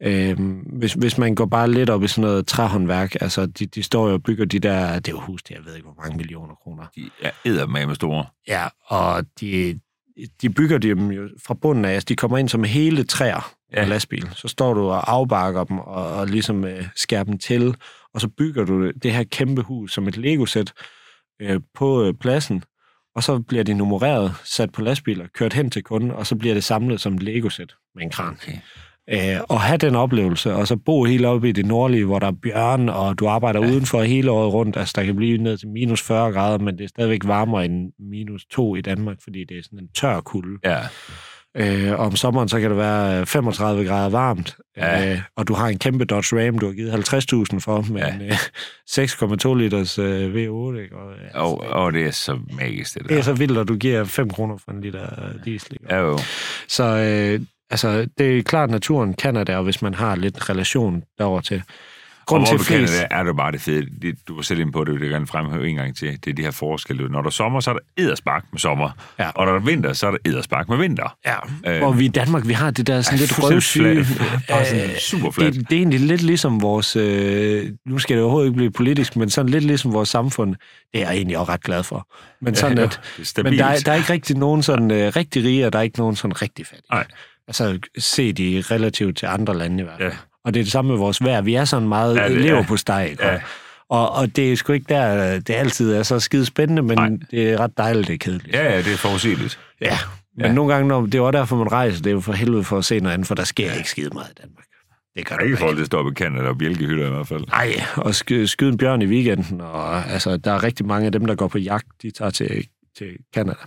Øhm, 0.03 0.59
hvis, 0.79 0.93
hvis 0.93 1.19
man 1.19 1.35
går 1.35 1.47
bare 1.47 1.71
lidt 1.71 1.91
op 1.91 2.05
i 2.05 2.09
sådan 2.09 2.23
noget 2.23 2.47
træhåndværk, 2.47 3.15
altså 3.21 3.47
de, 3.47 3.67
de 3.67 3.83
står 3.83 4.09
jo 4.09 4.15
og 4.15 4.23
bygger 4.23 4.45
de 4.45 4.59
der, 4.59 4.95
det 4.95 5.09
er 5.09 5.13
jo 5.13 5.21
hus, 5.21 5.43
det 5.43 5.55
jeg 5.55 5.65
ved 5.65 5.75
ikke, 5.75 5.85
hvor 5.87 6.03
mange 6.03 6.17
millioner 6.17 6.55
kroner. 6.55 6.85
De 6.97 7.11
er 7.23 7.31
eddermame 7.45 7.95
store. 7.95 8.25
Ja, 8.49 8.67
og 8.87 9.25
de, 9.41 9.81
de 10.43 10.51
bygger 10.51 10.79
dem 10.79 11.11
jo 11.11 11.29
fra 11.47 11.55
bunden 11.55 11.85
af, 11.85 11.93
altså 11.93 12.07
de 12.09 12.17
kommer 12.17 12.39
ind 12.39 12.49
som 12.49 12.65
hele 12.65 13.05
træer. 13.05 13.53
Ja. 13.77 13.85
lastbil. 13.85 14.31
Så 14.35 14.49
står 14.49 14.75
du 14.75 14.89
og 14.89 15.13
afbakker 15.13 15.65
dem 15.65 15.79
og, 15.79 16.15
og 16.15 16.27
ligesom 16.27 16.65
øh, 16.65 16.85
skærer 16.97 17.25
dem 17.25 17.39
til, 17.39 17.77
og 18.15 18.21
så 18.21 18.29
bygger 18.29 18.65
du 18.65 18.91
det 18.91 19.13
her 19.13 19.25
kæmpe 19.25 19.63
hus 19.63 19.93
som 19.93 20.09
et 20.09 20.17
Lego-sæt 20.17 20.73
øh, 21.43 21.61
på 21.75 22.05
øh, 22.05 22.15
pladsen, 22.15 22.65
og 23.15 23.23
så 23.23 23.39
bliver 23.39 23.65
de 23.65 23.75
nummereret, 23.75 24.35
sat 24.45 24.73
på 24.73 24.83
lastbiler, 24.83 25.27
kørt 25.35 25.53
hen 25.53 25.71
til 25.71 25.83
kunden, 25.83 26.11
og 26.11 26.27
så 26.27 26.37
bliver 26.37 26.55
det 26.55 26.65
samlet 26.65 27.01
som 27.01 27.15
et 27.15 27.23
Lego-sæt 27.23 27.75
med 27.95 28.03
en 28.03 28.11
kran. 28.11 28.37
Okay. 28.43 28.59
Øh, 29.13 29.41
og 29.49 29.61
have 29.61 29.79
den 29.79 29.97
oplevelse, 29.97 30.55
og 30.55 30.69
så 30.69 30.77
bo 30.77 31.05
helt 31.05 31.27
oppe 31.27 31.49
i 31.49 31.53
det 31.53 31.67
nordlige, 31.67 32.05
hvor 32.05 32.19
der 32.19 32.27
er 32.27 32.37
bjørn, 32.43 32.89
og 32.89 33.19
du 33.19 33.29
arbejder 33.29 33.61
ja. 33.61 33.71
udenfor 33.73 34.03
hele 34.03 34.31
året 34.31 34.53
rundt. 34.53 34.77
Altså, 34.77 34.93
der 34.97 35.05
kan 35.05 35.17
blive 35.17 35.39
ned 35.39 35.57
til 35.57 35.69
minus 35.69 36.03
40 36.03 36.33
grader, 36.33 36.59
men 36.59 36.79
det 36.79 36.85
er 36.85 36.89
stadigvæk 36.89 37.21
varmere 37.25 37.65
end 37.65 37.93
minus 37.99 38.45
2 38.51 38.77
i 38.77 38.81
Danmark, 38.81 39.17
fordi 39.23 39.45
det 39.45 39.59
er 39.59 39.63
sådan 39.63 39.79
en 39.79 39.89
tør 39.89 40.21
kulde. 40.21 40.59
Ja. 40.65 40.79
Øh, 41.57 41.93
og 41.93 41.99
om 41.99 42.17
sommeren, 42.17 42.49
så 42.49 42.61
kan 42.61 42.71
det 42.71 42.79
være 42.79 43.27
35 43.27 43.85
grader 43.85 44.09
varmt, 44.09 44.57
ja. 44.77 45.13
øh, 45.13 45.21
og 45.37 45.49
du 45.49 45.55
har 45.55 45.69
en 45.69 45.79
kæmpe 45.79 46.05
Dodge 46.05 46.47
Ram, 46.47 46.59
du 46.59 46.67
har 46.67 46.73
givet 46.73 46.93
50.000 47.53 47.59
for, 47.59 47.93
med 47.93 48.03
ja. 48.03 48.27
øh, 48.27 49.55
6,2 49.55 49.55
liters 49.55 49.99
øh, 49.99 50.35
V8. 50.35 50.79
Ikke? 50.79 50.97
Og, 50.97 51.13
altså, 51.23 51.39
og, 51.39 51.59
og 51.59 51.93
det 51.93 52.07
er 52.07 52.11
så 52.11 52.39
magisk, 52.53 52.95
det 52.95 53.03
der. 53.03 53.09
Det 53.09 53.19
er 53.19 53.23
så 53.23 53.33
vildt, 53.33 53.59
at 53.59 53.69
du 53.69 53.77
giver 53.77 54.05
5 54.05 54.31
kroner 54.31 54.57
for 54.57 54.73
en 54.73 54.81
liter 54.81 55.07
diesel. 55.45 55.73
Ikke? 55.73 55.95
Ja, 55.95 56.01
jo. 56.01 56.19
Så 56.69 56.85
øh, 56.85 57.41
altså, 57.71 58.09
det 58.19 58.39
er 58.39 58.43
klart, 58.43 58.65
at 58.69 58.71
naturen 58.71 59.15
kan 59.15 59.35
det, 59.35 59.49
og 59.49 59.65
hvis 59.65 59.83
man 59.83 59.95
har 59.95 60.17
lidt 60.17 60.51
relation 60.51 61.03
derover 61.19 61.41
til. 61.41 61.63
Grund 62.31 62.47
til 62.47 62.59
flest... 62.59 62.93
det 62.93 63.07
er 63.11 63.23
det 63.23 63.37
bare 63.37 63.53
det 63.53 63.61
fede. 63.61 63.87
Det, 64.03 64.15
du 64.29 64.35
var 64.35 64.43
selv 64.43 64.61
ind 64.61 64.73
på 64.73 64.85
det, 64.85 64.93
det 64.93 65.01
kan 65.01 65.11
gerne 65.11 65.27
fremhæve 65.27 65.69
en 65.69 65.77
gang 65.77 65.97
til. 65.97 66.19
Det 66.25 66.31
er 66.31 66.35
de 66.35 66.43
her 66.43 66.51
forskelle. 66.51 67.09
Når 67.09 67.21
der 67.23 67.27
er 67.27 67.31
sommer, 67.31 67.61
så 67.61 67.71
er 67.71 67.75
der 67.75 67.81
æderspark 67.99 68.45
med 68.53 68.61
sommer. 68.61 68.91
Ja. 69.19 69.29
Og 69.29 69.47
når 69.47 69.53
der 69.53 69.61
er 69.61 69.65
vinter, 69.65 69.93
så 69.93 70.07
er 70.07 70.11
der 70.11 70.19
æderspark 70.25 70.69
med 70.69 70.77
vinter. 70.77 71.17
Ja, 71.27 71.37
øh, 71.67 71.83
og 71.83 71.99
vi 71.99 72.05
i 72.05 72.09
Danmark, 72.09 72.47
vi 72.47 72.53
har 72.53 72.71
det 72.71 72.87
der 72.87 73.03
sådan 73.03 73.19
lidt 73.19 73.43
røvsyge. 73.43 73.91
Øh, 73.91 74.97
super 74.99 75.31
flat. 75.31 75.55
Det, 75.55 75.71
det, 75.71 75.77
er 75.77 75.79
egentlig 75.79 76.01
lidt 76.01 76.23
ligesom 76.23 76.63
vores... 76.63 76.97
Øh, 76.97 77.71
nu 77.87 77.99
skal 77.99 78.17
det 78.17 78.23
overhovedet 78.23 78.49
ikke 78.49 78.57
blive 78.57 78.71
politisk, 78.71 79.17
men 79.17 79.31
sådan 79.31 79.49
lidt 79.49 79.65
ligesom 79.65 79.93
vores 79.93 80.09
samfund. 80.09 80.55
Det 80.93 81.01
er 81.03 81.07
jeg 81.07 81.17
egentlig 81.17 81.39
også 81.39 81.53
ret 81.53 81.63
glad 81.63 81.83
for. 81.83 82.07
Men, 82.41 82.55
sådan 82.55 82.79
ja, 82.79 82.85
at, 82.85 83.01
men 83.45 83.59
der, 83.59 83.77
der 83.85 83.93
er 83.93 83.97
ikke 83.97 84.13
rigtig 84.13 84.37
nogen 84.37 84.63
sådan 84.63 84.91
øh, 84.91 85.13
rigtig 85.17 85.45
rige, 85.45 85.67
og 85.67 85.73
der 85.73 85.79
er 85.79 85.83
ikke 85.83 85.99
nogen 85.99 86.17
sådan 86.17 86.43
rigtig 86.43 86.67
fattige. 86.67 86.87
Nej. 86.93 87.07
Altså 87.49 87.79
set 87.99 88.39
i 88.39 88.61
relativt 88.61 89.17
til 89.17 89.27
andre 89.27 89.59
lande 89.59 89.81
i 89.81 89.85
hvert 89.85 89.99
fald. 90.01 90.13
Ja. 90.13 90.17
Og 90.45 90.55
det 90.55 90.61
er 90.61 90.65
det 90.65 90.73
samme 90.73 90.91
med 90.91 90.99
vores 90.99 91.25
vejr. 91.25 91.41
Vi 91.41 91.55
er 91.55 91.65
sådan 91.65 91.89
meget 91.89 92.17
ja, 92.17 92.29
lever 92.29 92.63
på 92.63 92.77
steg. 92.77 93.17
Ja. 93.21 93.41
Og, 93.89 94.13
og 94.13 94.37
det 94.37 94.53
er 94.53 94.57
sgu 94.57 94.73
ikke 94.73 94.87
der, 94.89 95.39
det 95.41 95.55
altid 95.55 95.93
er 95.93 96.03
så 96.03 96.21
skide 96.21 96.47
spændende, 96.47 96.83
men 96.83 96.99
Nej. 96.99 97.11
det 97.31 97.51
er 97.51 97.61
ret 97.61 97.79
dejligt, 97.79 98.07
det 98.09 98.15
er 98.15 98.19
kedeligt. 98.19 98.55
Ja, 98.55 98.73
ja, 98.73 98.79
det 98.79 98.93
er 98.93 98.97
forudsigeligt. 98.97 99.59
Ja, 99.81 99.99
men 100.37 100.47
ja. 100.47 100.53
nogle 100.53 100.75
gange, 100.75 100.89
når, 100.89 101.07
det 101.07 101.15
er 101.15 101.21
også 101.21 101.39
derfor, 101.39 101.57
man 101.57 101.73
rejser, 101.73 102.03
det 102.03 102.11
er 102.11 102.15
jo 102.15 102.21
for 102.21 102.33
helvede 102.33 102.65
for 102.65 102.79
at 102.79 102.85
se 102.85 103.01
noget 103.01 103.15
andet, 103.15 103.29
for 103.29 103.35
der 103.35 103.45
sker 103.45 103.67
ja. 103.67 103.77
ikke 103.77 103.91
skide 103.91 104.11
meget 104.13 104.31
i 104.31 104.43
Danmark. 104.43 104.65
Det 105.17 105.27
gør 105.27 105.37
ikke 105.37 105.57
forhold 105.57 105.77
til 105.77 105.83
at 105.83 105.87
stoppe 105.87 106.13
Canada 106.13 106.49
og 106.49 106.59
bjælkehytter 106.59 107.07
i 107.07 107.11
hvert 107.11 107.29
fald. 107.29 107.45
Nej, 107.47 107.83
og 107.97 108.15
sky, 108.15 108.45
skyde 108.45 108.71
en 108.71 108.79
bjørn 108.79 109.03
i 109.03 109.07
weekenden, 109.07 109.61
og 109.61 110.07
altså, 110.07 110.37
der 110.37 110.53
er 110.53 110.63
rigtig 110.63 110.87
mange 110.87 111.07
af 111.07 111.13
dem, 111.13 111.27
der 111.27 111.35
går 111.35 111.49
på 111.49 111.59
jagt, 111.59 111.87
de 112.03 112.11
tager 112.11 112.31
til, 112.31 112.67
til 112.99 113.17
Canada. 113.35 113.59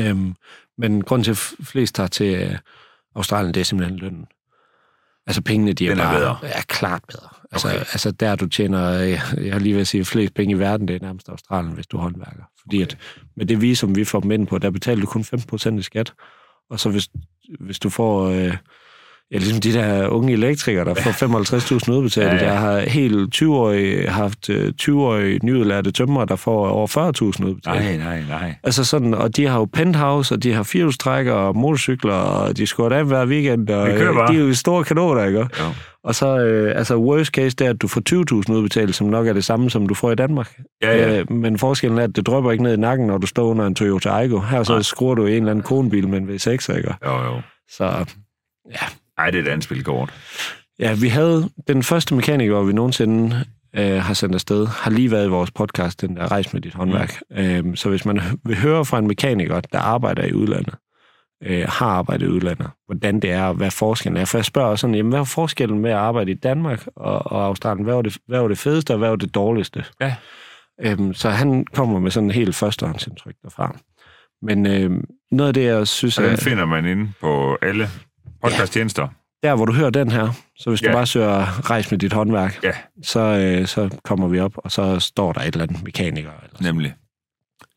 Øhm, 0.00 0.34
men 0.78 1.02
grund 1.02 1.24
til, 1.24 1.30
at 1.30 1.36
flest 1.62 1.94
tager 1.94 2.06
til 2.06 2.34
øh, 2.34 2.58
Australien, 3.16 3.54
det 3.54 3.60
er 3.60 3.64
simpelthen 3.64 3.98
lønnen. 3.98 4.26
Altså 5.26 5.42
pengene, 5.42 5.72
de 5.72 5.86
er, 5.86 5.90
Den 5.90 5.98
er 5.98 6.04
bare 6.04 6.18
bedre. 6.18 6.38
er 6.42 6.62
klart 6.62 7.02
bedre. 7.08 7.28
Altså, 7.52 7.68
okay. 7.68 7.78
altså 7.78 8.10
der 8.10 8.36
du 8.36 8.46
tjener, 8.46 8.88
jeg, 8.90 9.20
jeg 9.40 9.52
har 9.52 9.58
lige 9.58 9.74
ved 9.74 9.80
at 9.80 9.86
sige, 9.86 10.04
flest 10.04 10.34
penge 10.34 10.54
i 10.54 10.58
verden, 10.58 10.88
det 10.88 10.96
er 10.96 11.00
nærmest 11.06 11.28
Australien, 11.28 11.74
hvis 11.74 11.86
du 11.86 11.96
er 11.96 12.00
håndværker. 12.00 12.42
Fordi 12.60 12.76
okay. 12.82 12.92
at 12.92 12.98
med 13.36 13.46
det 13.46 13.60
visum, 13.60 13.96
vi 13.96 14.04
får 14.04 14.20
dem 14.20 14.30
ind 14.30 14.46
på, 14.46 14.58
der 14.58 14.70
betaler 14.70 15.00
du 15.00 15.06
kun 15.06 15.22
5% 15.22 15.78
i 15.78 15.82
skat. 15.82 16.12
Og 16.70 16.80
så 16.80 16.90
hvis, 16.90 17.08
hvis 17.60 17.78
du 17.78 17.90
får... 17.90 18.28
Øh, 18.28 18.56
Ja, 19.32 19.38
ligesom 19.38 19.60
de 19.60 19.72
der 19.72 20.08
unge 20.08 20.32
elektrikere, 20.32 20.84
der 20.84 20.94
får 20.94 21.10
55.000 21.88 21.92
udbetalt. 21.92 22.26
Ja, 22.26 22.34
ja. 22.36 22.52
Jeg 22.52 22.60
har 22.60 22.80
helt 22.80 23.32
20 23.32 23.56
år 23.56 24.10
haft 24.10 24.50
20-årige 24.82 25.34
øh, 25.34 25.40
nyudlærte 25.42 25.90
tømmer, 25.90 26.24
der 26.24 26.36
får 26.36 26.68
over 26.68 26.86
40.000 27.40 27.46
udbetalt. 27.46 27.64
Nej, 27.64 27.96
nej, 27.96 28.22
nej. 28.28 28.54
Altså 28.62 28.84
sådan, 28.84 29.14
og 29.14 29.36
de 29.36 29.46
har 29.46 29.58
jo 29.58 29.64
penthouse, 29.64 30.34
og 30.34 30.42
de 30.42 30.52
har 30.52 30.62
firehjulstrækker 30.62 31.32
og 31.32 31.56
motorcykler, 31.56 32.14
og 32.14 32.56
de 32.56 32.66
skår 32.66 32.90
af 32.90 33.04
hver 33.04 33.26
weekend, 33.26 33.70
og 33.70 33.88
de 33.88 34.34
er 34.34 34.38
jo 34.38 34.54
store 34.54 34.84
kanoner, 34.84 35.24
ikke? 35.24 35.38
Jo. 35.38 35.46
Og 36.04 36.14
så, 36.14 36.38
øh, 36.38 36.78
altså 36.78 36.96
worst 36.96 37.30
case, 37.30 37.56
det 37.56 37.66
er, 37.66 37.70
at 37.70 37.82
du 37.82 37.88
får 37.88 38.02
20.000 38.48 38.52
udbetalt, 38.52 38.94
som 38.94 39.06
nok 39.06 39.26
er 39.26 39.32
det 39.32 39.44
samme, 39.44 39.70
som 39.70 39.86
du 39.86 39.94
får 39.94 40.10
i 40.10 40.14
Danmark. 40.14 40.58
Ja, 40.82 40.96
ja. 40.96 41.20
Øh, 41.20 41.32
men 41.32 41.58
forskellen 41.58 41.98
er, 41.98 42.04
at 42.04 42.16
det 42.16 42.26
drøber 42.26 42.52
ikke 42.52 42.64
ned 42.64 42.74
i 42.74 42.80
nakken, 42.80 43.06
når 43.06 43.18
du 43.18 43.26
står 43.26 43.46
under 43.46 43.66
en 43.66 43.74
Toyota 43.74 44.08
Aygo. 44.08 44.40
Her 44.40 44.62
så 44.62 44.72
Nej. 44.72 44.82
skruer 44.82 45.14
du 45.14 45.26
en 45.26 45.32
eller 45.32 45.50
anden 45.50 45.62
konebil 45.62 46.08
med 46.08 46.18
en 46.18 46.28
V6, 46.28 46.76
ikke? 46.76 46.94
Jo, 47.06 47.24
jo. 47.24 47.40
Så, 47.70 47.84
ja, 48.70 48.86
ej, 49.18 49.30
det 49.30 49.38
er 49.38 49.42
et 49.42 49.48
andet 49.48 49.64
spilkort. 49.64 50.12
Ja, 50.78 50.94
vi 50.94 51.08
havde 51.08 51.50
den 51.68 51.82
første 51.82 52.14
mekaniker, 52.14 52.62
vi 52.62 52.72
nogensinde 52.72 53.44
øh, 53.76 54.02
har 54.02 54.14
sendt 54.14 54.34
afsted, 54.34 54.66
har 54.66 54.90
lige 54.90 55.10
været 55.10 55.26
i 55.26 55.28
vores 55.28 55.50
podcast, 55.50 56.00
den 56.00 56.16
der 56.16 56.30
Rejs 56.30 56.52
med 56.52 56.60
dit 56.60 56.74
håndværk. 56.74 57.20
Mm. 57.30 57.36
Øhm, 57.36 57.76
så 57.76 57.88
hvis 57.88 58.04
man 58.04 58.20
vil 58.44 58.56
høre 58.56 58.84
fra 58.84 58.98
en 58.98 59.06
mekaniker, 59.06 59.60
der 59.60 59.78
arbejder 59.78 60.24
i 60.24 60.32
udlandet, 60.32 60.74
øh, 61.42 61.64
har 61.68 61.86
arbejdet 61.86 62.26
i 62.26 62.28
udlandet, 62.28 62.70
hvordan 62.86 63.20
det 63.20 63.30
er, 63.30 63.44
og 63.44 63.54
hvad 63.54 63.70
forskellen 63.70 64.20
er. 64.20 64.24
For 64.24 64.38
jeg 64.38 64.44
spørger 64.44 64.76
sådan, 64.76 64.94
jamen, 64.94 65.10
hvad 65.10 65.20
er 65.20 65.24
forskellen 65.24 65.78
med 65.78 65.90
at 65.90 65.96
arbejde 65.96 66.30
i 66.30 66.34
Danmark 66.34 66.86
og, 66.96 67.32
og 67.32 67.44
Australien? 67.44 67.84
Hvad 67.84 67.94
var, 67.94 68.02
det, 68.02 68.18
hvad 68.28 68.40
var 68.40 68.48
det 68.48 68.58
fedeste, 68.58 68.90
og 68.90 68.98
hvad 68.98 69.08
var 69.08 69.16
det 69.16 69.34
dårligste? 69.34 69.84
Ja. 70.00 70.14
Øhm, 70.80 71.14
så 71.14 71.30
han 71.30 71.66
kommer 71.74 72.00
med 72.00 72.10
sådan 72.10 72.28
en 72.28 72.34
helt 72.34 72.54
førstehåndsindtryk 72.54 73.34
derfra. 73.42 73.76
Men 74.42 74.66
øh, 74.66 74.90
noget 75.30 75.48
af 75.48 75.54
det, 75.54 75.64
jeg 75.64 75.88
synes... 75.88 76.18
Og 76.18 76.24
den 76.24 76.36
finder 76.36 76.64
man 76.64 76.86
inde 76.86 77.12
på 77.20 77.58
alle 77.62 77.88
podcasttjenester. 78.44 79.08
Ja, 79.42 79.48
der, 79.48 79.56
hvor 79.56 79.64
du 79.64 79.72
hører 79.72 79.90
den 79.90 80.10
her, 80.10 80.28
så 80.56 80.70
hvis 80.70 80.82
ja. 80.82 80.88
du 80.88 80.92
bare 80.92 81.06
søger 81.06 81.70
rejs 81.70 81.90
med 81.90 81.98
dit 81.98 82.12
håndværk, 82.12 82.60
ja. 82.62 82.72
så, 83.02 83.20
øh, 83.20 83.66
så 83.66 83.98
kommer 84.04 84.28
vi 84.28 84.40
op, 84.40 84.52
og 84.56 84.72
så 84.72 85.00
står 85.00 85.32
der 85.32 85.40
et 85.40 85.46
eller 85.46 85.62
andet 85.62 85.84
mekaniker. 85.84 86.30
Eller 86.42 86.72
Nemlig. 86.72 86.94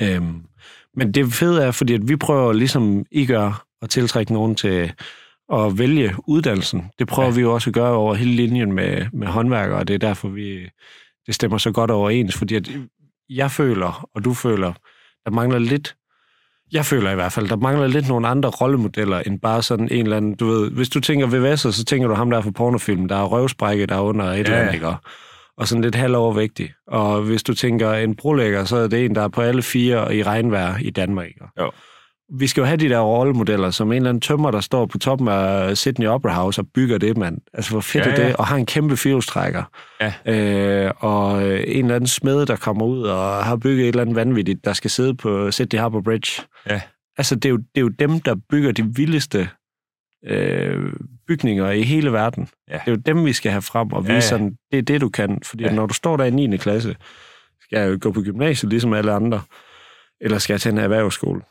Øhm, 0.02 0.42
men 0.96 1.12
det 1.12 1.34
fede 1.34 1.64
er, 1.64 1.72
fordi 1.72 1.94
at 1.94 2.08
vi 2.08 2.16
prøver 2.16 2.54
ligesom 2.54 3.06
I 3.12 3.26
gør 3.26 3.66
at 3.82 3.90
tiltrække 3.90 4.34
nogen 4.34 4.56
til 4.56 4.94
at 5.54 5.78
vælge 5.78 6.16
uddannelsen. 6.28 6.92
Det 7.00 7.08
prøver 7.08 7.30
ja. 7.30 7.36
vi 7.36 7.42
jo 7.42 7.54
også 7.54 7.70
at 7.70 7.74
gøre 7.74 7.94
over 7.94 8.14
hele 8.14 8.32
linjen 8.32 8.72
med, 8.72 9.06
med 9.14 9.28
håndværkere, 9.28 9.80
og 9.80 9.88
det 9.88 9.94
er 9.94 9.98
derfor, 9.98 10.30
vi 10.30 10.70
det 11.26 11.36
stemmer 11.36 11.58
så 11.58 11.72
godt 11.72 11.92
overens, 11.92 12.36
fordi 12.36 12.56
at 12.56 12.70
jeg 13.30 13.52
føler, 13.52 14.10
og 14.16 14.26
du 14.26 14.34
føler, 14.34 14.74
der 15.26 15.32
mangler 15.32 15.60
lidt 15.60 15.96
jeg 16.72 16.86
føler 16.86 17.12
i 17.12 17.16
hvert 17.16 17.32
fald, 17.32 17.48
der 17.48 17.56
mangler 17.56 17.88
lidt 17.88 18.08
nogle 18.08 18.28
andre 18.28 18.50
rollemodeller, 18.50 19.20
end 19.20 19.40
bare 19.40 19.64
sådan 19.64 19.90
en 19.92 20.04
eller 20.04 20.18
anden, 20.18 20.36
du 20.36 20.48
ved, 20.48 20.72
hvis 20.72 20.90
du 20.90 21.00
tænker 21.00 21.28
VVS'er, 21.28 21.72
så 21.72 21.86
tænker 21.86 22.08
du 22.08 22.14
ham 22.14 22.30
der 22.30 22.42
fra 22.42 22.52
pornofilm, 22.52 23.08
der 23.08 23.16
er 23.16 23.24
røvsprække, 23.24 23.86
der 23.86 23.96
er 23.96 24.02
under 24.02 24.26
et 24.26 24.36
ja. 24.36 24.40
eller 24.40 24.58
andet, 24.58 24.74
ikke? 24.74 24.88
og 25.58 25.68
sådan 25.68 25.82
lidt 25.82 25.96
halvovervægtig. 25.96 26.74
Og 26.88 27.22
hvis 27.22 27.44
du 27.44 27.54
tænker 27.54 27.94
en 27.94 28.16
brolægger, 28.16 28.66
så 28.66 28.78
er 28.78 28.88
det 28.88 29.06
en, 29.06 29.16
der 29.16 29.22
er 29.22 29.28
på 29.28 29.42
alle 29.42 29.64
fire 29.64 30.16
i 30.16 30.24
regnvejr 30.24 30.78
i 30.82 30.90
Danmark. 30.90 31.28
Ikke? 31.28 31.46
Jo 31.60 31.72
vi 32.30 32.48
skal 32.48 32.62
jo 32.62 32.66
have 32.66 32.78
de 32.78 32.90
der 32.90 33.00
rollemodeller, 33.00 33.72
som 33.72 33.92
en 33.92 33.96
eller 33.96 34.10
anden 34.10 34.22
tømmer, 34.22 34.52
der 34.52 34.62
står 34.62 34.86
på 34.86 34.98
toppen 34.98 35.28
af 35.28 35.78
Sydney 35.78 36.08
Opera 36.08 36.34
House 36.34 36.62
og 36.62 36.68
bygger 36.74 36.98
det, 36.98 37.18
mand. 37.18 37.38
Altså, 37.54 37.72
hvor 37.72 37.82
fedt 37.82 38.06
ja, 38.06 38.10
ja. 38.10 38.16
er 38.16 38.28
det? 38.28 38.36
Og 38.36 38.48
har 38.48 38.56
en 38.56 38.66
kæmpe 38.66 38.98
firehjulstrækker. 38.98 39.64
Ja. 40.02 40.14
Øh, 40.26 40.92
og 40.98 41.44
en 41.44 41.86
eller 41.86 41.96
anden 41.96 42.08
smed, 42.08 42.46
der 42.46 42.56
kommer 42.56 42.86
ud 42.86 43.04
og 43.04 43.46
har 43.46 43.56
bygget 43.56 43.84
et 43.84 43.88
eller 43.88 44.02
andet 44.02 44.16
vanvittigt, 44.16 44.66
der 44.66 44.74
skal 44.74 44.90
sidde 44.90 45.16
på 45.16 45.52
Sydney 45.52 45.80
Harbour 45.80 46.02
Bridge. 46.02 46.42
Ja. 46.70 46.82
Altså, 47.18 47.36
det 47.36 47.46
er, 47.46 47.50
jo, 47.50 47.58
det 47.58 47.78
er 47.78 47.82
jo 47.82 47.88
dem, 47.88 48.20
der 48.20 48.36
bygger 48.50 48.72
de 48.72 48.96
vildeste 48.96 49.50
øh, 50.26 50.94
bygninger 51.28 51.72
i 51.72 51.82
hele 51.82 52.14
verden. 52.14 52.50
Ja. 52.70 52.74
Det 52.74 52.88
er 52.88 52.92
jo 52.92 53.02
dem, 53.06 53.26
vi 53.26 53.34
skal 53.34 53.52
have 53.52 53.62
frem 53.62 53.94
og 53.94 54.04
vise, 54.04 54.12
ja, 54.12 54.16
ja. 54.16 54.22
sådan, 54.22 54.58
det 54.72 54.78
er 54.78 54.84
det, 54.84 55.02
du 55.02 55.10
kan. 55.10 55.40
Fordi 55.44 55.64
ja. 55.64 55.74
når 55.74 55.86
du 55.86 55.94
står 55.94 56.18
der 56.18 56.24
i 56.26 56.30
9. 56.30 56.58
klasse, 56.58 56.96
skal 57.62 57.80
jeg 57.80 57.92
jo 57.92 57.98
gå 58.02 58.12
på 58.12 58.22
gymnasiet, 58.22 58.70
ligesom 58.70 58.94
alle 58.94 59.12
andre, 59.12 59.42
eller 60.22 60.38
skal 60.38 60.54
jeg 60.54 60.62
til 60.62 60.72
en 60.72 60.78
erhvervsskole 60.78 61.42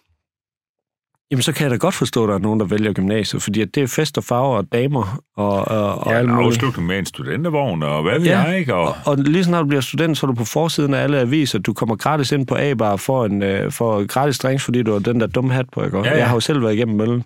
Jamen, 1.30 1.42
så 1.42 1.52
kan 1.52 1.62
jeg 1.62 1.70
da 1.70 1.76
godt 1.76 1.94
forstå, 1.94 2.24
at 2.24 2.28
der 2.28 2.34
er 2.34 2.38
nogen, 2.38 2.60
der 2.60 2.66
vælger 2.66 2.92
gymnasiet, 2.92 3.42
fordi 3.42 3.60
at 3.60 3.74
det 3.74 3.82
er 3.82 3.86
fest 3.86 4.18
og 4.18 4.24
farver 4.24 4.56
og 4.56 4.64
damer 4.72 5.20
og, 5.36 5.68
og, 5.68 5.94
og 5.94 6.12
ja, 6.12 6.18
alt 6.18 6.28
muligt. 6.28 6.46
afslutning 6.46 6.86
med 6.86 6.98
en 6.98 7.06
studentervogn, 7.06 7.82
og 7.82 8.02
hvad 8.02 8.18
ved 8.18 8.26
ja, 8.26 8.40
jeg, 8.40 8.58
ikke? 8.58 8.74
Og... 8.74 8.88
og... 8.88 8.94
Og 9.04 9.16
lige 9.18 9.44
snart 9.44 9.62
du 9.62 9.68
bliver 9.68 9.80
student, 9.80 10.18
så 10.18 10.26
er 10.26 10.28
du 10.28 10.34
på 10.34 10.44
forsiden 10.44 10.94
af 10.94 11.02
alle 11.02 11.20
aviser. 11.20 11.58
Du 11.58 11.72
kommer 11.72 11.96
gratis 11.96 12.32
ind 12.32 12.46
på 12.46 12.54
A-bar 12.58 12.96
for, 12.96 13.24
en, 13.24 13.42
uh, 13.42 13.72
for 13.72 14.06
gratis 14.06 14.38
drinks, 14.38 14.64
fordi 14.64 14.82
du 14.82 14.92
har 14.92 14.98
den 14.98 15.20
der 15.20 15.26
dumme 15.26 15.52
hat 15.52 15.66
på, 15.72 15.84
ikke? 15.84 15.98
Ja, 15.98 16.04
ja. 16.04 16.16
Jeg 16.16 16.26
har 16.26 16.34
jo 16.34 16.40
selv 16.40 16.62
været 16.62 16.74
igennem 16.74 16.96
møllen. 16.96 17.24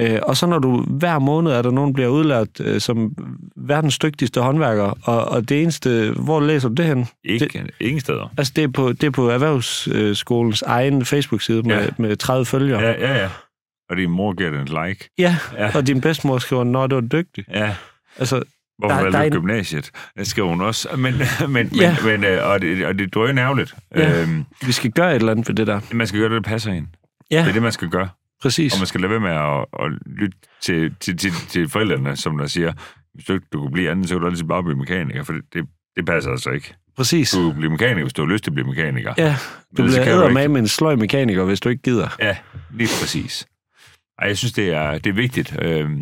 Øh, 0.00 0.18
og 0.22 0.36
så 0.36 0.46
når 0.46 0.58
du 0.58 0.82
hver 0.82 1.18
måned 1.18 1.52
er 1.52 1.62
der 1.62 1.70
nogen, 1.70 1.88
der 1.88 1.94
bliver 1.94 2.08
udlært 2.08 2.60
øh, 2.60 2.80
som 2.80 3.14
verdens 3.56 3.98
dygtigste 3.98 4.40
håndværker, 4.40 4.98
og, 5.02 5.24
og 5.24 5.48
det 5.48 5.62
eneste, 5.62 6.12
hvor 6.16 6.40
læser 6.40 6.68
du 6.68 6.74
det 6.74 6.84
hen? 6.84 7.06
Ikke, 7.24 7.44
det, 7.52 7.70
ingen 7.80 8.00
steder. 8.00 8.32
Altså 8.38 8.52
det 8.56 8.64
er 8.64 8.68
på, 8.68 8.92
det 8.92 9.04
er 9.04 9.10
på 9.10 9.28
Erhvervsskolens 9.28 10.62
egen 10.62 11.04
Facebook-side 11.04 11.62
med, 11.62 11.76
ja. 11.76 11.88
med 11.98 12.16
30 12.16 12.46
følgere. 12.46 12.80
Ja, 12.80 12.90
ja, 12.90 13.22
ja. 13.22 13.28
Og 13.90 13.96
din 13.96 14.10
mor 14.10 14.32
giver 14.32 14.50
den 14.50 14.60
en 14.60 14.86
like. 14.86 15.10
Ja, 15.18 15.36
ja, 15.56 15.76
og 15.76 15.86
din 15.86 16.00
bedstemor 16.00 16.38
skriver, 16.38 16.64
når 16.64 16.86
du 16.86 16.96
er 16.96 17.00
dygtig. 17.00 17.44
Ja. 17.54 17.74
Altså, 18.18 18.42
Hvorfor 18.78 19.02
valgte 19.02 19.18
du 19.18 19.24
en... 19.24 19.32
gymnasiet? 19.32 19.90
Det 20.18 20.26
skriver 20.26 20.48
hun 20.48 20.60
også. 20.60 20.88
Men, 20.96 21.14
men, 21.48 21.66
ja. 21.66 21.96
men, 22.04 22.20
men, 22.20 22.30
øh, 22.30 22.48
og, 22.50 22.60
det, 22.60 22.86
og 22.86 22.98
det 22.98 23.16
er 23.16 23.32
nærligt. 23.32 23.74
Ja. 23.96 24.22
Øhm, 24.22 24.44
Vi 24.66 24.72
skal 24.72 24.90
gøre 24.90 25.10
et 25.10 25.16
eller 25.16 25.32
andet 25.32 25.46
for 25.46 25.52
det 25.52 25.66
der. 25.66 25.80
Man 25.92 26.06
skal 26.06 26.20
gøre 26.20 26.28
det, 26.34 26.44
der 26.44 26.50
passer 26.50 26.72
ind. 26.72 26.86
Ja. 27.30 27.40
Det 27.40 27.48
er 27.48 27.52
det, 27.52 27.62
man 27.62 27.72
skal 27.72 27.88
gøre. 27.88 28.08
Præcis. 28.42 28.72
Og 28.72 28.78
man 28.80 28.86
skal 28.86 29.00
lade 29.00 29.10
være 29.10 29.20
med 29.20 29.30
at, 29.30 29.84
at 29.84 29.92
lytte 30.06 30.38
til, 30.62 30.94
til, 31.00 31.16
til, 31.16 31.32
til 31.48 31.68
forældrene, 31.68 32.16
som 32.16 32.38
der 32.38 32.46
siger, 32.46 32.72
hvis 33.14 33.24
du 33.24 33.32
ikke 33.32 33.46
du 33.52 33.60
kunne 33.60 33.72
blive 33.72 33.90
andet, 33.90 34.08
så 34.08 34.14
kan 34.14 34.20
du 34.22 34.26
altid 34.28 34.44
bare 34.44 34.62
blive 34.62 34.76
mekaniker, 34.78 35.22
for 35.22 35.32
det, 35.32 35.42
det, 35.52 35.64
det 35.96 36.06
passer 36.06 36.30
altså 36.30 36.50
ikke. 36.50 36.74
Præcis. 36.96 37.30
Du 37.30 37.48
kan 37.50 37.58
blive 37.58 37.70
mekaniker, 37.70 38.02
hvis 38.02 38.12
du 38.12 38.22
har 38.26 38.32
lyst 38.32 38.44
til 38.44 38.50
at 38.50 38.54
blive 38.54 38.66
mekaniker. 38.68 39.14
Ja, 39.18 39.36
du 39.76 39.82
Men 39.82 39.90
bliver 39.90 40.06
æder 40.06 40.28
ikke. 40.38 40.48
med 40.48 40.60
en 40.60 40.68
sløj 40.68 40.96
mekaniker, 40.96 41.44
hvis 41.44 41.60
du 41.60 41.68
ikke 41.68 41.82
gider. 41.82 42.08
Ja, 42.20 42.36
lige 42.74 42.88
præcis. 43.00 43.46
Ej, 44.18 44.28
jeg 44.28 44.38
synes, 44.38 44.52
det 44.52 44.68
er, 44.70 44.98
det 44.98 45.10
er 45.10 45.14
vigtigt. 45.14 45.56
Øh, 45.62 45.68
det 45.68 45.80
er 45.80 45.94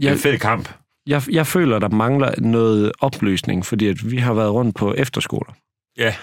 Jeg, 0.00 0.12
en 0.12 0.18
fed 0.18 0.38
kamp. 0.38 0.68
jeg, 1.06 1.22
jeg 1.30 1.46
føler, 1.46 1.78
der 1.78 1.88
mangler 1.88 2.40
noget 2.40 2.92
opløsning, 3.00 3.66
fordi 3.66 3.86
at 3.88 4.10
vi 4.10 4.16
har 4.16 4.34
været 4.34 4.52
rundt 4.52 4.76
på 4.76 4.94
efterskoler, 4.94 5.52
Ja, 5.98 6.14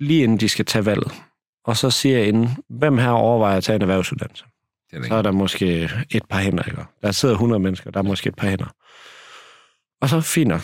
lige 0.00 0.22
inden 0.22 0.38
de 0.40 0.48
skal 0.48 0.64
tage 0.64 0.86
valget. 0.86 1.12
Og 1.64 1.76
så 1.76 1.90
siger 1.90 2.18
jeg 2.18 2.26
inden, 2.28 2.48
hvem 2.68 2.98
her 2.98 3.08
overvejer 3.10 3.56
at 3.56 3.64
tage 3.64 3.76
en 3.76 3.82
erhvervsuddannelse? 3.82 4.44
Det 4.92 4.98
er 5.04 5.08
Så 5.08 5.14
er 5.14 5.22
der 5.22 5.32
måske 5.32 5.90
et 6.10 6.22
par 6.30 6.38
hænder, 6.38 6.62
ikke? 6.62 6.82
Der 7.02 7.12
sidder 7.12 7.34
100 7.34 7.60
mennesker, 7.62 7.90
der 7.90 7.98
er 7.98 8.04
måske 8.04 8.28
et 8.28 8.34
par 8.34 8.48
hænder. 8.48 8.74
Og 10.00 10.08
så 10.08 10.20
fint 10.20 10.48
nok. 10.48 10.60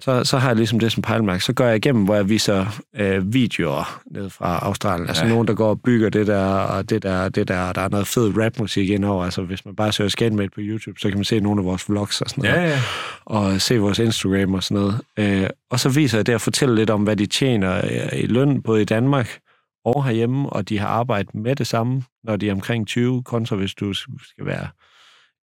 Så, 0.00 0.24
så 0.24 0.38
har 0.38 0.48
jeg 0.48 0.56
ligesom 0.56 0.78
det 0.80 0.92
som 0.92 1.02
pejlemærke. 1.02 1.44
Så 1.44 1.52
går 1.52 1.64
jeg 1.64 1.76
igennem, 1.76 2.04
hvor 2.04 2.14
jeg 2.14 2.28
viser 2.28 2.66
øh, 2.96 3.32
videoer 3.34 4.00
ned 4.10 4.30
fra 4.30 4.58
Australien. 4.62 5.08
Altså 5.08 5.24
Ja. 5.24 5.30
nogen, 5.30 5.48
der 5.48 5.54
går 5.54 5.68
og 5.68 5.80
bygger 5.82 6.08
det 6.08 6.26
der, 6.26 6.44
og 6.46 6.90
det 6.90 7.02
der, 7.02 7.22
og 7.24 7.34
det 7.34 7.48
der. 7.48 7.60
Og 7.62 7.74
der 7.74 7.80
er 7.80 7.88
noget 7.88 8.06
fed 8.06 8.32
rapmusik 8.38 8.90
indover. 8.90 9.24
Altså 9.24 9.42
hvis 9.42 9.64
man 9.64 9.76
bare 9.76 9.92
søger 9.92 10.08
Scanmate 10.10 10.50
på 10.54 10.60
YouTube, 10.60 11.00
så 11.00 11.08
kan 11.08 11.18
man 11.18 11.24
se 11.24 11.40
nogle 11.40 11.60
af 11.60 11.64
vores 11.64 11.88
vlogs 11.88 12.20
og 12.20 12.30
sådan 12.30 12.44
noget. 12.44 12.62
Ja, 12.62 12.68
ja. 12.70 12.80
Og 13.24 13.60
se 13.60 13.78
vores 13.78 13.98
Instagram 13.98 14.54
og 14.54 14.62
sådan 14.62 14.82
noget. 14.82 15.00
Øh, 15.42 15.50
og 15.70 15.80
så 15.80 15.88
viser 15.88 16.18
jeg 16.18 16.26
det 16.26 16.34
og 16.34 16.40
fortæller 16.40 16.74
lidt 16.74 16.90
om, 16.90 17.02
hvad 17.02 17.16
de 17.16 17.26
tjener 17.26 17.76
øh, 17.84 18.20
i 18.20 18.26
løn, 18.26 18.62
både 18.62 18.82
i 18.82 18.84
Danmark 18.84 19.38
og 19.84 20.04
herhjemme, 20.04 20.48
og 20.50 20.68
de 20.68 20.78
har 20.78 20.88
arbejdet 20.88 21.34
med 21.34 21.56
det 21.56 21.66
samme, 21.66 22.02
når 22.24 22.36
de 22.36 22.48
er 22.48 22.52
omkring 22.52 22.86
20, 22.86 23.22
kontra 23.22 23.56
hvis 23.56 23.74
du 23.74 23.92
skal 23.94 24.46
være 24.46 24.68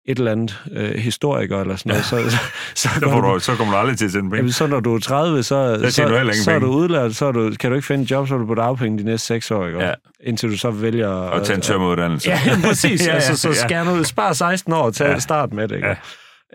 et 0.09 0.17
eller 0.17 0.31
andet 0.31 0.63
øh, 0.71 0.95
historiker 0.95 1.61
eller 1.61 1.75
sådan 1.75 1.89
noget. 1.89 2.05
Så, 2.05 2.29
så, 2.29 2.37
så, 2.81 2.89
Så, 2.99 3.09
får 3.09 3.21
du, 3.21 3.39
så 3.39 3.55
kommer 3.55 3.73
du 3.73 3.79
aldrig 3.79 3.97
til 3.97 4.05
at 4.05 4.11
sende 4.11 4.29
penge. 4.29 4.37
Jamen, 4.37 4.51
så 4.51 4.67
når 4.67 4.79
du 4.79 4.95
er 4.95 4.99
30, 4.99 5.43
så, 5.43 5.45
så, 5.89 6.07
du 6.07 6.15
ingen 6.17 6.33
så 6.33 6.51
er 6.51 6.59
du 6.59 6.67
udlært, 6.67 7.15
så 7.15 7.25
er 7.25 7.31
du, 7.31 7.51
kan 7.59 7.69
du 7.69 7.75
ikke 7.75 7.87
finde 7.87 8.03
et 8.03 8.11
job, 8.11 8.27
så 8.27 8.33
er 8.33 8.37
du 8.39 8.45
på 8.45 8.55
dagpenge 8.55 8.97
de 8.97 9.03
næste 9.03 9.27
seks 9.27 9.51
år, 9.51 9.67
ikke? 9.67 9.79
Ja. 9.83 9.93
indtil 10.23 10.51
du 10.51 10.57
så 10.57 10.71
vælger... 10.71 11.07
Og 11.09 11.45
tage 11.45 11.55
en 11.55 11.61
tørmeuddannelse. 11.61 12.29
Ja, 12.29 12.39
præcis. 12.63 13.01
Ja, 13.01 13.05
ja, 13.11 13.11
ja, 13.11 13.15
altså, 13.15 13.37
så 13.37 13.47
ja. 13.47 13.53
skær 13.53 13.83
nu, 13.83 14.03
spar 14.03 14.33
16 14.33 14.73
år 14.73 14.89
til 14.89 15.03
Ja. 15.03 15.15
at 15.15 15.21
starte 15.21 15.55
med 15.55 15.67
det. 15.67 15.75
Ikke? 15.75 15.87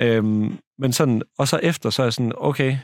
Ja. 0.00 0.06
Øhm, 0.16 0.58
men 0.78 0.92
sådan, 0.92 1.22
og 1.38 1.48
så 1.48 1.60
efter, 1.62 1.90
så 1.90 2.02
er 2.02 2.06
jeg 2.06 2.12
sådan, 2.12 2.32
okay, 2.36 2.76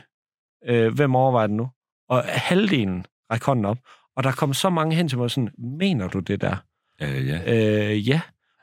øh, 0.69 0.93
hvem 0.93 1.15
overvejer 1.15 1.47
det 1.47 1.55
nu? 1.55 1.69
Og 2.09 2.23
halvdelen 2.27 3.05
rækker 3.31 3.45
hånden 3.45 3.65
op, 3.65 3.77
og 4.15 4.23
der 4.23 4.31
kom 4.31 4.53
så 4.53 4.69
mange 4.69 4.95
hen 4.95 5.07
til 5.07 5.17
mig 5.17 5.31
sådan, 5.31 5.49
mener 5.57 6.07
du 6.07 6.19
det 6.19 6.41
der? 6.41 6.55
Ja, 6.99 7.19
ja. 7.19 7.41
Øh, 7.91 8.07
ja, 8.07 8.21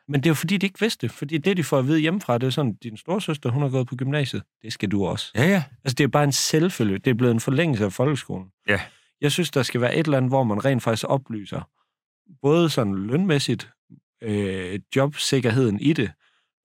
men 0.08 0.20
det 0.20 0.26
er 0.26 0.30
jo 0.30 0.34
fordi, 0.34 0.56
de 0.56 0.66
ikke 0.66 0.80
vidste 0.80 1.06
det. 1.06 1.14
Fordi 1.14 1.38
det, 1.38 1.56
de 1.56 1.64
får 1.64 1.78
at 1.78 1.86
vide 1.86 1.98
hjemmefra, 2.00 2.38
det 2.38 2.46
er 2.46 2.50
sådan, 2.50 2.74
din 2.74 2.96
storsøster, 2.96 3.50
hun 3.50 3.62
har 3.62 3.68
gået 3.68 3.86
på 3.86 3.96
gymnasiet. 3.96 4.42
Det 4.62 4.72
skal 4.72 4.90
du 4.90 5.06
også. 5.06 5.32
Ja, 5.34 5.44
ja. 5.44 5.62
Altså, 5.84 5.94
det 5.94 6.04
er 6.04 6.08
bare 6.08 6.24
en 6.24 6.32
selvfølge. 6.32 6.98
Det 6.98 7.10
er 7.10 7.14
blevet 7.14 7.34
en 7.34 7.40
forlængelse 7.40 7.84
af 7.84 7.92
folkeskolen. 7.92 8.46
Ja. 8.68 8.80
Jeg 9.20 9.32
synes, 9.32 9.50
der 9.50 9.62
skal 9.62 9.80
være 9.80 9.96
et 9.96 10.06
eller 10.06 10.16
andet, 10.16 10.30
hvor 10.30 10.44
man 10.44 10.64
rent 10.64 10.82
faktisk 10.82 11.04
oplyser 11.08 11.68
både 12.42 12.70
sådan 12.70 12.94
lønmæssigt, 12.94 13.70
øh, 14.22 14.80
jobsikkerheden 14.96 15.80
i 15.80 15.92
det, 15.92 16.12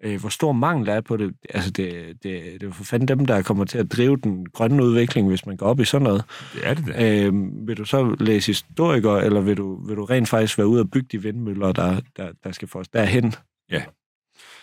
øh, 0.03 0.19
hvor 0.19 0.29
stor 0.29 0.51
mangel 0.51 0.85
der 0.87 0.93
er 0.93 1.01
på 1.01 1.17
det. 1.17 1.33
Altså, 1.49 1.71
det, 1.71 2.07
det, 2.07 2.23
det 2.23 2.63
er 2.63 2.67
jo 2.67 2.71
for 2.71 2.83
fanden 2.83 3.07
dem, 3.07 3.25
der 3.25 3.41
kommer 3.41 3.65
til 3.65 3.77
at 3.77 3.91
drive 3.91 4.17
den 4.17 4.45
grønne 4.45 4.83
udvikling, 4.83 5.27
hvis 5.27 5.45
man 5.45 5.57
går 5.57 5.65
op 5.65 5.79
i 5.79 5.85
sådan 5.85 6.03
noget. 6.03 6.23
Det 6.53 6.67
er 6.67 6.73
det 6.73 6.87
da. 6.87 7.25
Øh, 7.25 7.33
vil 7.67 7.77
du 7.77 7.85
så 7.85 8.15
læse 8.19 8.47
historiker, 8.47 9.15
eller 9.15 9.41
vil 9.41 9.57
du, 9.57 9.87
vil 9.87 9.95
du 9.95 10.05
rent 10.05 10.29
faktisk 10.29 10.57
være 10.57 10.67
ude 10.67 10.81
og 10.81 10.91
bygge 10.91 11.07
de 11.11 11.23
vindmøller, 11.23 11.71
der, 11.71 12.01
der, 12.17 12.31
der 12.43 12.51
skal 12.51 12.67
få 12.67 12.79
os 12.79 12.87
derhen? 12.87 13.33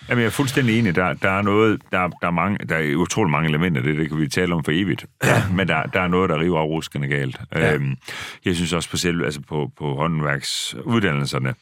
Jamen, 0.08 0.20
jeg 0.20 0.26
er 0.26 0.30
fuldstændig 0.30 0.78
enig. 0.78 0.96
Der, 0.96 1.12
der 1.12 1.30
er 1.30 1.42
noget, 1.42 1.80
der, 1.92 2.08
der, 2.08 2.26
er 2.26 2.30
mange, 2.30 2.58
der 2.66 2.76
er 2.76 2.96
utrolig 2.96 3.30
mange 3.30 3.48
elementer, 3.48 3.82
det, 3.82 3.96
det 3.96 4.08
kan 4.08 4.20
vi 4.20 4.28
tale 4.28 4.54
om 4.54 4.64
for 4.64 4.72
evigt. 4.74 5.06
Ja. 5.24 5.42
Men 5.54 5.68
der, 5.68 5.82
der 5.82 6.00
er 6.00 6.08
noget, 6.08 6.30
der 6.30 6.40
river 6.40 6.62
ruskende 6.62 7.08
galt. 7.08 7.40
Ja. 7.54 7.66
Ja. 7.66 7.74
Øhm, 7.74 7.96
jeg 8.44 8.56
synes 8.56 8.72
også 8.72 8.90
på 8.90 8.96
selv, 8.96 9.24
altså 9.24 9.40
på, 9.40 9.70
på 9.78 9.94
håndværksuddannelserne, 9.94 11.54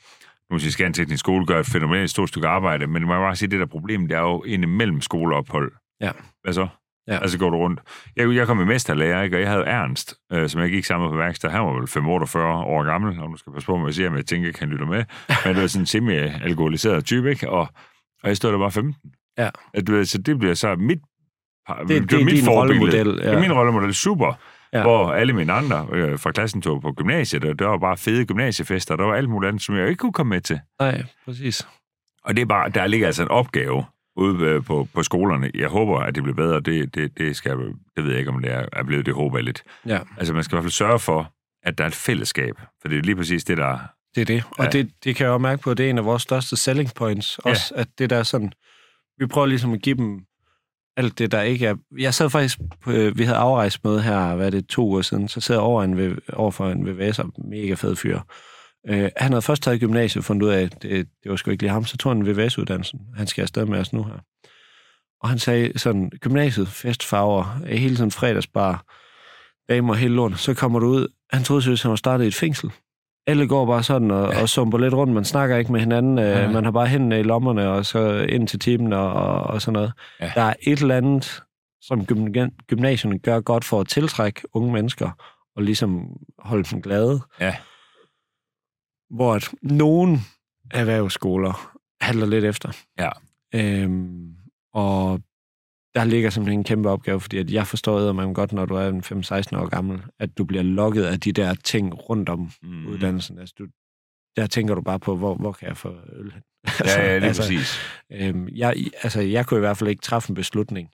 nu 0.53 0.59
siger 0.59 0.71
Skanteknisk 0.71 1.21
Skole 1.21 1.47
gør 1.47 1.61
et 1.61 1.67
fænomenalt 1.67 2.11
stort 2.11 2.29
stykke 2.29 2.49
arbejde, 2.49 2.87
men 2.87 2.93
man 2.93 3.17
må 3.19 3.25
bare 3.25 3.37
sige, 3.37 3.47
at 3.47 3.51
det 3.51 3.61
der 3.61 3.67
problem, 3.67 4.09
det 4.09 4.17
er 4.17 4.21
jo 4.21 4.43
en 4.47 4.63
imellem 4.63 5.01
skoleophold. 5.01 5.73
Ja. 6.01 6.11
Hvad 6.43 6.53
så? 6.53 6.69
Ja. 7.09 7.19
Altså 7.19 7.39
går 7.39 7.51
du 7.51 7.57
rundt. 7.57 7.81
Jeg, 8.17 8.31
jeg 8.35 8.47
kom 8.47 8.61
i 8.61 8.65
mesterlærer, 8.65 9.23
ikke? 9.23 9.37
og 9.37 9.41
jeg 9.41 9.51
havde 9.51 9.65
Ernst, 9.65 10.15
øh, 10.33 10.49
som 10.49 10.61
jeg 10.61 10.71
gik 10.71 10.85
sammen 10.85 11.05
med 11.07 11.13
på 11.13 11.17
værksted. 11.19 11.51
Han 11.51 11.61
var 11.61 11.79
vel 11.79 11.87
45 11.89 12.47
år 12.65 12.83
gammel, 12.85 13.21
og 13.21 13.31
nu 13.31 13.37
skal 13.37 13.51
jeg 13.51 13.55
passe 13.55 13.67
på, 13.67 13.79
hvad 13.79 13.87
jeg 13.89 13.95
siger, 13.95 14.11
men 14.11 14.17
jeg 14.17 14.27
tænker 14.27 14.49
ikke, 14.49 14.59
han 14.61 14.69
lytter 14.69 14.87
med. 14.87 15.05
Men 15.45 15.55
det 15.55 15.63
var 15.63 15.69
sådan 15.69 15.83
en 15.83 15.87
semi-alkoholiseret 15.87 17.05
type, 17.05 17.31
ikke? 17.31 17.51
Og, 17.51 17.61
og 18.23 18.29
jeg 18.29 18.37
stod 18.37 18.53
der 18.53 18.59
bare 18.59 18.71
15. 18.71 18.95
Ja. 19.39 19.49
At, 19.75 19.87
du 19.87 20.05
så 20.05 20.19
det 20.19 20.39
bliver 20.39 20.55
så 20.55 20.77
mit, 20.77 20.99
det, 21.89 22.11
det 22.11 22.21
er 22.21 22.27
din 22.27 22.49
rollemodel, 22.49 23.07
Ja. 23.07 23.25
ja. 23.25 23.31
Det 23.31 23.37
er 23.37 23.41
min 23.41 23.53
rollemodel, 23.53 23.95
super. 23.95 24.39
Ja. 24.73 24.79
Ja. 24.79 24.83
Hvor 24.85 25.13
alle 25.13 25.33
mine 25.33 25.53
andre 25.53 25.87
øh, 25.93 26.19
fra 26.19 26.33
klassen 26.33 26.63
tog 26.63 26.83
på 26.83 26.93
gymnasiet, 26.93 27.45
og 27.45 27.59
der 27.59 27.67
var 27.67 27.79
bare 27.79 27.97
fede 27.97 28.25
gymnasiefester, 28.27 28.97
der 28.97 29.05
var 29.05 29.15
alt 29.15 29.29
muligt 29.29 29.49
andet, 29.49 29.63
som 29.63 29.77
jeg 29.77 29.89
ikke 29.89 29.99
kunne 29.99 30.13
komme 30.13 30.31
med 30.31 30.41
til. 30.41 30.61
Nej, 30.81 31.03
præcis. 31.25 31.69
Og 32.25 32.37
det 32.37 32.43
er 32.43 32.47
bare, 32.47 32.69
der 32.69 32.87
ligger 32.87 33.07
altså 33.07 33.23
en 33.23 33.29
opgave 33.29 33.85
ude 34.17 34.45
øh, 34.45 34.65
på, 34.65 34.89
på 34.95 35.03
skolerne. 35.03 35.51
Jeg 35.55 35.69
håber, 35.69 35.99
at 36.01 36.15
det 36.15 36.23
bliver 36.23 36.37
bedre. 36.37 36.61
Det, 36.61 36.95
det, 36.95 37.19
det, 37.19 37.37
skal, 37.37 37.57
det 37.97 38.05
ved 38.05 38.11
jeg 38.11 38.19
ikke, 38.19 38.31
om 38.31 38.43
det 38.43 38.53
er, 38.53 38.67
er 38.73 38.83
blevet. 38.83 39.07
Det 39.07 39.15
håber 39.15 39.37
jeg 39.39 39.45
lidt. 39.45 39.63
Ja. 39.87 39.99
Altså, 40.19 40.35
man 40.35 40.45
skal 40.45 40.55
i 40.55 40.57
hvert 40.57 40.65
fald 40.65 40.71
sørge 40.73 40.99
for, 40.99 41.33
at 41.63 41.79
der 41.79 41.85
er 41.85 41.89
et 41.89 41.95
fællesskab. 41.95 42.55
For 42.83 42.89
det 42.89 42.99
er 42.99 43.03
lige 43.03 43.17
præcis 43.17 43.45
det, 43.45 43.57
der... 43.59 43.79
Det 44.15 44.21
er 44.21 44.25
det. 44.25 44.45
Og 44.59 44.65
Ja. 44.65 44.71
det, 44.71 44.91
det 45.05 45.17
kan 45.17 45.25
jeg 45.27 45.33
jo 45.33 45.39
mærke 45.39 45.63
på, 45.63 45.71
at 45.71 45.79
det 45.79 45.87
er 45.87 45.91
en 45.91 45.99
af 45.99 46.05
vores 46.05 46.23
største 46.23 46.57
selling 46.57 46.95
points. 46.95 47.39
Også 47.39 47.75
at 47.75 47.89
det 47.99 48.11
der 48.11 48.23
sådan... 48.23 48.53
Vi 49.19 49.27
prøver 49.27 49.47
ligesom 49.47 49.73
at 49.73 49.83
give 49.83 49.97
dem 49.97 50.21
alt 50.97 51.19
det, 51.19 51.33
der 51.33 51.43
ikke 51.43 51.67
er... 51.67 51.75
Jeg 51.99 52.15
sad 52.15 52.31
faktisk... 52.31 52.59
På, 52.85 52.91
øh, 52.91 53.19
vi 53.19 53.25
havde 53.25 53.39
afrejsmøde 53.39 54.03
her, 54.03 54.37
hvad 54.37 54.47
er 54.47 54.51
det, 54.51 54.67
to 54.67 54.87
uger 54.87 55.03
siden. 55.03 55.29
Så 55.29 55.41
sad 55.41 55.55
jeg 55.55 55.63
over, 55.63 55.83
en, 55.83 56.19
over 56.33 56.51
for 56.51 56.71
en 56.71 56.89
VVS'er, 56.89 57.49
mega 57.49 57.75
fed 57.75 57.97
fyr. 57.97 58.21
Øh, 58.89 59.11
han 59.17 59.33
havde 59.33 59.43
først 59.43 59.63
taget 59.63 59.81
gymnasiet 59.81 60.21
og 60.21 60.25
fundet 60.25 60.47
ud 60.47 60.53
af, 60.53 60.63
at 60.63 60.83
det, 60.83 61.09
det 61.23 61.31
var 61.31 61.37
sgu 61.37 61.51
ikke 61.51 61.63
lige 61.63 61.73
ham, 61.73 61.85
så 61.85 61.97
tog 61.97 62.13
han 62.13 62.27
VVS-uddannelsen. 62.27 63.01
Han 63.17 63.27
skal 63.27 63.43
afsted 63.43 63.65
med 63.65 63.79
os 63.79 63.93
nu 63.93 64.05
her. 64.05 64.19
Og 65.21 65.29
han 65.29 65.39
sagde 65.39 65.79
sådan, 65.79 66.11
gymnasiet, 66.21 66.69
festfarver, 66.69 67.67
hele 67.67 67.97
sådan 67.97 68.11
fredagsbar, 68.11 68.85
damer 69.69 69.95
hele 69.95 70.15
lort, 70.15 70.39
så 70.39 70.55
kommer 70.55 70.79
du 70.79 70.87
ud. 70.87 71.09
Han 71.33 71.43
troede 71.43 71.73
at 71.73 71.83
han 71.83 71.91
var 71.91 71.97
startet 71.97 72.25
i 72.25 72.29
et 72.29 72.35
fængsel. 72.35 72.71
Alle 73.27 73.49
går 73.49 73.67
bare 73.67 73.83
sådan 73.83 74.11
og, 74.11 74.29
og 74.29 74.49
sumper 74.49 74.79
lidt 74.79 74.95
rundt. 74.95 75.15
Man 75.15 75.25
snakker 75.25 75.57
ikke 75.57 75.73
med 75.73 75.81
hinanden. 75.81 76.19
Ja. 76.19 76.41
Ja. 76.41 76.51
Man 76.51 76.65
har 76.65 76.71
bare 76.71 76.87
hænderne 76.87 77.21
i 77.21 77.23
lommerne 77.23 77.69
og 77.71 77.87
så 77.87 78.27
ind 78.29 78.49
til 78.49 78.59
timen 78.59 78.93
og, 78.93 79.13
og, 79.13 79.43
og 79.43 79.63
sådan 79.63 79.73
noget. 79.73 79.93
Ja. 80.21 80.33
Der 80.35 80.43
er 80.43 80.55
et 80.63 80.79
eller 80.81 80.97
andet, 80.97 81.43
som 81.81 82.01
gym- 82.01 82.51
gymnasierne 82.67 83.19
gør 83.19 83.41
godt 83.41 83.65
for 83.65 83.81
at 83.81 83.89
tiltrække 83.89 84.43
unge 84.53 84.73
mennesker 84.73 85.11
og 85.57 85.63
ligesom 85.63 86.09
holde 86.39 86.65
dem 86.65 86.83
glade. 86.83 87.21
Ja. 87.41 87.57
Hvor 89.11 89.35
at 89.35 89.49
nogle 89.63 90.19
erhvervsskoler 90.71 91.77
handler 92.01 92.27
lidt 92.27 92.45
efter. 92.45 92.73
Ja. 92.99 93.11
Øhm, 93.55 94.35
og 94.75 95.21
der 95.97 96.05
ligger 96.05 96.31
simpelthen 96.31 96.61
en 96.61 96.65
kæmpe 96.65 96.89
opgave, 96.91 97.21
fordi 97.21 97.39
at 97.39 97.51
jeg 97.51 97.67
forstår 97.67 98.13
man 98.13 98.35
godt, 98.35 98.53
når 98.53 98.67
du 98.67 98.75
er 98.75 98.89
en 98.89 99.01
5-16 99.01 99.09
år 99.59 99.69
gammel, 99.69 100.03
at 100.21 100.39
du 100.39 100.45
bliver 100.45 100.63
lukket 100.63 101.05
af 101.05 101.21
de 101.21 101.33
der 101.33 101.55
ting 101.55 102.09
rundt 102.11 102.29
om 102.29 102.51
Mm. 102.63 102.87
uddannelsen. 102.87 103.39
Altså, 103.39 103.55
du, 103.59 103.67
der 104.37 104.47
tænker 104.47 104.75
du 104.75 104.81
bare 104.83 104.99
på, 104.99 105.17
hvor, 105.17 105.35
hvor 105.35 105.53
kan 105.53 105.69
jeg 105.69 105.77
få 105.77 105.95
øl 106.13 106.33
hen? 106.33 106.43
Ja, 106.85 107.03
ja, 107.03 107.15
det 107.15 107.23
er 107.23 107.27
altså, 107.27 107.43
præcis. 107.43 107.79
øhm, 108.13 108.49
jeg, 108.49 108.75
altså, 109.03 109.21
jeg 109.21 109.47
kunne 109.47 109.59
i 109.59 109.61
hvert 109.61 109.77
fald 109.77 109.91
ikke 109.91 110.03
træffe 110.03 110.31
en 110.31 110.35
beslutning. 110.35 110.89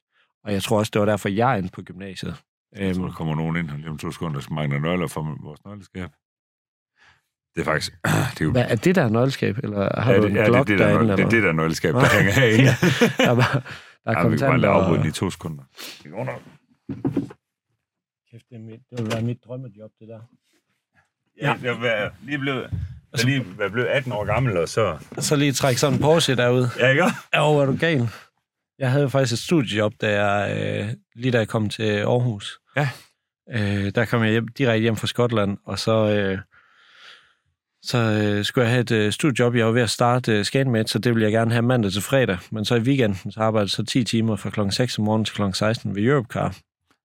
Og 0.45 0.53
jeg 0.53 0.63
tror 0.63 0.79
også, 0.79 0.91
det 0.93 1.01
var 1.01 1.07
derfor, 1.07 1.29
jeg 1.29 1.59
endte 1.59 1.73
på 1.73 1.83
gymnasiet. 1.83 2.35
Jeg 2.77 2.95
tror, 2.95 3.03
Øhm, 3.03 3.09
der 3.11 3.17
kommer 3.17 3.35
nogen 3.35 3.57
ind 3.57 3.71
lige 3.77 3.91
om 3.91 3.99
to 3.99 4.11
sekunder, 4.13 4.41
som 4.41 4.55
mangler 4.55 4.79
nøgler 4.81 5.07
for 5.07 5.37
vores 5.43 5.65
nøgleskab. 5.65 6.09
Det 7.55 7.61
er 7.61 7.65
faktisk... 7.65 7.93
Det 8.35 8.41
er 8.41 8.45
jo... 8.45 8.51
hvad, 8.53 8.65
er 8.69 8.77
det 8.77 8.95
der 8.95 9.09
nøgleskab? 9.09 9.59
Eller 9.63 10.01
har 10.01 10.13
ja, 10.13 10.17
du 10.19 10.23
det, 10.23 10.31
en 10.31 10.37
ja, 10.37 10.47
blok 10.47 10.67
det, 10.67 10.69
det, 10.69 10.79
der, 10.79 10.87
derinde? 10.93 11.07
nøgle- 11.07 11.17
det 11.17 11.25
er 11.25 11.31
det 11.31 11.43
der 11.43 11.53
nøgleskab, 11.53 11.95
der 11.95 12.17
hænger 12.17 12.33
herinde. 12.33 12.65
Ja, 13.19 13.25
der 13.25 13.31
er, 13.31 13.35
bare, 13.35 13.63
der 14.05 14.11
er 14.11 14.21
Ja, 14.23 14.29
vi 14.29 14.37
kan 14.37 14.47
bare 14.47 14.61
kontanter. 14.61 14.97
den 15.03 15.07
i 15.09 15.13
to 15.13 15.31
sekunder. 15.31 15.65
Det 16.03 16.11
går 16.11 16.25
nok. 16.25 16.43
Kæft, 18.31 18.45
det, 18.51 18.57
er 18.57 18.61
mit, 18.61 18.81
det 18.91 18.99
vil 19.05 19.13
være 19.13 19.23
mit 19.23 19.39
drømmejob, 19.45 19.91
det 20.01 20.09
der. 20.09 20.21
Ja, 21.41 21.55
jeg 21.63 21.73
er 22.05 22.11
lige 22.25 22.39
blevet, 22.39 22.61
jeg 23.13 23.21
er 23.23 23.25
lige 23.27 23.59
været 23.59 23.73
blevet 23.73 23.89
18 23.89 24.13
år 24.13 24.25
gammel, 24.25 24.57
og 24.57 24.69
så... 24.69 24.99
Så 25.19 25.37
lige 25.37 25.53
trække 25.53 25.81
sådan 25.81 25.95
en 25.95 26.01
Porsche 26.03 26.37
derude. 26.37 26.71
Ja, 26.79 26.89
ikke? 26.89 27.03
Ja, 27.35 27.41
hvor 27.41 27.63
er 27.63 27.67
du 27.67 27.77
gal. 27.81 28.09
Jeg 28.79 28.91
havde 28.91 29.11
faktisk 29.11 29.33
et 29.33 29.39
studiejob, 29.39 29.93
da 30.01 30.23
jeg, 30.25 30.57
øh, 30.57 30.95
lige 31.15 31.33
da 31.33 31.39
jeg 31.39 31.49
kom 31.49 31.69
til 31.69 31.83
Aarhus. 31.83 32.59
Ja. 32.77 32.89
Øh, 33.51 33.91
der 33.95 34.05
kom 34.05 34.23
jeg 34.23 34.31
hjem, 34.31 34.49
direkte 34.49 34.81
hjem 34.83 34.97
fra 34.97 35.07
Skotland, 35.07 35.59
og 35.67 35.79
så, 35.79 36.09
øh, 36.11 36.39
så 37.83 37.99
øh, 37.99 38.45
skulle 38.45 38.65
jeg 38.65 38.71
have 38.73 38.81
et 38.81 38.91
øh, 38.91 39.13
studiejob. 39.13 39.55
Jeg 39.57 39.67
var 39.67 39.73
ved 39.73 39.83
at 39.83 39.91
starte 39.91 40.33
øh, 40.39 40.45
Scanmed, 40.45 40.87
så 40.87 40.99
det 40.99 41.15
ville 41.15 41.25
jeg 41.25 41.33
gerne 41.33 41.53
have 41.53 41.63
mandag 41.63 41.93
til 41.93 42.03
fredag. 42.03 42.39
Men 42.53 42.65
så 42.65 42.75
i 42.75 42.81
weekenden, 42.81 43.33
så 43.33 43.41
arbejdede 43.41 43.65
jeg 43.65 43.71
så 43.71 43.85
10 43.85 44.05
timer 44.05 44.37
fra 44.37 44.51
klokken 44.51 44.73
6 44.73 44.99
om 44.99 45.05
morgenen 45.05 45.25
til 45.25 45.35
klokken 45.35 45.55
16 45.55 45.95
ved 45.97 46.03
Europcar. 46.03 46.57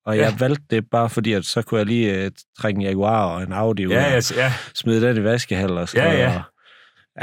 Og 0.05 0.17
jeg 0.17 0.29
Ja. 0.31 0.35
valgte 0.39 0.63
det 0.69 0.89
bare 0.91 1.09
fordi, 1.09 1.33
at 1.33 1.45
så 1.45 1.61
kunne 1.61 1.77
jeg 1.77 1.85
lige 1.87 2.13
øh, 2.23 2.31
trække 2.59 2.77
en 2.77 2.81
Jaguar 2.81 3.25
og 3.25 3.43
en 3.43 3.53
Audi 3.53 3.85
ud 3.85 3.91
Ja, 3.91 4.05
og 4.15 4.31
ja, 4.35 4.43
ja. 4.45 4.53
smide 4.75 5.01
den 5.07 5.17
i 5.17 5.23
vaskehal 5.23 5.71
og 5.71 5.89
sådan 5.89 6.11
Ja, 6.11 6.17
ja. 6.19 6.35
Og, 6.35 6.41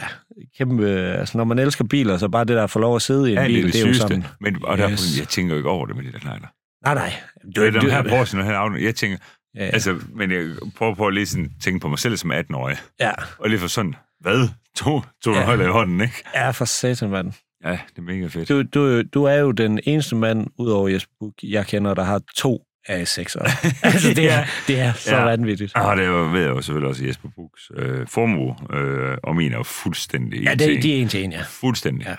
ja, 0.02 0.06
kæmpe... 0.58 0.88
Altså, 0.88 1.38
når 1.38 1.44
man 1.44 1.58
elsker 1.58 1.84
biler, 1.84 2.16
så 2.18 2.28
bare 2.28 2.44
det 2.44 2.56
der 2.56 2.64
at 2.64 2.70
få 2.70 2.78
lov 2.78 2.96
at 2.96 3.02
sidde 3.02 3.28
i 3.28 3.32
en 3.32 3.38
Ja, 3.38 3.46
bil, 3.46 3.54
det 3.56 3.60
er 3.60 3.64
det, 3.66 3.72
det 3.74 3.82
er 3.84 3.88
jo 3.88 3.94
sådan... 3.94 4.24
Men, 4.40 4.64
og 4.64 4.78
Yes. 4.78 5.18
jeg 5.18 5.28
tænker 5.28 5.54
jo 5.54 5.56
ikke 5.58 5.70
over 5.70 5.86
det 5.86 5.96
med 5.96 6.04
de 6.04 6.12
der. 6.12 6.18
Nej, 6.84 6.94
nej. 6.94 7.12
Det 7.56 7.66
er 7.66 7.80
dem 7.80 7.90
her 7.90 8.02
Porsche, 8.02 8.42
her 8.42 8.56
Audi. 8.56 8.84
Jeg 8.84 8.94
tænker, 8.94 9.18
Ja, 9.56 9.64
ja. 9.64 9.70
altså, 9.70 9.98
men 10.14 10.30
jeg 10.30 10.50
prøver 10.76 10.94
på 10.94 11.06
at 11.06 11.14
lige 11.14 11.26
sådan 11.26 11.50
tænke 11.62 11.80
på 11.80 11.88
mig 11.88 11.98
selv 11.98 12.16
som 12.16 12.32
18-årig. 12.32 12.76
ja. 13.00 13.12
Og 13.38 13.48
lige 13.48 13.58
for 13.58 13.66
sådan, 13.68 13.94
hvad? 14.20 14.48
To, 14.76 15.02
to 15.24 15.32
ja. 15.32 15.38
Ja. 15.38 15.44
højder 15.44 15.64
i 15.64 15.70
hånden, 15.70 16.00
ikke? 16.00 16.22
ja, 16.34 16.50
for 16.50 16.64
satan, 16.64 17.10
mand. 17.10 17.32
Ja, 17.64 17.70
det 17.70 17.98
er 17.98 18.02
mega 18.02 18.26
fedt. 18.26 18.48
Du, 18.48 18.62
du, 18.62 19.02
du 19.02 19.24
er 19.24 19.34
jo 19.34 19.50
den 19.50 19.80
eneste 19.84 20.16
mand, 20.16 20.46
udover 20.58 20.88
Jesper 20.88 21.12
Buch, 21.20 21.34
jeg 21.42 21.66
kender, 21.66 21.94
der 21.94 22.04
har 22.04 22.20
to 22.36 22.62
A6'ere. 22.88 23.56
altså, 23.82 24.08
det 24.16 24.32
er, 24.32 24.44
det 24.66 24.80
er 24.80 24.92
så 24.92 25.10
Ja. 25.14 25.18
ja. 25.18 25.24
vanvittigt. 25.24 25.72
Ah, 25.74 25.96
det 25.96 26.04
er 26.04 26.08
jo, 26.08 26.30
ved 26.30 26.40
jeg 26.40 26.48
jo 26.50 26.60
selvfølgelig 26.62 26.88
også 26.88 27.04
Jesper 27.04 27.28
Buchs 27.36 27.70
øh, 27.76 28.06
formue, 28.08 28.56
øh, 28.72 29.16
og 29.22 29.36
min 29.36 29.52
er 29.52 29.56
jo 29.56 29.62
fuldstændig 29.62 30.42
Ja, 30.42 30.54
det, 30.54 30.82
de 30.82 30.96
er 30.96 31.02
en 31.02 31.08
til 31.08 31.24
en, 31.24 31.32
ja. 31.32 31.42
Fuldstændig. 31.48 32.06
Ja. 32.06 32.10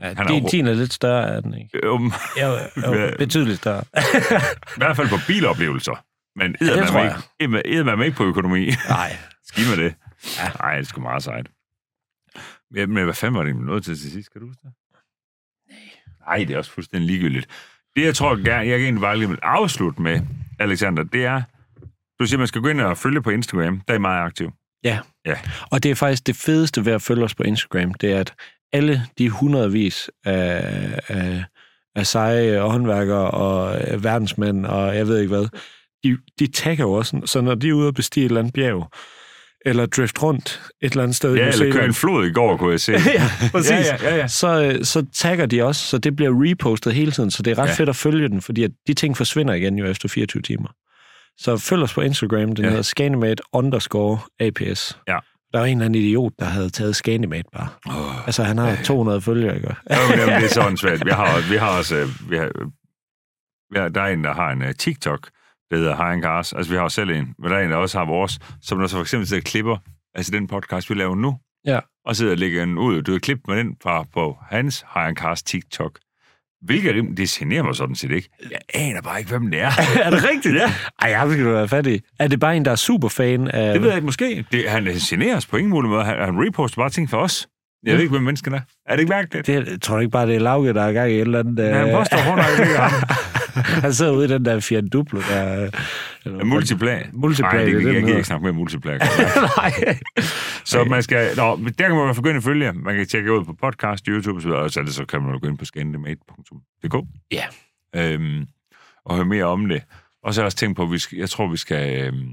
ja 0.00 0.14
Han 0.14 0.18
er 0.18 0.24
din, 0.28 0.42
jo- 0.42 0.48
din 0.52 0.66
er 0.66 0.74
lidt 0.74 0.92
større, 0.92 1.28
er 1.28 1.40
den 1.40 1.54
ikke? 1.54 1.90
Um, 1.90 2.12
Jo, 2.40 2.48
jo, 2.76 3.10
betydeligt 3.18 3.56
større. 3.58 3.84
I 3.96 4.76
hvert 4.76 4.96
fald 4.96 5.08
på 5.08 5.16
biloplevelser. 5.26 6.04
Men 6.36 6.56
Ja, 6.60 6.66
edder 6.66 6.86
tror 6.86 6.94
man 6.94 7.04
jeg. 7.06 7.16
ikke, 7.40 7.62
edder 7.66 7.96
man 7.96 8.06
ikke 8.06 8.16
på 8.16 8.24
økonomi. 8.24 8.70
Nej. 8.88 9.16
Skidt 9.48 9.68
med 9.68 9.84
det. 9.84 9.94
Ja. 10.38 10.48
Nej, 10.60 10.74
det 10.74 10.80
er 10.80 10.84
sgu 10.84 11.00
meget 11.00 11.22
sejt. 11.22 11.46
Ja, 12.76 12.86
men 12.86 13.04
hvad 13.04 13.14
fanden 13.14 13.38
var 13.38 13.44
det 13.44 13.56
noget 13.56 13.84
til 13.84 13.98
til 14.00 14.10
sidst? 14.12 14.32
Kan 14.32 14.40
du 14.40 14.46
huske 14.46 14.60
det? 14.62 14.72
Nej. 15.70 15.78
Nej, 16.26 16.44
det 16.44 16.54
er 16.54 16.58
også 16.58 16.70
fuldstændig 16.70 17.06
ligegyldigt. 17.10 17.46
Det, 17.96 18.04
jeg 18.04 18.14
tror, 18.14 18.36
gerne, 18.36 18.68
jeg 18.68 18.76
egentlig 18.80 19.00
bare 19.00 19.18
lige 19.18 19.28
vil 19.28 19.38
afslutte 19.42 20.02
med, 20.02 20.20
Alexander, 20.58 21.02
det 21.02 21.24
er, 21.24 21.42
du 22.20 22.26
siger, 22.26 22.38
man 22.38 22.46
skal 22.46 22.60
gå 22.62 22.68
ind 22.68 22.80
og 22.80 22.98
følge 22.98 23.22
på 23.22 23.30
Instagram. 23.30 23.80
Der 23.80 23.94
er 23.94 23.98
I 23.98 24.00
meget 24.00 24.22
aktiv. 24.24 24.52
Ja. 24.84 24.98
Ja. 25.26 25.38
Og 25.70 25.82
det 25.82 25.90
er 25.90 25.94
faktisk 25.94 26.26
det 26.26 26.36
fedeste 26.36 26.84
ved 26.84 26.92
at 26.92 27.02
følge 27.02 27.24
os 27.24 27.34
på 27.34 27.42
Instagram, 27.42 27.94
det 27.94 28.12
er, 28.12 28.20
at 28.20 28.34
alle 28.72 29.02
de 29.18 29.30
hundredvis 29.30 30.10
af, 30.24 31.00
af, 31.08 31.44
af 31.96 32.06
seje 32.06 32.60
håndværkere 32.60 33.30
og 33.30 33.80
øh, 33.80 34.04
verdensmænd 34.04 34.66
og 34.66 34.96
jeg 34.96 35.06
ved 35.06 35.18
ikke 35.20 35.34
hvad, 35.34 35.48
de, 36.04 36.16
de 36.38 36.46
tagger 36.52 36.84
jo 36.84 36.92
også, 36.92 37.20
så 37.24 37.40
når 37.40 37.54
de 37.54 37.68
er 37.68 37.72
ude 37.72 37.86
og 37.88 37.94
bestige 37.94 38.24
et 38.24 38.28
eller 38.28 38.40
andet 38.40 38.54
bjerg, 38.54 38.90
eller 39.66 39.86
drift 39.86 40.22
rundt 40.22 40.62
et 40.82 40.90
eller 40.92 41.02
andet 41.02 41.16
sted 41.16 41.34
i 41.36 41.38
Ja, 41.38 41.48
eller 41.48 41.72
køre 41.72 41.84
en 41.84 41.94
flod 41.94 42.26
i 42.26 42.32
går, 42.32 42.56
kunne 42.56 42.70
jeg 42.72 42.80
se. 42.80 42.92
ja, 43.14 43.30
præcis. 43.52 43.70
Ja, 43.70 43.96
ja, 44.02 44.08
ja, 44.08 44.16
ja. 44.16 44.28
Så, 44.28 44.62
øh, 44.64 44.84
så 44.84 45.06
tagger 45.14 45.46
de 45.46 45.62
også, 45.62 45.86
så 45.86 45.98
det 45.98 46.16
bliver 46.16 46.30
repostet 46.50 46.94
hele 46.94 47.12
tiden, 47.12 47.30
så 47.30 47.42
det 47.42 47.50
er 47.50 47.58
ret 47.58 47.64
Ja. 47.66 47.70
ja. 47.70 47.76
fedt 47.76 47.88
at 47.88 47.96
følge 47.96 48.28
den, 48.28 48.40
fordi 48.42 48.64
at 48.64 48.70
de 48.86 48.94
ting 48.94 49.16
forsvinder 49.16 49.54
igen 49.54 49.78
jo 49.78 49.86
efter 49.86 50.08
24 50.08 50.42
timer. 50.42 50.68
Så 51.38 51.56
følg 51.56 51.82
os 51.82 51.94
på 51.94 52.00
Instagram, 52.00 52.40
den 52.40 52.56
Ja. 52.56 52.62
ja. 52.62 52.68
hedder 52.68 52.82
Scanimate 52.82 53.42
underscore 53.52 54.18
APS. 54.40 54.98
Ja. 55.08 55.18
Der 55.52 55.58
var 55.58 55.66
en 55.66 55.76
eller 55.78 55.84
anden 55.84 56.02
idiot, 56.02 56.32
der 56.38 56.44
havde 56.44 56.70
taget 56.70 56.96
Scanimate 56.96 57.48
bare. 57.52 57.68
Oh. 57.86 58.26
Altså, 58.26 58.42
han 58.42 58.58
har 58.58 58.78
200 58.84 59.20
følgere, 59.20 59.56
ikke? 59.56 59.74
Ja, 59.90 59.96
men, 60.10 60.18
jamen, 60.18 60.34
det 60.34 60.44
er 60.44 60.54
sådan 60.54 60.76
svært. 60.76 61.04
Vi 61.04 61.10
har, 61.10 61.50
vi 61.50 61.56
har 61.56 61.78
også... 61.78 61.96
øh, 61.96 62.08
Vi 62.30 62.36
har, 62.36 62.50
vi 63.74 63.78
har, 63.78 63.88
der 63.88 64.00
er 64.02 64.06
en, 64.06 64.24
der 64.24 64.34
har 64.34 64.50
en 64.50 64.62
uh, 64.62 64.70
TikTok, 64.78 65.28
der 65.74 65.80
hedder 65.80 66.10
High 66.10 66.22
Cars. 66.22 66.52
Altså, 66.52 66.70
vi 66.72 66.76
har 66.76 66.82
også 66.84 66.94
selv 66.94 67.10
en, 67.10 67.34
men 67.38 67.50
der 67.50 67.56
er 67.58 67.64
en, 67.64 67.70
der 67.70 67.76
også 67.76 67.98
har 67.98 68.04
vores, 68.04 68.38
som 68.62 68.78
der 68.78 68.86
så 68.86 68.96
for 68.96 69.00
eksempel 69.02 69.26
sidder 69.28 69.40
og 69.40 69.44
klipper, 69.44 69.76
altså 70.14 70.32
den 70.32 70.46
podcast, 70.46 70.90
vi 70.90 70.94
laver 70.94 71.14
nu, 71.14 71.36
Ja. 71.66 71.78
og 72.06 72.16
sidder 72.16 72.32
og 72.32 72.38
lægger 72.38 72.64
den 72.64 72.78
ud. 72.78 73.02
Du 73.02 73.12
har 73.12 73.18
klippet 73.18 73.48
med 73.48 73.56
den 73.56 73.76
fra 73.82 74.04
på 74.14 74.36
hans 74.50 74.84
High 74.94 75.14
Cars 75.14 75.42
TikTok. 75.42 75.98
Hvilket 76.62 76.94
dem, 76.94 77.16
det 77.16 77.28
generer 77.28 77.62
mig 77.62 77.74
sådan 77.74 77.94
set 77.94 78.10
ikke. 78.10 78.28
Jeg 78.50 78.58
aner 78.74 79.02
bare 79.02 79.18
ikke, 79.18 79.30
hvem 79.30 79.50
det 79.50 79.60
er. 79.60 79.70
er 80.04 80.10
det 80.10 80.24
rigtigt? 80.30 80.54
Ja. 80.54 80.72
Ej, 81.02 81.10
jeg 81.10 81.38
du 81.44 81.50
være 81.50 81.68
fat 81.68 81.86
i. 81.86 82.00
Er 82.18 82.28
det 82.28 82.40
bare 82.40 82.56
en, 82.56 82.64
der 82.64 82.70
er 82.70 82.76
super 82.76 83.08
fan 83.08 83.48
af... 83.48 83.72
Det 83.72 83.82
ved 83.82 83.88
jeg 83.88 83.96
ikke, 83.96 84.06
måske. 84.06 84.44
Det, 84.52 84.70
han 84.70 84.84
generer 84.84 85.36
os 85.36 85.46
på 85.46 85.56
ingen 85.56 85.70
mulig 85.70 85.90
måde. 85.90 86.04
Han, 86.04 86.18
han 86.18 86.46
reposter 86.46 86.76
bare 86.76 86.90
ting 86.90 87.10
for 87.10 87.18
os. 87.18 87.48
Jeg 87.86 87.94
ved 87.94 88.00
ikke, 88.00 88.10
hvem 88.12 88.22
mennesken 88.22 88.54
er. 88.54 88.60
Er 88.86 88.92
det 88.92 89.00
ikke 89.00 89.10
mærkeligt? 89.10 89.46
Det, 89.46 89.68
jeg 89.70 89.80
tror 89.82 89.98
ikke 89.98 90.10
bare, 90.10 90.26
det 90.26 90.34
er 90.36 90.40
Lauke, 90.40 90.72
der 90.74 90.82
er 90.82 90.92
gang 90.92 91.10
i 91.10 91.14
et 91.14 91.20
eller 91.20 91.38
andet... 91.38 91.64
Ja, 91.64 91.74
han 91.78 91.88
øh, 91.88 91.94
påstår, 91.94 92.18
har 92.18 92.62
ikke 92.62 92.78
ham. 92.78 92.92
han 93.84 93.92
sidder 93.92 94.12
ude 94.12 94.24
i 94.24 94.28
den 94.28 94.44
der 94.44 94.60
Fiat 94.60 94.84
Duplo, 94.92 95.20
der... 95.20 95.70
eller- 96.24 96.44
Multiplag. 96.44 97.10
Multiplag, 97.12 97.52
Nej, 97.52 97.64
det, 97.64 97.74
det 97.74 97.88
er 97.88 97.92
jeg, 97.92 98.02
gider 98.02 98.16
ikke 98.16 98.26
snakke 98.26 98.42
mere 98.44 98.52
multiplag. 98.52 98.98
Nej. 99.58 99.98
Så 100.64 100.84
man 100.84 101.02
skal... 101.02 101.36
Nå, 101.36 101.56
der 101.78 101.88
kan 101.88 101.96
man 101.96 102.14
begynde 102.14 102.36
at 102.36 102.42
følge. 102.42 102.72
Man 102.72 102.96
kan 102.96 103.06
tjekke 103.06 103.32
ud 103.32 103.44
på 103.44 103.52
podcast, 103.52 104.06
YouTube 104.06 104.38
osv., 104.38 104.48
og 104.50 104.70
så, 104.70 104.82
det, 104.82 104.94
så 104.94 105.04
kan 105.04 105.22
man 105.22 105.40
gå 105.40 105.48
ind 105.48 105.58
på 105.58 105.64
scandimate.dk. 105.64 106.94
Ja. 107.32 107.44
Øhm, 107.96 108.46
og 109.04 109.16
høre 109.16 109.24
mere 109.26 109.44
om 109.44 109.68
det. 109.68 109.82
Og 110.22 110.34
så 110.34 110.40
har 110.40 110.42
jeg 110.42 110.46
også 110.46 110.58
tænkt 110.58 110.76
på, 110.76 110.82
at 110.82 110.92
vi 110.92 110.98
skal, 110.98 111.18
jeg 111.18 111.30
tror, 111.30 111.46
vi 111.50 111.56
skal, 111.56 112.04
øhm, 112.06 112.28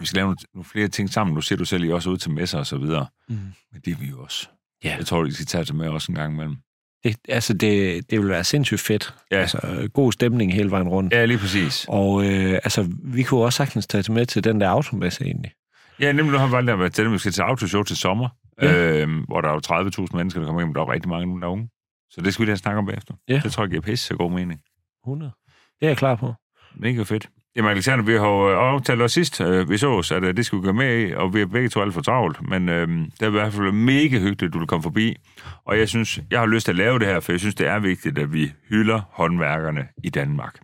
vi 0.00 0.06
skal 0.06 0.16
lave 0.16 0.24
nogle, 0.26 0.36
nogle 0.54 0.64
flere 0.64 0.88
ting 0.88 1.10
sammen. 1.10 1.34
Nu 1.34 1.40
ser 1.40 1.56
du 1.56 1.64
selv, 1.64 1.84
I 1.84 1.90
også 1.90 2.10
ude 2.10 2.18
til 2.18 2.30
messer 2.30 2.58
og 2.58 2.66
så 2.66 2.78
videre. 2.78 3.06
Mm. 3.28 3.34
Men 3.72 3.80
det 3.84 3.92
er 3.92 3.96
vi 3.96 4.06
jo 4.06 4.20
også. 4.22 4.48
Ja. 4.84 4.96
Jeg 4.96 5.06
tror, 5.06 5.22
vi 5.24 5.32
skal 5.32 5.46
tage 5.46 5.64
det 5.64 5.74
med 5.74 5.88
også 5.88 6.12
en 6.12 6.16
gang 6.16 6.34
imellem. 6.34 6.56
Det, 7.04 7.16
altså, 7.28 7.52
det, 7.54 8.10
det 8.10 8.20
vil 8.20 8.28
være 8.28 8.44
sindssygt 8.44 8.80
fedt. 8.80 9.14
Ja. 9.30 9.36
Altså, 9.40 9.88
god 9.92 10.12
stemning 10.12 10.54
hele 10.54 10.70
vejen 10.70 10.88
rundt. 10.88 11.12
Ja, 11.12 11.24
lige 11.24 11.38
præcis. 11.38 11.86
Og 11.88 12.24
øh, 12.26 12.52
altså, 12.52 12.88
vi 13.04 13.22
kunne 13.22 13.44
også 13.44 13.56
sagtens 13.56 13.86
tage 13.86 14.12
med 14.12 14.26
til 14.26 14.44
den 14.44 14.60
der 14.60 14.68
automesse 14.68 15.24
egentlig. 15.24 15.52
Ja, 16.00 16.12
nemlig 16.12 16.32
nu 16.32 16.38
har 16.38 16.46
vi 16.46 16.52
valgt 16.52 16.70
at 16.70 16.78
være 16.78 16.88
til, 16.88 17.02
at 17.02 17.12
vi 17.12 17.18
skal 17.18 17.32
til 17.32 17.42
autoshow 17.42 17.82
til 17.82 17.96
sommer, 17.96 18.28
Ja. 18.62 19.00
øhm, 19.02 19.18
hvor 19.20 19.40
der 19.40 19.48
er 19.48 19.52
jo 19.52 19.60
30.000 20.04 20.16
mennesker, 20.16 20.40
der 20.40 20.46
kommer 20.46 20.62
hjem, 20.62 20.74
der 20.74 20.80
er 20.80 20.92
rigtig 20.92 21.08
mange 21.08 21.26
nu, 21.26 21.40
der 21.40 21.46
er 21.46 21.50
unge. 21.50 21.68
Så 22.10 22.20
det 22.20 22.34
skal 22.34 22.46
vi 22.46 22.50
da 22.50 22.56
snakke 22.56 22.78
om 22.78 22.86
bagefter. 22.86 23.14
Ja. 23.28 23.40
Det 23.44 23.52
tror 23.52 23.62
jeg 23.64 23.70
giver 23.70 23.82
pisse 23.82 24.06
så 24.06 24.14
god 24.16 24.30
mening. 24.30 24.60
100. 25.06 25.32
Det 25.80 25.86
er 25.86 25.90
jeg 25.90 25.96
klar 25.96 26.14
på. 26.14 26.34
Mega 26.76 27.02
fedt. 27.02 27.28
Jamen 27.56 27.70
Alexander, 27.70 28.04
vi 28.04 28.12
har 28.12 28.28
jo 28.28 28.50
øh, 28.50 28.58
aftalt 28.58 29.02
os 29.02 29.12
sidst, 29.12 29.40
øh, 29.40 29.70
vi 29.70 29.78
så 29.78 29.90
os, 29.90 30.12
at 30.12 30.24
øh, 30.24 30.36
det 30.36 30.46
skulle 30.46 30.62
gøre 30.62 30.72
med 30.74 31.08
i, 31.08 31.12
og 31.12 31.34
vi 31.34 31.40
er 31.40 31.46
begge 31.46 31.68
to 31.68 31.80
alt 31.80 31.94
for 31.94 32.00
travlt, 32.00 32.48
men 32.48 32.68
øh, 32.68 32.88
det 32.88 33.22
er 33.22 33.26
i 33.26 33.30
hvert 33.30 33.52
fald 33.52 33.72
mega 33.72 34.18
hyggeligt, 34.18 34.42
at 34.42 34.52
du 34.52 34.58
vil 34.58 34.66
komme 34.68 34.82
forbi. 34.82 35.16
Og 35.64 35.78
jeg 35.78 35.88
synes, 35.88 36.20
jeg 36.30 36.38
har 36.40 36.46
lyst 36.46 36.64
til 36.64 36.72
at 36.72 36.76
lave 36.76 36.98
det 36.98 37.06
her, 37.06 37.20
for 37.20 37.32
jeg 37.32 37.40
synes, 37.40 37.54
det 37.54 37.66
er 37.66 37.78
vigtigt, 37.78 38.18
at 38.18 38.32
vi 38.32 38.52
hylder 38.68 39.00
håndværkerne 39.10 39.88
i 40.04 40.10
Danmark. 40.10 40.54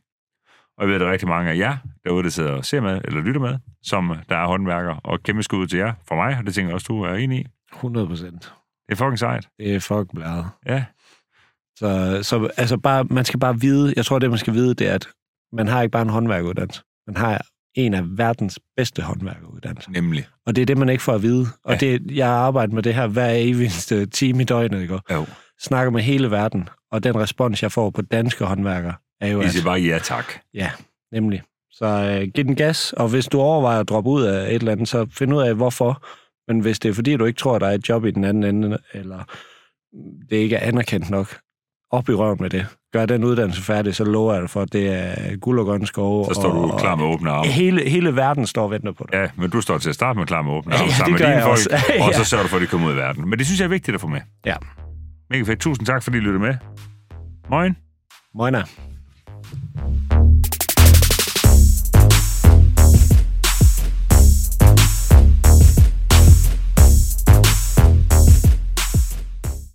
Og 0.79 0.83
jeg 0.83 0.89
ved, 0.89 0.95
at 0.95 1.01
der 1.01 1.07
er 1.07 1.13
rigtig 1.13 1.29
mange 1.29 1.51
af 1.51 1.57
jer 1.57 1.77
derude, 2.05 2.23
der 2.23 2.31
sidder 2.31 2.53
og 2.53 2.65
ser 2.65 2.81
med, 2.81 3.01
eller 3.05 3.21
lytter 3.21 3.41
med, 3.41 3.59
som 3.83 4.13
der 4.29 4.37
er 4.37 4.47
håndværkere, 4.47 5.01
og 5.05 5.23
kæmpe 5.23 5.43
skud 5.43 5.67
til 5.67 5.79
jer, 5.79 5.93
for 6.09 6.15
mig, 6.15 6.37
og 6.39 6.47
det 6.47 6.55
tænker 6.55 6.69
jeg 6.69 6.75
også, 6.75 6.87
du 6.89 7.03
er 7.03 7.15
enig 7.15 7.41
i. 7.41 7.47
100 7.73 8.07
procent. 8.07 8.53
Det 8.89 8.93
er 8.93 8.97
fucking 8.97 9.19
sejt. 9.19 9.49
Det 9.59 9.75
er 9.75 9.81
fucking 9.81 10.15
bladet. 10.15 10.47
Ja, 10.67 10.85
Så, 11.77 12.19
så 12.23 12.51
altså 12.57 12.77
bare, 12.77 13.05
man 13.05 13.25
skal 13.25 13.41
bare 13.41 13.61
vide, 13.61 13.93
jeg 13.97 14.05
tror, 14.05 14.19
det 14.19 14.31
man 14.31 14.39
skal 14.39 14.55
vide, 14.55 14.75
det 14.75 14.89
er, 14.89 14.95
at 14.95 15.09
man 15.53 15.69
har 15.69 15.83
ikke 15.83 15.93
bare 15.93 16.03
en 16.03 16.09
håndværkeruddannelse. 16.09 16.83
Man 17.07 17.17
har 17.17 17.47
en 17.75 17.95
af 17.95 18.03
verdens 18.19 18.59
bedste 18.77 19.03
håndværkeruddannelser. 19.03 19.91
nemlig. 19.91 20.27
Og 20.47 20.57
det 20.57 20.63
er 20.63 20.67
det, 20.67 20.79
man 20.79 20.89
ikke 20.89 21.03
får 21.03 21.13
at 21.15 21.23
vide. 21.23 21.47
Og 21.65 21.73
Ja. 21.73 21.79
det, 21.79 22.11
jeg 22.17 22.29
arbejder 22.29 22.75
med 22.75 22.83
det 22.83 22.95
her 22.95 23.07
hver 23.07 23.31
eneste 23.31 24.07
time 24.07 24.43
i 24.43 24.45
døgnet, 24.45 24.83
ikke? 24.83 24.99
Jo. 25.13 25.27
Snakker 25.61 25.91
med 25.91 26.03
hele 26.03 26.31
verden, 26.31 26.69
og 26.93 27.05
den 27.05 27.17
respons, 27.17 27.63
jeg 27.63 27.73
får 27.73 27.91
på 27.91 28.03
danske 28.03 28.45
håndværkere, 28.45 28.95
er 29.21 29.29
jo, 29.29 29.41
I 29.41 29.45
at, 29.45 29.51
siger 29.51 29.65
bare 29.65 29.81
ja 29.81 29.99
tak. 29.99 30.25
ja, 30.55 30.71
nemlig. 31.13 31.43
Så 31.73 31.87
øh, 31.87 32.29
giv 32.35 32.45
den 32.45 32.57
gas, 32.57 32.93
og 32.93 33.09
hvis 33.09 33.27
du 33.27 33.41
overvejer 33.41 33.81
at 33.81 33.89
droppe 33.89 34.11
ud 34.11 34.23
af 34.23 34.49
et 34.49 34.55
eller 34.55 34.73
andet, 34.73 34.89
så 34.89 35.07
find 35.13 35.35
ud 35.35 35.43
af, 35.43 35.55
hvorfor. 35.55 36.07
Men 36.53 36.61
hvis 36.61 36.79
det 36.79 36.89
er 36.89 36.93
fordi, 36.93 37.17
du 37.17 37.25
ikke 37.25 37.39
tror, 37.39 37.55
at 37.55 37.61
der 37.61 37.67
er 37.67 37.73
et 37.73 37.89
job 37.89 38.05
i 38.05 38.11
den 38.11 38.25
anden 38.25 38.45
ende, 38.65 38.79
eller 38.93 39.25
det 40.31 40.37
ikke 40.37 40.57
er 40.57 40.69
anerkendt 40.69 41.11
nok, 41.11 41.39
op 41.91 42.09
i 42.09 42.13
røven 42.13 42.39
med 42.41 42.51
det. 42.51 42.67
Gør 42.93 43.07
den 43.07 43.25
uddannelse 43.25 43.63
færdig, 43.63 43.95
så 43.95 44.05
lover 44.05 44.33
jeg 44.33 44.43
dig 44.43 44.51
for, 44.51 44.61
at 44.63 44.73
det 44.73 44.89
er 44.89 45.37
guld 45.37 45.61
og 45.61 45.67
grønne 45.67 45.87
skove. 45.87 46.25
Så 46.25 46.35
står 46.35 46.53
du 46.53 46.73
og, 46.73 46.81
klar 46.81 46.95
med 46.95 47.05
åbne 47.05 47.31
arme. 47.31 47.51
Hele, 47.51 47.89
hele 47.91 48.17
verden 48.17 48.47
står 48.47 48.63
og 48.65 48.71
venter 48.71 48.93
på 48.93 49.07
dig. 49.13 49.19
Ja, 49.19 49.27
men 49.37 49.51
du 49.51 49.61
står 49.61 49.79
til 49.79 49.89
at 49.89 49.95
starte 49.95 50.19
med 50.19 50.27
klar 50.27 50.43
med 50.43 50.53
åbne 50.53 50.75
Ja, 50.75 50.79
arme 50.81 50.89
det 50.89 50.97
sammen 50.97 51.21
med 51.21 51.29
dine 51.29 51.43
folk, 51.43 51.53
også. 51.53 51.71
Ja. 51.99 52.07
og 52.07 52.15
så 52.15 52.25
sørger 52.25 52.43
du 52.43 52.49
for, 52.49 52.57
at 52.57 52.63
de 52.63 52.67
kommer 52.67 52.89
ud 52.89 52.93
i 52.93 52.97
verden. 52.97 53.29
Men 53.31 53.39
det 53.39 53.47
synes 53.47 53.61
jeg 53.61 53.65
er 53.65 53.69
vigtigt 53.69 53.95
at 53.95 54.01
få 54.01 54.07
med. 54.09 54.21
Ja. 54.47 54.55
Mega 55.31 55.43
fedt. 55.43 55.61
Tusind 55.61 55.87
tak, 55.87 56.03
fordi 56.03 56.17
I 56.17 56.21
lyttede 56.21 56.39
med. 56.39 56.55
Moin. 57.51 57.77
Moina. 58.35 58.63